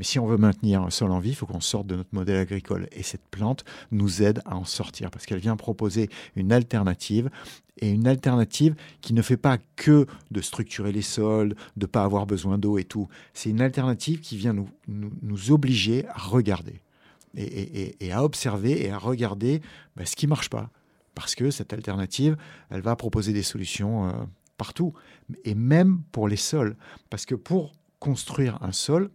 Mais 0.04 0.08
si 0.08 0.20
on 0.20 0.28
veut 0.28 0.36
maintenir 0.36 0.82
un 0.82 0.90
sol 0.90 1.12
en 1.12 1.20
vie, 1.20 1.30
il 1.30 1.36
faut 1.36 1.46
qu'on 1.46 1.62
sorte 1.62 1.88
de 1.88 1.96
notre 1.96 2.14
modèle 2.14 2.36
agricole. 2.36 2.90
Et 2.92 3.04
cette 3.04 3.26
plante 3.32 3.64
nous 3.90 4.22
aide 4.22 4.42
à 4.44 4.58
en 4.58 4.66
sortir 4.66 5.10
parce 5.10 5.26
qu'elle 5.26 5.40
vient 5.40 5.56
proposer 5.56 6.10
une 6.36 6.52
alternative 6.52 7.30
et 7.78 7.90
une 7.90 8.06
alternative 8.06 8.76
qui 9.00 9.14
ne 9.14 9.22
fait 9.22 9.38
pas 9.38 9.58
que 9.78 10.06
de 10.30 10.42
structurer 10.42 10.92
les 10.92 11.02
sols, 11.02 11.56
de 11.78 11.86
ne 11.86 11.86
pas 11.86 12.04
avoir 12.04 12.26
besoin 12.26 12.58
d'eau 12.58 12.78
et 12.78 12.84
tout. 12.84 13.08
C'est 13.34 13.50
une 13.50 13.62
alternative 13.62 14.20
qui 14.20 14.36
vient 14.36 14.52
nous, 14.52 14.68
nous, 14.90 15.52
obliger 15.52 16.06
à 16.10 16.18
regarder 16.18 16.82
et, 17.38 18.12
à 18.12 18.26
observer 18.26 18.84
et 18.84 18.92
à 18.92 18.98
regarder 18.98 19.62
bah, 19.96 20.06
ce 20.06 20.18
qui 20.18 20.26
ne 20.26 20.32
marche 20.32 20.50
pas. 20.50 20.70
Parce 21.16 21.34
que 21.34 21.50
cette 21.50 21.72
alternative, 21.72 22.36
elle 22.70 22.82
va 22.82 22.98
proposer 22.98 23.32
des 23.32 23.42
solutions 23.42 24.10
euh, 24.10 24.12
partout, 24.58 24.94
et 25.46 25.56
même 25.56 26.02
pour 26.12 26.28
les 26.28 26.36
sols. 26.36 26.76
Parce 27.10 27.26
que 27.26 27.36
pour 27.36 27.72
construire 28.00 28.62
un 28.62 28.74
sol, 28.74 29.10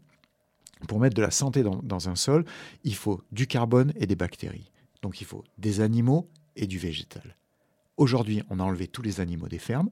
pour 0.86 1.00
mettre 1.00 1.16
de 1.16 1.22
la 1.22 1.30
santé 1.30 1.62
dans, 1.62 2.08
un 2.08 2.14
sol, 2.14 2.44
il 2.84 2.94
faut 2.94 3.22
du 3.32 3.46
carbone 3.46 3.92
et 3.96 4.06
des 4.06 4.16
bactéries. 4.16 4.70
Donc 5.02 5.20
il 5.20 5.26
faut 5.26 5.44
des 5.58 5.80
animaux 5.80 6.28
et 6.56 6.66
du 6.66 6.78
végétal. 6.78 7.36
Aujourd'hui, 7.96 8.42
on 8.50 8.60
a 8.60 8.62
enlevé 8.62 8.86
tous 8.86 9.02
les 9.02 9.20
animaux 9.20 9.48
des 9.48 9.58
fermes, 9.58 9.90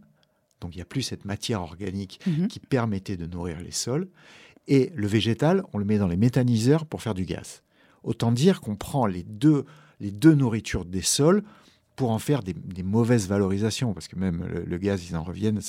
donc 0.61 0.75
il 0.75 0.79
n'y 0.79 0.83
a 0.83 0.87
plus 0.87 1.03
cette 1.03 1.25
matière 1.25 1.63
organique 1.63 2.21
mhm. 2.27 2.49
qui 2.49 2.61
permettait 2.61 3.17
de 3.17 3.27
nourrir 3.27 3.61
les 3.61 3.73
sols. 3.73 4.09
Et 4.69 4.93
le 4.95 5.07
végétal, 5.07 5.63
on 5.73 5.79
le 5.79 5.85
met 5.85 5.99
dans 5.99 6.09
les 6.09 6.17
méthaniseurs 6.17 6.87
pour 6.87 7.03
faire 7.03 7.15
du 7.15 7.25
gaz. 7.25 7.63
Autant 8.03 8.33
dire 8.33 8.61
qu'on 8.61 8.77
prend 8.77 9.07
les 9.07 9.23
deux, 9.23 9.65
les 10.01 10.11
deux 10.11 10.35
nourritures 10.35 10.85
des 10.85 11.03
sols 11.03 11.43
pour 11.97 12.11
en 12.11 12.19
faire 12.19 12.43
des, 12.43 12.83
mauvaises 12.83 13.27
valorisations, 13.27 13.95
parce 13.95 14.07
que 14.07 14.17
même 14.17 14.47
le, 14.47 14.79
gaz, 14.79 15.09
ils 15.09 15.17
en 15.17 15.23
reviennent, 15.23 15.61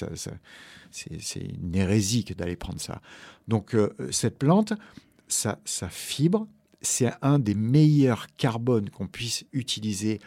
c'est 0.91 1.39
une 1.39 1.73
hérésie 1.73 2.25
d'aller 2.37 2.57
prendre 2.57 2.81
ça. 2.81 3.01
Donc 3.47 3.73
euh, 3.73 3.93
cette 4.11 4.37
plante, 4.37 4.73
sa, 5.27 5.57
fibre, 5.89 6.47
c'est 6.81 7.11
un 7.21 7.39
des 7.39 7.55
meilleurs 7.55 8.27
carbones 8.37 8.89
qu'on 8.89 9.07
puisse 9.07 9.45
utiliser 9.51 10.19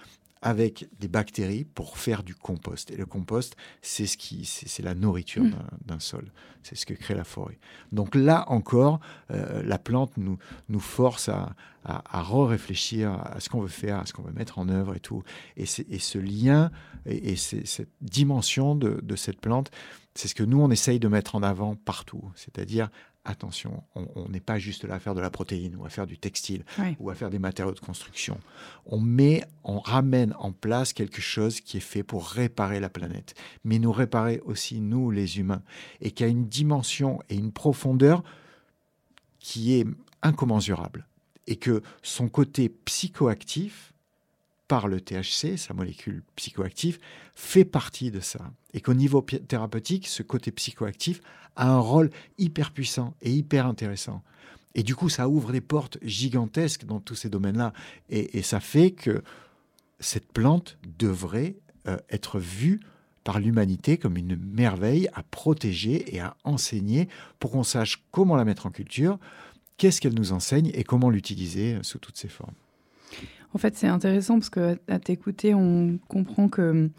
avec 0.42 0.88
des 0.98 1.08
bactéries 1.08 1.64
pour 1.64 1.98
faire 1.98 2.22
du 2.22 2.34
compost. 2.34 2.90
Et 2.90 2.96
le 2.96 3.04
compost, 3.04 3.56
c'est 3.82 4.06
ce 4.06 4.16
qui, 4.16 4.46
c'est 4.46 4.82
la 4.82 4.94
nourriture 4.94 5.44
mm. 5.44 5.54
d'un 5.84 6.00
sol. 6.00 6.32
C'est 6.62 6.76
ce 6.76 6.86
que 6.86 6.94
crée 6.94 7.14
la 7.14 7.24
forêt. 7.24 7.58
Donc 7.92 8.14
là 8.14 8.44
encore, 8.48 9.00
euh, 9.30 9.62
la 9.62 9.78
plante 9.78 10.16
nous, 10.16 10.38
nous 10.68 10.80
force 10.80 11.28
à, 11.28 11.54
à, 11.84 12.22
re-réfléchir 12.22 13.12
à 13.12 13.40
ce 13.40 13.48
qu'on 13.48 13.60
veut 13.60 13.68
faire, 13.68 13.98
à 13.98 14.06
ce 14.06 14.12
qu'on 14.12 14.22
veut 14.22 14.32
mettre 14.32 14.58
en 14.58 14.68
œuvre 14.68 14.94
et 14.94 15.00
tout. 15.00 15.22
Et, 15.56 15.64
et 15.64 15.98
ce 15.98 16.18
lien 16.18 16.70
et, 17.06 17.32
et 17.32 17.36
cette 17.36 17.90
dimension 18.00 18.74
de, 18.74 19.00
de 19.02 19.16
cette 19.16 19.40
plante, 19.40 19.70
c'est 20.14 20.28
ce 20.28 20.34
que 20.34 20.42
nous, 20.42 20.60
on 20.60 20.70
essaye 20.70 20.98
de 20.98 21.08
mettre 21.08 21.34
en 21.34 21.42
avant 21.42 21.76
partout. 21.76 22.22
C'est-à-dire 22.34 22.90
attention, 23.24 23.82
on 23.94 24.28
n'est 24.28 24.40
pas 24.40 24.58
juste 24.58 24.84
là 24.84 24.94
à 24.94 24.98
faire 24.98 25.14
de 25.14 25.20
la 25.20 25.30
protéine 25.30 25.76
ou 25.76 25.84
à 25.84 25.88
faire 25.88 26.06
du 26.06 26.18
textile 26.18 26.64
ou 26.98 27.10
à 27.10 27.14
faire 27.14 27.30
des 27.30 27.38
matériaux 27.38 27.74
de 27.74 27.80
construction. 27.80 28.38
On 28.86 28.98
met, 28.98 29.44
on 29.62 29.78
ramène 29.78 30.34
en 30.38 30.52
place 30.52 30.92
quelque 30.92 31.20
chose 31.20 31.60
qui 31.60 31.76
est 31.76 31.80
fait 31.80 32.02
pour 32.02 32.26
réparer 32.26 32.80
la 32.80 32.88
planète, 32.88 33.34
mais 33.64 33.78
nous 33.78 33.92
réparer 33.92 34.40
aussi 34.44 34.80
nous 34.80 35.10
les 35.10 35.38
humains 35.38 35.62
et 36.00 36.12
qui 36.12 36.24
a 36.24 36.28
une 36.28 36.46
dimension 36.46 37.20
et 37.28 37.36
une 37.36 37.52
profondeur 37.52 38.22
qui 39.38 39.74
est 39.74 39.86
incommensurable 40.22 41.06
et 41.46 41.56
que 41.56 41.82
son 42.02 42.28
côté 42.28 42.68
psychoactif 42.68 43.89
par 44.70 44.86
le 44.86 45.00
THC, 45.00 45.56
sa 45.58 45.74
molécule 45.74 46.22
psychoactive, 46.36 47.00
fait 47.34 47.64
partie 47.64 48.12
de 48.12 48.20
ça. 48.20 48.52
Et 48.72 48.80
qu'au 48.80 48.94
niveau 48.94 49.20
thérapeutique, 49.20 50.06
ce 50.06 50.22
côté 50.22 50.52
psychoactif 50.52 51.20
a 51.56 51.68
un 51.68 51.80
rôle 51.80 52.08
hyper 52.38 52.70
puissant 52.70 53.14
et 53.20 53.32
hyper 53.32 53.66
intéressant. 53.66 54.22
Et 54.76 54.84
du 54.84 54.94
coup, 54.94 55.08
ça 55.08 55.28
ouvre 55.28 55.50
des 55.50 55.60
portes 55.60 55.98
gigantesques 56.02 56.84
dans 56.84 57.00
tous 57.00 57.16
ces 57.16 57.28
domaines-là. 57.28 57.72
Et, 58.10 58.42
ça 58.42 58.60
fait 58.60 58.92
que 58.92 59.24
cette 59.98 60.32
plante 60.32 60.78
devrait 61.00 61.56
euh, 61.88 61.96
être 62.08 62.38
vue 62.38 62.78
par 63.24 63.40
l'humanité 63.40 63.98
comme 63.98 64.16
une 64.16 64.36
merveille 64.36 65.08
à 65.14 65.24
protéger 65.24 66.14
et 66.14 66.20
à 66.20 66.36
enseigner 66.44 67.08
pour 67.40 67.50
qu'on 67.50 67.64
sache 67.64 68.04
comment 68.12 68.36
la 68.36 68.44
mettre 68.44 68.66
en 68.66 68.70
culture, 68.70 69.18
qu'est-ce 69.78 70.00
qu'elle 70.00 70.14
nous 70.14 70.30
enseigne 70.30 70.70
et 70.74 70.84
comment 70.84 71.10
l'utiliser 71.10 71.76
sous 71.82 71.98
toutes 71.98 72.18
ses 72.18 72.28
formes. 72.28 72.54
En 73.52 73.58
fait, 73.58 73.76
c'est 73.76 73.88
intéressant 73.88 74.34
parce 74.34 74.50
que 74.50 74.78
à 74.88 74.98
t'écouter, 74.98 75.54
on 75.54 75.98
comprend 76.08 76.48
que 76.48 76.90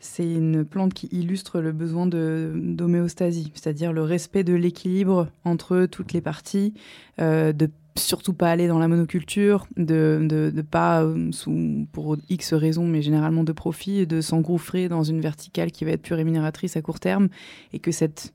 c'est 0.00 0.30
une 0.32 0.64
plante 0.64 0.94
qui 0.94 1.08
illustre 1.10 1.60
le 1.60 1.72
besoin 1.72 2.06
d'homéostasie, 2.06 3.50
c'est-à-dire 3.54 3.92
le 3.92 4.02
respect 4.02 4.44
de 4.44 4.54
l'équilibre 4.54 5.28
entre 5.44 5.86
toutes 5.86 6.12
les 6.12 6.20
parties, 6.20 6.72
euh, 7.20 7.52
de 7.52 7.68
surtout 7.96 8.32
pas 8.32 8.50
aller 8.50 8.68
dans 8.68 8.78
la 8.78 8.86
monoculture, 8.86 9.66
de 9.76 10.20
ne 10.22 10.62
pas, 10.62 11.04
sous, 11.32 11.88
pour 11.92 12.16
X 12.28 12.54
raisons, 12.54 12.86
mais 12.86 13.02
généralement 13.02 13.42
de 13.42 13.52
profit, 13.52 14.06
de 14.06 14.20
s'engouffrer 14.20 14.88
dans 14.88 15.02
une 15.02 15.20
verticale 15.20 15.72
qui 15.72 15.84
va 15.84 15.90
être 15.90 16.02
plus 16.02 16.14
rémunératrice 16.14 16.76
à 16.76 16.82
court 16.82 17.00
terme, 17.00 17.28
et 17.72 17.80
que 17.80 17.90
cette 17.90 18.32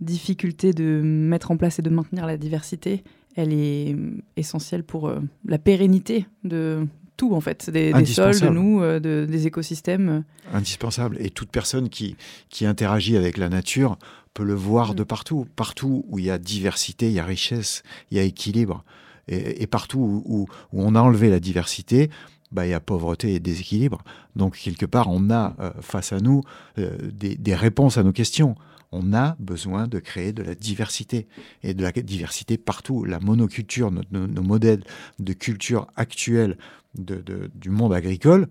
difficulté 0.00 0.72
de 0.72 1.00
mettre 1.02 1.50
en 1.50 1.56
place 1.56 1.78
et 1.78 1.82
de 1.82 1.90
maintenir 1.90 2.26
la 2.26 2.36
diversité, 2.36 3.02
elle 3.34 3.52
est 3.52 3.96
essentielle 4.36 4.84
pour 4.84 5.08
euh, 5.08 5.20
la 5.46 5.58
pérennité 5.58 6.26
de 6.44 6.86
tout 7.16 7.34
en 7.34 7.40
fait, 7.40 7.70
des, 7.70 7.92
des 7.92 8.06
sols, 8.06 8.40
de 8.40 8.48
nous, 8.48 8.82
euh, 8.82 8.98
des 8.98 9.46
écosystèmes. 9.46 10.24
Indispensable. 10.52 11.16
Et 11.20 11.30
toute 11.30 11.50
personne 11.50 11.88
qui, 11.88 12.16
qui 12.48 12.66
interagit 12.66 13.16
avec 13.16 13.36
la 13.36 13.48
nature 13.48 13.96
peut 14.34 14.44
le 14.44 14.54
voir 14.54 14.92
mm. 14.92 14.96
de 14.96 15.04
partout. 15.04 15.46
Partout 15.54 16.04
où 16.08 16.18
il 16.18 16.24
y 16.24 16.30
a 16.30 16.38
diversité, 16.38 17.08
il 17.08 17.12
y 17.12 17.20
a 17.20 17.24
richesse, 17.24 17.82
il 18.10 18.16
y 18.16 18.20
a 18.20 18.24
équilibre. 18.24 18.84
Et, 19.28 19.68
partout 19.68 20.24
où, 20.26 20.46
où, 20.72 20.82
on 20.82 20.96
a 20.96 21.00
enlevé 21.00 21.30
la 21.30 21.38
diversité, 21.38 22.10
bah, 22.50 22.66
il 22.66 22.70
y 22.70 22.74
a 22.74 22.80
pauvreté 22.80 23.34
et 23.34 23.38
déséquilibre. 23.38 24.02
Donc, 24.34 24.58
quelque 24.58 24.84
part, 24.84 25.06
on 25.08 25.30
a 25.30 25.54
euh, 25.60 25.70
face 25.80 26.12
à 26.12 26.18
nous 26.18 26.42
des, 26.76 27.36
des, 27.36 27.54
réponses 27.54 27.98
à 27.98 28.02
nos 28.02 28.12
questions 28.12 28.56
on 28.92 29.14
a 29.14 29.36
besoin 29.38 29.88
de 29.88 29.98
créer 29.98 30.32
de 30.32 30.42
la 30.42 30.54
diversité 30.54 31.26
et 31.62 31.74
de 31.74 31.82
la 31.82 31.92
diversité 31.92 32.58
partout. 32.58 33.04
La 33.04 33.18
monoculture, 33.18 33.90
nos, 33.90 34.42
modèles 34.42 34.84
de 35.18 35.32
culture 35.32 35.86
actuelle 35.96 36.58
du 36.94 37.70
monde 37.70 37.94
agricole, 37.94 38.48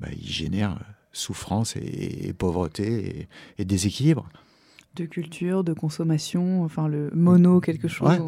bah, 0.00 0.08
ils 0.12 0.28
génèrent 0.28 0.78
souffrance 1.12 1.76
et, 1.76 2.32
pauvreté 2.36 3.28
et, 3.58 3.64
déséquilibre 3.64 4.28
de 4.96 5.04
culture, 5.06 5.64
de 5.64 5.72
consommation, 5.72 6.62
enfin 6.62 6.88
le 6.88 7.10
mono 7.14 7.60
quelque 7.60 7.88
chose. 7.88 8.20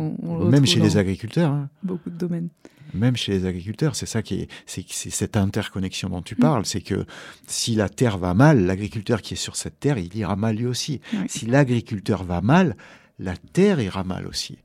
même 0.51 0.67
chez 0.67 0.81
les 0.81 0.97
agriculteurs. 0.97 1.51
Hein. 1.51 1.69
Beaucoup 1.83 2.11
de 2.11 2.17
domaines 2.17 2.49
même 2.95 3.17
chez 3.17 3.33
les 3.33 3.47
agriculteurs. 3.47 3.97
C'est 3.97 4.07
ça 4.07 4.23
qui 4.23 4.43
est, 4.43 4.49
c'est, 4.67 4.85
cette 4.89 5.37
interconnexion 5.37 6.09
dont 6.09 6.23
tu 6.23 6.37
parles. 6.37 6.65
C'est 6.65 6.81
que 6.81 7.05
si 7.47 7.75
la 7.75 7.89
terre 7.89 8.19
va 8.19 8.35
mal, 8.35 8.65
l'agriculteur 8.65 9.21
qui 9.21 9.35
est 9.35 9.39
sur 9.39 9.57
cette 9.57 9.81
terre, 9.81 9.99
il 9.99 10.15
ira 10.17 10.37
mal 10.37 10.57
lui 10.57 10.67
aussi. 10.67 11.01
Si 11.29 11.47
l'agriculteur 11.47 12.25
va 12.25 12.41
mal, 12.41 12.77
la 13.19 13.37
terre 13.37 13.81
ira 13.81 14.05
mal 14.05 14.27
aussi. 14.27 14.59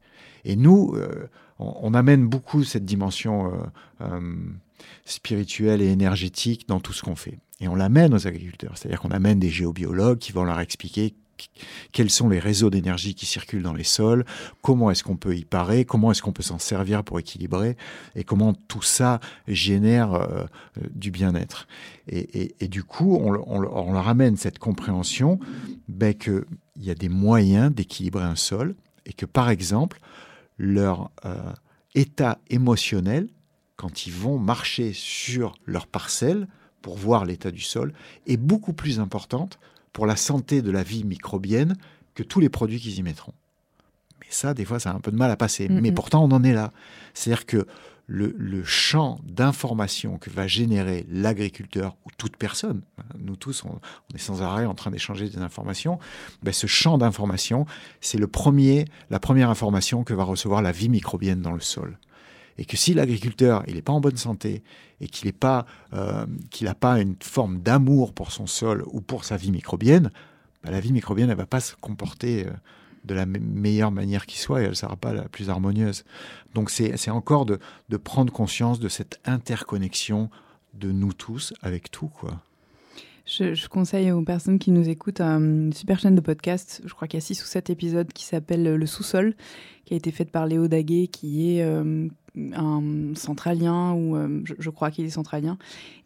Et 0.45 0.55
nous, 0.55 0.93
euh, 0.95 1.27
on, 1.59 1.93
amène 1.93 2.27
beaucoup 2.27 2.63
cette 2.63 2.85
dimension 2.85 3.53
euh, 3.53 3.57
euh, 4.01 4.35
spirituelle 5.05 5.81
et 5.81 5.87
énergétique 5.87 6.67
dans 6.67 6.79
tout 6.79 6.93
ce 6.93 7.03
qu'on 7.03 7.15
fait. 7.15 7.39
Et 7.59 7.67
on 7.67 7.75
l'amène 7.75 8.13
aux 8.13 8.25
agriculteurs. 8.25 8.77
C'est-à-dire 8.77 9.01
qu'on 9.01 9.11
amène 9.11 9.39
des 9.39 9.49
géobiologues 9.49 10.19
qui 10.19 10.31
vont 10.31 10.45
leur 10.45 10.59
expliquer 10.61 11.13
quels 11.91 12.09
sont 12.09 12.29
les 12.29 12.39
réseaux 12.39 12.69
d'énergie 12.69 13.15
qui 13.15 13.25
circulent 13.25 13.63
dans 13.63 13.73
les 13.73 13.83
sols, 13.83 14.25
comment 14.61 14.91
est-ce 14.91 15.03
qu'on 15.03 15.17
peut 15.17 15.35
y 15.35 15.45
parer, 15.45 15.85
comment 15.85 16.11
est-ce 16.11 16.21
qu'on 16.21 16.31
peut 16.31 16.43
s'en 16.43 16.59
servir 16.59 17.03
pour 17.03 17.19
équilibrer, 17.19 17.77
et 18.15 18.23
comment 18.23 18.53
tout 18.53 18.81
ça 18.81 19.19
génère 19.47 20.13
euh, 20.13 20.45
du 20.91 21.11
bien-être. 21.11 21.67
Et, 22.07 22.67
du 22.67 22.83
coup, 22.83 23.17
on, 23.17 23.59
leur 23.59 24.07
amène 24.07 24.35
cette 24.35 24.57
compréhension 24.57 25.39
ben, 25.87 26.13
qu'il 26.15 26.43
y 26.77 26.89
a 26.89 26.95
des 26.95 27.09
moyens 27.09 27.71
d'équilibrer 27.73 28.23
un 28.23 28.35
sol, 28.35 28.75
et 29.05 29.13
que 29.13 29.25
par 29.25 29.49
exemple, 29.49 29.99
leur 30.57 31.11
euh, 31.25 31.35
état 31.93 32.39
émotionnel, 32.49 33.27
quand 33.75 34.07
ils 34.07 34.13
vont 34.13 34.39
marcher 34.39 34.91
sur 34.93 35.53
leur 35.65 35.87
parcelle, 35.87 36.47
pour 36.81 36.97
voir 36.97 37.25
l'état 37.25 37.51
du 37.51 37.61
sol 37.61 37.93
est 38.25 38.37
beaucoup 38.37 38.73
plus 38.73 38.99
importante 38.99 39.59
pour 39.93 40.05
la 40.05 40.15
santé 40.15 40.61
de 40.61 40.71
la 40.71 40.83
vie 40.83 41.03
microbienne 41.03 41.75
que 42.15 42.23
tous 42.23 42.39
les 42.39 42.49
produits 42.49 42.79
qu'ils 42.79 42.97
y 42.97 43.03
mettront. 43.03 43.33
Mais 44.21 44.27
ça, 44.29 44.53
des 44.53 44.65
fois, 44.65 44.79
ça 44.79 44.91
a 44.91 44.93
un 44.93 44.99
peu 44.99 45.11
de 45.11 45.17
mal 45.17 45.31
à 45.31 45.37
passer. 45.37 45.69
Mais 45.69 45.91
pourtant, 45.91 46.23
on 46.23 46.31
en 46.31 46.43
est 46.43 46.53
là. 46.53 46.71
C'est-à-dire 47.13 47.45
que 47.45 47.65
le, 48.09 48.63
champ 48.63 49.19
d'information 49.23 50.17
que 50.17 50.29
va 50.29 50.47
générer 50.47 51.05
l'agriculteur 51.09 51.95
ou 52.05 52.09
toute 52.17 52.35
personne, 52.37 52.81
nous 53.19 53.35
tous, 53.35 53.63
on, 53.63 53.79
est 54.15 54.19
sans 54.19 54.41
arrêt 54.41 54.65
en 54.65 54.73
train 54.73 54.91
d'échanger 54.91 55.29
des 55.29 55.37
informations, 55.37 55.99
ben 56.41 56.51
ce 56.51 56.67
champ 56.67 56.97
d'information, 56.97 57.65
c'est 58.01 58.17
le 58.17 58.27
premier, 58.27 58.85
la 59.11 59.19
première 59.19 59.49
information 59.49 60.03
que 60.03 60.13
va 60.13 60.23
recevoir 60.23 60.61
la 60.61 60.71
vie 60.71 60.89
microbienne 60.89 61.41
dans 61.41 61.53
le 61.53 61.59
sol. 61.59 61.99
Et 62.59 62.65
que 62.65 62.75
si 62.75 62.93
l'agriculteur 62.93 63.63
il 63.67 63.75
n'est 63.75 63.81
pas 63.81 63.93
en 63.93 64.01
bonne 64.01 64.17
santé 64.17 64.63
et 64.99 65.07
qu'il 65.07 65.27
n'a 65.27 65.33
pas, 65.33 65.65
euh, 65.93 66.25
qu'il 66.51 66.71
pas 66.75 66.99
une 66.99 67.15
forme 67.21 67.59
d'amour 67.59 68.13
pour 68.13 68.31
son 68.33 68.47
sol 68.47 68.83
ou 68.91 68.99
pour 68.99 69.23
sa 69.23 69.37
vie 69.37 69.51
microbienne, 69.51 70.11
ben 70.63 70.71
la 70.71 70.81
vie 70.81 70.91
microbienne 70.91 71.29
elle 71.29 71.37
va 71.37 71.45
pas 71.45 71.61
se 71.61 71.73
comporter 71.75 72.45
euh, 72.45 72.51
de 73.05 73.13
la 73.13 73.25
meilleure 73.25 73.91
manière 73.91 74.25
qui 74.25 74.37
soit 74.37 74.59
et 74.59 74.63
elle 74.65 74.71
ne 74.71 74.75
sera 74.75 74.97
pas 74.97 75.13
la 75.13 75.23
plus 75.29 75.49
harmonieuse. 75.49 76.03
Donc 76.53 76.69
c'est 76.69 77.09
encore 77.09 77.45
de, 77.45 77.57
prendre 77.97 78.31
conscience 78.33 78.81
de 78.81 78.89
cette 78.89 79.21
interconnexion 79.23 80.29
de 80.73 80.91
nous 80.91 81.13
tous 81.13 81.53
avec 81.61 81.89
tout. 81.89 82.09
quoi. 82.09 82.41
Je, 83.25 83.67
conseille 83.69 84.11
aux 84.11 84.21
personnes 84.21 84.59
qui 84.59 84.71
nous 84.71 84.89
écoutent 84.89 85.21
une 85.21 85.71
super 85.71 85.97
chaîne 85.99 86.15
de 86.15 86.21
podcast, 86.21 86.81
je 86.85 86.93
crois 86.93 87.07
qu'il 87.07 87.19
y 87.19 87.23
a 87.23 87.25
six 87.25 87.41
ou 87.41 87.45
sept 87.45 87.69
épisodes 87.69 88.11
qui 88.11 88.25
s'appelle 88.25 88.63
Le 88.63 88.85
sous-sol, 88.85 89.35
qui 89.85 89.93
a 89.93 89.97
été 89.97 90.11
faite 90.11 90.31
par 90.31 90.45
Léo 90.45 90.67
Daguet, 90.67 91.07
qui 91.07 91.55
est 91.55 91.63
euh, 91.63 92.09
un 92.53 92.81
centralien, 93.15 93.93
ou 93.93 94.15
euh, 94.15 94.41
je, 94.59 94.69
crois 94.69 94.91
qu'il 94.91 95.05
est 95.05 95.09
centralien, 95.09 95.57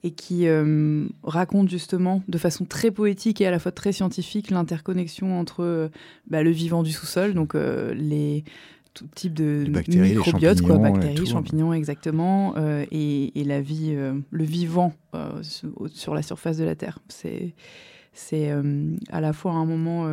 et 0.04 0.12
qui 0.12 0.48
euh, 0.48 1.06
raconte 1.24 1.70
justement 1.70 2.24
de 2.28 2.38
façon 2.38 2.66
très 2.66 2.92
poétique 2.92 3.42
et 3.42 3.48
à 3.48 3.52
la 3.52 3.60
fois 3.60 3.72
très 3.72 3.92
scientifique 3.92 4.52
l'interconnexion 4.52 5.40
entre 5.40 5.64
euh, 5.64 5.90
bah, 6.28 6.44
le 6.44 6.52
vivant 6.52 6.84
du 6.84 6.92
sous-sol, 6.92 7.34
donc 7.34 7.54
les 7.56 8.44
tout 8.94 9.08
type 9.16 9.34
de 9.34 9.66
microbiotes, 9.68 10.62
quoi, 10.62 10.78
bactéries, 10.78 11.26
champignons, 11.26 11.74
exactement, 11.74 12.54
et, 12.92 13.32
la 13.36 13.60
vie, 13.60 13.96
le 13.96 14.44
vivant 14.44 14.94
sur 15.88 16.14
la 16.14 16.22
surface 16.22 16.58
de 16.58 16.64
la 16.64 16.76
Terre. 16.76 17.00
C'est 17.08 17.56
c'est 18.14 18.52
à 19.12 19.22
la 19.22 19.34
fois 19.34 19.54
un 19.54 19.66
moment, 19.66 20.08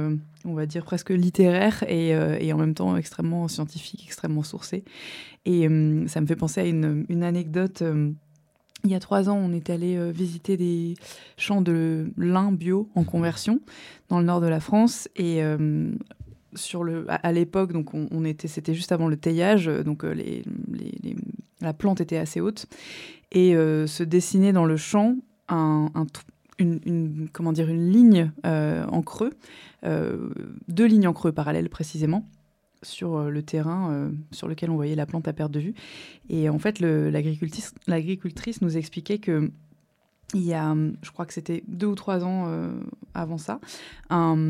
on 0.44 0.55
va 0.55 0.66
dire, 0.66 0.84
presque 0.84 1.11
littéraire 1.11 1.84
et, 1.88 2.11
et, 2.11 2.53
en 2.53 2.59
même 2.59 2.74
temps 2.74 2.96
extrêmement 2.96 3.46
scientifique, 3.48 4.05
extrêmement 4.07 4.42
sourcé. 4.42 4.84
Et 5.44 5.66
euh, 5.66 6.07
ça 6.07 6.20
me 6.20 6.26
fait 6.26 6.36
penser 6.36 6.61
à 6.61 6.64
une, 6.64 7.07
une 7.09 7.22
anecdote. 7.22 7.82
Euh, 7.82 8.11
il 8.84 8.90
y 8.90 8.94
a 8.94 9.01
trois 9.01 9.28
ans, 9.28 9.36
on 9.36 9.53
est 9.53 9.68
allé 9.68 9.96
euh, 9.96 10.11
visiter 10.11 10.57
des 10.57 10.94
champs 11.36 11.61
de 11.61 12.11
lin 12.16 12.51
bio 12.53 12.88
en 12.94 13.05
conversion 13.05 13.61
dans 14.09 14.18
le 14.18 14.24
nord 14.24 14.40
de 14.40 14.46
la 14.46 14.61
France. 14.61 15.09
Et 15.16 15.42
sur 16.55 16.82
le, 16.82 17.07
à, 17.09 17.32
l'époque, 17.32 17.72
donc 17.72 17.94
on, 17.94 18.24
était, 18.24 18.48
c'était 18.48 18.74
juste 18.74 18.90
avant 18.90 19.07
le 19.07 19.16
teillage, 19.16 19.66
donc 19.66 20.03
les, 20.03 20.42
les, 20.72 21.16
la 21.61 21.72
plante 21.72 22.01
était 22.01 22.16
assez 22.16 22.40
haute 22.40 22.66
et 23.30 23.53
se 23.53 24.03
dessinait 24.03 24.53
dans 24.53 24.64
le 24.64 24.76
champ 24.76 25.14
un, 25.48 25.90
un 25.94 26.07
une, 26.61 27.28
comment 27.32 27.52
dire, 27.52 27.68
une 27.68 27.90
ligne 27.90 28.30
en 28.44 29.02
creux, 29.02 29.32
deux 29.82 30.86
lignes 30.86 31.08
en 31.08 31.12
creux 31.12 31.32
parallèles 31.32 31.68
précisément, 31.68 32.26
sur 32.82 33.16
euh, 33.16 33.30
le 33.30 33.42
terrain 33.42 33.92
euh, 33.92 34.11
sur 34.30 34.48
lequel 34.48 34.70
on 34.70 34.76
voyait 34.76 34.94
la 34.94 35.06
plante 35.06 35.28
à 35.28 35.32
perte 35.32 35.52
de 35.52 35.61
vue. 35.61 35.74
Et 36.28 36.48
en 36.48 36.58
fait, 36.58 36.80
l'agricultrice 36.80 38.62
nous 38.62 38.76
expliquait 38.76 39.18
que 39.18 39.50
il 40.35 40.43
y 40.43 40.55
a, 40.55 40.74
je 41.03 41.11
crois 41.11 41.26
que 41.26 41.33
c'était 41.33 41.64
deux 41.66 41.87
ou 41.87 41.95
trois 41.95 42.24
ans 42.24 42.45
euh, 42.47 42.72
avant 43.14 43.39
ça, 43.39 43.61
un, 44.09 44.47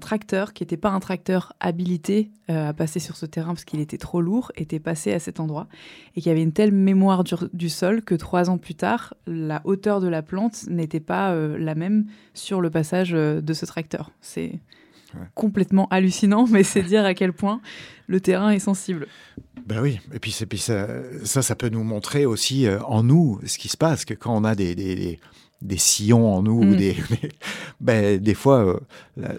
tracteur 0.00 0.52
qui 0.52 0.62
n'était 0.62 0.76
pas 0.76 0.90
un 0.90 1.00
tracteur 1.00 1.52
habilité 1.60 2.30
à 2.46 2.72
passer 2.72 3.00
sur 3.00 3.16
ce 3.16 3.26
terrain 3.26 3.48
parce 3.48 3.64
qu'il 3.64 3.80
était 3.80 3.98
trop 3.98 4.20
lourd, 4.20 4.52
était 4.56 4.78
passé 4.78 5.12
à 5.12 5.18
cet 5.18 5.40
endroit 5.40 5.66
et 6.14 6.20
qui 6.20 6.30
avait 6.30 6.42
une 6.42 6.52
telle 6.52 6.72
mémoire 6.72 7.24
du, 7.24 7.34
du, 7.52 7.68
sol 7.68 8.02
que 8.02 8.14
trois 8.14 8.48
ans 8.48 8.58
plus 8.58 8.74
tard, 8.74 9.14
la 9.26 9.60
hauteur 9.64 10.00
de 10.00 10.08
la 10.08 10.22
plante 10.22 10.66
n'était 10.68 11.00
pas 11.00 11.34
la 11.34 11.74
même 11.74 12.06
sur 12.32 12.60
le 12.60 12.70
passage 12.70 13.10
de 13.10 13.52
ce 13.52 13.66
tracteur. 13.66 14.12
C'est 14.20 14.60
complètement 15.34 15.88
hallucinant, 15.88 16.46
mais 16.50 16.62
c'est 16.62 16.82
dire 16.82 17.04
à 17.04 17.14
quel 17.14 17.32
point 17.32 17.60
le 18.06 18.20
terrain 18.20 18.50
est 18.50 18.58
sensible. 18.58 19.06
Ben 19.68 19.82
oui, 19.82 20.00
et 20.14 20.18
puis, 20.18 20.34
puis 20.48 20.58
ça, 20.58 20.86
ça, 21.24 21.42
ça, 21.42 21.54
peut 21.54 21.68
nous 21.68 21.84
montrer 21.84 22.24
aussi 22.24 22.66
euh, 22.66 22.80
en 22.84 23.02
nous 23.02 23.38
ce 23.44 23.58
qui 23.58 23.68
se 23.68 23.76
passe, 23.76 24.06
que 24.06 24.14
quand 24.14 24.34
on 24.34 24.42
a 24.44 24.54
des, 24.54 24.74
des, 24.74 25.20
des, 25.60 25.76
sillons 25.76 26.26
en 26.34 26.42
nous, 26.42 26.64
mm. 26.64 26.76
des, 26.76 26.96
ben, 27.78 28.16
des 28.16 28.32
fois, 28.32 28.64
euh, 28.64 28.80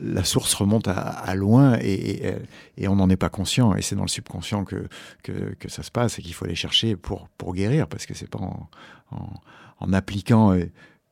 la, 0.04 0.24
source 0.24 0.54
remonte 0.54 0.88
à, 0.88 1.34
loin 1.34 1.80
et, 1.82 2.36
et, 2.78 2.88
on 2.88 2.98
n'en 2.98 3.10
est 3.10 3.18
pas 3.18 3.30
conscient. 3.30 3.74
Et 3.74 3.82
c'est 3.82 3.96
dans 3.96 4.04
le 4.04 4.08
subconscient 4.08 4.66
que, 4.66 4.88
que, 5.24 5.56
que 5.60 5.68
ça 5.68 5.82
se 5.82 5.90
passe 5.90 6.20
et 6.20 6.22
qu'il 6.22 6.36
faut 6.36 6.46
aller 6.46 6.54
chercher 6.54 6.96
pour, 6.96 7.28
pour 7.40 7.56
guérir, 7.56 7.88
parce 7.88 8.06
que 8.06 8.14
c'est 8.14 8.30
pas 8.30 8.38
en, 8.38 8.70
en, 9.10 9.30
en 9.80 9.94
appliquant 9.94 10.54
euh, 10.54 10.66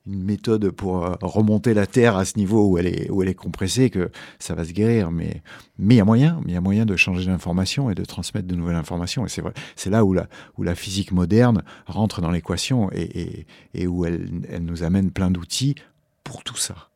une 0.07 0.23
méthode 0.23 0.71
pour 0.71 1.05
euh, 1.05 1.15
remonter 1.21 1.73
la 1.73 1.85
terre 1.85 2.17
à 2.17 2.25
ce 2.25 2.37
niveau 2.37 2.67
où 2.67 2.77
elle 2.77 2.87
est, 2.87 3.09
où 3.09 3.21
elle 3.21 3.29
est 3.29 3.33
compressée 3.33 3.89
que 3.89 4.09
ça 4.39 4.55
va 4.55 4.63
se 4.63 4.71
guérir. 4.71 5.11
Mais 5.11 5.41
mais 5.77 5.95
il 5.95 5.97
y 5.97 6.01
a 6.01 6.05
moyen, 6.05 6.41
il 6.47 6.53
y 6.53 6.55
a 6.55 6.61
moyen 6.61 6.85
de 6.85 6.95
changer 6.95 7.29
l'information 7.29 7.89
et 7.89 7.95
de 7.95 8.03
transmettre 8.03 8.47
de 8.47 8.55
nouvelles 8.55 8.75
informations. 8.75 9.25
Et 9.25 9.29
c'est 9.29 9.41
vrai, 9.41 9.53
c'est 9.75 9.89
là 9.89 10.05
où 10.05 10.13
la, 10.13 10.27
où 10.57 10.63
la 10.63 10.75
physique 10.75 11.11
moderne 11.11 11.63
rentre 11.85 12.21
dans 12.21 12.31
l'équation 12.31 12.89
et, 12.91 13.21
et, 13.21 13.47
et 13.73 13.87
où 13.87 14.05
elle, 14.05 14.29
elle 14.49 14.65
nous 14.65 14.83
amène 14.83 15.11
plein 15.11 15.29
d'outils 15.31 15.75
pour 16.23 16.43
tout 16.43 16.57
ça. 16.57 16.89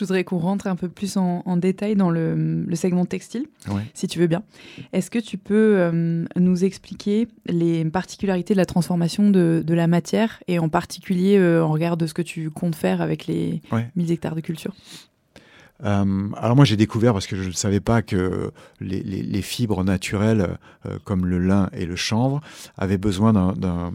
Je 0.00 0.06
voudrais 0.06 0.24
qu'on 0.24 0.38
rentre 0.38 0.66
un 0.66 0.76
peu 0.76 0.88
plus 0.88 1.18
en, 1.18 1.58
détail 1.58 1.94
dans 1.94 2.08
le, 2.08 2.64
segment 2.72 3.04
textile, 3.04 3.44
si 3.92 4.08
tu 4.08 4.18
veux 4.18 4.28
bien. 4.28 4.42
Est-ce 4.94 5.10
que 5.10 5.18
tu 5.18 5.36
peux 5.36 5.74
euh, 5.76 6.24
nous 6.36 6.64
expliquer 6.64 7.28
les 7.44 7.84
particularités 7.84 8.54
de 8.54 8.58
la 8.58 8.64
transformation 8.64 9.28
de, 9.28 9.62
la 9.68 9.86
matière 9.88 10.42
et 10.48 10.58
en 10.58 10.70
particulier 10.70 11.36
euh, 11.36 11.62
en 11.62 11.68
regard 11.68 11.98
de 11.98 12.06
ce 12.06 12.14
que 12.14 12.22
tu 12.22 12.48
comptes 12.48 12.76
faire 12.76 13.02
avec 13.02 13.26
les 13.26 13.60
1000 13.94 14.10
hectares 14.10 14.34
de 14.34 14.40
culture? 14.40 14.72
Euh, 15.84 16.28
alors 16.38 16.56
moi 16.56 16.64
j'ai 16.64 16.78
découvert 16.78 17.12
parce 17.12 17.26
que 17.26 17.36
je 17.36 17.48
ne 17.48 17.52
savais 17.52 17.80
pas 17.80 18.00
que 18.00 18.52
les, 18.80 19.42
fibres 19.42 19.84
naturelles 19.84 20.56
comme 21.04 21.26
le 21.26 21.38
lin 21.38 21.68
et 21.74 21.84
le 21.84 21.96
chanvre 21.96 22.40
avaient 22.78 22.96
besoin 22.96 23.34
d'un 23.34 23.92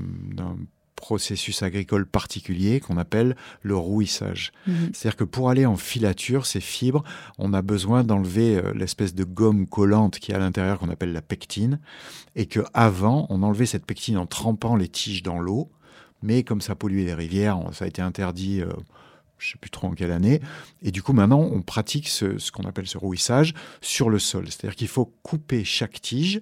processus 0.95 1.61
agricole 1.61 2.05
particulier 2.05 2.79
qu'on 2.79 2.97
appelle 2.97 3.35
le 3.61 3.75
rouissage. 3.75 4.51
Mhm. 4.67 4.91
C'est-à-dire 4.93 5.17
que 5.17 5.23
pour 5.23 5.49
aller 5.49 5.65
en 5.65 5.75
filature, 5.75 6.45
ces 6.45 6.61
fibres, 6.61 7.03
on 7.37 7.53
a 7.53 7.61
besoin 7.61 8.03
d'enlever 8.03 8.57
euh, 8.57 8.73
l'espèce 8.73 9.13
de 9.13 9.23
gomme 9.23 9.67
collante 9.67 10.19
qui 10.19 10.31
est 10.31 10.35
à 10.35 10.39
l'intérieur 10.39 10.79
qu'on 10.79 10.89
appelle 10.89 11.13
la 11.13 11.21
pectine, 11.21 11.79
et 12.35 12.45
que 12.45 12.61
avant, 12.73 13.27
on 13.29 13.43
enlevait 13.43 13.65
cette 13.65 13.85
pectine 13.85 14.17
en 14.17 14.25
trempant 14.25 14.75
les 14.75 14.87
tiges 14.87 15.23
dans 15.23 15.39
l'eau, 15.39 15.69
mais 16.23 16.43
comme 16.43 16.61
ça 16.61 16.75
polluait 16.75 17.05
les 17.05 17.13
rivières, 17.13 17.59
ça 17.73 17.85
a 17.85 17.87
été 17.87 18.01
interdit. 18.01 18.61
Euh, 18.61 18.69
je 19.37 19.49
ne 19.49 19.51
sais 19.53 19.57
plus 19.59 19.69
trop 19.69 19.87
en 19.87 19.91
quelle 19.91 20.11
année. 20.11 20.41
Et 20.81 20.91
du 20.91 21.03
coup, 21.03 21.13
maintenant, 21.13 21.41
on 21.41 21.61
pratique 21.61 22.07
ce, 22.07 22.51
qu'on 22.51 22.63
appelle 22.63 22.87
ce 22.87 22.97
rouissage 22.97 23.53
sur 23.81 24.09
le 24.09 24.19
sol. 24.19 24.45
C'est-à-dire 24.45 24.75
qu'il 24.75 24.87
faut 24.87 25.13
couper 25.23 25.63
chaque 25.63 26.01
tige, 26.01 26.41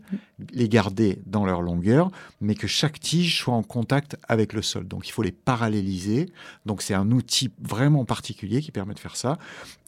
les 0.53 0.69
garder 0.69 1.19
dans 1.25 1.45
leur 1.45 1.61
longueur, 1.61 2.11
mais 2.41 2.55
que 2.55 2.67
chaque 2.67 2.99
tige 2.99 3.39
soit 3.39 3.53
en 3.53 3.63
contact 3.63 4.17
avec 4.27 4.53
le 4.53 4.61
sol. 4.61 4.87
Donc, 4.87 5.07
il 5.07 5.11
faut 5.11 5.23
les 5.23 5.31
paralléliser. 5.31 6.29
Donc, 6.65 6.81
c'est 6.81 6.93
un 6.93 7.11
outil 7.11 7.51
vraiment 7.61 8.05
particulier 8.05 8.61
qui 8.61 8.71
permet 8.71 8.93
de 8.93 8.99
faire 8.99 9.15
ça 9.15 9.37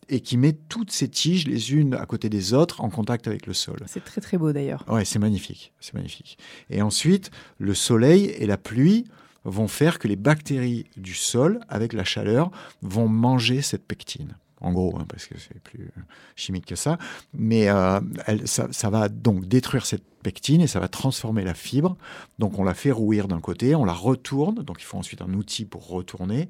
et 0.09 0.19
qui 0.19 0.37
met 0.37 0.53
toutes 0.53 0.91
ces 0.91 1.07
tiges 1.07 1.47
les 1.47 1.73
unes 1.73 1.95
à 1.95 2.05
côté 2.05 2.29
des 2.29 2.53
autres 2.53 2.81
en 2.81 2.89
contact 2.89 3.27
avec 3.27 3.47
le 3.47 3.53
sol. 3.53 3.77
C'est 3.87 4.03
très 4.03 4.21
très 4.21 4.37
beau 4.37 4.51
d'ailleurs. 4.51 4.83
Ouais, 4.87 5.05
c'est 5.05 5.19
magnifique, 5.19 5.73
c'est 5.79 5.93
magnifique. 5.93 6.37
Et 6.69 6.81
ensuite, 6.81 7.31
le 7.57 7.73
soleil 7.73 8.25
et 8.25 8.45
la 8.45 8.57
pluie 8.57 9.05
vont 9.45 9.67
faire 9.67 9.99
que 9.99 10.07
les 10.07 10.15
bactéries 10.15 10.85
du 10.97 11.13
sol, 11.13 11.61
avec 11.69 11.93
la 11.93 12.03
chaleur, 12.03 12.51
vont 12.81 13.07
manger 13.07 13.61
cette 13.61 13.85
pectine. 13.85 14.35
En 14.61 14.71
gros, 14.71 14.97
hein, 14.97 15.05
parce 15.07 15.27
que 15.27 15.35
c'est 15.37 15.59
plus 15.59 15.91
chimique 16.35 16.65
que 16.65 16.75
ça. 16.75 16.97
Mais 17.33 17.69
euh, 17.69 17.99
ça, 18.45 18.89
va 18.89 19.09
donc 19.09 19.45
détruire 19.45 19.85
cette 19.85 20.03
pectine 20.23 20.61
et 20.61 20.67
ça 20.67 20.79
va 20.79 20.87
transformer 20.87 21.43
la 21.43 21.53
fibre. 21.53 21.97
Donc 22.39 22.57
on 22.57 22.63
la 22.63 22.73
fait 22.73 22.91
rouir 22.91 23.27
d'un 23.27 23.41
côté, 23.41 23.75
on 23.75 23.85
la 23.85 23.93
retourne. 23.93 24.63
Donc 24.63 24.81
il 24.81 24.85
faut 24.85 24.97
ensuite 24.97 25.21
un 25.21 25.33
outil 25.33 25.65
pour 25.65 25.87
retourner, 25.87 26.49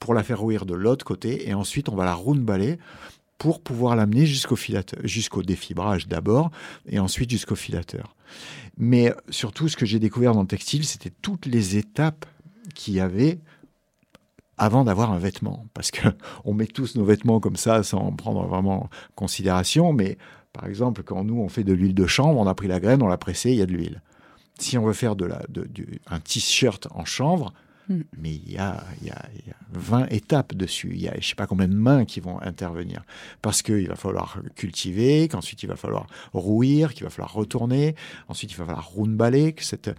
pour 0.00 0.14
la 0.14 0.24
faire 0.24 0.40
rouir 0.40 0.66
de 0.66 0.74
l'autre 0.74 1.04
côté. 1.04 1.48
Et 1.48 1.54
ensuite 1.54 1.88
on 1.88 1.94
va 1.94 2.04
la 2.04 2.14
roundballer 2.14 2.78
pour 3.42 3.60
pouvoir 3.60 3.96
l'amener 3.96 4.24
jusqu'au 4.24 4.54
jusqu'au 5.02 5.42
défibrage 5.42 6.06
d'abord 6.06 6.52
et 6.86 7.00
ensuite 7.00 7.28
jusqu'au 7.28 7.56
filateur. 7.56 8.14
Mais 8.76 9.12
surtout, 9.30 9.68
ce 9.68 9.76
que 9.76 9.84
j'ai 9.84 9.98
découvert 9.98 10.32
dans 10.32 10.42
le 10.42 10.46
textile, 10.46 10.84
c'était 10.84 11.10
toutes 11.10 11.46
les 11.46 11.76
étapes 11.76 12.24
qu'il 12.76 12.94
y 12.94 13.00
avait 13.00 13.40
avant 14.58 14.84
d'avoir 14.84 15.10
un 15.10 15.18
vêtement. 15.18 15.66
Parce 15.74 15.90
que 15.90 16.06
on 16.44 16.54
met 16.54 16.68
tous 16.68 16.94
nos 16.94 17.04
vêtements 17.04 17.40
comme 17.40 17.56
ça 17.56 17.82
sans 17.82 18.12
prendre 18.12 18.46
vraiment 18.46 18.84
en 18.84 18.90
considération. 19.16 19.92
Mais 19.92 20.18
par 20.52 20.66
exemple, 20.66 21.02
quand 21.02 21.24
nous, 21.24 21.40
on 21.40 21.48
fait 21.48 21.64
de 21.64 21.72
l'huile 21.72 21.96
de 21.96 22.06
chanvre, 22.06 22.38
on 22.38 22.46
a 22.46 22.54
pris 22.54 22.68
la 22.68 22.78
graine, 22.78 23.02
on 23.02 23.08
l'a 23.08 23.18
pressée, 23.18 23.50
il 23.50 23.56
y 23.56 23.62
a 23.62 23.66
de 23.66 23.72
l'huile. 23.72 24.02
Si 24.60 24.78
on 24.78 24.84
veut 24.84 24.92
faire 24.92 25.16
de 25.16 25.24
la, 25.24 25.42
un 26.06 26.20
t-shirt 26.20 26.86
en 26.92 27.04
chanvre, 27.04 27.52
Hmm. 27.92 28.02
Mais 28.16 28.34
il 28.34 28.52
y, 28.52 28.58
a, 28.58 28.82
il, 29.00 29.08
y 29.08 29.10
a, 29.10 29.22
il 29.34 29.48
y 29.48 29.50
a 29.50 29.56
20 29.72 30.06
étapes 30.06 30.54
dessus. 30.54 30.92
Il 30.94 31.02
y 31.02 31.08
a 31.08 31.12
je 31.12 31.18
ne 31.18 31.22
sais 31.22 31.34
pas 31.34 31.46
combien 31.46 31.68
de 31.68 31.74
mains 31.74 32.04
qui 32.04 32.20
vont 32.20 32.40
intervenir. 32.40 33.02
Parce 33.42 33.62
qu'il 33.62 33.88
va 33.88 33.96
falloir 33.96 34.38
cultiver, 34.54 35.28
qu'ensuite 35.28 35.62
il 35.62 35.68
va 35.68 35.76
falloir 35.76 36.06
rouir, 36.32 36.94
qu'il 36.94 37.04
va 37.04 37.10
falloir 37.10 37.32
retourner, 37.32 37.94
ensuite 38.28 38.52
il 38.52 38.56
va 38.56 38.64
falloir 38.64 38.88
roundballer, 38.88 39.52
que 39.52 39.64
cette, 39.64 39.90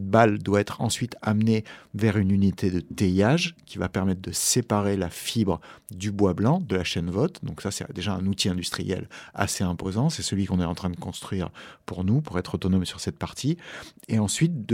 balle 0.00 0.38
doit 0.38 0.60
être 0.60 0.80
ensuite 0.80 1.16
amenée 1.22 1.64
vers 1.94 2.16
une 2.16 2.30
unité 2.30 2.70
de 2.70 2.80
teillage 2.80 3.56
qui 3.66 3.78
va 3.78 3.88
permettre 3.88 4.20
de 4.20 4.32
séparer 4.32 4.96
la 4.96 5.10
fibre 5.10 5.60
du 5.90 6.12
bois 6.12 6.34
blanc, 6.34 6.60
de 6.60 6.76
la 6.76 6.84
chaîne 6.84 7.10
vote. 7.10 7.40
Donc 7.42 7.62
ça, 7.62 7.70
c'est 7.70 7.92
déjà 7.92 8.14
un 8.14 8.26
outil 8.26 8.48
industriel 8.48 9.08
assez 9.34 9.64
imposant. 9.64 10.08
C'est 10.08 10.22
celui 10.22 10.46
qu'on 10.46 10.60
est 10.60 10.64
en 10.64 10.74
train 10.74 10.90
de 10.90 10.96
construire 10.96 11.50
pour 11.86 12.04
nous, 12.04 12.20
pour 12.20 12.38
être 12.38 12.54
autonome 12.54 12.84
sur 12.84 13.00
cette 13.00 13.18
partie. 13.18 13.56
Et 14.08 14.18
ensuite, 14.18 14.66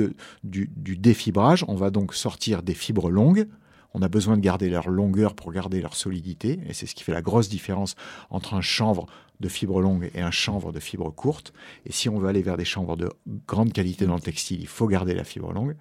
du 0.43 0.97
défibrage, 0.97 1.65
on 1.69 1.75
va 1.75 1.91
donc 1.91 2.15
sortir 2.15 2.63
des 2.67 2.75
fibres 2.75 3.11
longues. 3.11 3.49
On 3.95 4.03
a 4.03 4.09
besoin 4.09 4.37
de 4.37 4.43
garder 4.43 4.69
leur 4.69 4.89
longueur 4.91 5.35
pour 5.35 5.51
garder 5.53 5.81
leur 5.81 5.97
solidité, 5.97 6.61
et 6.69 6.75
c'est 6.75 6.85
ce 6.85 6.95
qui 6.95 7.03
fait 7.03 7.13
la 7.13 7.23
grosse 7.23 7.49
différence 7.49 7.95
entre 8.29 8.53
un 8.53 8.61
chanvre 8.61 9.07
de 9.41 9.49
fibres 9.49 9.81
longues 9.81 10.11
et 10.15 10.21
un 10.21 10.31
chanvre 10.31 10.73
de 10.73 10.81
fibres 10.81 11.11
courtes. 11.11 11.55
Et 11.87 11.93
si 11.93 12.11
on 12.11 12.19
veut 12.19 12.29
aller 12.29 12.43
vers 12.43 12.59
des 12.59 12.65
chanvres 12.67 12.97
de 12.97 13.11
grande 13.47 13.73
qualité 13.73 14.05
dans 14.05 14.15
le 14.15 14.21
textile, 14.21 14.61
il 14.61 14.67
faut 14.67 14.87
garder 14.87 15.15
la 15.15 15.25
fibre 15.25 15.53
longue. 15.53 15.77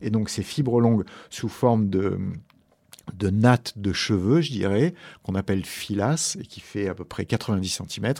Et 0.00 0.10
donc 0.10 0.28
ces 0.28 0.42
fibres 0.42 0.80
longues 0.80 1.04
sous 1.30 1.48
forme 1.48 1.88
de, 1.88 2.18
de 3.14 3.30
nattes 3.30 3.74
de 3.76 3.92
cheveux, 3.92 4.40
je 4.40 4.50
dirais, 4.50 4.94
qu'on 5.22 5.34
appelle 5.34 5.64
filasse, 5.64 6.36
et 6.40 6.44
qui 6.44 6.60
fait 6.60 6.88
à 6.88 6.94
peu 6.94 7.04
près 7.04 7.26
90 7.26 7.82
cm, 7.88 8.14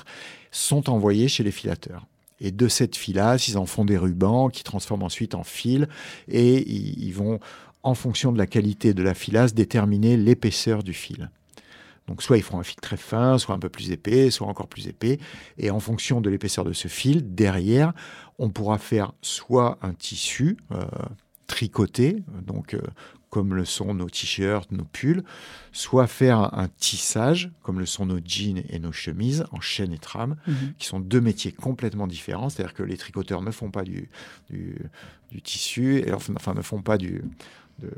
sont 0.50 0.88
envoyées 0.90 1.28
chez 1.28 1.42
les 1.42 1.52
filateurs. 1.52 2.06
Et 2.40 2.50
de 2.50 2.66
cette 2.66 2.96
filasse, 2.96 3.46
ils 3.46 3.56
en 3.56 3.66
font 3.66 3.84
des 3.84 3.96
rubans 3.96 4.50
qui 4.50 4.64
transforment 4.64 5.04
ensuite 5.04 5.36
en 5.36 5.44
fil 5.44 5.88
et 6.26 6.68
ils 6.68 7.12
vont, 7.12 7.38
en 7.82 7.94
fonction 7.94 8.32
de 8.32 8.38
la 8.38 8.46
qualité 8.46 8.94
de 8.94 9.02
la 9.02 9.14
filasse, 9.14 9.54
déterminer 9.54 10.16
l'épaisseur 10.16 10.82
du 10.82 10.92
fil. 10.92 11.30
Donc 12.08 12.22
soit 12.22 12.36
ils 12.36 12.42
feront 12.42 12.58
un 12.58 12.64
fil 12.64 12.76
très 12.80 12.96
fin, 12.96 13.38
soit 13.38 13.54
un 13.54 13.58
peu 13.58 13.68
plus 13.68 13.90
épais, 13.92 14.30
soit 14.30 14.46
encore 14.48 14.68
plus 14.68 14.88
épais. 14.88 15.18
Et 15.58 15.70
en 15.70 15.80
fonction 15.80 16.20
de 16.20 16.30
l'épaisseur 16.30 16.64
de 16.64 16.72
ce 16.72 16.88
fil, 16.88 17.34
derrière, 17.34 17.92
on 18.38 18.50
pourra 18.50 18.78
faire 18.78 19.12
soit 19.22 19.78
un 19.82 19.94
tissu 19.94 20.56
euh, 20.72 20.84
tricoté, 21.46 22.22
donc 22.44 22.74
euh, 22.74 22.80
comme 23.30 23.54
le 23.54 23.64
sont 23.64 23.94
nos 23.94 24.10
t-shirts, 24.10 24.70
nos 24.72 24.84
pulls, 24.84 25.22
soit 25.72 26.06
faire 26.06 26.52
un 26.58 26.68
tissage, 26.68 27.50
comme 27.62 27.78
le 27.78 27.86
sont 27.86 28.04
nos 28.04 28.18
jeans 28.22 28.62
et 28.68 28.78
nos 28.78 28.92
chemises, 28.92 29.44
en 29.52 29.60
chaîne 29.60 29.92
et 29.92 29.98
trame, 29.98 30.36
Mhm. 30.46 30.74
qui 30.78 30.86
sont 30.86 31.00
deux 31.00 31.20
métiers 31.20 31.52
complètement 31.52 32.06
différents. 32.06 32.50
C'est-à-dire 32.50 32.74
que 32.74 32.82
les 32.82 32.96
tricoteurs 32.98 33.40
ne 33.42 33.50
font 33.50 33.70
pas 33.70 33.84
du, 33.84 34.10
du, 34.50 34.76
du 35.30 35.40
tissu, 35.40 36.00
et 36.06 36.12
enfin, 36.12 36.52
ne 36.54 36.60
font 36.62 36.82
pas 36.82 36.98
du, 36.98 37.22
de, 37.78 37.90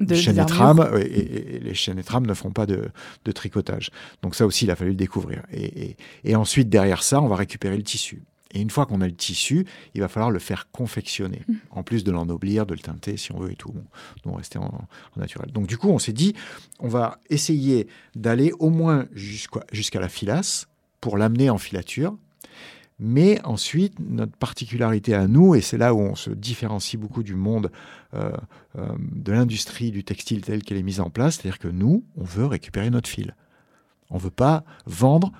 De 0.00 0.06
de 0.06 0.14
chaîne 0.14 0.38
et 0.38 1.56
et 1.56 1.58
les 1.60 1.74
chaînes 1.74 1.98
et 1.98 2.02
trames 2.04 2.26
ne 2.26 2.34
font 2.34 2.50
pas 2.50 2.66
de, 2.66 2.88
de 3.24 3.32
tricotage. 3.32 3.90
Donc 4.22 4.34
ça 4.34 4.46
aussi, 4.46 4.64
il 4.64 4.70
a 4.70 4.76
fallu 4.76 4.90
le 4.90 4.96
découvrir. 4.96 5.42
Et, 5.52 6.36
ensuite, 6.36 6.68
derrière 6.68 7.02
ça, 7.02 7.20
on 7.20 7.28
va 7.28 7.36
récupérer 7.36 7.76
le 7.76 7.82
tissu. 7.82 8.22
Et 8.52 8.60
une 8.60 8.70
fois 8.70 8.84
qu'on 8.86 9.00
a 9.00 9.06
le 9.06 9.14
tissu, 9.14 9.64
il 9.94 10.00
va 10.00 10.08
falloir 10.08 10.30
le 10.32 10.40
faire 10.40 10.70
confectionner, 10.72 11.42
Mmh. 11.46 11.54
en 11.70 11.82
plus 11.84 12.02
de 12.02 12.10
l'ennoblir, 12.10 12.66
de 12.66 12.74
le 12.74 12.80
teinter 12.80 13.16
si 13.16 13.30
on 13.32 13.38
veut 13.38 13.52
et 13.52 13.56
tout. 13.56 13.72
Bon, 13.72 14.32
on 14.32 14.34
restait 14.34 14.58
en, 14.58 14.64
en 14.64 15.20
naturel. 15.20 15.52
Donc 15.52 15.68
du 15.68 15.78
coup, 15.78 15.88
on 15.88 16.00
s'est 16.00 16.12
dit, 16.12 16.34
on 16.80 16.88
va 16.88 17.18
essayer 17.28 17.86
d'aller 18.16 18.52
au 18.58 18.70
moins 18.70 19.06
jusqu'à 19.12 19.60
jusqu'à 19.70 20.00
la 20.00 20.08
filasse 20.08 20.66
pour 21.00 21.16
l'amener 21.16 21.48
en 21.48 21.58
filature. 21.58 22.16
Mais 23.02 23.40
ensuite, 23.46 23.98
notre 23.98 24.36
particularité 24.36 25.14
à 25.14 25.26
nous, 25.26 25.54
et 25.54 25.62
c'est 25.62 25.78
là 25.78 25.94
où 25.94 26.00
on 26.00 26.14
se 26.14 26.28
différencie 26.28 27.00
beaucoup 27.00 27.22
du 27.22 27.34
monde 27.34 27.72
euh, 28.12 28.30
euh, 28.78 28.88
de 29.00 29.32
l'industrie 29.32 29.90
du 29.90 30.04
textile 30.04 30.42
telle 30.42 30.62
qu'elle 30.62 30.76
est 30.76 30.82
mise 30.82 31.00
en 31.00 31.08
place, 31.08 31.36
c'est-à-dire 31.36 31.58
que 31.58 31.68
nous, 31.68 32.04
on 32.18 32.24
veut 32.24 32.44
récupérer 32.44 32.90
notre 32.90 33.08
fil. 33.08 33.34
On 34.10 34.16
ne 34.16 34.20
veut 34.20 34.30
pas 34.30 34.64
vendre 34.84 35.32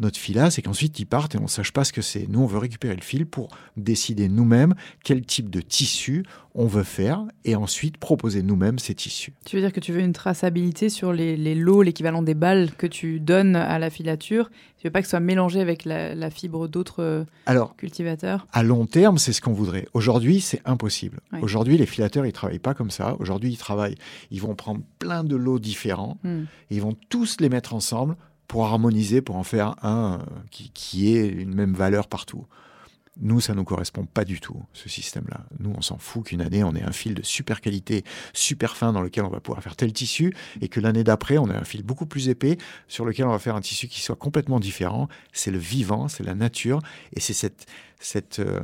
notre 0.00 0.18
filasse 0.18 0.58
et 0.58 0.62
qu'ensuite 0.62 0.98
ils 0.98 1.04
partent 1.06 1.34
et 1.36 1.38
on 1.38 1.42
ne 1.44 1.48
sache 1.48 1.72
pas 1.72 1.84
ce 1.84 1.92
que 1.92 2.02
c'est. 2.02 2.26
Nous, 2.28 2.40
on 2.40 2.46
veut 2.46 2.58
récupérer 2.58 2.96
le 2.96 3.02
fil 3.02 3.26
pour 3.26 3.48
décider 3.76 4.28
nous-mêmes 4.28 4.74
quel 5.04 5.22
type 5.24 5.50
de 5.50 5.60
tissu 5.60 6.24
on 6.56 6.66
veut 6.66 6.82
faire 6.84 7.24
et 7.44 7.54
ensuite 7.56 7.96
proposer 7.96 8.42
nous-mêmes 8.42 8.78
ces 8.78 8.94
tissus. 8.94 9.32
Tu 9.44 9.56
veux 9.56 9.62
dire 9.62 9.72
que 9.72 9.80
tu 9.80 9.92
veux 9.92 10.00
une 10.00 10.12
traçabilité 10.12 10.88
sur 10.88 11.12
les, 11.12 11.36
les 11.36 11.54
lots, 11.54 11.82
l'équivalent 11.82 12.22
des 12.22 12.34
balles 12.34 12.70
que 12.76 12.86
tu 12.86 13.18
donnes 13.20 13.56
à 13.56 13.78
la 13.78 13.90
filature? 13.90 14.50
Tu 14.78 14.86
veux 14.86 14.92
pas 14.92 15.00
que 15.00 15.06
ce 15.06 15.10
soit 15.10 15.20
mélangé 15.20 15.60
avec 15.60 15.84
la, 15.84 16.14
la 16.14 16.30
fibre 16.30 16.68
d'autres 16.68 17.02
euh, 17.02 17.64
cultivateurs? 17.76 18.46
À 18.52 18.62
long 18.62 18.86
terme, 18.86 19.18
c'est 19.18 19.32
ce 19.32 19.40
qu'on 19.40 19.52
voudrait. 19.52 19.86
Aujourd'hui, 19.94 20.40
c'est 20.40 20.60
impossible. 20.64 21.20
Ouais. 21.32 21.40
Aujourd'hui, 21.42 21.76
les 21.76 21.86
filateurs, 21.86 22.26
ils 22.26 22.32
travaillent 22.32 22.58
pas 22.58 22.74
comme 22.74 22.90
ça. 22.90 23.16
Aujourd'hui, 23.18 23.52
ils 23.52 23.58
travaillent, 23.58 23.96
ils 24.30 24.40
vont 24.40 24.54
prendre 24.54 24.80
plein 24.98 25.24
de 25.24 25.36
lots 25.36 25.58
différents 25.58 26.18
Hmm. 26.22 26.44
et 26.70 26.76
ils 26.76 26.82
vont 26.82 26.94
tous 27.08 27.38
les 27.40 27.48
mettre 27.48 27.74
ensemble 27.74 28.16
pour 28.48 28.66
harmoniser, 28.66 29.22
pour 29.22 29.36
en 29.36 29.44
faire 29.44 29.74
un 29.82 30.20
euh, 30.20 30.40
qui, 30.50 30.70
qui 30.70 31.16
ait 31.16 31.26
une 31.26 31.54
même 31.54 31.74
valeur 31.74 32.08
partout. 32.08 32.46
Nous, 33.20 33.40
ça 33.40 33.54
nous 33.54 33.62
correspond 33.62 34.06
pas 34.06 34.24
du 34.24 34.40
tout, 34.40 34.60
ce 34.72 34.88
système-là. 34.88 35.46
Nous, 35.60 35.72
on 35.76 35.82
s'en 35.82 35.98
fout 35.98 36.24
qu'une 36.26 36.40
année, 36.40 36.64
on 36.64 36.74
ait 36.74 36.82
un 36.82 36.90
fil 36.90 37.14
de 37.14 37.22
super 37.22 37.60
qualité, 37.60 38.02
super 38.32 38.76
fin, 38.76 38.92
dans 38.92 39.02
lequel 39.02 39.24
on 39.24 39.28
va 39.28 39.38
pouvoir 39.38 39.62
faire 39.62 39.76
tel 39.76 39.92
tissu, 39.92 40.34
et 40.60 40.66
que 40.66 40.80
l'année 40.80 41.04
d'après, 41.04 41.38
on 41.38 41.48
ait 41.48 41.54
un 41.54 41.64
fil 41.64 41.84
beaucoup 41.84 42.06
plus 42.06 42.28
épais, 42.28 42.58
sur 42.88 43.04
lequel 43.04 43.26
on 43.26 43.30
va 43.30 43.38
faire 43.38 43.54
un 43.54 43.60
tissu 43.60 43.86
qui 43.86 44.00
soit 44.00 44.16
complètement 44.16 44.58
différent. 44.58 45.08
C'est 45.32 45.52
le 45.52 45.58
vivant, 45.58 46.08
c'est 46.08 46.24
la 46.24 46.34
nature, 46.34 46.80
et 47.12 47.20
c'est 47.20 47.34
cette, 47.34 47.66
cette, 48.00 48.40
euh, 48.40 48.60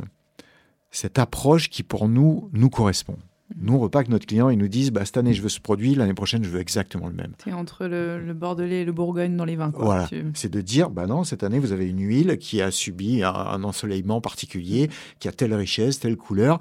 cette 0.91 1.21
approche 1.21 1.71
qui, 1.71 1.85
pour 1.85 2.09
nous, 2.09 2.51
nous 2.53 2.71
correspond. 2.71 3.19
Nous, 3.57 3.75
on 3.75 3.79
que 4.05 4.11
notre 4.11 4.27
client 4.27 4.49
il 4.51 4.59
nous 4.59 4.69
dise 4.69 4.91
bah, 4.93 5.05
cette 5.05 5.17
année, 5.17 5.35
je 5.35 5.43
veux 5.43 5.49
ce 5.49 5.61
produit, 5.61 5.95
l'année 5.95 6.15
prochaine, 6.15 6.45
je 6.45 6.49
veux 6.51 6.61
exactement 6.61 7.09
le 7.09 7.15
même. 7.15 7.33
C'est 7.43 7.53
entre 7.53 7.87
le, 7.87 8.19
le 8.25 8.33
Bordelais 8.35 8.83
et 8.83 8.85
le 8.85 8.93
Bourgogne 8.93 9.37
dans 9.37 9.45
les 9.45 9.57
vins. 9.57 9.71
Quoi. 9.71 9.85
Voilà, 9.85 10.07
Tu- 10.07 10.25
c'est 10.35 10.51
de 10.53 10.61
dire, 10.61 10.91
bah 10.91 11.07
non, 11.07 11.25
cette 11.25 11.43
année, 11.43 11.59
vous 11.59 11.73
avez 11.73 11.89
une 11.89 12.01
huile 12.01 12.39
qui 12.39 12.63
a 12.63 12.71
subi 12.71 13.23
un, 13.23 13.33
un 13.33 13.65
ensoleillement 13.65 14.21
particulier, 14.21 14.89
qui 15.19 15.29
a 15.29 15.33
telle 15.33 15.55
richesse, 15.55 15.99
telle 15.99 16.17
couleur. 16.17 16.59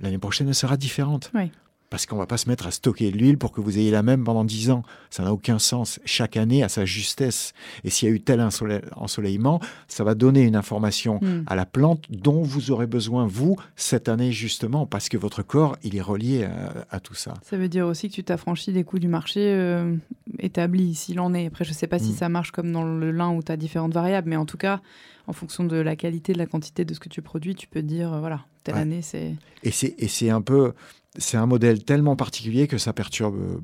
L'année 0.00 0.18
prochaine, 0.18 0.48
elle 0.48 0.54
sera 0.54 0.76
différente. 0.76 1.30
Oui. 1.34 1.50
Parce 1.90 2.04
qu'on 2.04 2.16
va 2.16 2.26
pas 2.26 2.36
se 2.36 2.48
mettre 2.50 2.66
à 2.66 2.70
stocker 2.70 3.10
de 3.10 3.16
l'huile 3.16 3.38
pour 3.38 3.50
que 3.50 3.62
vous 3.62 3.78
ayez 3.78 3.90
la 3.90 4.02
même 4.02 4.22
pendant 4.22 4.44
10 4.44 4.70
ans. 4.70 4.82
Ça 5.08 5.22
n'a 5.22 5.32
aucun 5.32 5.58
sens. 5.58 5.98
Chaque 6.04 6.36
année 6.36 6.62
a 6.62 6.68
sa 6.68 6.84
justesse. 6.84 7.54
Et 7.82 7.88
s'il 7.88 8.08
y 8.08 8.12
a 8.12 8.14
eu 8.14 8.20
tel 8.20 8.40
ensole- 8.40 8.82
ensoleillement, 8.94 9.58
ça 9.88 10.04
va 10.04 10.14
donner 10.14 10.42
une 10.42 10.54
information 10.56 11.18
Hmm. 11.22 11.44
à 11.46 11.54
la 11.56 11.64
plante 11.64 12.04
dont 12.10 12.42
vous 12.42 12.70
aurez 12.70 12.86
besoin, 12.86 13.26
vous, 13.26 13.56
cette 13.74 14.08
année, 14.10 14.32
justement, 14.32 14.84
parce 14.84 15.08
que 15.08 15.16
votre 15.16 15.42
corps, 15.42 15.76
il 15.82 15.96
est 15.96 16.02
relié 16.02 16.44
à, 16.44 16.84
à 16.90 17.00
tout 17.00 17.14
ça. 17.14 17.32
Ça 17.42 17.56
veut 17.56 17.68
dire 17.68 17.86
aussi 17.86 18.10
que 18.10 18.14
tu 18.14 18.22
t'affranchis 18.22 18.72
des 18.72 18.84
coûts 18.84 18.98
du 18.98 19.08
marché 19.08 19.40
euh, 19.40 19.94
établis, 20.38 20.94
s'il 20.94 21.20
en 21.20 21.32
est. 21.34 21.46
Après, 21.46 21.64
je 21.64 21.72
sais 21.72 21.86
pas 21.86 21.98
si 21.98 22.10
Mm. 22.10 22.16
ça 22.16 22.28
marche 22.28 22.50
comme 22.52 22.70
dans 22.72 22.84
le 22.84 23.10
lin 23.10 23.30
où 23.30 23.42
tu 23.42 23.50
as 23.50 23.56
différentes 23.56 23.94
variables, 23.94 24.28
mais 24.28 24.36
en 24.36 24.44
tout 24.46 24.58
cas, 24.58 24.80
en 25.26 25.32
fonction 25.32 25.64
de 25.64 25.76
la 25.76 25.96
qualité, 25.96 26.32
de 26.32 26.38
la 26.38 26.46
quantité 26.46 26.84
de 26.84 26.92
ce 26.94 27.00
que 27.00 27.08
tu 27.08 27.22
produis, 27.22 27.54
tu 27.54 27.66
peux 27.66 27.82
dire, 27.82 28.12
euh, 28.12 28.20
voilà, 28.20 28.44
telle 28.64 28.74
Ouais. 28.74 28.80
année, 28.82 29.02
c'est... 29.02 29.34
Et 29.62 29.70
c'est, 29.70 29.94
et 29.98 30.08
c'est 30.08 30.30
un 30.30 30.40
peu, 30.40 30.72
c'est 31.18 31.36
un 31.36 31.46
modèle 31.46 31.84
tellement 31.84 32.16
particulier 32.16 32.66
que 32.68 32.78
ça 32.78 32.92
perturbe 32.92 33.36
euh, 33.36 33.60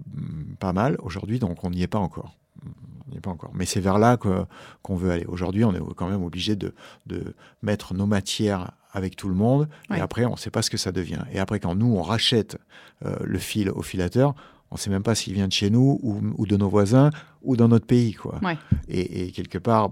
pas 0.59 0.73
mal 0.73 0.97
aujourd'hui, 1.03 1.39
donc 1.39 1.65
on 1.65 1.71
n'y 1.71 1.83
est 1.83 1.87
pas 1.87 1.99
encore. 1.99 2.37
On 3.07 3.11
n'y 3.11 3.17
est 3.19 3.21
pas 3.21 3.31
encore. 3.31 3.51
Mais 3.55 3.65
c'est 3.67 3.81
vers 3.81 3.99
là 3.99 4.17
qu'on 4.17 4.97
veut 4.97 5.11
aller. 5.11 5.25
Aujourd'hui, 5.27 5.65
on 5.65 5.75
est 5.75 5.81
quand 5.97 6.09
même 6.09 6.23
obligé 6.23 6.57
de, 6.57 6.75
de 7.07 7.35
mettre 7.63 7.95
nos 7.95 8.07
matières 8.07 8.73
avec 8.93 9.17
tout 9.17 9.29
le 9.29 9.35
monde, 9.35 9.69
Ouais. 9.91 9.99
et 9.99 10.01
après, 10.01 10.25
on 10.25 10.33
ne 10.33 10.37
sait 10.37 10.51
pas 10.51 10.63
ce 10.63 10.71
que 10.71 10.77
ça 10.77 10.93
devient. 10.93 11.23
Et 11.33 11.39
après, 11.41 11.59
quand 11.61 11.75
nous, 11.75 11.95
on 11.97 12.03
rachète 12.03 12.59
euh, 13.05 13.17
le 13.25 13.39
fil 13.39 13.69
au 13.71 13.83
filateur, 13.83 14.35
on 14.71 14.77
ne 14.77 14.79
sait 14.79 14.91
même 14.91 15.03
pas 15.03 15.15
s'il 15.15 15.35
vient 15.35 15.49
de 15.49 15.53
chez 15.53 15.69
nous 15.71 15.99
ou, 16.03 16.21
ou 16.37 16.47
de 16.47 16.57
nos 16.57 16.69
voisins 16.69 17.11
ou 17.43 17.57
dans 17.57 17.69
notre 17.69 17.87
pays. 17.87 18.15
Quoi. 18.15 18.39
Ouais. 18.43 18.57
Et, 18.89 19.27
et 19.27 19.31
quelque 19.33 19.59
part, 19.59 19.91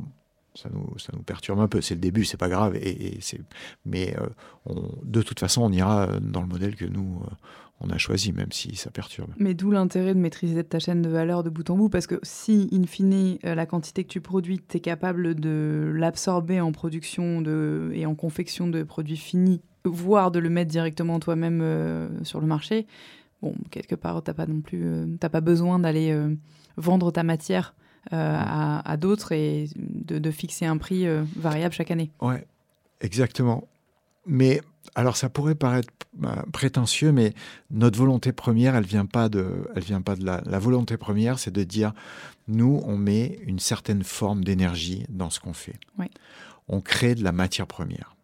ça 0.55 0.69
nous, 0.73 0.99
ça 0.99 1.13
nous 1.17 1.23
perturbe 1.23 1.61
un 1.61 1.69
peu. 1.69 1.81
C'est 1.81 1.95
le 1.95 2.01
début, 2.01 2.25
c'est 2.25 2.37
pas 2.37 2.49
grave. 2.49 2.77
Et, 2.77 3.15
et 3.17 3.19
c'est, 3.21 3.41
mais 3.85 4.15
euh, 4.19 4.27
on- 4.67 4.91
de 5.03 5.23
toute 5.23 5.41
façon, 5.41 5.63
on 5.63 5.73
ira 5.73 6.09
dans 6.21 6.43
le 6.43 6.49
modèle 6.49 6.77
que 6.77 6.85
nous, 6.85 7.23
euh, 7.25 7.35
on 7.81 7.91
a 7.91 7.99
choisi, 7.99 8.33
même 8.33 8.53
si 8.53 8.77
ça 8.77 8.91
perturbe. 8.91 9.31
Mais 9.39 9.55
d'où 9.55 9.71
l'intérêt 9.73 10.15
de 10.15 10.21
maîtriser 10.21 10.63
ta 10.63 10.79
chaîne 10.79 11.03
de 11.03 11.09
valeur 11.09 11.43
de 11.43 11.51
bout 11.51 11.69
en 11.71 11.77
bout, 11.77 11.89
parce 11.89 12.07
que 12.07 12.21
si, 12.23 12.69
in 12.73 12.85
fine, 12.87 13.39
euh, 13.45 13.55
la 13.57 13.67
quantité 13.67 14.05
que 14.05 14.09
tu 14.09 14.21
produis, 14.21 14.61
tu 14.67 14.77
es 14.77 14.81
capable 14.81 15.35
de 15.35 15.91
l'absorber 15.95 16.61
en 16.61 16.71
production 16.71 17.41
de, 17.43 17.91
et 17.95 18.07
en 18.07 18.15
confection 18.15 18.69
de 18.69 18.83
produits 18.85 19.17
finis, 19.17 19.63
voire 19.85 20.31
de 20.31 20.39
le 20.39 20.49
mettre 20.49 20.71
directement 20.71 21.19
toi-même 21.19 21.61
euh, 21.61 22.09
sur 22.23 22.41
le 22.41 22.47
marché, 22.47 22.87
bon, 23.41 23.55
quelque 23.71 23.97
part, 23.97 24.23
tu 24.23 24.33
pas 24.33 24.47
non 24.47 24.61
plus, 24.61 24.85
t'as 25.19 25.29
pas 25.29 25.41
besoin 25.41 25.81
d'aller 25.81 26.17
vendre 26.77 27.11
ta 27.11 27.25
matière 27.25 27.75
euh, 28.13 28.37
à, 28.39 28.89
à 28.89 28.97
d'autres 28.97 29.33
et 29.33 29.67
de, 30.07 30.19
de 30.19 30.31
fixer 30.31 30.67
un 30.67 30.77
prix 30.77 31.07
euh, 31.07 31.25
variable 31.37 31.75
chaque 31.75 31.91
année. 31.91 32.11
Ouais, 32.21 32.47
exactement. 33.01 33.69
Mais 34.27 34.61
alors, 34.95 35.17
ça 35.17 35.29
pourrait 35.29 35.55
paraître 35.55 35.89
euh, 36.25 36.29
prétentieux, 36.53 37.13
mais 37.13 37.33
notre 37.71 37.99
volonté 37.99 38.33
première, 38.33 38.75
elle 38.77 38.85
vient 38.85 39.07
pas 39.07 39.29
de, 39.29 39.69
elle 39.75 39.83
vient 39.83 40.03
pas 40.03 40.17
de 40.17 40.25
là. 40.25 40.43
La 40.45 40.59
volonté 40.59 40.97
première, 40.97 41.39
c'est 41.39 41.51
de 41.51 41.65
dire, 41.65 41.93
nous, 42.49 42.83
on 42.85 42.97
met 42.97 43.39
une 43.47 43.59
certaine 43.59 44.03
forme 44.03 44.45
d'énergie 44.45 45.07
dans 45.09 45.31
ce 45.31 45.41
qu'on 45.41 45.55
fait. 45.55 45.79
Oui. 45.99 46.07
On 46.69 46.81
crée 46.81 47.15
de 47.15 47.25
la 47.25 47.33
matière 47.33 47.67
première. 47.67 48.17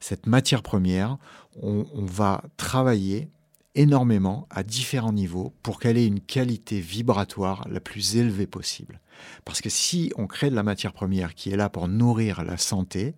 Cette 0.00 0.26
matière 0.26 0.62
première, 0.62 1.18
on, 1.60 1.86
on 1.94 2.04
va 2.04 2.42
travailler 2.56 3.28
énormément 3.74 4.46
à 4.50 4.62
différents 4.62 5.12
niveaux 5.12 5.54
pour 5.62 5.80
qu'elle 5.80 5.96
ait 5.96 6.06
une 6.06 6.20
qualité 6.20 6.80
vibratoire 6.80 7.66
la 7.70 7.80
plus 7.80 8.16
élevée 8.16 8.46
possible. 8.46 9.00
Parce 9.44 9.60
que 9.60 9.70
si 9.70 10.12
on 10.16 10.26
crée 10.26 10.50
de 10.50 10.54
la 10.54 10.62
matière 10.62 10.92
première 10.92 11.34
qui 11.34 11.50
est 11.50 11.56
là 11.56 11.68
pour 11.68 11.88
nourrir 11.88 12.44
la 12.44 12.56
santé, 12.56 13.14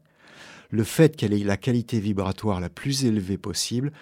le 0.71 0.85
fait 0.85 1.17
qu'elle 1.17 1.33
ait 1.33 1.45
la 1.45 1.57
qualité 1.57 2.01
vibratoire 2.01 2.61
la 2.61 2.69
plus 2.69 3.05
élevée 3.05 3.39
possible 3.39 3.93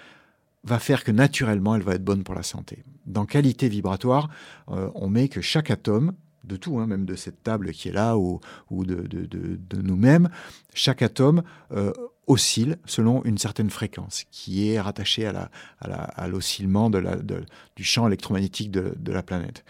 va 0.64 0.78
faire 0.78 1.04
que 1.04 1.10
naturellement 1.10 1.74
elle 1.74 1.82
va 1.82 1.94
être 1.94 2.04
bonne 2.04 2.22
pour 2.22 2.34
la 2.34 2.42
santé. 2.42 2.84
Dans 3.06 3.26
qualité 3.26 3.68
vibratoire, 3.68 4.28
euh, 4.70 4.90
on 4.94 5.08
met 5.08 5.28
que 5.28 5.40
chaque 5.40 5.70
atome 5.70 6.12
de 6.44 6.56
tout, 6.56 6.78
hein, 6.78 6.86
même 6.86 7.04
de 7.04 7.14
cette 7.14 7.42
table 7.42 7.72
qui 7.72 7.88
est 7.88 7.92
là 7.92 8.16
ou, 8.16 8.40
de, 8.70 9.82
nous-mêmes, 9.82 10.28
chaque 10.74 11.02
atome 11.02 11.42
euh, 11.72 11.92
oscille 12.26 12.76
selon 12.84 13.24
une 13.24 13.38
certaine 13.38 13.70
fréquence 13.70 14.24
qui 14.30 14.70
est 14.70 14.80
rattachée 14.80 15.26
à 15.26 16.28
l'oscillement 16.28 16.90
du 16.90 17.84
champ 17.84 18.06
électromagnétique 18.06 18.70
de, 18.70 19.12
la 19.12 19.22
planète. 19.22 19.64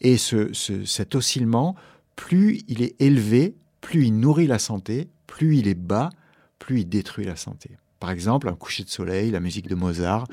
Et 0.00 0.16
cet 0.18 1.14
oscillement, 1.14 1.74
plus 2.14 2.60
il 2.68 2.82
est 2.82 3.00
élevé, 3.00 3.56
plus 3.80 4.06
il 4.06 4.18
nourrit 4.18 4.46
la 4.46 4.58
santé, 4.58 5.08
plus 5.26 5.58
il 5.58 5.68
est 5.68 5.74
bas, 5.74 6.10
plus 6.58 6.80
il 6.80 6.88
détruit 6.88 7.24
la 7.24 7.36
santé. 7.36 7.70
Par 8.00 8.10
exemple, 8.10 8.48
un 8.48 8.54
coucher 8.54 8.84
de 8.84 8.90
soleil, 8.90 9.30
la 9.30 9.40
musique 9.40 9.68
de 9.68 9.74
Mozart, 9.74 10.26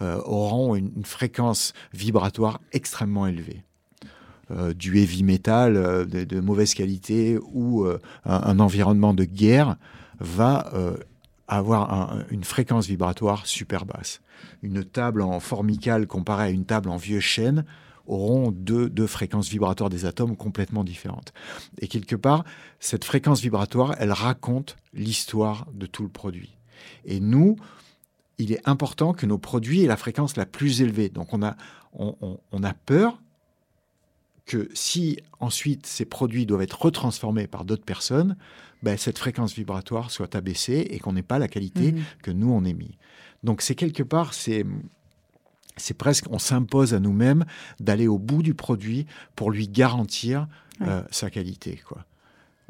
euh, 0.00 0.20
auront 0.24 0.74
une, 0.74 1.04
fréquence 1.04 1.74
vibratoire 1.92 2.60
extrêmement 2.72 3.26
élevée. 3.26 3.62
Euh, 4.50 4.72
du 4.72 4.98
heavy 4.98 5.22
metal 5.22 5.76
euh, 5.76 6.04
de, 6.06 6.40
mauvaise 6.40 6.74
qualité 6.74 7.38
ou 7.52 7.86
un, 8.24 8.58
environnement 8.58 9.14
de 9.14 9.24
guerre 9.24 9.76
va 10.18 10.72
avoir 11.58 12.18
une 12.30 12.44
fréquence 12.44 12.86
vibratoire 12.86 13.46
super 13.46 13.84
basse. 13.84 14.20
Une 14.62 14.84
table 14.84 15.20
en 15.22 15.40
formical 15.40 16.06
comparée 16.06 16.44
à 16.44 16.50
une 16.50 16.64
table 16.64 16.88
en 16.88 16.96
vieux 16.96 17.20
chêne 17.20 17.64
auront 18.06 18.50
deux, 18.50 18.88
deux, 18.88 19.06
fréquences 19.06 19.48
vibratoires 19.48 19.90
des 19.90 20.04
atomes 20.04 20.36
complètement 20.36 20.84
différentes. 20.84 21.32
Et 21.78 21.88
quelque 21.88 22.16
part, 22.16 22.44
cette 22.78 23.04
fréquence 23.04 23.40
vibratoire, 23.40 23.94
elle 23.98 24.12
raconte 24.12 24.76
l'histoire 24.94 25.66
de 25.72 25.86
tout 25.86 26.02
le 26.02 26.08
produit. 26.08 26.56
Et 27.04 27.20
nous, 27.20 27.56
il 28.38 28.52
est 28.52 28.68
important 28.68 29.12
que 29.12 29.26
nos 29.26 29.38
produits 29.38 29.82
aient 29.82 29.88
la 29.88 29.96
fréquence 29.96 30.36
la 30.36 30.46
plus 30.46 30.82
élevée. 30.82 31.08
Donc 31.08 31.34
on 31.34 31.42
a, 31.42 31.56
on, 31.92 32.62
a 32.62 32.72
peur 32.72 33.20
que 34.46 34.68
si 34.72 35.18
ensuite 35.38 35.86
ces 35.86 36.04
produits 36.04 36.46
doivent 36.46 36.62
être 36.62 36.80
retransformés 36.80 37.46
par 37.46 37.64
d'autres 37.64 37.84
personnes, 37.84 38.36
ben, 38.82 38.96
cette 38.96 39.18
fréquence 39.18 39.54
vibratoire 39.54 40.10
soit 40.10 40.34
abaissée 40.34 40.86
et 40.90 40.98
qu'on 40.98 41.12
n'ait 41.12 41.22
pas 41.22 41.38
la 41.38 41.48
qualité 41.48 41.92
mhm. 41.92 42.02
que 42.22 42.30
nous 42.30 42.50
on 42.50 42.60
mis. 42.60 42.96
Donc 43.42 43.62
c'est 43.62 43.74
quelque 43.74 44.02
part, 44.02 44.34
c'est 44.34 44.64
c'est 45.76 45.94
presque, 45.94 46.26
on 46.30 46.38
s'impose 46.38 46.92
à 46.92 47.00
nous-mêmes 47.00 47.46
d'aller 47.78 48.06
au 48.06 48.18
bout 48.18 48.42
du 48.42 48.54
produit 48.54 49.06
pour 49.34 49.50
lui 49.50 49.66
garantir 49.66 50.46
euh, 50.82 51.02
sa 51.10 51.30
qualité. 51.30 51.80
Quoi 51.86 52.04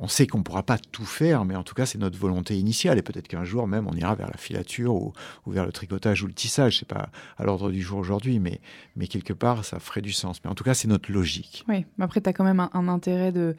on 0.00 0.08
sait 0.08 0.26
qu'on 0.26 0.38
ne 0.38 0.42
pourra 0.42 0.62
pas 0.62 0.78
tout 0.78 1.04
faire, 1.04 1.44
mais 1.44 1.54
en 1.54 1.62
tout 1.62 1.74
cas, 1.74 1.84
c'est 1.84 1.98
notre 1.98 2.18
volonté 2.18 2.58
initiale. 2.58 2.98
Et 2.98 3.02
peut-être 3.02 3.28
qu'un 3.28 3.44
jour 3.44 3.68
même, 3.68 3.86
on 3.86 3.92
ira 3.92 4.14
vers 4.14 4.28
la 4.28 4.38
filature 4.38 4.94
ou, 4.94 5.12
vers 5.46 5.66
le 5.66 5.72
tricotage 5.72 6.22
ou 6.22 6.26
le 6.26 6.32
tissage. 6.32 6.78
C'est 6.78 6.88
pas 6.88 7.10
à 7.36 7.44
l'ordre 7.44 7.70
du 7.70 7.82
jour 7.82 7.98
aujourd'hui, 7.98 8.38
mais, 8.38 8.60
mais 8.96 9.06
quelque 9.06 9.34
part, 9.34 9.62
ça 9.62 9.78
ferait 9.78 10.00
du 10.00 10.12
sens. 10.12 10.42
Mais 10.42 10.50
en 10.50 10.54
tout 10.54 10.64
cas, 10.64 10.72
c'est 10.72 10.88
notre 10.88 11.12
logique. 11.12 11.64
Oui, 11.68 11.84
mais 11.98 12.04
après, 12.06 12.22
tu 12.22 12.30
as 12.30 12.32
quand 12.32 12.44
même 12.44 12.66
un, 12.72 12.88
intérêt 12.88 13.30
de, 13.30 13.54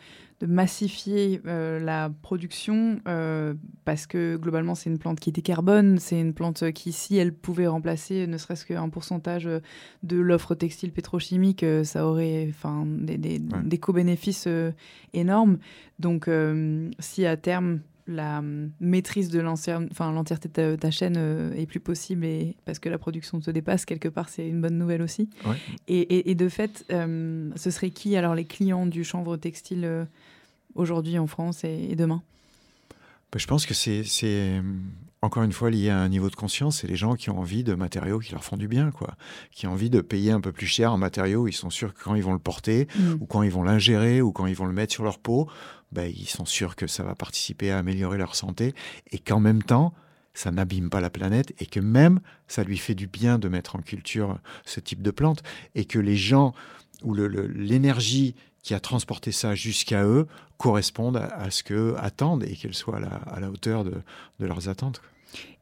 massifier 0.46 1.42
euh, 1.46 1.80
la 1.80 2.12
production 2.22 3.00
euh, 3.08 3.54
parce 3.86 4.08
que 4.08 4.38
globalement, 4.38 4.76
c'est 4.76 4.90
une 4.90 5.00
plante 5.00 5.20
qui 5.20 5.30
était 5.30 5.42
carbone. 5.42 5.98
C'est 6.00 6.20
une 6.20 6.34
plante 6.34 6.72
qui, 6.72 6.92
si 6.92 7.18
elle 7.18 7.34
pouvait 7.34 7.68
remplacer 7.68 8.28
ne 8.28 8.38
serait-ce 8.38 8.66
qu'un 8.66 8.90
pourcentage 8.90 9.50
de 10.04 10.18
l'offre 10.18 10.56
textile 10.56 10.92
pétrochimique, 10.92 11.64
euh, 11.64 11.84
ça 11.84 12.08
aurait 12.08 12.52
des, 12.86 13.18
des, 13.18 13.40
des 13.40 13.78
co-bénéfices 13.78 14.48
énormes. 15.14 15.58
Donc, 16.00 16.28
euh, 16.28 16.90
si 17.00 17.26
à 17.26 17.38
terme 17.38 17.82
la 18.08 18.42
maîtrise 18.80 19.30
de 19.30 19.40
l'entièreté 19.40 20.50
de 20.50 20.76
ta, 20.76 20.92
chaîne 20.92 21.16
euh, 21.18 21.54
est 21.54 21.66
plus 21.66 21.80
possible 21.80 22.26
et 22.26 22.56
parce 22.66 22.80
que 22.80 22.90
la 22.90 22.98
production 22.98 23.40
te 23.40 23.52
dépasse 23.52 23.86
quelque 23.86 24.08
part 24.10 24.28
c'est 24.28 24.48
une 24.48 24.60
bonne 24.60 24.78
nouvelle 24.78 25.02
aussi 25.02 25.30
et, 25.88 26.36
de 26.36 26.50
fait 26.50 26.84
euh, 26.92 27.50
ce 27.56 27.72
serait 27.72 27.92
qui 27.92 28.16
alors 28.16 28.36
les 28.36 28.46
clients 28.46 28.86
du 28.86 29.04
chanvre 29.04 29.38
textile 29.38 30.08
aujourd'hui 30.76 31.20
en 31.20 31.28
France 31.28 31.64
et 31.64 31.96
demain 31.96 32.22
bah, 33.32 33.40
je 33.40 33.48
pense 33.48 33.66
que 33.66 33.74
c'est 33.74 34.04
euh, 34.24 34.62
encore 35.22 35.44
une 35.44 35.54
fois 35.54 35.70
lié 35.70 35.90
à 35.90 36.00
un 36.00 36.10
niveau 36.10 36.30
de 36.30 36.36
conscience. 36.36 36.80
C'est 36.80 36.88
les 36.88 36.98
gens 36.98 37.16
qui 37.16 37.30
ont 37.30 37.40
envie 37.40 37.64
de 37.64 37.74
matériaux 37.76 38.20
qui 38.20 38.34
leur 38.34 38.44
font 38.44 38.58
du 38.58 38.68
bien, 38.68 38.92
quoi. 38.92 39.16
Qui 39.52 39.68
ont 39.68 39.72
envie 39.72 39.90
de 39.90 40.02
payer 40.02 40.32
un 40.32 40.42
peu 40.42 40.52
plus 40.52 40.68
cher 40.68 40.92
un 40.92 40.98
matériau. 40.98 41.48
Ils 41.48 41.54
sont 41.54 41.70
sûrs 41.70 41.94
que 41.94 42.04
quand 42.04 42.16
ils 42.16 42.24
vont 42.24 42.34
le 42.34 42.40
porter, 42.40 42.88
mm. 42.96 43.14
ou 43.22 43.26
quand 43.26 43.42
ils 43.44 43.52
vont 43.52 43.64
l'ingérer, 43.64 44.22
ou 44.22 44.34
quand 44.34 44.48
ils 44.48 44.56
vont 44.56 44.66
le 44.66 44.74
mettre 44.74 44.92
sur 44.92 45.06
leur 45.06 45.18
peau, 45.18 45.50
bah, 45.94 46.08
ils 46.08 46.28
sont 46.28 46.46
sûrs 46.46 46.76
que 46.76 46.88
ça 46.88 47.04
va 47.04 47.16
participer 47.16 47.72
à 47.72 47.78
améliorer 47.78 48.18
leur 48.18 48.36
santé. 48.36 48.74
Et 49.12 49.20
qu'en 49.20 49.40
même 49.40 49.64
temps, 49.64 49.94
ça 50.34 50.52
n'abîme 50.52 50.90
pas 50.90 51.00
la 51.00 51.10
planète 51.10 51.54
et 51.60 51.66
que 51.66 51.80
même 51.80 52.20
ça 52.48 52.64
lui 52.64 52.78
fait 52.78 52.96
du 52.96 53.08
bien 53.08 53.38
de 53.40 53.48
mettre 53.50 53.76
en 53.76 53.80
culture 53.80 54.40
ce 54.66 54.80
type 54.80 55.02
de 55.02 55.12
plante 55.12 55.44
et 55.76 55.84
que 55.84 56.00
les 56.00 56.16
gens 56.16 56.54
ou 57.04 57.14
l'énergie 57.14 58.36
qui 58.62 58.74
a 58.74 58.80
transporté 58.80 59.32
ça 59.32 59.56
jusqu'à 59.56 60.04
eux 60.06 60.28
correspondent 60.58 61.18
à, 61.18 61.50
ce 61.50 61.64
qu'eux 61.64 61.96
attendent 61.98 62.44
et 62.44 62.56
qu'elles 62.56 62.76
soient 62.76 62.98
à 62.98 63.40
la, 63.40 63.50
hauteur 63.50 63.84
de, 63.84 64.02
leurs 64.40 64.70
attentes. 64.70 65.02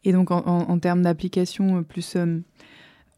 Et 0.03 0.11
donc 0.11 0.31
en, 0.31 0.79
termes 0.79 1.01
d'application 1.01 1.83
plus, 1.83 2.15
euh, 2.15 2.39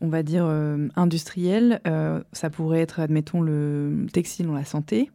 on 0.01 0.09
va 0.09 0.23
dire, 0.23 0.45
euh, 0.45 0.87
industrielle, 0.95 1.81
euh, 1.87 2.21
ça 2.33 2.49
pourrait 2.49 2.81
être, 2.81 2.99
admettons, 2.99 3.41
le 3.41 4.07
textile 4.11 4.47
dans 4.47 4.53
la 4.55 4.65
santé, 4.65 5.09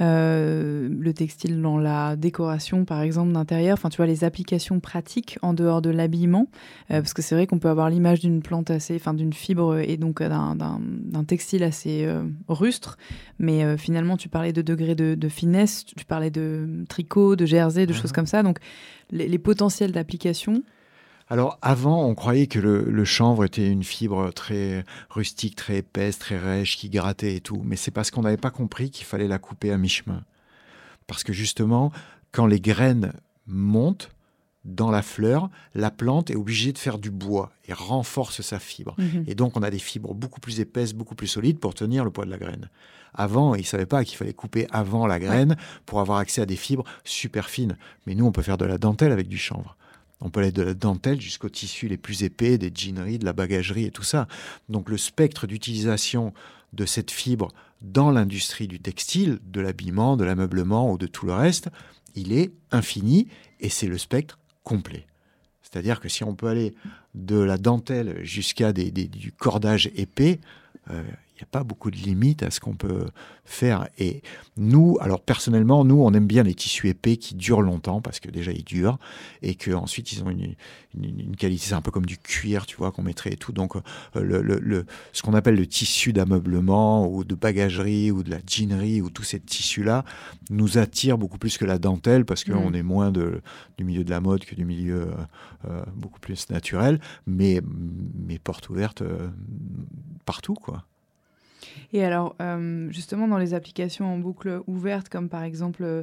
euh, 0.00 0.88
le 0.90 1.12
textile 1.12 1.60
dans 1.60 1.78
la 1.78 2.16
décoration, 2.16 2.84
par 2.84 3.00
exemple, 3.02 3.32
d'intérieur. 3.32 3.74
Enfin, 3.74 3.88
tu 3.88 3.96
vois, 3.96 4.06
les 4.06 4.24
applications 4.24 4.80
pratiques 4.80 5.38
en 5.42 5.54
dehors 5.54 5.82
de 5.82 5.90
l'habillement. 5.90 6.48
Euh, 6.90 7.00
parce 7.00 7.14
que 7.14 7.22
c'est 7.22 7.34
vrai 7.34 7.46
qu'on 7.46 7.58
peut 7.58 7.68
avoir 7.68 7.90
l'image 7.90 8.20
d'une 8.20 8.42
plante 8.42 8.70
assez, 8.70 8.96
enfin, 8.96 9.14
d'une 9.14 9.32
fibre 9.32 9.78
et 9.78 9.96
donc 9.96 10.20
euh, 10.20 10.28
d'un 10.28 11.24
textile 11.24 11.62
assez 11.64 12.08
rustre. 12.48 12.96
Mais 13.38 13.76
finalement, 13.76 14.16
tu 14.16 14.28
parlais 14.28 14.52
de 14.52 14.62
degré 14.62 14.94
de, 14.94 15.28
finesse, 15.28 15.84
tu 15.84 16.04
parlais 16.04 16.30
de 16.30 16.84
tricot, 16.88 17.36
de 17.36 17.46
jersey, 17.46 17.86
de 17.86 17.92
choses 17.92 18.12
comme 18.12 18.26
ça. 18.26 18.42
Donc, 18.42 18.58
les 19.10 19.38
potentiels 19.38 19.92
d'application 19.92 20.62
alors 21.30 21.58
avant, 21.60 22.06
on 22.06 22.14
croyait 22.14 22.46
que 22.46 22.58
le, 22.58 23.04
chanvre 23.04 23.44
était 23.44 23.68
une 23.68 23.84
fibre 23.84 24.32
très 24.32 24.84
rustique, 25.10 25.56
très 25.56 25.78
épaisse, 25.78 26.18
très 26.18 26.38
rêche, 26.38 26.76
qui 26.76 26.88
grattait 26.88 27.36
et 27.36 27.40
tout. 27.40 27.60
Mais 27.64 27.76
c'est 27.76 27.90
parce 27.90 28.10
qu'on 28.10 28.22
n'avait 28.22 28.38
pas 28.38 28.50
compris 28.50 28.90
qu'il 28.90 29.04
fallait 29.04 29.28
la 29.28 29.38
couper 29.38 29.70
à 29.70 29.78
mi-chemin. 29.78 30.24
Parce 31.06 31.24
que 31.24 31.32
justement, 31.32 31.92
quand 32.32 32.46
les 32.46 32.60
graines 32.60 33.12
montent 33.46 34.10
dans 34.64 34.90
la 34.90 35.02
fleur, 35.02 35.50
la 35.74 35.90
plante 35.90 36.30
est 36.30 36.34
obligée 36.34 36.72
de 36.72 36.78
faire 36.78 36.98
du 36.98 37.10
bois 37.10 37.52
et 37.66 37.72
renforce 37.72 38.42
sa 38.42 38.58
fibre. 38.58 38.94
Mhm. 38.98 39.24
Et 39.26 39.34
donc 39.34 39.56
on 39.56 39.62
a 39.62 39.70
des 39.70 39.78
fibres 39.78 40.14
beaucoup 40.14 40.40
plus 40.40 40.60
épaisses, 40.60 40.92
beaucoup 40.92 41.14
plus 41.14 41.26
solides 41.26 41.58
pour 41.58 41.74
tenir 41.74 42.04
le 42.04 42.10
poids 42.10 42.24
de 42.24 42.30
la 42.30 42.38
graine. 42.38 42.68
Avant, 43.14 43.54
ils 43.54 43.62
ne 43.62 43.66
savaient 43.66 43.86
pas 43.86 44.04
qu'il 44.04 44.16
fallait 44.16 44.34
couper 44.34 44.66
avant 44.70 45.06
la 45.06 45.18
graine 45.18 45.56
pour 45.86 46.00
avoir 46.00 46.18
accès 46.18 46.42
à 46.42 46.46
des 46.46 46.56
fibres 46.56 46.84
super 47.04 47.48
fines. 47.48 47.76
Mais 48.06 48.14
nous, 48.14 48.26
on 48.26 48.32
peut 48.32 48.42
faire 48.42 48.58
de 48.58 48.66
la 48.66 48.78
dentelle 48.78 49.12
avec 49.12 49.28
du 49.28 49.38
chanvre. 49.38 49.76
On 50.20 50.30
peut 50.30 50.40
aller 50.40 50.52
de 50.52 50.62
la 50.62 50.74
dentelle 50.74 51.20
jusqu'aux 51.20 51.48
tissus 51.48 51.88
les 51.88 51.96
plus 51.96 52.24
épais, 52.24 52.58
des 52.58 52.72
jeaneries, 52.74 53.18
de 53.18 53.24
la 53.24 53.32
bagagerie 53.32 53.84
et 53.84 53.90
tout 53.90 54.02
ça. 54.02 54.26
Donc 54.68 54.88
le 54.88 54.98
spectre 54.98 55.46
d'utilisation 55.46 56.32
de 56.72 56.84
cette 56.86 57.10
fibre 57.10 57.52
dans 57.82 58.10
l'industrie 58.10 58.66
du 58.66 58.80
textile, 58.80 59.38
de 59.46 59.60
l'habillement, 59.60 60.16
de 60.16 60.24
l'ameublement 60.24 60.90
ou 60.92 60.98
de 60.98 61.06
tout 61.06 61.26
le 61.26 61.32
reste, 61.32 61.68
il 62.14 62.32
est 62.32 62.50
infini 62.72 63.28
et 63.60 63.68
c'est 63.68 63.86
le 63.86 63.98
spectre 63.98 64.38
complet. 64.64 65.06
C'est-à-dire 65.62 66.00
que 66.00 66.08
si 66.08 66.24
on 66.24 66.34
peut 66.34 66.48
aller 66.48 66.74
de 67.14 67.38
la 67.38 67.58
dentelle 67.58 68.24
jusqu'à 68.24 68.72
du 68.72 69.32
cordage 69.32 69.90
épais, 69.94 70.40
euh, 70.90 71.02
n'y 71.40 71.48
a 71.48 71.50
pas 71.50 71.64
beaucoup 71.64 71.90
de 71.90 71.96
limites 71.96 72.42
à 72.42 72.50
ce 72.50 72.60
qu'on 72.60 72.74
peut 72.74 73.06
faire. 73.44 73.88
Et 73.98 74.22
nous, 74.56 74.98
alors 75.00 75.20
personnellement, 75.20 75.84
nous, 75.84 76.02
on 76.02 76.12
aime 76.12 76.26
bien 76.26 76.42
les 76.42 76.54
tissus 76.54 76.88
épais 76.88 77.16
qui 77.16 77.34
durent 77.34 77.62
longtemps 77.62 78.00
parce 78.00 78.20
que 78.20 78.30
déjà 78.30 78.52
ils 78.52 78.64
durent 78.64 78.98
et 79.42 79.54
qu'ensuite 79.54 80.12
ils 80.12 80.22
ont 80.22 80.30
une, 80.30 80.54
une, 80.94 81.36
qualité, 81.36 81.66
c'est 81.68 81.74
un 81.74 81.80
peu 81.80 81.90
comme 81.90 82.06
du 82.06 82.18
cuir, 82.18 82.66
tu 82.66 82.76
vois, 82.76 82.92
qu'on 82.92 83.02
mettrait 83.02 83.32
et 83.32 83.36
tout. 83.36 83.52
Donc 83.52 83.76
euh, 83.76 83.80
le, 84.14 84.42
le, 84.42 84.86
ce 85.12 85.22
qu'on 85.22 85.34
appelle 85.34 85.56
le 85.56 85.66
tissu 85.66 86.12
d'ameublement 86.12 87.08
ou 87.08 87.24
de 87.24 87.34
bagagerie 87.34 88.10
ou 88.10 88.22
de 88.22 88.30
la 88.30 88.38
jeanerie 88.46 89.00
ou 89.00 89.10
tous 89.10 89.24
ces 89.24 89.40
tissus-là 89.40 90.04
nous 90.50 90.78
attire 90.78 91.18
beaucoup 91.18 91.38
plus 91.38 91.58
que 91.58 91.64
la 91.64 91.78
dentelle 91.78 92.24
parce 92.24 92.44
qu'on 92.44 92.70
mmh. 92.70 92.74
est 92.74 92.82
moins 92.82 93.10
de, 93.10 93.40
du 93.76 93.84
milieu 93.84 94.04
de 94.04 94.10
la 94.10 94.20
mode 94.20 94.44
que 94.44 94.54
du 94.54 94.64
milieu 94.64 95.02
euh, 95.02 95.14
euh, 95.70 95.82
beaucoup 95.94 96.20
plus 96.20 96.50
naturel, 96.50 97.00
mais, 97.26 97.60
mais 98.26 98.38
porte 98.38 98.68
ouverte 98.68 99.02
partout, 100.24 100.54
quoi. 100.54 100.84
Et 101.92 102.04
alors, 102.04 102.36
euh, 102.40 102.90
justement, 102.90 103.28
dans 103.28 103.38
les 103.38 103.54
applications 103.54 104.12
en 104.12 104.18
boucle 104.18 104.62
ouverte, 104.66 105.08
comme 105.08 105.28
par 105.28 105.42
exemple 105.42 105.82
euh, 105.84 106.02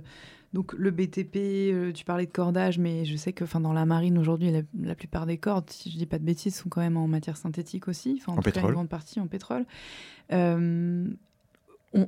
donc 0.54 0.74
le 0.74 0.92
BTP, 0.92 1.36
euh, 1.36 1.92
tu 1.92 2.06
parlais 2.06 2.26
de 2.26 2.32
cordage, 2.32 2.78
mais 2.80 3.04
je 3.06 3.16
sais 3.18 3.34
que 3.34 3.44
dans 3.60 3.74
la 3.74 3.86
marine 3.86 4.18
aujourd'hui, 4.18 4.52
la, 4.80 4.96
plupart 4.96 5.26
des 5.26 5.38
cordes, 5.38 5.70
si 5.70 5.92
je 5.92 5.98
dis 5.98 6.06
pas 6.06 6.18
de 6.18 6.24
bêtises, 6.24 6.56
sont 6.56 6.70
quand 6.70 6.82
même 6.82 6.98
en 6.98 7.08
matière 7.08 7.36
synthétique 7.36 7.88
aussi, 7.88 8.22
en, 8.28 8.38
en 8.38 8.42
pétrole. 8.42 8.72
grande 8.72 8.90
partie 8.90 9.20
en 9.20 9.28
pétrole. 9.28 9.66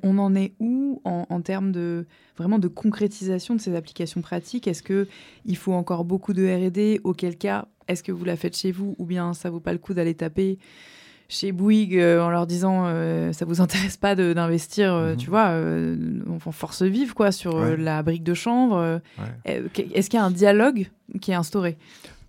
On, 0.04 0.18
en 0.18 0.36
est 0.36 0.54
où 0.60 1.02
en, 1.06 1.42
termes 1.42 1.72
de 1.72 2.08
vraiment 2.36 2.60
de 2.60 2.68
concrétisation 2.68 3.56
de 3.56 3.62
ces 3.62 3.74
applications 3.74 4.20
pratiques? 4.20 4.68
Est-ce 4.68 4.84
que 4.84 5.08
il 5.46 5.56
faut 5.56 5.72
encore 5.72 6.04
beaucoup 6.04 6.34
de 6.34 6.46
R&D 6.46 7.00
Auquel 7.06 7.38
cas, 7.38 7.70
est-ce 7.88 8.04
que 8.04 8.12
vous 8.12 8.26
la 8.26 8.36
faites 8.36 8.58
chez 8.58 8.74
vous 8.74 8.96
ou 8.98 9.06
bien 9.06 9.34
ça 9.34 9.50
vaut 9.50 9.62
pas 9.62 9.72
le 9.72 9.80
coup 9.80 9.94
d'aller 9.94 10.14
taper 10.14 10.60
chez 11.30 11.52
Bouygues 11.52 11.98
euh, 11.98 12.22
en 12.22 12.30
leur 12.30 12.48
disant 12.48 12.86
euh, 12.86 13.34
ça 13.34 13.46
vous 13.46 13.62
intéresse 13.62 13.98
pas 13.98 14.16
d'investir, 14.16 14.94
euh, 14.94 15.12
mhm. 15.12 15.18
tu 15.18 15.30
vois, 15.30 15.52
en 16.30 16.40
force 16.52 16.84
vive 16.84 17.14
quoi 17.14 17.32
sur 17.32 17.60
la 17.60 18.04
brique 18.04 18.24
de 18.24 18.34
chanvre. 18.34 19.02
Est-ce 19.46 20.10
qu'il 20.10 20.20
y 20.20 20.22
a 20.22 20.26
un 20.26 20.32
dialogue 20.32 20.90
qui 21.22 21.32
est 21.32 21.36
instauré? 21.36 21.78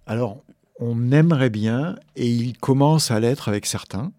Alors, 0.06 0.42
on 0.80 1.12
aimerait 1.12 1.50
bien 1.50 1.96
et 2.16 2.28
il 2.28 2.56
commence 2.56 3.10
à 3.10 3.20
l'être 3.20 3.48
avec 3.48 3.66
certains. 3.66 4.12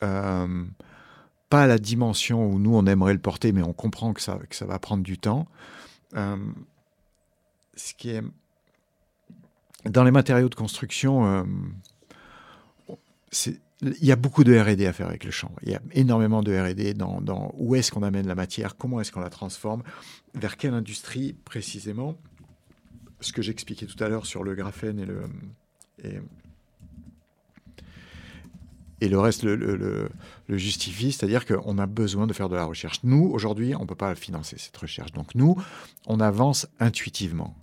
pas 0.00 1.62
à 1.62 1.66
la 1.66 1.78
dimension 1.78 2.46
où 2.46 2.58
nous 2.58 2.74
on 2.74 2.86
aimerait 2.86 3.14
le 3.14 3.20
porter, 3.20 3.52
mais 3.52 3.62
on 3.62 3.72
comprend 3.72 4.12
que 4.12 4.20
ça, 4.20 4.38
que 4.48 4.56
ça 4.56 4.66
va 4.66 4.78
prendre 4.78 5.02
du 5.02 5.18
temps. 5.18 5.46
ce 6.14 7.94
qui 7.96 8.10
est 8.10 8.22
dans 9.84 10.04
les 10.04 10.10
matériaux 10.10 10.48
de 10.48 10.54
construction, 10.54 11.46
c'est 13.30 13.60
il 14.00 14.06
y 14.06 14.12
a 14.12 14.16
beaucoup 14.16 14.44
de 14.44 14.56
R&D 14.56 14.86
à 14.86 14.92
faire 14.92 15.08
avec 15.08 15.24
le 15.24 15.30
champ. 15.30 15.50
Il 15.62 15.70
y 15.70 15.74
a 15.74 15.80
énormément 15.92 16.42
de 16.42 16.56
R&D 16.56 16.94
dans, 16.94 17.52
où 17.56 17.74
est-ce 17.74 17.90
qu'on 17.90 18.02
amène 18.02 18.26
la 18.26 18.34
matière, 18.34 18.76
comment 18.76 19.00
est-ce 19.00 19.12
qu'on 19.12 19.20
la 19.20 19.30
transforme, 19.30 19.82
vers 20.34 20.56
quelle 20.56 20.74
industrie 20.74 21.34
précisément. 21.44 22.16
Ce 23.20 23.32
que 23.32 23.42
j'expliquais 23.42 23.86
tout 23.86 24.02
à 24.02 24.08
l'heure 24.08 24.26
sur 24.26 24.44
le 24.44 24.54
graphène 24.54 24.98
et 24.98 25.06
le 25.06 25.22
et, 29.00 29.08
le 29.08 29.18
reste 29.18 29.42
le, 29.42 29.54
le, 29.56 30.08
justifie, 30.56 31.12
c'est-à-dire 31.12 31.44
qu'on 31.44 31.78
a 31.78 31.86
besoin 31.86 32.26
de 32.26 32.32
faire 32.32 32.48
de 32.48 32.56
la 32.56 32.64
recherche. 32.64 33.00
Nous, 33.02 33.30
aujourd'hui, 33.32 33.74
on 33.74 33.82
ne 33.82 33.86
peut 33.86 33.94
pas 33.94 34.14
financer 34.14 34.56
cette 34.58 34.76
recherche. 34.76 35.12
Donc 35.12 35.34
nous, 35.34 35.56
on 36.06 36.20
avance 36.20 36.66
intuitivement. 36.80 37.54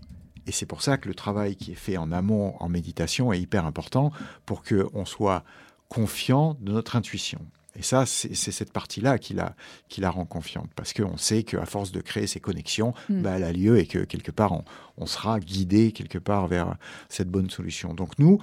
Et 0.47 0.51
c'est 0.51 0.65
pour 0.65 0.81
ça 0.81 0.97
que 0.97 1.07
le 1.07 1.15
travail 1.15 1.55
qui 1.55 1.71
est 1.71 1.75
fait 1.75 1.97
en 1.97 2.11
amont, 2.11 2.55
en 2.59 2.69
méditation, 2.69 3.31
est 3.31 3.39
hyper 3.39 3.65
important 3.65 4.11
pour 4.45 4.63
qu'on 4.63 5.05
soit 5.05 5.43
confiant 5.91 6.55
de 6.61 6.71
notre 6.71 6.95
intuition. 6.95 7.39
Et 7.75 7.83
ça, 7.83 8.05
c'est 8.05 8.33
cette 8.33 8.71
partie-là 8.71 9.17
qui 9.17 9.33
la, 9.33 9.55
qui 9.89 9.99
la 9.99 10.09
rend 10.09 10.25
confiante, 10.25 10.69
parce 10.73 10.93
qu'on 10.93 11.17
sait 11.17 11.43
qu'à 11.43 11.65
force 11.65 11.91
de 11.91 11.99
créer 11.99 12.27
ces 12.27 12.39
connexions, 12.39 12.93
hmm. 13.09 13.21
bah, 13.21 13.31
elle 13.31 13.43
a 13.43 13.51
lieu 13.51 13.77
et 13.77 13.85
que 13.85 13.99
quelque 13.99 14.31
part, 14.31 14.53
on, 14.97 15.05
sera 15.05 15.41
guidé 15.41 15.91
quelque 15.91 16.17
part 16.17 16.47
vers 16.47 16.77
cette 17.09 17.29
bonne 17.29 17.49
solution. 17.49 17.93
Donc 17.93 18.19
nous, 18.19 18.39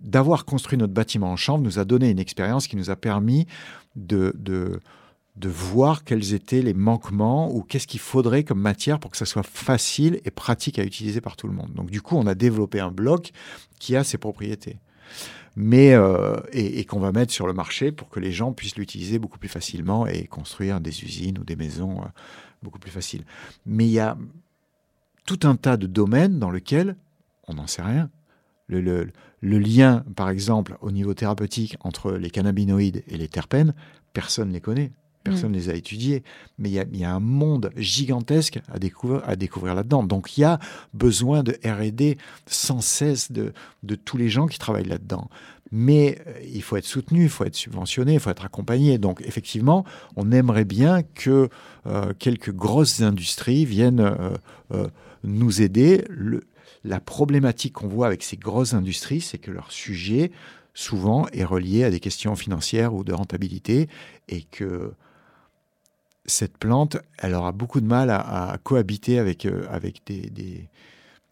d'avoir 0.00 0.44
construit 0.44 0.76
notre 0.76 0.92
bâtiment 0.92 1.30
en 1.30 1.36
chambre 1.36 1.64
nous 1.64 1.78
a 1.78 1.86
donné 1.86 2.10
une 2.10 2.18
expérience 2.18 2.66
qui 2.66 2.76
nous 2.76 2.90
a 2.90 2.96
permis 2.96 3.46
de, 3.96 4.34
de, 4.36 4.80
de 5.36 5.48
voir 5.48 6.04
quels 6.04 6.34
étaient 6.34 6.62
les 6.62 6.74
manquements 6.74 7.50
ou 7.54 7.62
qu'est-ce 7.62 7.86
qu'il 7.86 8.00
faudrait 8.00 8.44
comme 8.44 8.60
matière 8.60 8.98
pour 8.98 9.10
que 9.10 9.16
ça 9.16 9.26
soit 9.26 9.46
facile 9.46 10.20
et 10.26 10.30
pratique 10.30 10.78
à 10.78 10.84
utiliser 10.84 11.22
par 11.22 11.36
tout 11.36 11.46
le 11.46 11.54
monde. 11.54 11.72
Donc 11.74 11.90
du 11.90 12.02
coup, 12.02 12.16
on 12.16 12.26
a 12.26 12.34
développé 12.34 12.78
un 12.78 12.90
bloc 12.90 13.32
qui 13.78 13.96
a 13.96 14.04
ses 14.04 14.18
propriétés 14.18 14.78
mais 15.56 15.94
euh, 15.94 16.36
et, 16.52 16.84
qu'on 16.84 17.00
va 17.00 17.12
mettre 17.12 17.32
sur 17.32 17.46
le 17.46 17.52
marché 17.52 17.92
pour 17.92 18.08
que 18.08 18.20
les 18.20 18.32
gens 18.32 18.52
puissent 18.52 18.76
l'utiliser 18.76 19.18
beaucoup 19.18 19.38
plus 19.38 19.48
facilement 19.48 20.06
et 20.06 20.26
construire 20.26 20.80
des 20.80 21.04
usines 21.04 21.38
ou 21.38 21.44
des 21.44 21.56
maisons 21.56 22.00
euh, 22.00 22.06
beaucoup 22.62 22.78
plus 22.78 22.90
faciles. 22.90 23.24
Mais 23.66 23.86
il 23.86 23.92
y 23.92 24.00
a 24.00 24.16
tout 25.26 25.40
un 25.44 25.56
tas 25.56 25.76
de 25.76 25.86
domaines 25.86 26.38
dans 26.38 26.50
lesquels 26.50 26.96
on 27.46 27.54
n'en 27.54 27.66
sait 27.66 27.82
rien. 27.82 28.10
Le, 28.68 28.80
le, 28.80 29.58
lien, 29.58 30.04
par 30.14 30.30
exemple, 30.30 30.76
au 30.80 30.92
niveau 30.92 31.12
thérapeutique 31.12 31.76
entre 31.80 32.12
les 32.12 32.30
cannabinoïdes 32.30 33.02
et 33.08 33.16
les 33.16 33.26
terpènes, 33.26 33.74
personne 34.12 34.48
ne 34.48 34.52
les 34.52 34.60
connaît. 34.60 34.92
Personne 35.22 35.52
ne 35.52 35.58
mm. 35.58 35.60
les 35.60 35.70
a 35.70 35.74
étudiés, 35.74 36.22
mais 36.58 36.70
il 36.70 36.96
y, 36.96 37.04
a, 37.04 37.14
un 37.14 37.20
monde 37.20 37.70
gigantesque 37.76 38.60
à 38.72 38.78
découvrir, 38.78 39.22
à 39.28 39.36
découvrir 39.36 39.74
là-dedans. 39.74 40.02
Donc 40.02 40.38
il 40.38 40.42
y 40.42 40.44
a 40.44 40.58
besoin 40.94 41.42
de 41.42 41.58
R&D 41.64 42.16
sans 42.46 42.80
cesse 42.80 43.30
de, 43.30 43.52
de 43.82 43.94
tous 43.94 44.16
les 44.16 44.30
gens 44.30 44.46
qui 44.46 44.58
travaillent 44.58 44.88
là-dedans. 44.88 45.28
Mais 45.72 46.18
euh, 46.26 46.32
il 46.52 46.62
faut 46.62 46.76
être 46.76 46.84
soutenu, 46.84 47.24
il 47.24 47.28
faut 47.28 47.44
être 47.44 47.54
subventionné, 47.54 48.14
il 48.14 48.20
faut 48.20 48.30
être 48.30 48.44
accompagné. 48.44 48.98
Donc 48.98 49.20
effectivement, 49.24 49.84
on 50.16 50.32
aimerait 50.32 50.64
bien 50.64 51.02
que 51.02 51.48
euh, 51.86 52.12
quelques 52.18 52.52
grosses 52.52 53.00
industries 53.00 53.64
viennent 53.64 54.00
euh, 54.72 54.88
nous 55.22 55.62
aider. 55.62 56.04
Le, 56.08 56.44
la 56.82 57.00
problématique 57.00 57.74
qu'on 57.74 57.88
voit 57.88 58.06
avec 58.06 58.22
ces 58.22 58.36
grosses 58.36 58.74
industries, 58.74 59.20
c'est 59.20 59.38
que 59.38 59.50
leur 59.50 59.70
sujet 59.70 60.32
souvent 60.72 61.26
est 61.32 61.44
relié 61.44 61.84
à 61.84 61.90
des 61.90 62.00
questions 62.00 62.34
financières 62.36 62.94
ou 62.94 63.04
de 63.04 63.12
rentabilité 63.12 63.88
et 64.28 64.42
que 64.42 64.92
cette 66.30 66.56
plante, 66.58 66.96
elle 67.18 67.34
aura 67.34 67.52
beaucoup 67.52 67.80
de 67.80 67.86
mal 67.86 68.10
à, 68.10 68.56
cohabiter 68.62 69.18
avec, 69.18 69.46
euh, 69.46 69.66
avec 69.70 70.00
des, 70.06 70.30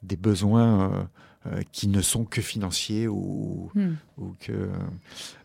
des, 0.02 0.16
besoins 0.16 1.08
euh, 1.48 1.58
euh, 1.58 1.62
qui 1.72 1.88
ne 1.88 2.00
sont 2.00 2.24
que 2.24 2.40
financiers 2.40 3.08
ou, 3.08 3.70
hmm. 3.74 3.94
ou 4.18 4.34
que 4.40 4.70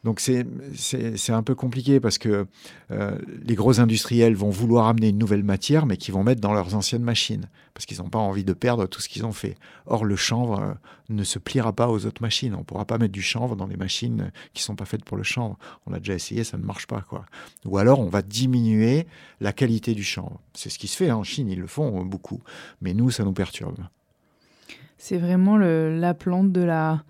donc 0.03 0.19
c'est 0.19 1.29
un 1.29 1.43
peu 1.43 1.55
compliqué 1.55 1.99
parce 1.99 2.17
que 2.17 2.47
euh, 2.91 3.17
les 3.43 3.55
gros 3.55 3.79
industriels 3.79 4.35
vont 4.35 4.49
vouloir 4.49 4.87
amener 4.87 5.09
une 5.09 5.17
nouvelle 5.17 5.43
matière 5.43 5.85
mais 5.85 5.97
qui 5.97 6.11
vont 6.11 6.23
mettre 6.23 6.41
dans 6.41 6.53
leurs 6.53 6.75
anciennes 6.75 7.03
machines 7.03 7.47
parce 7.73 7.85
qu'ils 7.85 7.99
n'ont 7.99 8.09
pas 8.09 8.19
envie 8.19 8.43
de 8.43 8.53
perdre 8.53 8.85
tout 8.85 9.01
ce 9.01 9.09
qu'ils 9.09 9.25
ont 9.25 9.31
fait. 9.31 9.55
Or 9.85 10.05
le 10.05 10.15
chanvre 10.15 10.59
euh, 10.59 10.73
ne 11.09 11.23
se 11.23 11.39
pliera 11.39 11.73
pas 11.73 11.89
aux 11.89 12.05
autres 12.05 12.21
machines. 12.21 12.55
On 12.55 12.63
pourra 12.63 12.85
pas 12.85 12.97
mettre 12.97 13.13
du 13.13 13.21
chanvre 13.21 13.55
dans 13.55 13.67
les 13.67 13.77
machines 13.77 14.31
qui 14.53 14.63
sont 14.63 14.75
pas 14.75 14.85
faites 14.85 15.03
pour 15.03 15.17
le 15.17 15.23
chanvre. 15.23 15.57
On 15.85 15.93
a 15.93 15.99
déjà 15.99 16.13
essayé, 16.13 16.43
ça 16.43 16.57
ne 16.57 16.63
marche 16.63 16.87
pas 16.87 17.01
quoi. 17.01 17.25
Ou 17.65 17.77
alors 17.77 17.99
on 17.99 18.09
va 18.09 18.21
diminuer 18.21 19.07
la 19.41 19.53
qualité 19.53 19.93
du 19.93 20.03
chanvre. 20.03 20.39
C'est 20.53 20.69
ce 20.69 20.79
qui 20.79 20.87
se 20.87 20.97
fait 20.97 21.09
hein. 21.09 21.17
en 21.17 21.23
Chine, 21.23 21.49
ils 21.49 21.59
le 21.59 21.67
font 21.67 22.03
beaucoup. 22.03 22.41
Mais 22.81 22.93
nous 22.93 23.11
ça 23.11 23.23
nous 23.23 23.33
perturbe. 23.33 23.77
C'est 25.03 25.17
vraiment 25.17 25.57
la 25.57 26.13
plante 26.13 26.53
de 26.53 26.61
la, 26.61 27.03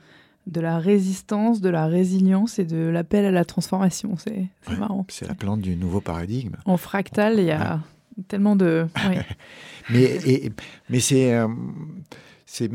de 0.47 0.59
la 0.61 0.79
résistance, 0.79 1.61
de 1.61 1.69
la 1.69 1.85
résilience 1.85 2.57
et 2.57 2.65
de 2.65 2.87
l'appel 2.87 3.23
à 3.23 3.29
la 3.29 3.45
transformation. 3.45 4.15
C'est 4.17 4.49
marrant. 4.79 5.05
C'est 5.09 5.27
la 5.27 5.35
plante 5.35 5.61
du 5.61 5.75
nouveau 5.75 6.01
paradigme. 6.01 6.55
En 6.65 6.77
fractal, 6.77 7.35
il 7.37 7.45
y 7.45 7.51
a 7.51 7.81
tellement 8.27 8.55
de. 8.55 8.87
mais 9.91 10.19
mais 10.89 10.99
c'est. 10.99 11.35
Euh, 11.35 11.47
c'est 12.47 12.71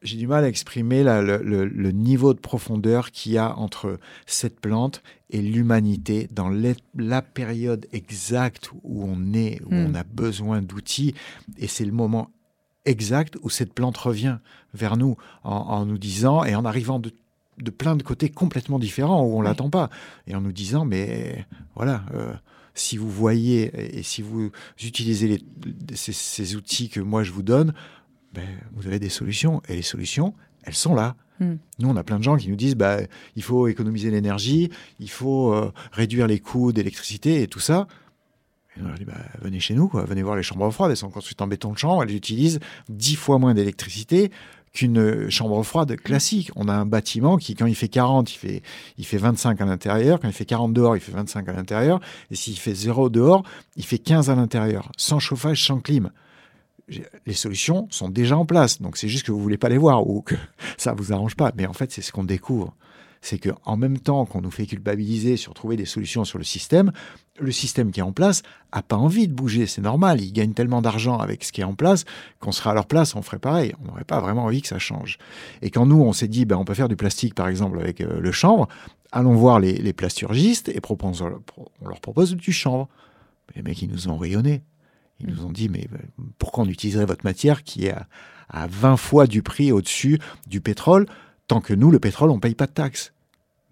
j'ai 0.00 0.16
du 0.16 0.28
mal 0.28 0.44
à 0.44 0.48
exprimer 0.48 1.02
le, 1.02 1.90
niveau 1.90 2.32
de 2.32 2.38
profondeur 2.38 3.10
qu'il 3.10 3.32
y 3.32 3.38
a 3.38 3.56
entre 3.56 3.98
cette 4.26 4.60
plante 4.60 5.02
et 5.30 5.42
l'humanité 5.42 6.28
dans 6.30 6.50
la 6.94 7.22
période 7.22 7.86
exacte 7.92 8.70
où 8.84 9.04
on 9.04 9.32
est, 9.32 9.60
où 9.66 9.74
hmm. 9.74 9.86
on 9.88 9.94
a 9.94 10.04
besoin 10.04 10.62
d'outils. 10.62 11.14
Et 11.58 11.66
c'est 11.66 11.84
le 11.84 11.92
moment 11.92 12.30
exact 12.84 13.36
où 13.42 13.50
cette 13.50 13.72
plante 13.72 13.96
revient 13.96 14.38
vers 14.74 14.96
nous 14.96 15.16
en, 15.44 15.86
nous 15.86 15.98
disant 15.98 16.44
et 16.44 16.54
en 16.54 16.64
arrivant 16.64 16.98
de, 16.98 17.12
plein 17.70 17.96
de 17.96 18.02
côtés 18.02 18.28
complètement 18.28 18.78
différents 18.78 19.22
où 19.24 19.36
on 19.36 19.42
l'attend 19.42 19.70
pas 19.70 19.90
et 20.26 20.34
en 20.34 20.40
nous 20.40 20.52
disant 20.52 20.84
mais 20.84 21.46
voilà 21.76 22.02
euh, 22.14 22.32
si 22.74 22.96
vous 22.96 23.10
voyez 23.10 23.98
et 23.98 24.02
si 24.02 24.22
vous 24.22 24.50
utilisez 24.82 25.28
les, 25.28 25.42
ces, 25.94 26.56
outils 26.56 26.88
que 26.88 27.00
moi 27.00 27.22
je 27.22 27.30
vous 27.30 27.42
donne 27.42 27.72
ben, 28.32 28.48
vous 28.72 28.86
avez 28.86 28.98
des 28.98 29.10
solutions 29.10 29.62
et 29.68 29.76
les 29.76 29.82
solutions 29.82 30.34
elles 30.64 30.74
sont 30.74 30.94
là 30.94 31.16
hmm. 31.40 31.54
nous, 31.78 31.88
on 31.88 31.96
a 31.96 32.02
plein 32.02 32.18
de 32.18 32.24
gens 32.24 32.36
qui 32.36 32.48
nous 32.48 32.56
disent 32.56 32.76
bah, 32.76 32.98
il 33.36 33.42
faut 33.42 33.68
économiser 33.68 34.10
l'énergie, 34.10 34.70
il 34.98 35.10
faut 35.10 35.52
euh, 35.52 35.72
réduire 35.92 36.26
les 36.26 36.40
coûts 36.40 36.72
d'électricité 36.72 37.42
et 37.42 37.46
tout 37.46 37.60
ça. 37.60 37.86
Et 38.76 38.80
on 38.82 38.86
leur 38.86 38.94
dit, 38.94 39.04
bah, 39.04 39.14
venez 39.40 39.60
chez 39.60 39.74
nous, 39.74 39.90
venez 39.92 40.22
voir 40.22 40.36
les 40.36 40.42
chambres 40.42 40.70
froides, 40.70 40.90
elles 40.90 40.96
sont 40.96 41.10
construites 41.10 41.40
en 41.42 41.46
béton 41.46 41.72
de 41.72 41.78
chambre, 41.78 42.02
elles 42.02 42.14
utilisent 42.14 42.60
dix 42.88 43.16
fois 43.16 43.38
moins 43.38 43.54
d'électricité 43.54 44.30
qu'une 44.72 45.28
chambre 45.30 45.62
froide 45.62 45.96
classique. 45.96 46.50
On 46.56 46.68
a 46.68 46.72
un 46.72 46.86
bâtiment 46.86 47.36
qui, 47.36 47.54
quand 47.54 47.66
il 47.66 47.74
fait 47.74 47.88
40, 47.88 48.32
il 48.32 48.36
fait, 48.36 48.62
il 48.98 49.06
fait 49.06 49.18
25 49.18 49.60
à 49.60 49.64
l'intérieur. 49.64 50.20
Quand 50.20 50.28
il 50.28 50.34
fait 50.34 50.44
40 50.44 50.72
dehors, 50.72 50.96
il 50.96 51.00
fait 51.00 51.12
25 51.12 51.48
à 51.48 51.52
l'intérieur. 51.52 52.00
Et 52.30 52.34
s'il 52.34 52.58
fait 52.58 52.74
0 52.74 53.10
dehors, 53.10 53.42
il 53.76 53.84
fait 53.84 53.98
15 53.98 54.30
à 54.30 54.34
l'intérieur, 54.34 54.90
sans 54.96 55.18
chauffage, 55.18 55.64
sans 55.64 55.80
clim. 55.80 56.10
Les 57.26 57.34
solutions 57.34 57.86
sont 57.90 58.08
déjà 58.08 58.36
en 58.36 58.44
place. 58.44 58.80
Donc 58.80 58.96
c'est 58.96 59.08
juste 59.08 59.26
que 59.26 59.32
vous 59.32 59.40
voulez 59.40 59.58
pas 59.58 59.68
les 59.68 59.78
voir 59.78 60.06
ou 60.06 60.22
que 60.22 60.34
ça 60.78 60.92
vous 60.94 61.12
arrange 61.12 61.36
pas. 61.36 61.52
Mais 61.56 61.66
en 61.66 61.72
fait, 61.72 61.92
c'est 61.92 62.02
ce 62.02 62.12
qu'on 62.12 62.24
découvre. 62.24 62.74
C'est 63.22 63.38
que 63.38 63.50
en 63.64 63.76
même 63.76 63.98
temps 63.98 64.26
qu'on 64.26 64.42
nous 64.42 64.50
fait 64.50 64.66
culpabiliser 64.66 65.36
sur 65.36 65.54
trouver 65.54 65.76
des 65.76 65.86
solutions 65.86 66.24
sur 66.24 66.38
le 66.38 66.44
système, 66.44 66.92
le 67.38 67.52
système 67.52 67.92
qui 67.92 68.00
est 68.00 68.02
en 68.02 68.12
place 68.12 68.42
a 68.72 68.82
pas 68.82 68.96
envie 68.96 69.28
de 69.28 69.32
bouger. 69.32 69.66
C'est 69.66 69.80
normal. 69.80 70.20
Ils 70.20 70.32
gagnent 70.32 70.52
tellement 70.52 70.82
d'argent 70.82 71.18
avec 71.18 71.44
ce 71.44 71.52
qui 71.52 71.60
est 71.60 71.64
en 71.64 71.74
place 71.74 72.04
qu'on 72.40 72.52
sera 72.52 72.72
à 72.72 72.74
leur 72.74 72.86
place, 72.86 73.14
on 73.14 73.22
ferait 73.22 73.38
pareil. 73.38 73.74
On 73.80 73.86
n'aurait 73.86 74.04
pas 74.04 74.20
vraiment 74.20 74.44
envie 74.44 74.60
que 74.60 74.68
ça 74.68 74.80
change. 74.80 75.18
Et 75.62 75.70
quand 75.70 75.86
nous, 75.86 76.00
on 76.00 76.12
s'est 76.12 76.28
dit, 76.28 76.44
ben, 76.44 76.56
on 76.56 76.64
peut 76.64 76.74
faire 76.74 76.88
du 76.88 76.96
plastique, 76.96 77.34
par 77.34 77.48
exemple, 77.48 77.78
avec 77.78 78.00
euh, 78.00 78.20
le 78.20 78.32
chanvre, 78.32 78.68
allons 79.12 79.34
voir 79.34 79.60
les, 79.60 79.92
plasturgistes 79.92 80.68
et 80.68 80.80
on 80.88 81.88
leur 81.88 82.00
propose 82.00 82.34
du 82.34 82.52
chanvre. 82.52 82.88
Les 83.54 83.62
mecs, 83.62 83.80
ils 83.80 83.90
nous 83.90 84.08
ont 84.08 84.16
rayonnés. 84.16 84.62
Ils 85.20 85.28
nous 85.28 85.44
ont 85.44 85.52
dit, 85.52 85.68
mais 85.68 85.86
euh, 85.92 86.24
pourquoi 86.38 86.64
on 86.64 86.68
utiliserait 86.68 87.06
votre 87.06 87.24
matière 87.24 87.62
qui 87.62 87.86
est 87.86 87.92
à, 87.92 88.08
à 88.48 88.66
20 88.66 88.96
fois 88.96 89.26
du 89.26 89.42
prix 89.42 89.70
au-dessus 89.70 90.18
du 90.48 90.60
pétrole 90.60 91.06
tant 91.52 91.60
que 91.60 91.74
nous, 91.74 91.90
le 91.90 91.98
pétrole, 91.98 92.30
on 92.30 92.36
ne 92.36 92.40
paye 92.40 92.54
pas 92.54 92.66
de 92.66 92.72
taxes. 92.72 93.12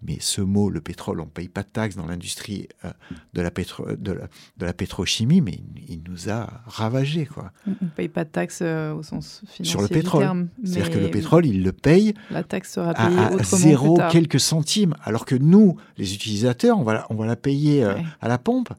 Mais 0.03 0.17
ce 0.19 0.41
mot, 0.41 0.71
le 0.71 0.81
pétrole, 0.81 1.21
on 1.21 1.25
ne 1.25 1.29
paye 1.29 1.47
pas 1.47 1.61
de 1.61 1.69
taxes 1.69 1.95
dans 1.95 2.07
l'industrie 2.07 2.67
euh, 2.85 2.91
de, 3.33 3.41
la 3.41 3.51
de, 3.51 4.65
la, 4.65 4.73
pétrochimie, 4.73 5.41
mais 5.41 5.59
il, 5.87 6.01
nous 6.09 6.27
a 6.29 6.63
ravagés. 6.65 7.27
Quoi. 7.27 7.51
On 7.67 7.75
ne 7.81 7.89
paye 7.89 8.09
pas 8.09 8.23
de 8.23 8.29
taxes 8.29 8.61
euh, 8.63 8.93
au 8.93 9.03
sens 9.03 9.41
financier 9.45 9.65
Sur 9.65 9.81
le 9.81 9.87
pétrole. 9.87 10.47
C'est-à-dire 10.63 10.89
que 10.89 10.97
le 10.97 11.11
pétrole, 11.11 11.45
il 11.45 11.63
le 11.63 11.71
paye 11.71 12.15
la 12.31 12.43
taxe 12.43 12.73
sera 12.73 12.95
payée 12.95 13.19
à, 13.19 13.43
zéro 13.43 13.99
quelques 14.11 14.39
centimes, 14.39 14.95
alors 15.03 15.25
que 15.25 15.35
nous, 15.35 15.77
les 15.97 16.15
utilisateurs, 16.15 16.79
on 16.79 16.83
va, 16.83 17.05
on 17.11 17.15
va 17.15 17.27
la 17.27 17.35
payer 17.35 17.83
euh, 17.83 17.93
à 18.21 18.27
la 18.27 18.39
pompe. 18.39 18.69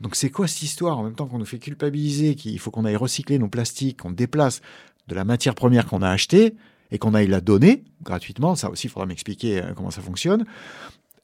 Donc 0.00 0.16
c'est 0.16 0.30
quoi 0.30 0.48
cette 0.48 0.62
histoire 0.62 0.98
En 0.98 1.04
même 1.04 1.14
temps 1.14 1.26
qu'on 1.26 1.38
nous 1.38 1.46
fait 1.46 1.58
culpabiliser, 1.58 2.34
qu'il 2.34 2.58
faut 2.58 2.72
qu'on 2.72 2.84
aille 2.84 2.96
recycler 2.96 3.38
nos 3.38 3.48
plastiques, 3.48 4.02
qu'on 4.02 4.10
déplace 4.10 4.62
de 5.06 5.14
la 5.14 5.24
matière 5.24 5.54
première 5.54 5.86
qu'on 5.86 6.02
a 6.02 6.10
achetée, 6.10 6.56
et 6.90 6.98
qu'on 6.98 7.14
aille 7.14 7.26
la 7.26 7.40
donner 7.40 7.84
gratuitement, 8.02 8.54
ça 8.54 8.70
aussi, 8.70 8.86
il 8.86 8.90
faudra 8.90 9.06
m'expliquer 9.06 9.62
euh, 9.62 9.72
comment 9.74 9.90
ça 9.90 10.02
fonctionne, 10.02 10.44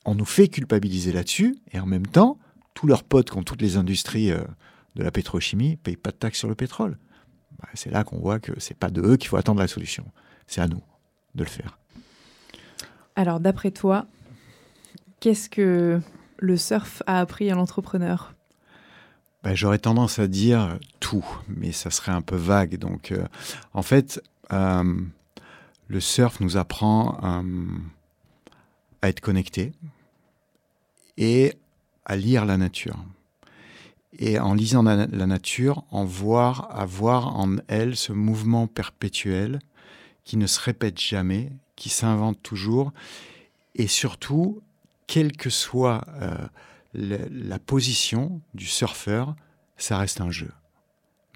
on 0.05 0.15
nous 0.15 0.25
fait 0.25 0.49
culpabiliser 0.49 1.13
là-dessus, 1.13 1.57
et 1.73 1.81
en 1.81 1.87
même 1.87 2.07
temps, 2.07 2.39
tous 2.75 2.87
leurs 2.87 3.05
potes 3.05 3.31
qui 3.31 3.37
ont 3.37 3.43
toutes 3.43 3.63
les 3.63 3.77
industries 3.77 4.33
euh, 4.33 4.43
de 4.97 5.03
la 5.03 5.11
pétrochimie 5.11 5.71
ne 5.71 5.77
payent 5.77 5.97
pas 5.97 6.11
de 6.11 6.17
taxes 6.17 6.39
sur 6.39 6.49
le 6.49 6.55
pétrole. 6.55 6.99
Bah, 7.61 7.69
c'est 7.75 7.91
là 7.91 8.05
qu'on 8.05 8.19
voit 8.19 8.41
que 8.41 8.53
c'est 8.59 8.77
pas 8.77 8.91
de 8.91 9.01
eux 9.03 9.17
qu'il 9.17 9.29
faut 9.29 9.37
attendre 9.37 9.61
la 9.61 9.69
solution, 9.69 10.05
c'est 10.47 10.61
à 10.61 10.69
nous 10.69 10.83
de 11.35 11.45
le 11.45 11.51
faire. 11.51 11.79
Alors, 13.15 13.41
d'après 13.41 13.71
toi, 13.71 14.07
qu'est-ce 15.21 15.49
que 15.49 16.01
le 16.39 16.57
surf 16.57 17.03
a 17.07 17.21
appris 17.21 17.51
à 17.51 17.55
l'entrepreneur? 17.55 18.35
Bah, 19.43 19.55
J'aurais 19.55 19.79
tendance 19.79 20.19
à 20.19 20.27
dire 20.29 20.79
tout, 21.01 21.25
mais 21.49 21.73
ça 21.73 21.91
serait 21.91 22.13
un 22.13 22.23
peu 22.23 22.37
vague. 22.37 22.79
Donc, 22.79 23.13
euh, 23.13 23.25
en 23.75 23.83
fait, 23.83 24.23
le 25.89 26.01
surf 26.01 26.41
nous 26.41 26.57
apprend 26.57 27.19
euh, 27.23 27.67
à 29.03 29.09
être 29.09 29.21
connecté 29.21 29.73
et 31.17 31.55
à 32.05 32.17
lire 32.17 32.45
la 32.45 32.57
nature. 32.57 32.97
Et 34.19 34.39
en 34.39 34.55
lisant 34.55 34.83
la, 34.83 35.07
nature, 35.07 35.85
en 35.91 36.05
voir, 36.05 36.69
à 36.71 36.85
voir 36.85 37.39
en 37.39 37.57
elle 37.69 37.97
ce 37.97 38.13
mouvement 38.13 38.67
perpétuel 38.67 39.59
qui 40.25 40.37
ne 40.37 40.47
se 40.47 40.61
répète 40.61 41.01
jamais, 41.01 41.51
qui 41.77 41.89
s'invente 41.89 42.43
toujours, 42.43 42.93
et 43.75 43.87
surtout, 43.87 44.61
quelle 45.07 45.33
que 45.33 45.51
soit 45.51 46.05
euh, 46.21 46.37
la 46.95 47.59
position 47.59 48.41
du 48.55 48.67
surfeur, 48.67 49.35
ça 49.79 49.97
reste 49.97 50.21
un 50.21 50.31
jeu 50.31 50.51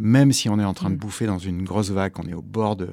même 0.00 0.32
si 0.32 0.48
on 0.48 0.58
est 0.58 0.64
en 0.64 0.74
train 0.74 0.90
de 0.90 0.94
mm. 0.94 0.98
bouffer 0.98 1.26
dans 1.26 1.38
une 1.38 1.64
grosse 1.64 1.90
vague, 1.90 2.12
on 2.18 2.28
est 2.28 2.34
au 2.34 2.42
bord 2.42 2.76
de, 2.76 2.90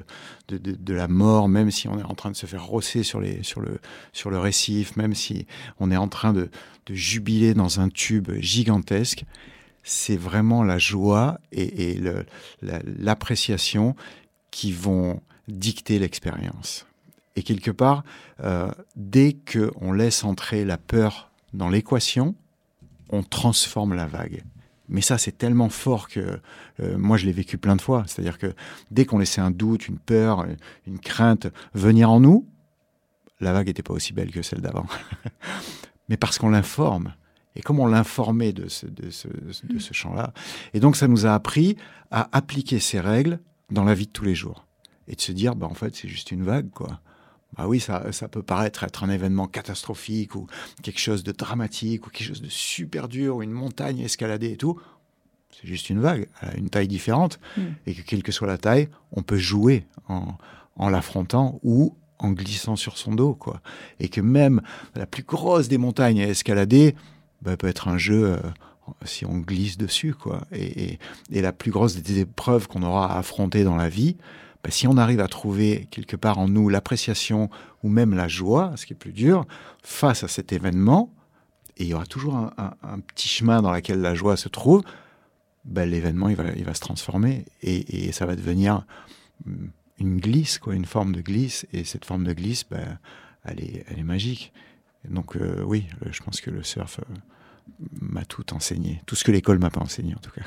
de, 0.48 0.94
la 0.94 1.08
mort, 1.08 1.48
même 1.48 1.70
si 1.70 1.88
on 1.88 1.98
est 1.98 2.04
en 2.04 2.14
train 2.14 2.30
de 2.30 2.36
se 2.36 2.46
faire 2.46 2.64
rosser 2.64 3.02
sur, 3.02 3.20
les, 3.20 3.42
sur, 3.42 3.60
le, 3.60 3.78
sur 4.12 4.30
le 4.30 4.38
récif, 4.38 4.96
même 4.96 5.14
si 5.14 5.46
on 5.80 5.90
est 5.90 5.96
en 5.96 6.08
train 6.08 6.32
de, 6.32 6.50
jubiler 6.90 7.54
dans 7.54 7.80
un 7.80 7.88
tube 7.88 8.30
gigantesque, 8.40 9.24
c'est 9.82 10.16
vraiment 10.16 10.62
la 10.62 10.78
joie 10.78 11.38
et, 11.50 11.98
l'appréciation 12.62 13.96
qui 14.50 14.72
vont 14.72 15.22
dicter 15.48 15.98
l'expérience. 15.98 16.86
Et 17.36 17.42
quelque 17.42 17.70
part, 17.70 18.04
euh, 18.40 18.70
dès 18.96 19.34
qu'on 19.34 19.92
laisse 19.92 20.24
entrer 20.24 20.64
la 20.64 20.76
peur 20.76 21.30
dans 21.54 21.68
l'équation, 21.68 22.34
on 23.08 23.22
transforme 23.22 23.94
la 23.94 24.06
vague. 24.06 24.44
Mais 24.88 25.00
ça, 25.00 25.18
c'est 25.18 25.36
tellement 25.38 25.68
fort 25.68 26.08
que 26.08 26.40
euh, 26.80 26.98
moi, 26.98 27.16
je 27.16 27.26
l'ai 27.26 27.32
vécu 27.32 27.58
plein 27.58 27.76
de 27.76 27.80
fois. 27.80 28.04
C'est-à-dire 28.06 28.38
que 28.38 28.54
dès 28.90 29.04
qu'on 29.04 29.18
laissait 29.18 29.40
un 29.40 29.50
doute, 29.50 29.88
une 29.88 29.98
peur, 29.98 30.46
une 30.86 30.98
crainte 30.98 31.46
venir 31.74 32.10
en 32.10 32.20
nous, 32.20 32.46
la 33.40 33.52
vague 33.52 33.66
n'était 33.66 33.82
pas 33.82 33.94
aussi 33.94 34.12
belle 34.12 34.30
que 34.30 34.42
celle 34.42 34.60
d'avant. 34.60 34.86
Mais 36.08 36.16
parce 36.16 36.38
qu'on 36.38 36.50
l'informe. 36.50 37.14
Et 37.56 37.62
comme 37.62 37.78
on 37.80 37.86
l'informait 37.86 38.52
de 38.52 38.68
ce, 38.68 38.86
de 38.86 39.10
ce, 39.10 39.28
de 39.28 39.78
ce 39.78 39.94
champ-là. 39.94 40.32
Et 40.74 40.80
donc, 40.80 40.96
ça 40.96 41.08
nous 41.08 41.24
a 41.24 41.34
appris 41.34 41.76
à 42.10 42.28
appliquer 42.32 42.80
ces 42.80 43.00
règles 43.00 43.38
dans 43.70 43.84
la 43.84 43.94
vie 43.94 44.06
de 44.06 44.12
tous 44.12 44.24
les 44.24 44.34
jours. 44.34 44.66
Et 45.08 45.14
de 45.14 45.20
se 45.20 45.32
dire, 45.32 45.54
bah, 45.54 45.66
en 45.66 45.74
fait, 45.74 45.94
c'est 45.94 46.08
juste 46.08 46.32
une 46.32 46.42
vague, 46.42 46.70
quoi. 46.70 47.00
Bah 47.56 47.66
oui, 47.68 47.80
ça, 47.80 48.10
ça, 48.12 48.28
peut 48.28 48.42
paraître 48.42 48.84
être 48.84 49.04
un 49.04 49.10
événement 49.10 49.46
catastrophique 49.46 50.34
ou 50.34 50.46
quelque 50.82 50.98
chose 50.98 51.22
de 51.22 51.32
dramatique 51.32 52.06
ou 52.06 52.10
quelque 52.10 52.28
chose 52.28 52.42
de 52.42 52.48
super 52.48 53.08
dur 53.08 53.36
ou 53.36 53.42
une 53.42 53.52
montagne 53.52 54.00
escaladée 54.00 54.52
et 54.52 54.56
tout. 54.56 54.80
C'est 55.52 55.68
juste 55.68 55.88
une 55.88 56.00
vague, 56.00 56.28
elle 56.42 56.48
a 56.48 56.56
une 56.56 56.68
taille 56.68 56.88
différente 56.88 57.38
hmm. 57.56 57.62
et 57.86 57.94
que 57.94 58.02
quelle 58.02 58.22
que 58.22 58.32
soit 58.32 58.48
la 58.48 58.58
taille, 58.58 58.88
on 59.12 59.22
peut 59.22 59.36
jouer 59.36 59.86
en, 60.08 60.34
en 60.76 60.88
l'affrontant 60.88 61.60
ou 61.62 61.96
en 62.18 62.30
glissant 62.32 62.76
sur 62.76 62.98
son 62.98 63.14
dos, 63.14 63.34
quoi. 63.34 63.60
Et 64.00 64.08
que 64.08 64.20
même 64.20 64.60
la 64.94 65.06
plus 65.06 65.22
grosse 65.22 65.68
des 65.68 65.78
montagnes 65.78 66.22
à 66.22 66.28
escalader 66.28 66.94
bah, 67.42 67.56
peut 67.56 67.68
être 67.68 67.88
un 67.88 67.98
jeu 67.98 68.32
euh, 68.32 68.38
si 69.04 69.24
on 69.24 69.38
glisse 69.38 69.78
dessus, 69.78 70.14
quoi. 70.14 70.42
Et, 70.52 70.84
et, 70.84 70.98
et, 71.30 71.40
la 71.40 71.52
plus 71.52 71.70
grosse 71.70 71.96
des 71.96 72.20
épreuves 72.20 72.66
qu'on 72.66 72.82
aura 72.82 73.12
à 73.14 73.18
affronter 73.18 73.64
dans 73.64 73.76
la 73.76 73.88
vie, 73.88 74.16
ben, 74.64 74.70
si 74.70 74.88
on 74.88 74.96
arrive 74.96 75.20
à 75.20 75.28
trouver 75.28 75.86
quelque 75.90 76.16
part 76.16 76.38
en 76.38 76.48
nous 76.48 76.70
l'appréciation 76.70 77.50
ou 77.82 77.90
même 77.90 78.14
la 78.14 78.28
joie, 78.28 78.72
ce 78.76 78.86
qui 78.86 78.94
est 78.94 78.96
plus 78.96 79.12
dur, 79.12 79.46
face 79.82 80.24
à 80.24 80.28
cet 80.28 80.54
événement, 80.54 81.12
et 81.76 81.82
il 81.84 81.88
y 81.88 81.94
aura 81.94 82.06
toujours 82.06 82.36
un, 82.36 83.00
petit 83.00 83.28
chemin 83.28 83.60
dans 83.60 83.72
lequel 83.72 84.00
la 84.00 84.14
joie 84.14 84.38
se 84.38 84.48
trouve, 84.48 84.82
ben, 85.66 85.88
l'événement 85.88 86.30
il 86.30 86.36
va, 86.36 86.74
se 86.74 86.80
transformer 86.80 87.44
et, 87.62 88.10
ça 88.12 88.24
va 88.26 88.36
devenir 88.36 88.86
mm, 89.44 89.66
une 89.98 90.16
glisse, 90.18 90.60
une 90.66 90.84
forme 90.86 91.14
de 91.14 91.20
glisse. 91.20 91.66
Et 91.72 91.84
cette 91.84 92.06
forme 92.06 92.24
de 92.24 92.32
glisse, 92.32 92.64
ben, 92.70 92.98
elle, 93.44 93.60
est, 93.60 94.02
magique. 94.02 94.52
donc 95.08 95.36
euh, 95.36 95.62
oui, 95.62 95.86
je 96.10 96.22
pense 96.22 96.40
que 96.40 96.50
le 96.50 96.62
surf 96.62 97.00
euh, 97.00 97.14
m'a 98.00 98.24
tout 98.24 98.54
enseigné, 98.54 99.02
tout 99.04 99.14
ce 99.14 99.24
que 99.24 99.32
l'école 99.32 99.58
m'a 99.58 99.70
pas 99.70 99.82
enseigné 99.82 100.14
en 100.14 100.20
tout 100.20 100.30
cas. 100.30 100.42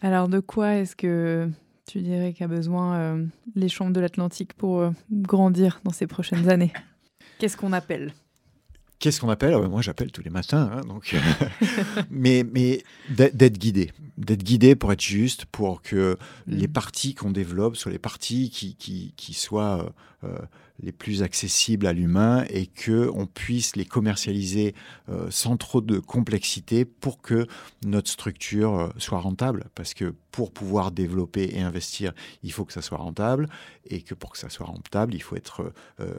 Alors 0.00 0.28
de 0.28 0.40
quoi 0.40 0.76
est-ce 0.76 0.96
que 0.96 1.50
tu 1.86 2.00
dirais 2.00 2.32
qu'a 2.32 2.48
besoin 2.48 2.96
euh, 2.96 3.26
les 3.54 3.68
chambres 3.68 3.92
de 3.92 4.00
l'Atlantique 4.00 4.54
pour 4.54 4.80
euh, 4.80 4.90
grandir 5.10 5.80
dans 5.84 5.92
ces 5.92 6.06
prochaines 6.06 6.48
années? 6.48 6.72
Qu'est-ce 7.38 7.56
qu'on 7.56 7.72
appelle? 7.72 8.12
Qu'est-ce 8.98 9.20
qu'on 9.20 9.28
appelle? 9.28 9.54
Ah 9.54 9.68
Moi, 9.68 9.82
j'appelle 9.82 10.10
tous 10.10 10.22
les 10.22 10.30
matins. 10.30 10.70
Hein, 10.72 10.80
donc, 10.86 11.14
mais 12.10 12.44
mais 12.50 12.82
d'être 13.10 13.58
guidé, 13.58 13.92
d'être 14.16 14.42
guidé 14.42 14.74
pour 14.74 14.92
être 14.92 15.02
juste, 15.02 15.44
pour 15.44 15.82
que 15.82 16.16
les 16.46 16.66
mm. 16.66 16.72
parties 16.72 17.14
qu'on 17.14 17.30
développe 17.30 17.76
soient 17.76 17.92
les 17.92 17.98
parties 17.98 18.50
qui, 18.50 18.74
qui, 18.74 19.12
qui 19.16 19.34
soient 19.34 19.92
euh, 20.24 20.38
les 20.80 20.92
plus 20.92 21.22
accessibles 21.22 21.86
à 21.86 21.92
l'humain 21.92 22.44
et 22.50 22.66
que 22.66 23.10
on 23.14 23.26
puisse 23.26 23.76
les 23.76 23.84
commercialiser 23.84 24.74
euh, 25.08 25.28
sans 25.30 25.56
trop 25.56 25.80
de 25.80 25.98
complexité 25.98 26.84
pour 26.84 27.20
que 27.20 27.46
notre 27.84 28.10
structure 28.10 28.78
euh, 28.78 28.88
soit 28.98 29.20
rentable. 29.20 29.64
Parce 29.74 29.94
que 29.94 30.14
pour 30.30 30.52
pouvoir 30.52 30.90
développer 30.90 31.50
et 31.54 31.60
investir, 31.60 32.12
il 32.42 32.52
faut 32.52 32.64
que 32.64 32.72
ça 32.72 32.82
soit 32.82 32.98
rentable 32.98 33.48
et 33.88 34.02
que 34.02 34.14
pour 34.14 34.32
que 34.32 34.38
ça 34.38 34.50
soit 34.50 34.66
rentable, 34.66 35.14
il 35.14 35.22
faut 35.22 35.36
être 35.36 35.72
euh, 36.00 36.14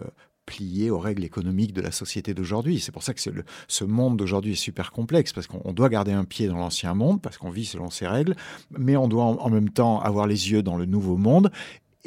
plié 0.48 0.90
aux 0.90 0.98
règles 0.98 1.24
économiques 1.24 1.74
de 1.74 1.82
la 1.82 1.92
société 1.92 2.34
d'aujourd'hui. 2.34 2.80
C'est 2.80 2.92
pour 2.92 3.04
ça 3.04 3.14
que 3.14 3.22
ce 3.68 3.84
monde 3.84 4.18
d'aujourd'hui 4.18 4.54
est 4.54 4.56
super 4.56 4.92
complexe, 4.92 5.34
parce 5.34 5.46
qu'on 5.46 5.74
doit 5.74 5.90
garder 5.90 6.14
un 6.14 6.24
pied 6.24 6.48
dans 6.48 6.58
l'ancien 6.58 6.96
monde, 6.96 7.22
parce 7.22 7.38
qu'on 7.38 7.52
vit 7.52 7.66
selon 7.66 7.92
ses 7.92 8.08
règles, 8.08 8.36
mais 8.72 8.98
on 8.98 9.08
doit 9.08 9.26
en, 9.26 9.50
même 9.50 9.70
temps 9.70 10.00
avoir 10.00 10.26
les 10.26 10.52
yeux 10.52 10.64
dans 10.64 10.78
le 10.78 10.86
nouveau 10.86 11.18
monde, 11.18 11.52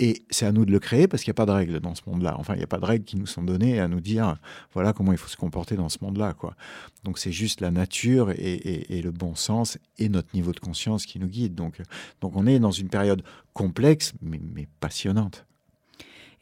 et 0.01 0.23
c'est 0.31 0.47
à 0.47 0.53
nous 0.53 0.65
de 0.65 0.73
le 0.73 0.79
créer 0.79 1.07
parce 1.07 1.23
qu'il 1.23 1.31
n'y 1.31 1.35
a 1.35 1.41
pas 1.43 1.47
de 1.47 1.51
règles 1.51 1.79
dans 1.79 1.95
ce 1.95 2.01
monde-là. 2.07 2.35
Enfin, 2.39 2.55
il 2.55 2.57
n'y 2.57 2.65
a 2.65 2.67
pas 2.67 2.79
de 2.79 2.87
règles 2.87 3.05
qui 3.05 3.19
nous 3.19 3.27
sont 3.27 3.43
données 3.43 3.79
à 3.81 3.87
nous 3.87 4.01
dire 4.01 4.37
voilà 4.73 4.95
comment 4.95 5.13
il 5.13 5.19
faut 5.19 5.29
se 5.29 5.37
comporter 5.37 5.77
dans 5.77 5.91
ce 5.91 5.99
monde-là. 6.01 6.33
Quoi. 6.33 6.55
Donc 7.05 7.19
c'est 7.19 7.33
juste 7.33 7.61
la 7.61 7.71
nature 7.71 8.31
et, 8.31 9.03
le 9.03 9.11
bon 9.11 9.35
sens 9.35 9.79
et 9.99 10.09
notre 10.09 10.35
niveau 10.35 10.53
de 10.53 10.59
conscience 10.59 11.05
qui 11.05 11.19
nous 11.19 11.27
guide. 11.27 11.55
Donc, 11.55 11.83
donc 12.23 12.35
on 12.35 12.47
est 12.47 12.59
dans 12.59 12.71
une 12.71 12.89
période 12.89 13.23
complexe 13.53 14.15
mais, 14.23 14.41
passionnante. 14.81 15.45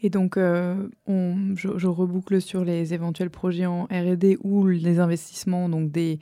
Et 0.00 0.10
donc, 0.10 0.36
euh, 0.36 0.76
je, 1.08 1.86
reboucle 1.88 2.40
sur 2.40 2.64
les 2.64 2.94
éventuels 2.94 3.30
projets 3.30 3.66
en 3.66 3.86
R&D 3.86 4.38
ou 4.44 4.68
les 4.68 5.00
investissements 5.00 5.68
donc 5.68 5.90
des 5.90 6.20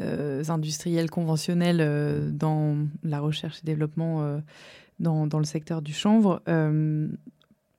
euh, 0.00 0.44
industriels 0.48 1.08
conventionnels 1.08 1.78
euh, 1.80 2.30
dans 2.30 2.76
la 3.02 3.20
recherche 3.20 3.60
et 3.62 3.66
développement 3.66 4.42
dans, 4.98 5.26
dans, 5.26 5.38
le 5.38 5.44
secteur 5.44 5.82
du 5.82 5.92
chanvre. 5.92 6.42
Euh, 6.48 7.08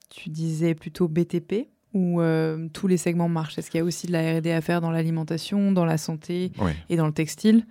tu 0.09 0.29
disais 0.29 0.75
plutôt 0.75 1.07
BTP 1.07 1.67
ou 1.93 2.21
euh, 2.21 2.67
tous 2.73 2.87
les 2.87 2.97
segments 2.97 3.29
marchent 3.29 3.57
Est-ce 3.57 3.71
qu'il 3.71 3.79
y 3.79 3.81
a 3.81 3.85
aussi 3.85 4.07
de 4.07 4.11
la 4.11 4.37
R&D 4.37 4.51
à 4.51 4.61
faire 4.61 4.81
dans 4.81 4.91
l'alimentation, 4.91 5.71
dans 5.71 5.85
la 5.85 5.97
santé 5.97 6.51
et 6.89 6.95
dans 6.95 7.07
le 7.07 7.13
textile 7.13 7.65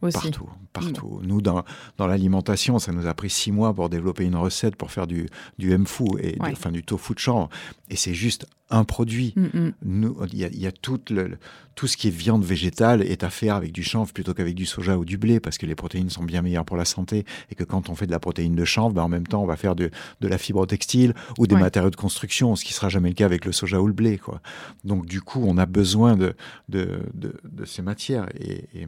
Aussi. 0.00 0.18
partout, 0.18 0.48
partout. 0.72 1.20
Nous, 1.22 1.40
dans, 1.42 1.64
dans 1.98 2.06
l'alimentation, 2.06 2.78
ça 2.78 2.92
nous 2.92 3.06
a 3.06 3.14
pris 3.14 3.30
six 3.30 3.52
mois 3.52 3.74
pour 3.74 3.88
développer 3.88 4.24
une 4.24 4.36
recette 4.36 4.76
pour 4.76 4.90
faire 4.90 5.06
du, 5.06 5.28
du 5.58 5.76
mfu, 5.76 6.04
et, 6.20 6.40
Ouais. 6.40 6.50
enfin 6.52 6.70
du 6.72 6.82
tofu 6.82 7.14
de 7.14 7.18
chanvre. 7.18 7.48
Et 7.90 7.96
c'est 7.96 8.14
juste 8.14 8.46
un 8.72 8.84
produit. 8.84 9.32
Mm, 9.36 9.42
mm. 9.58 9.72
Nous, 9.84 10.16
il 10.32 10.38
y 10.38 10.44
a, 10.44 10.48
il 10.48 10.60
y 10.60 10.66
a 10.66 10.72
tout, 10.72 11.00
le, 11.10 11.38
tout 11.74 11.86
ce 11.86 11.96
qui 11.96 12.08
est 12.08 12.10
viande 12.10 12.44
végétale 12.44 13.02
est 13.02 13.22
à 13.22 13.30
faire 13.30 13.54
avec 13.54 13.72
du 13.72 13.82
chanvre 13.82 14.12
plutôt 14.12 14.34
qu'avec 14.34 14.54
du 14.54 14.66
soja 14.66 14.98
ou 14.98 15.04
du 15.04 15.18
blé, 15.18 15.38
parce 15.40 15.58
que 15.58 15.66
les 15.66 15.74
protéines 15.74 16.10
sont 16.10 16.24
bien 16.24 16.42
meilleures 16.42 16.64
pour 16.64 16.76
la 16.76 16.84
santé, 16.84 17.24
et 17.50 17.54
que 17.54 17.64
quand 17.64 17.88
on 17.88 17.94
fait 17.94 18.06
de 18.06 18.10
la 18.10 18.18
protéine 18.18 18.54
de 18.56 18.64
chanvre, 18.64 18.94
ben, 18.94 19.02
en 19.02 19.08
même 19.08 19.26
temps, 19.26 19.42
on 19.42 19.46
va 19.46 19.56
faire 19.56 19.76
de, 19.76 19.90
de 20.20 20.28
la 20.28 20.38
fibre 20.38 20.66
textile 20.66 21.14
ou 21.38 21.46
des 21.46 21.54
Ouais. 21.54 21.60
matériaux 21.60 21.90
de 21.90 21.96
construction, 21.96 22.56
ce 22.56 22.64
qui 22.64 22.72
sera 22.72 22.88
jamais 22.88 23.10
le 23.10 23.14
cas 23.14 23.26
avec 23.26 23.44
le 23.44 23.52
soja 23.52 23.80
ou 23.80 23.86
le 23.86 23.92
blé. 23.92 24.18
Quoi. 24.18 24.40
Donc 24.84 25.06
du 25.06 25.20
coup, 25.20 25.44
on 25.46 25.58
a 25.58 25.66
besoin 25.66 26.16
de, 26.16 26.34
de, 26.68 27.00
de, 27.14 27.34
de 27.44 27.64
ces 27.64 27.82
matières. 27.82 28.26
Et, 28.40 28.64
et, 28.74 28.86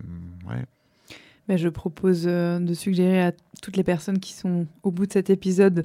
ouais. 0.49 0.65
Ben, 1.47 1.59
je 1.59 1.69
propose 1.69 2.25
euh, 2.27 2.59
de 2.59 2.73
suggérer 2.73 3.23
à 3.23 3.33
toutes 3.61 3.77
les 3.77 3.85
personnes 3.85 4.19
qui 4.19 4.33
sont 4.33 4.67
au 4.83 4.91
bout 4.91 5.07
de 5.07 5.13
cet 5.13 5.29
épisode, 5.29 5.85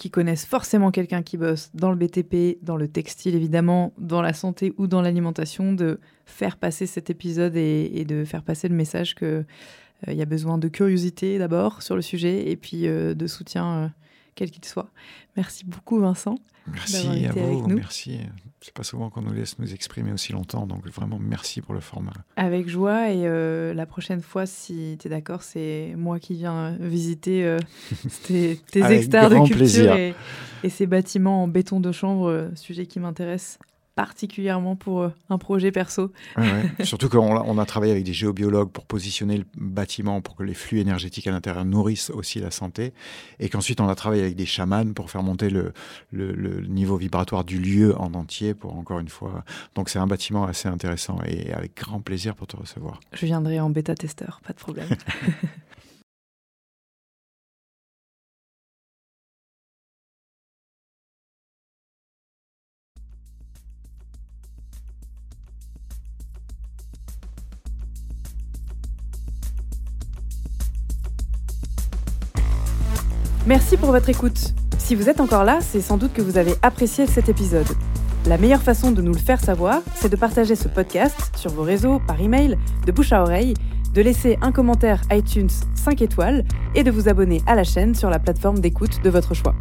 qui 0.00 0.10
connaissent 0.10 0.46
forcément 0.46 0.90
quelqu'un 0.90 1.22
qui 1.22 1.36
bosse 1.36 1.70
dans 1.74 1.90
le 1.90 1.96
BTP, 1.96 2.56
dans 2.64 2.78
le 2.78 2.88
textile 2.88 3.34
évidemment, 3.34 3.92
dans 3.98 4.22
la 4.22 4.32
santé 4.32 4.72
ou 4.78 4.86
dans 4.86 5.02
l'alimentation, 5.02 5.74
de 5.74 6.00
faire 6.24 6.56
passer 6.56 6.86
cet 6.86 7.10
épisode 7.10 7.54
et, 7.54 8.06
de 8.08 8.24
faire 8.24 8.42
passer 8.42 8.66
le 8.68 8.74
message 8.74 9.14
que 9.14 9.26
euh, 9.26 9.44
il 10.08 10.14
y 10.14 10.22
a 10.22 10.24
besoin 10.24 10.56
de 10.56 10.68
curiosité 10.68 11.38
d'abord 11.38 11.82
sur 11.82 11.96
le 11.96 12.02
sujet 12.02 12.50
et 12.50 12.56
puis 12.56 12.88
euh, 12.88 13.12
de 13.12 13.26
soutien 13.26 13.66
euh, 13.74 13.88
quel 14.36 14.50
qu'il 14.50 14.64
soit. 14.64 14.90
Merci 15.36 15.66
beaucoup 15.66 16.00
Vincent. 16.00 16.36
Merci 16.66 17.26
à 17.26 17.32
vous, 17.32 17.66
merci. 17.68 18.18
C'est 18.60 18.74
pas 18.74 18.82
souvent 18.82 19.08
qu'on 19.08 19.22
nous 19.22 19.32
laisse 19.32 19.58
nous 19.58 19.72
exprimer 19.72 20.12
aussi 20.12 20.32
longtemps, 20.32 20.66
donc 20.66 20.86
vraiment 20.88 21.18
merci 21.18 21.62
pour 21.62 21.72
le 21.72 21.80
format. 21.80 22.12
Avec 22.36 22.68
joie 22.68 23.10
et 23.10 23.26
euh, 23.26 23.72
la 23.72 23.86
prochaine 23.86 24.20
fois, 24.20 24.44
si 24.44 24.98
tu 25.00 25.06
es 25.06 25.10
d'accord, 25.10 25.42
c'est 25.42 25.94
moi 25.96 26.18
qui 26.18 26.34
viens 26.34 26.76
visiter 26.78 27.44
euh, 27.44 27.58
tes, 28.26 28.60
tes 28.70 28.80
hectares 28.80 29.30
de 29.30 29.46
culture 29.46 29.94
et, 29.94 30.14
et 30.62 30.68
ces 30.68 30.86
bâtiments 30.86 31.42
en 31.44 31.48
béton 31.48 31.80
de 31.80 31.90
chanvre, 31.90 32.28
euh, 32.28 32.48
sujet 32.54 32.86
qui 32.86 33.00
m'intéresse 33.00 33.58
particulièrement 34.04 34.76
pour 34.76 35.02
euh, 35.02 35.08
un 35.28 35.38
projet 35.38 35.70
perso. 35.72 36.12
Ouais, 36.36 36.42
ouais. 36.78 36.84
Surtout 36.84 37.08
qu'on 37.08 37.36
a, 37.36 37.42
on 37.46 37.58
a 37.58 37.66
travaillé 37.66 37.92
avec 37.92 38.04
des 38.04 38.12
géobiologues 38.14 38.70
pour 38.70 38.86
positionner 38.86 39.36
le 39.38 39.44
bâtiment 39.56 40.20
pour 40.20 40.36
que 40.36 40.42
les 40.42 40.54
flux 40.54 40.78
énergétiques 40.80 41.26
à 41.26 41.30
l'intérieur 41.30 41.64
nourrissent 41.64 42.10
aussi 42.10 42.40
la 42.40 42.50
santé. 42.50 42.92
Et 43.40 43.48
qu'ensuite, 43.48 43.80
on 43.80 43.88
a 43.88 43.94
travaillé 43.94 44.22
avec 44.22 44.36
des 44.36 44.46
chamans 44.46 44.92
pour 44.94 45.10
faire 45.10 45.22
monter 45.22 45.50
le, 45.50 45.72
le- 46.12 46.32
le 46.32 46.60
niveau 46.66 46.96
vibratoire 46.96 47.44
du 47.44 47.58
lieu 47.58 47.94
en 48.00 48.14
entier, 48.14 48.54
pour 48.54 48.76
encore 48.76 48.98
une 49.00 49.08
fois. 49.08 49.44
Donc, 49.74 49.88
c'est 49.90 49.98
un 49.98 50.06
bâtiment 50.06 50.44
assez 50.44 50.68
intéressant 50.68 51.18
et 51.26 51.52
avec 51.52 51.76
grand 51.76 52.00
plaisir 52.00 52.34
pour 52.34 52.46
te 52.46 52.56
recevoir. 52.56 53.00
Je 53.12 53.26
viendrai 53.26 53.60
en 53.60 53.70
bêta-testeur, 53.70 54.40
pas 54.46 54.52
de 54.52 54.58
problème. 54.58 54.88
Merci 73.50 73.76
pour 73.76 73.90
votre 73.90 74.08
écoute. 74.08 74.54
Si 74.78 74.94
vous 74.94 75.08
êtes 75.08 75.20
encore 75.20 75.42
là, 75.42 75.58
c'est 75.60 75.80
sans 75.80 75.96
doute 75.96 76.12
que 76.12 76.22
vous 76.22 76.38
avez 76.38 76.54
apprécié 76.62 77.08
cet 77.08 77.28
épisode. 77.28 77.66
La 78.26 78.38
meilleure 78.38 78.62
façon 78.62 78.92
de 78.92 79.02
nous 79.02 79.12
le 79.12 79.18
faire 79.18 79.40
savoir, 79.40 79.80
c'est 79.96 80.08
de 80.08 80.14
partager 80.14 80.54
ce 80.54 80.68
podcast 80.68 81.32
sur 81.34 81.50
vos 81.50 81.64
réseaux, 81.64 82.00
par 82.06 82.20
email, 82.20 82.56
de 82.86 82.92
bouche 82.92 83.12
à 83.12 83.22
oreille, 83.22 83.54
de 83.92 84.02
laisser 84.02 84.38
un 84.40 84.52
commentaire 84.52 85.02
iTunes 85.10 85.50
5 85.74 86.00
étoiles 86.00 86.44
et 86.76 86.84
de 86.84 86.92
vous 86.92 87.08
abonner 87.08 87.42
à 87.48 87.56
la 87.56 87.64
chaîne 87.64 87.96
sur 87.96 88.08
la 88.08 88.20
plateforme 88.20 88.60
d'écoute 88.60 89.02
de 89.02 89.10
votre 89.10 89.34
choix. 89.34 89.56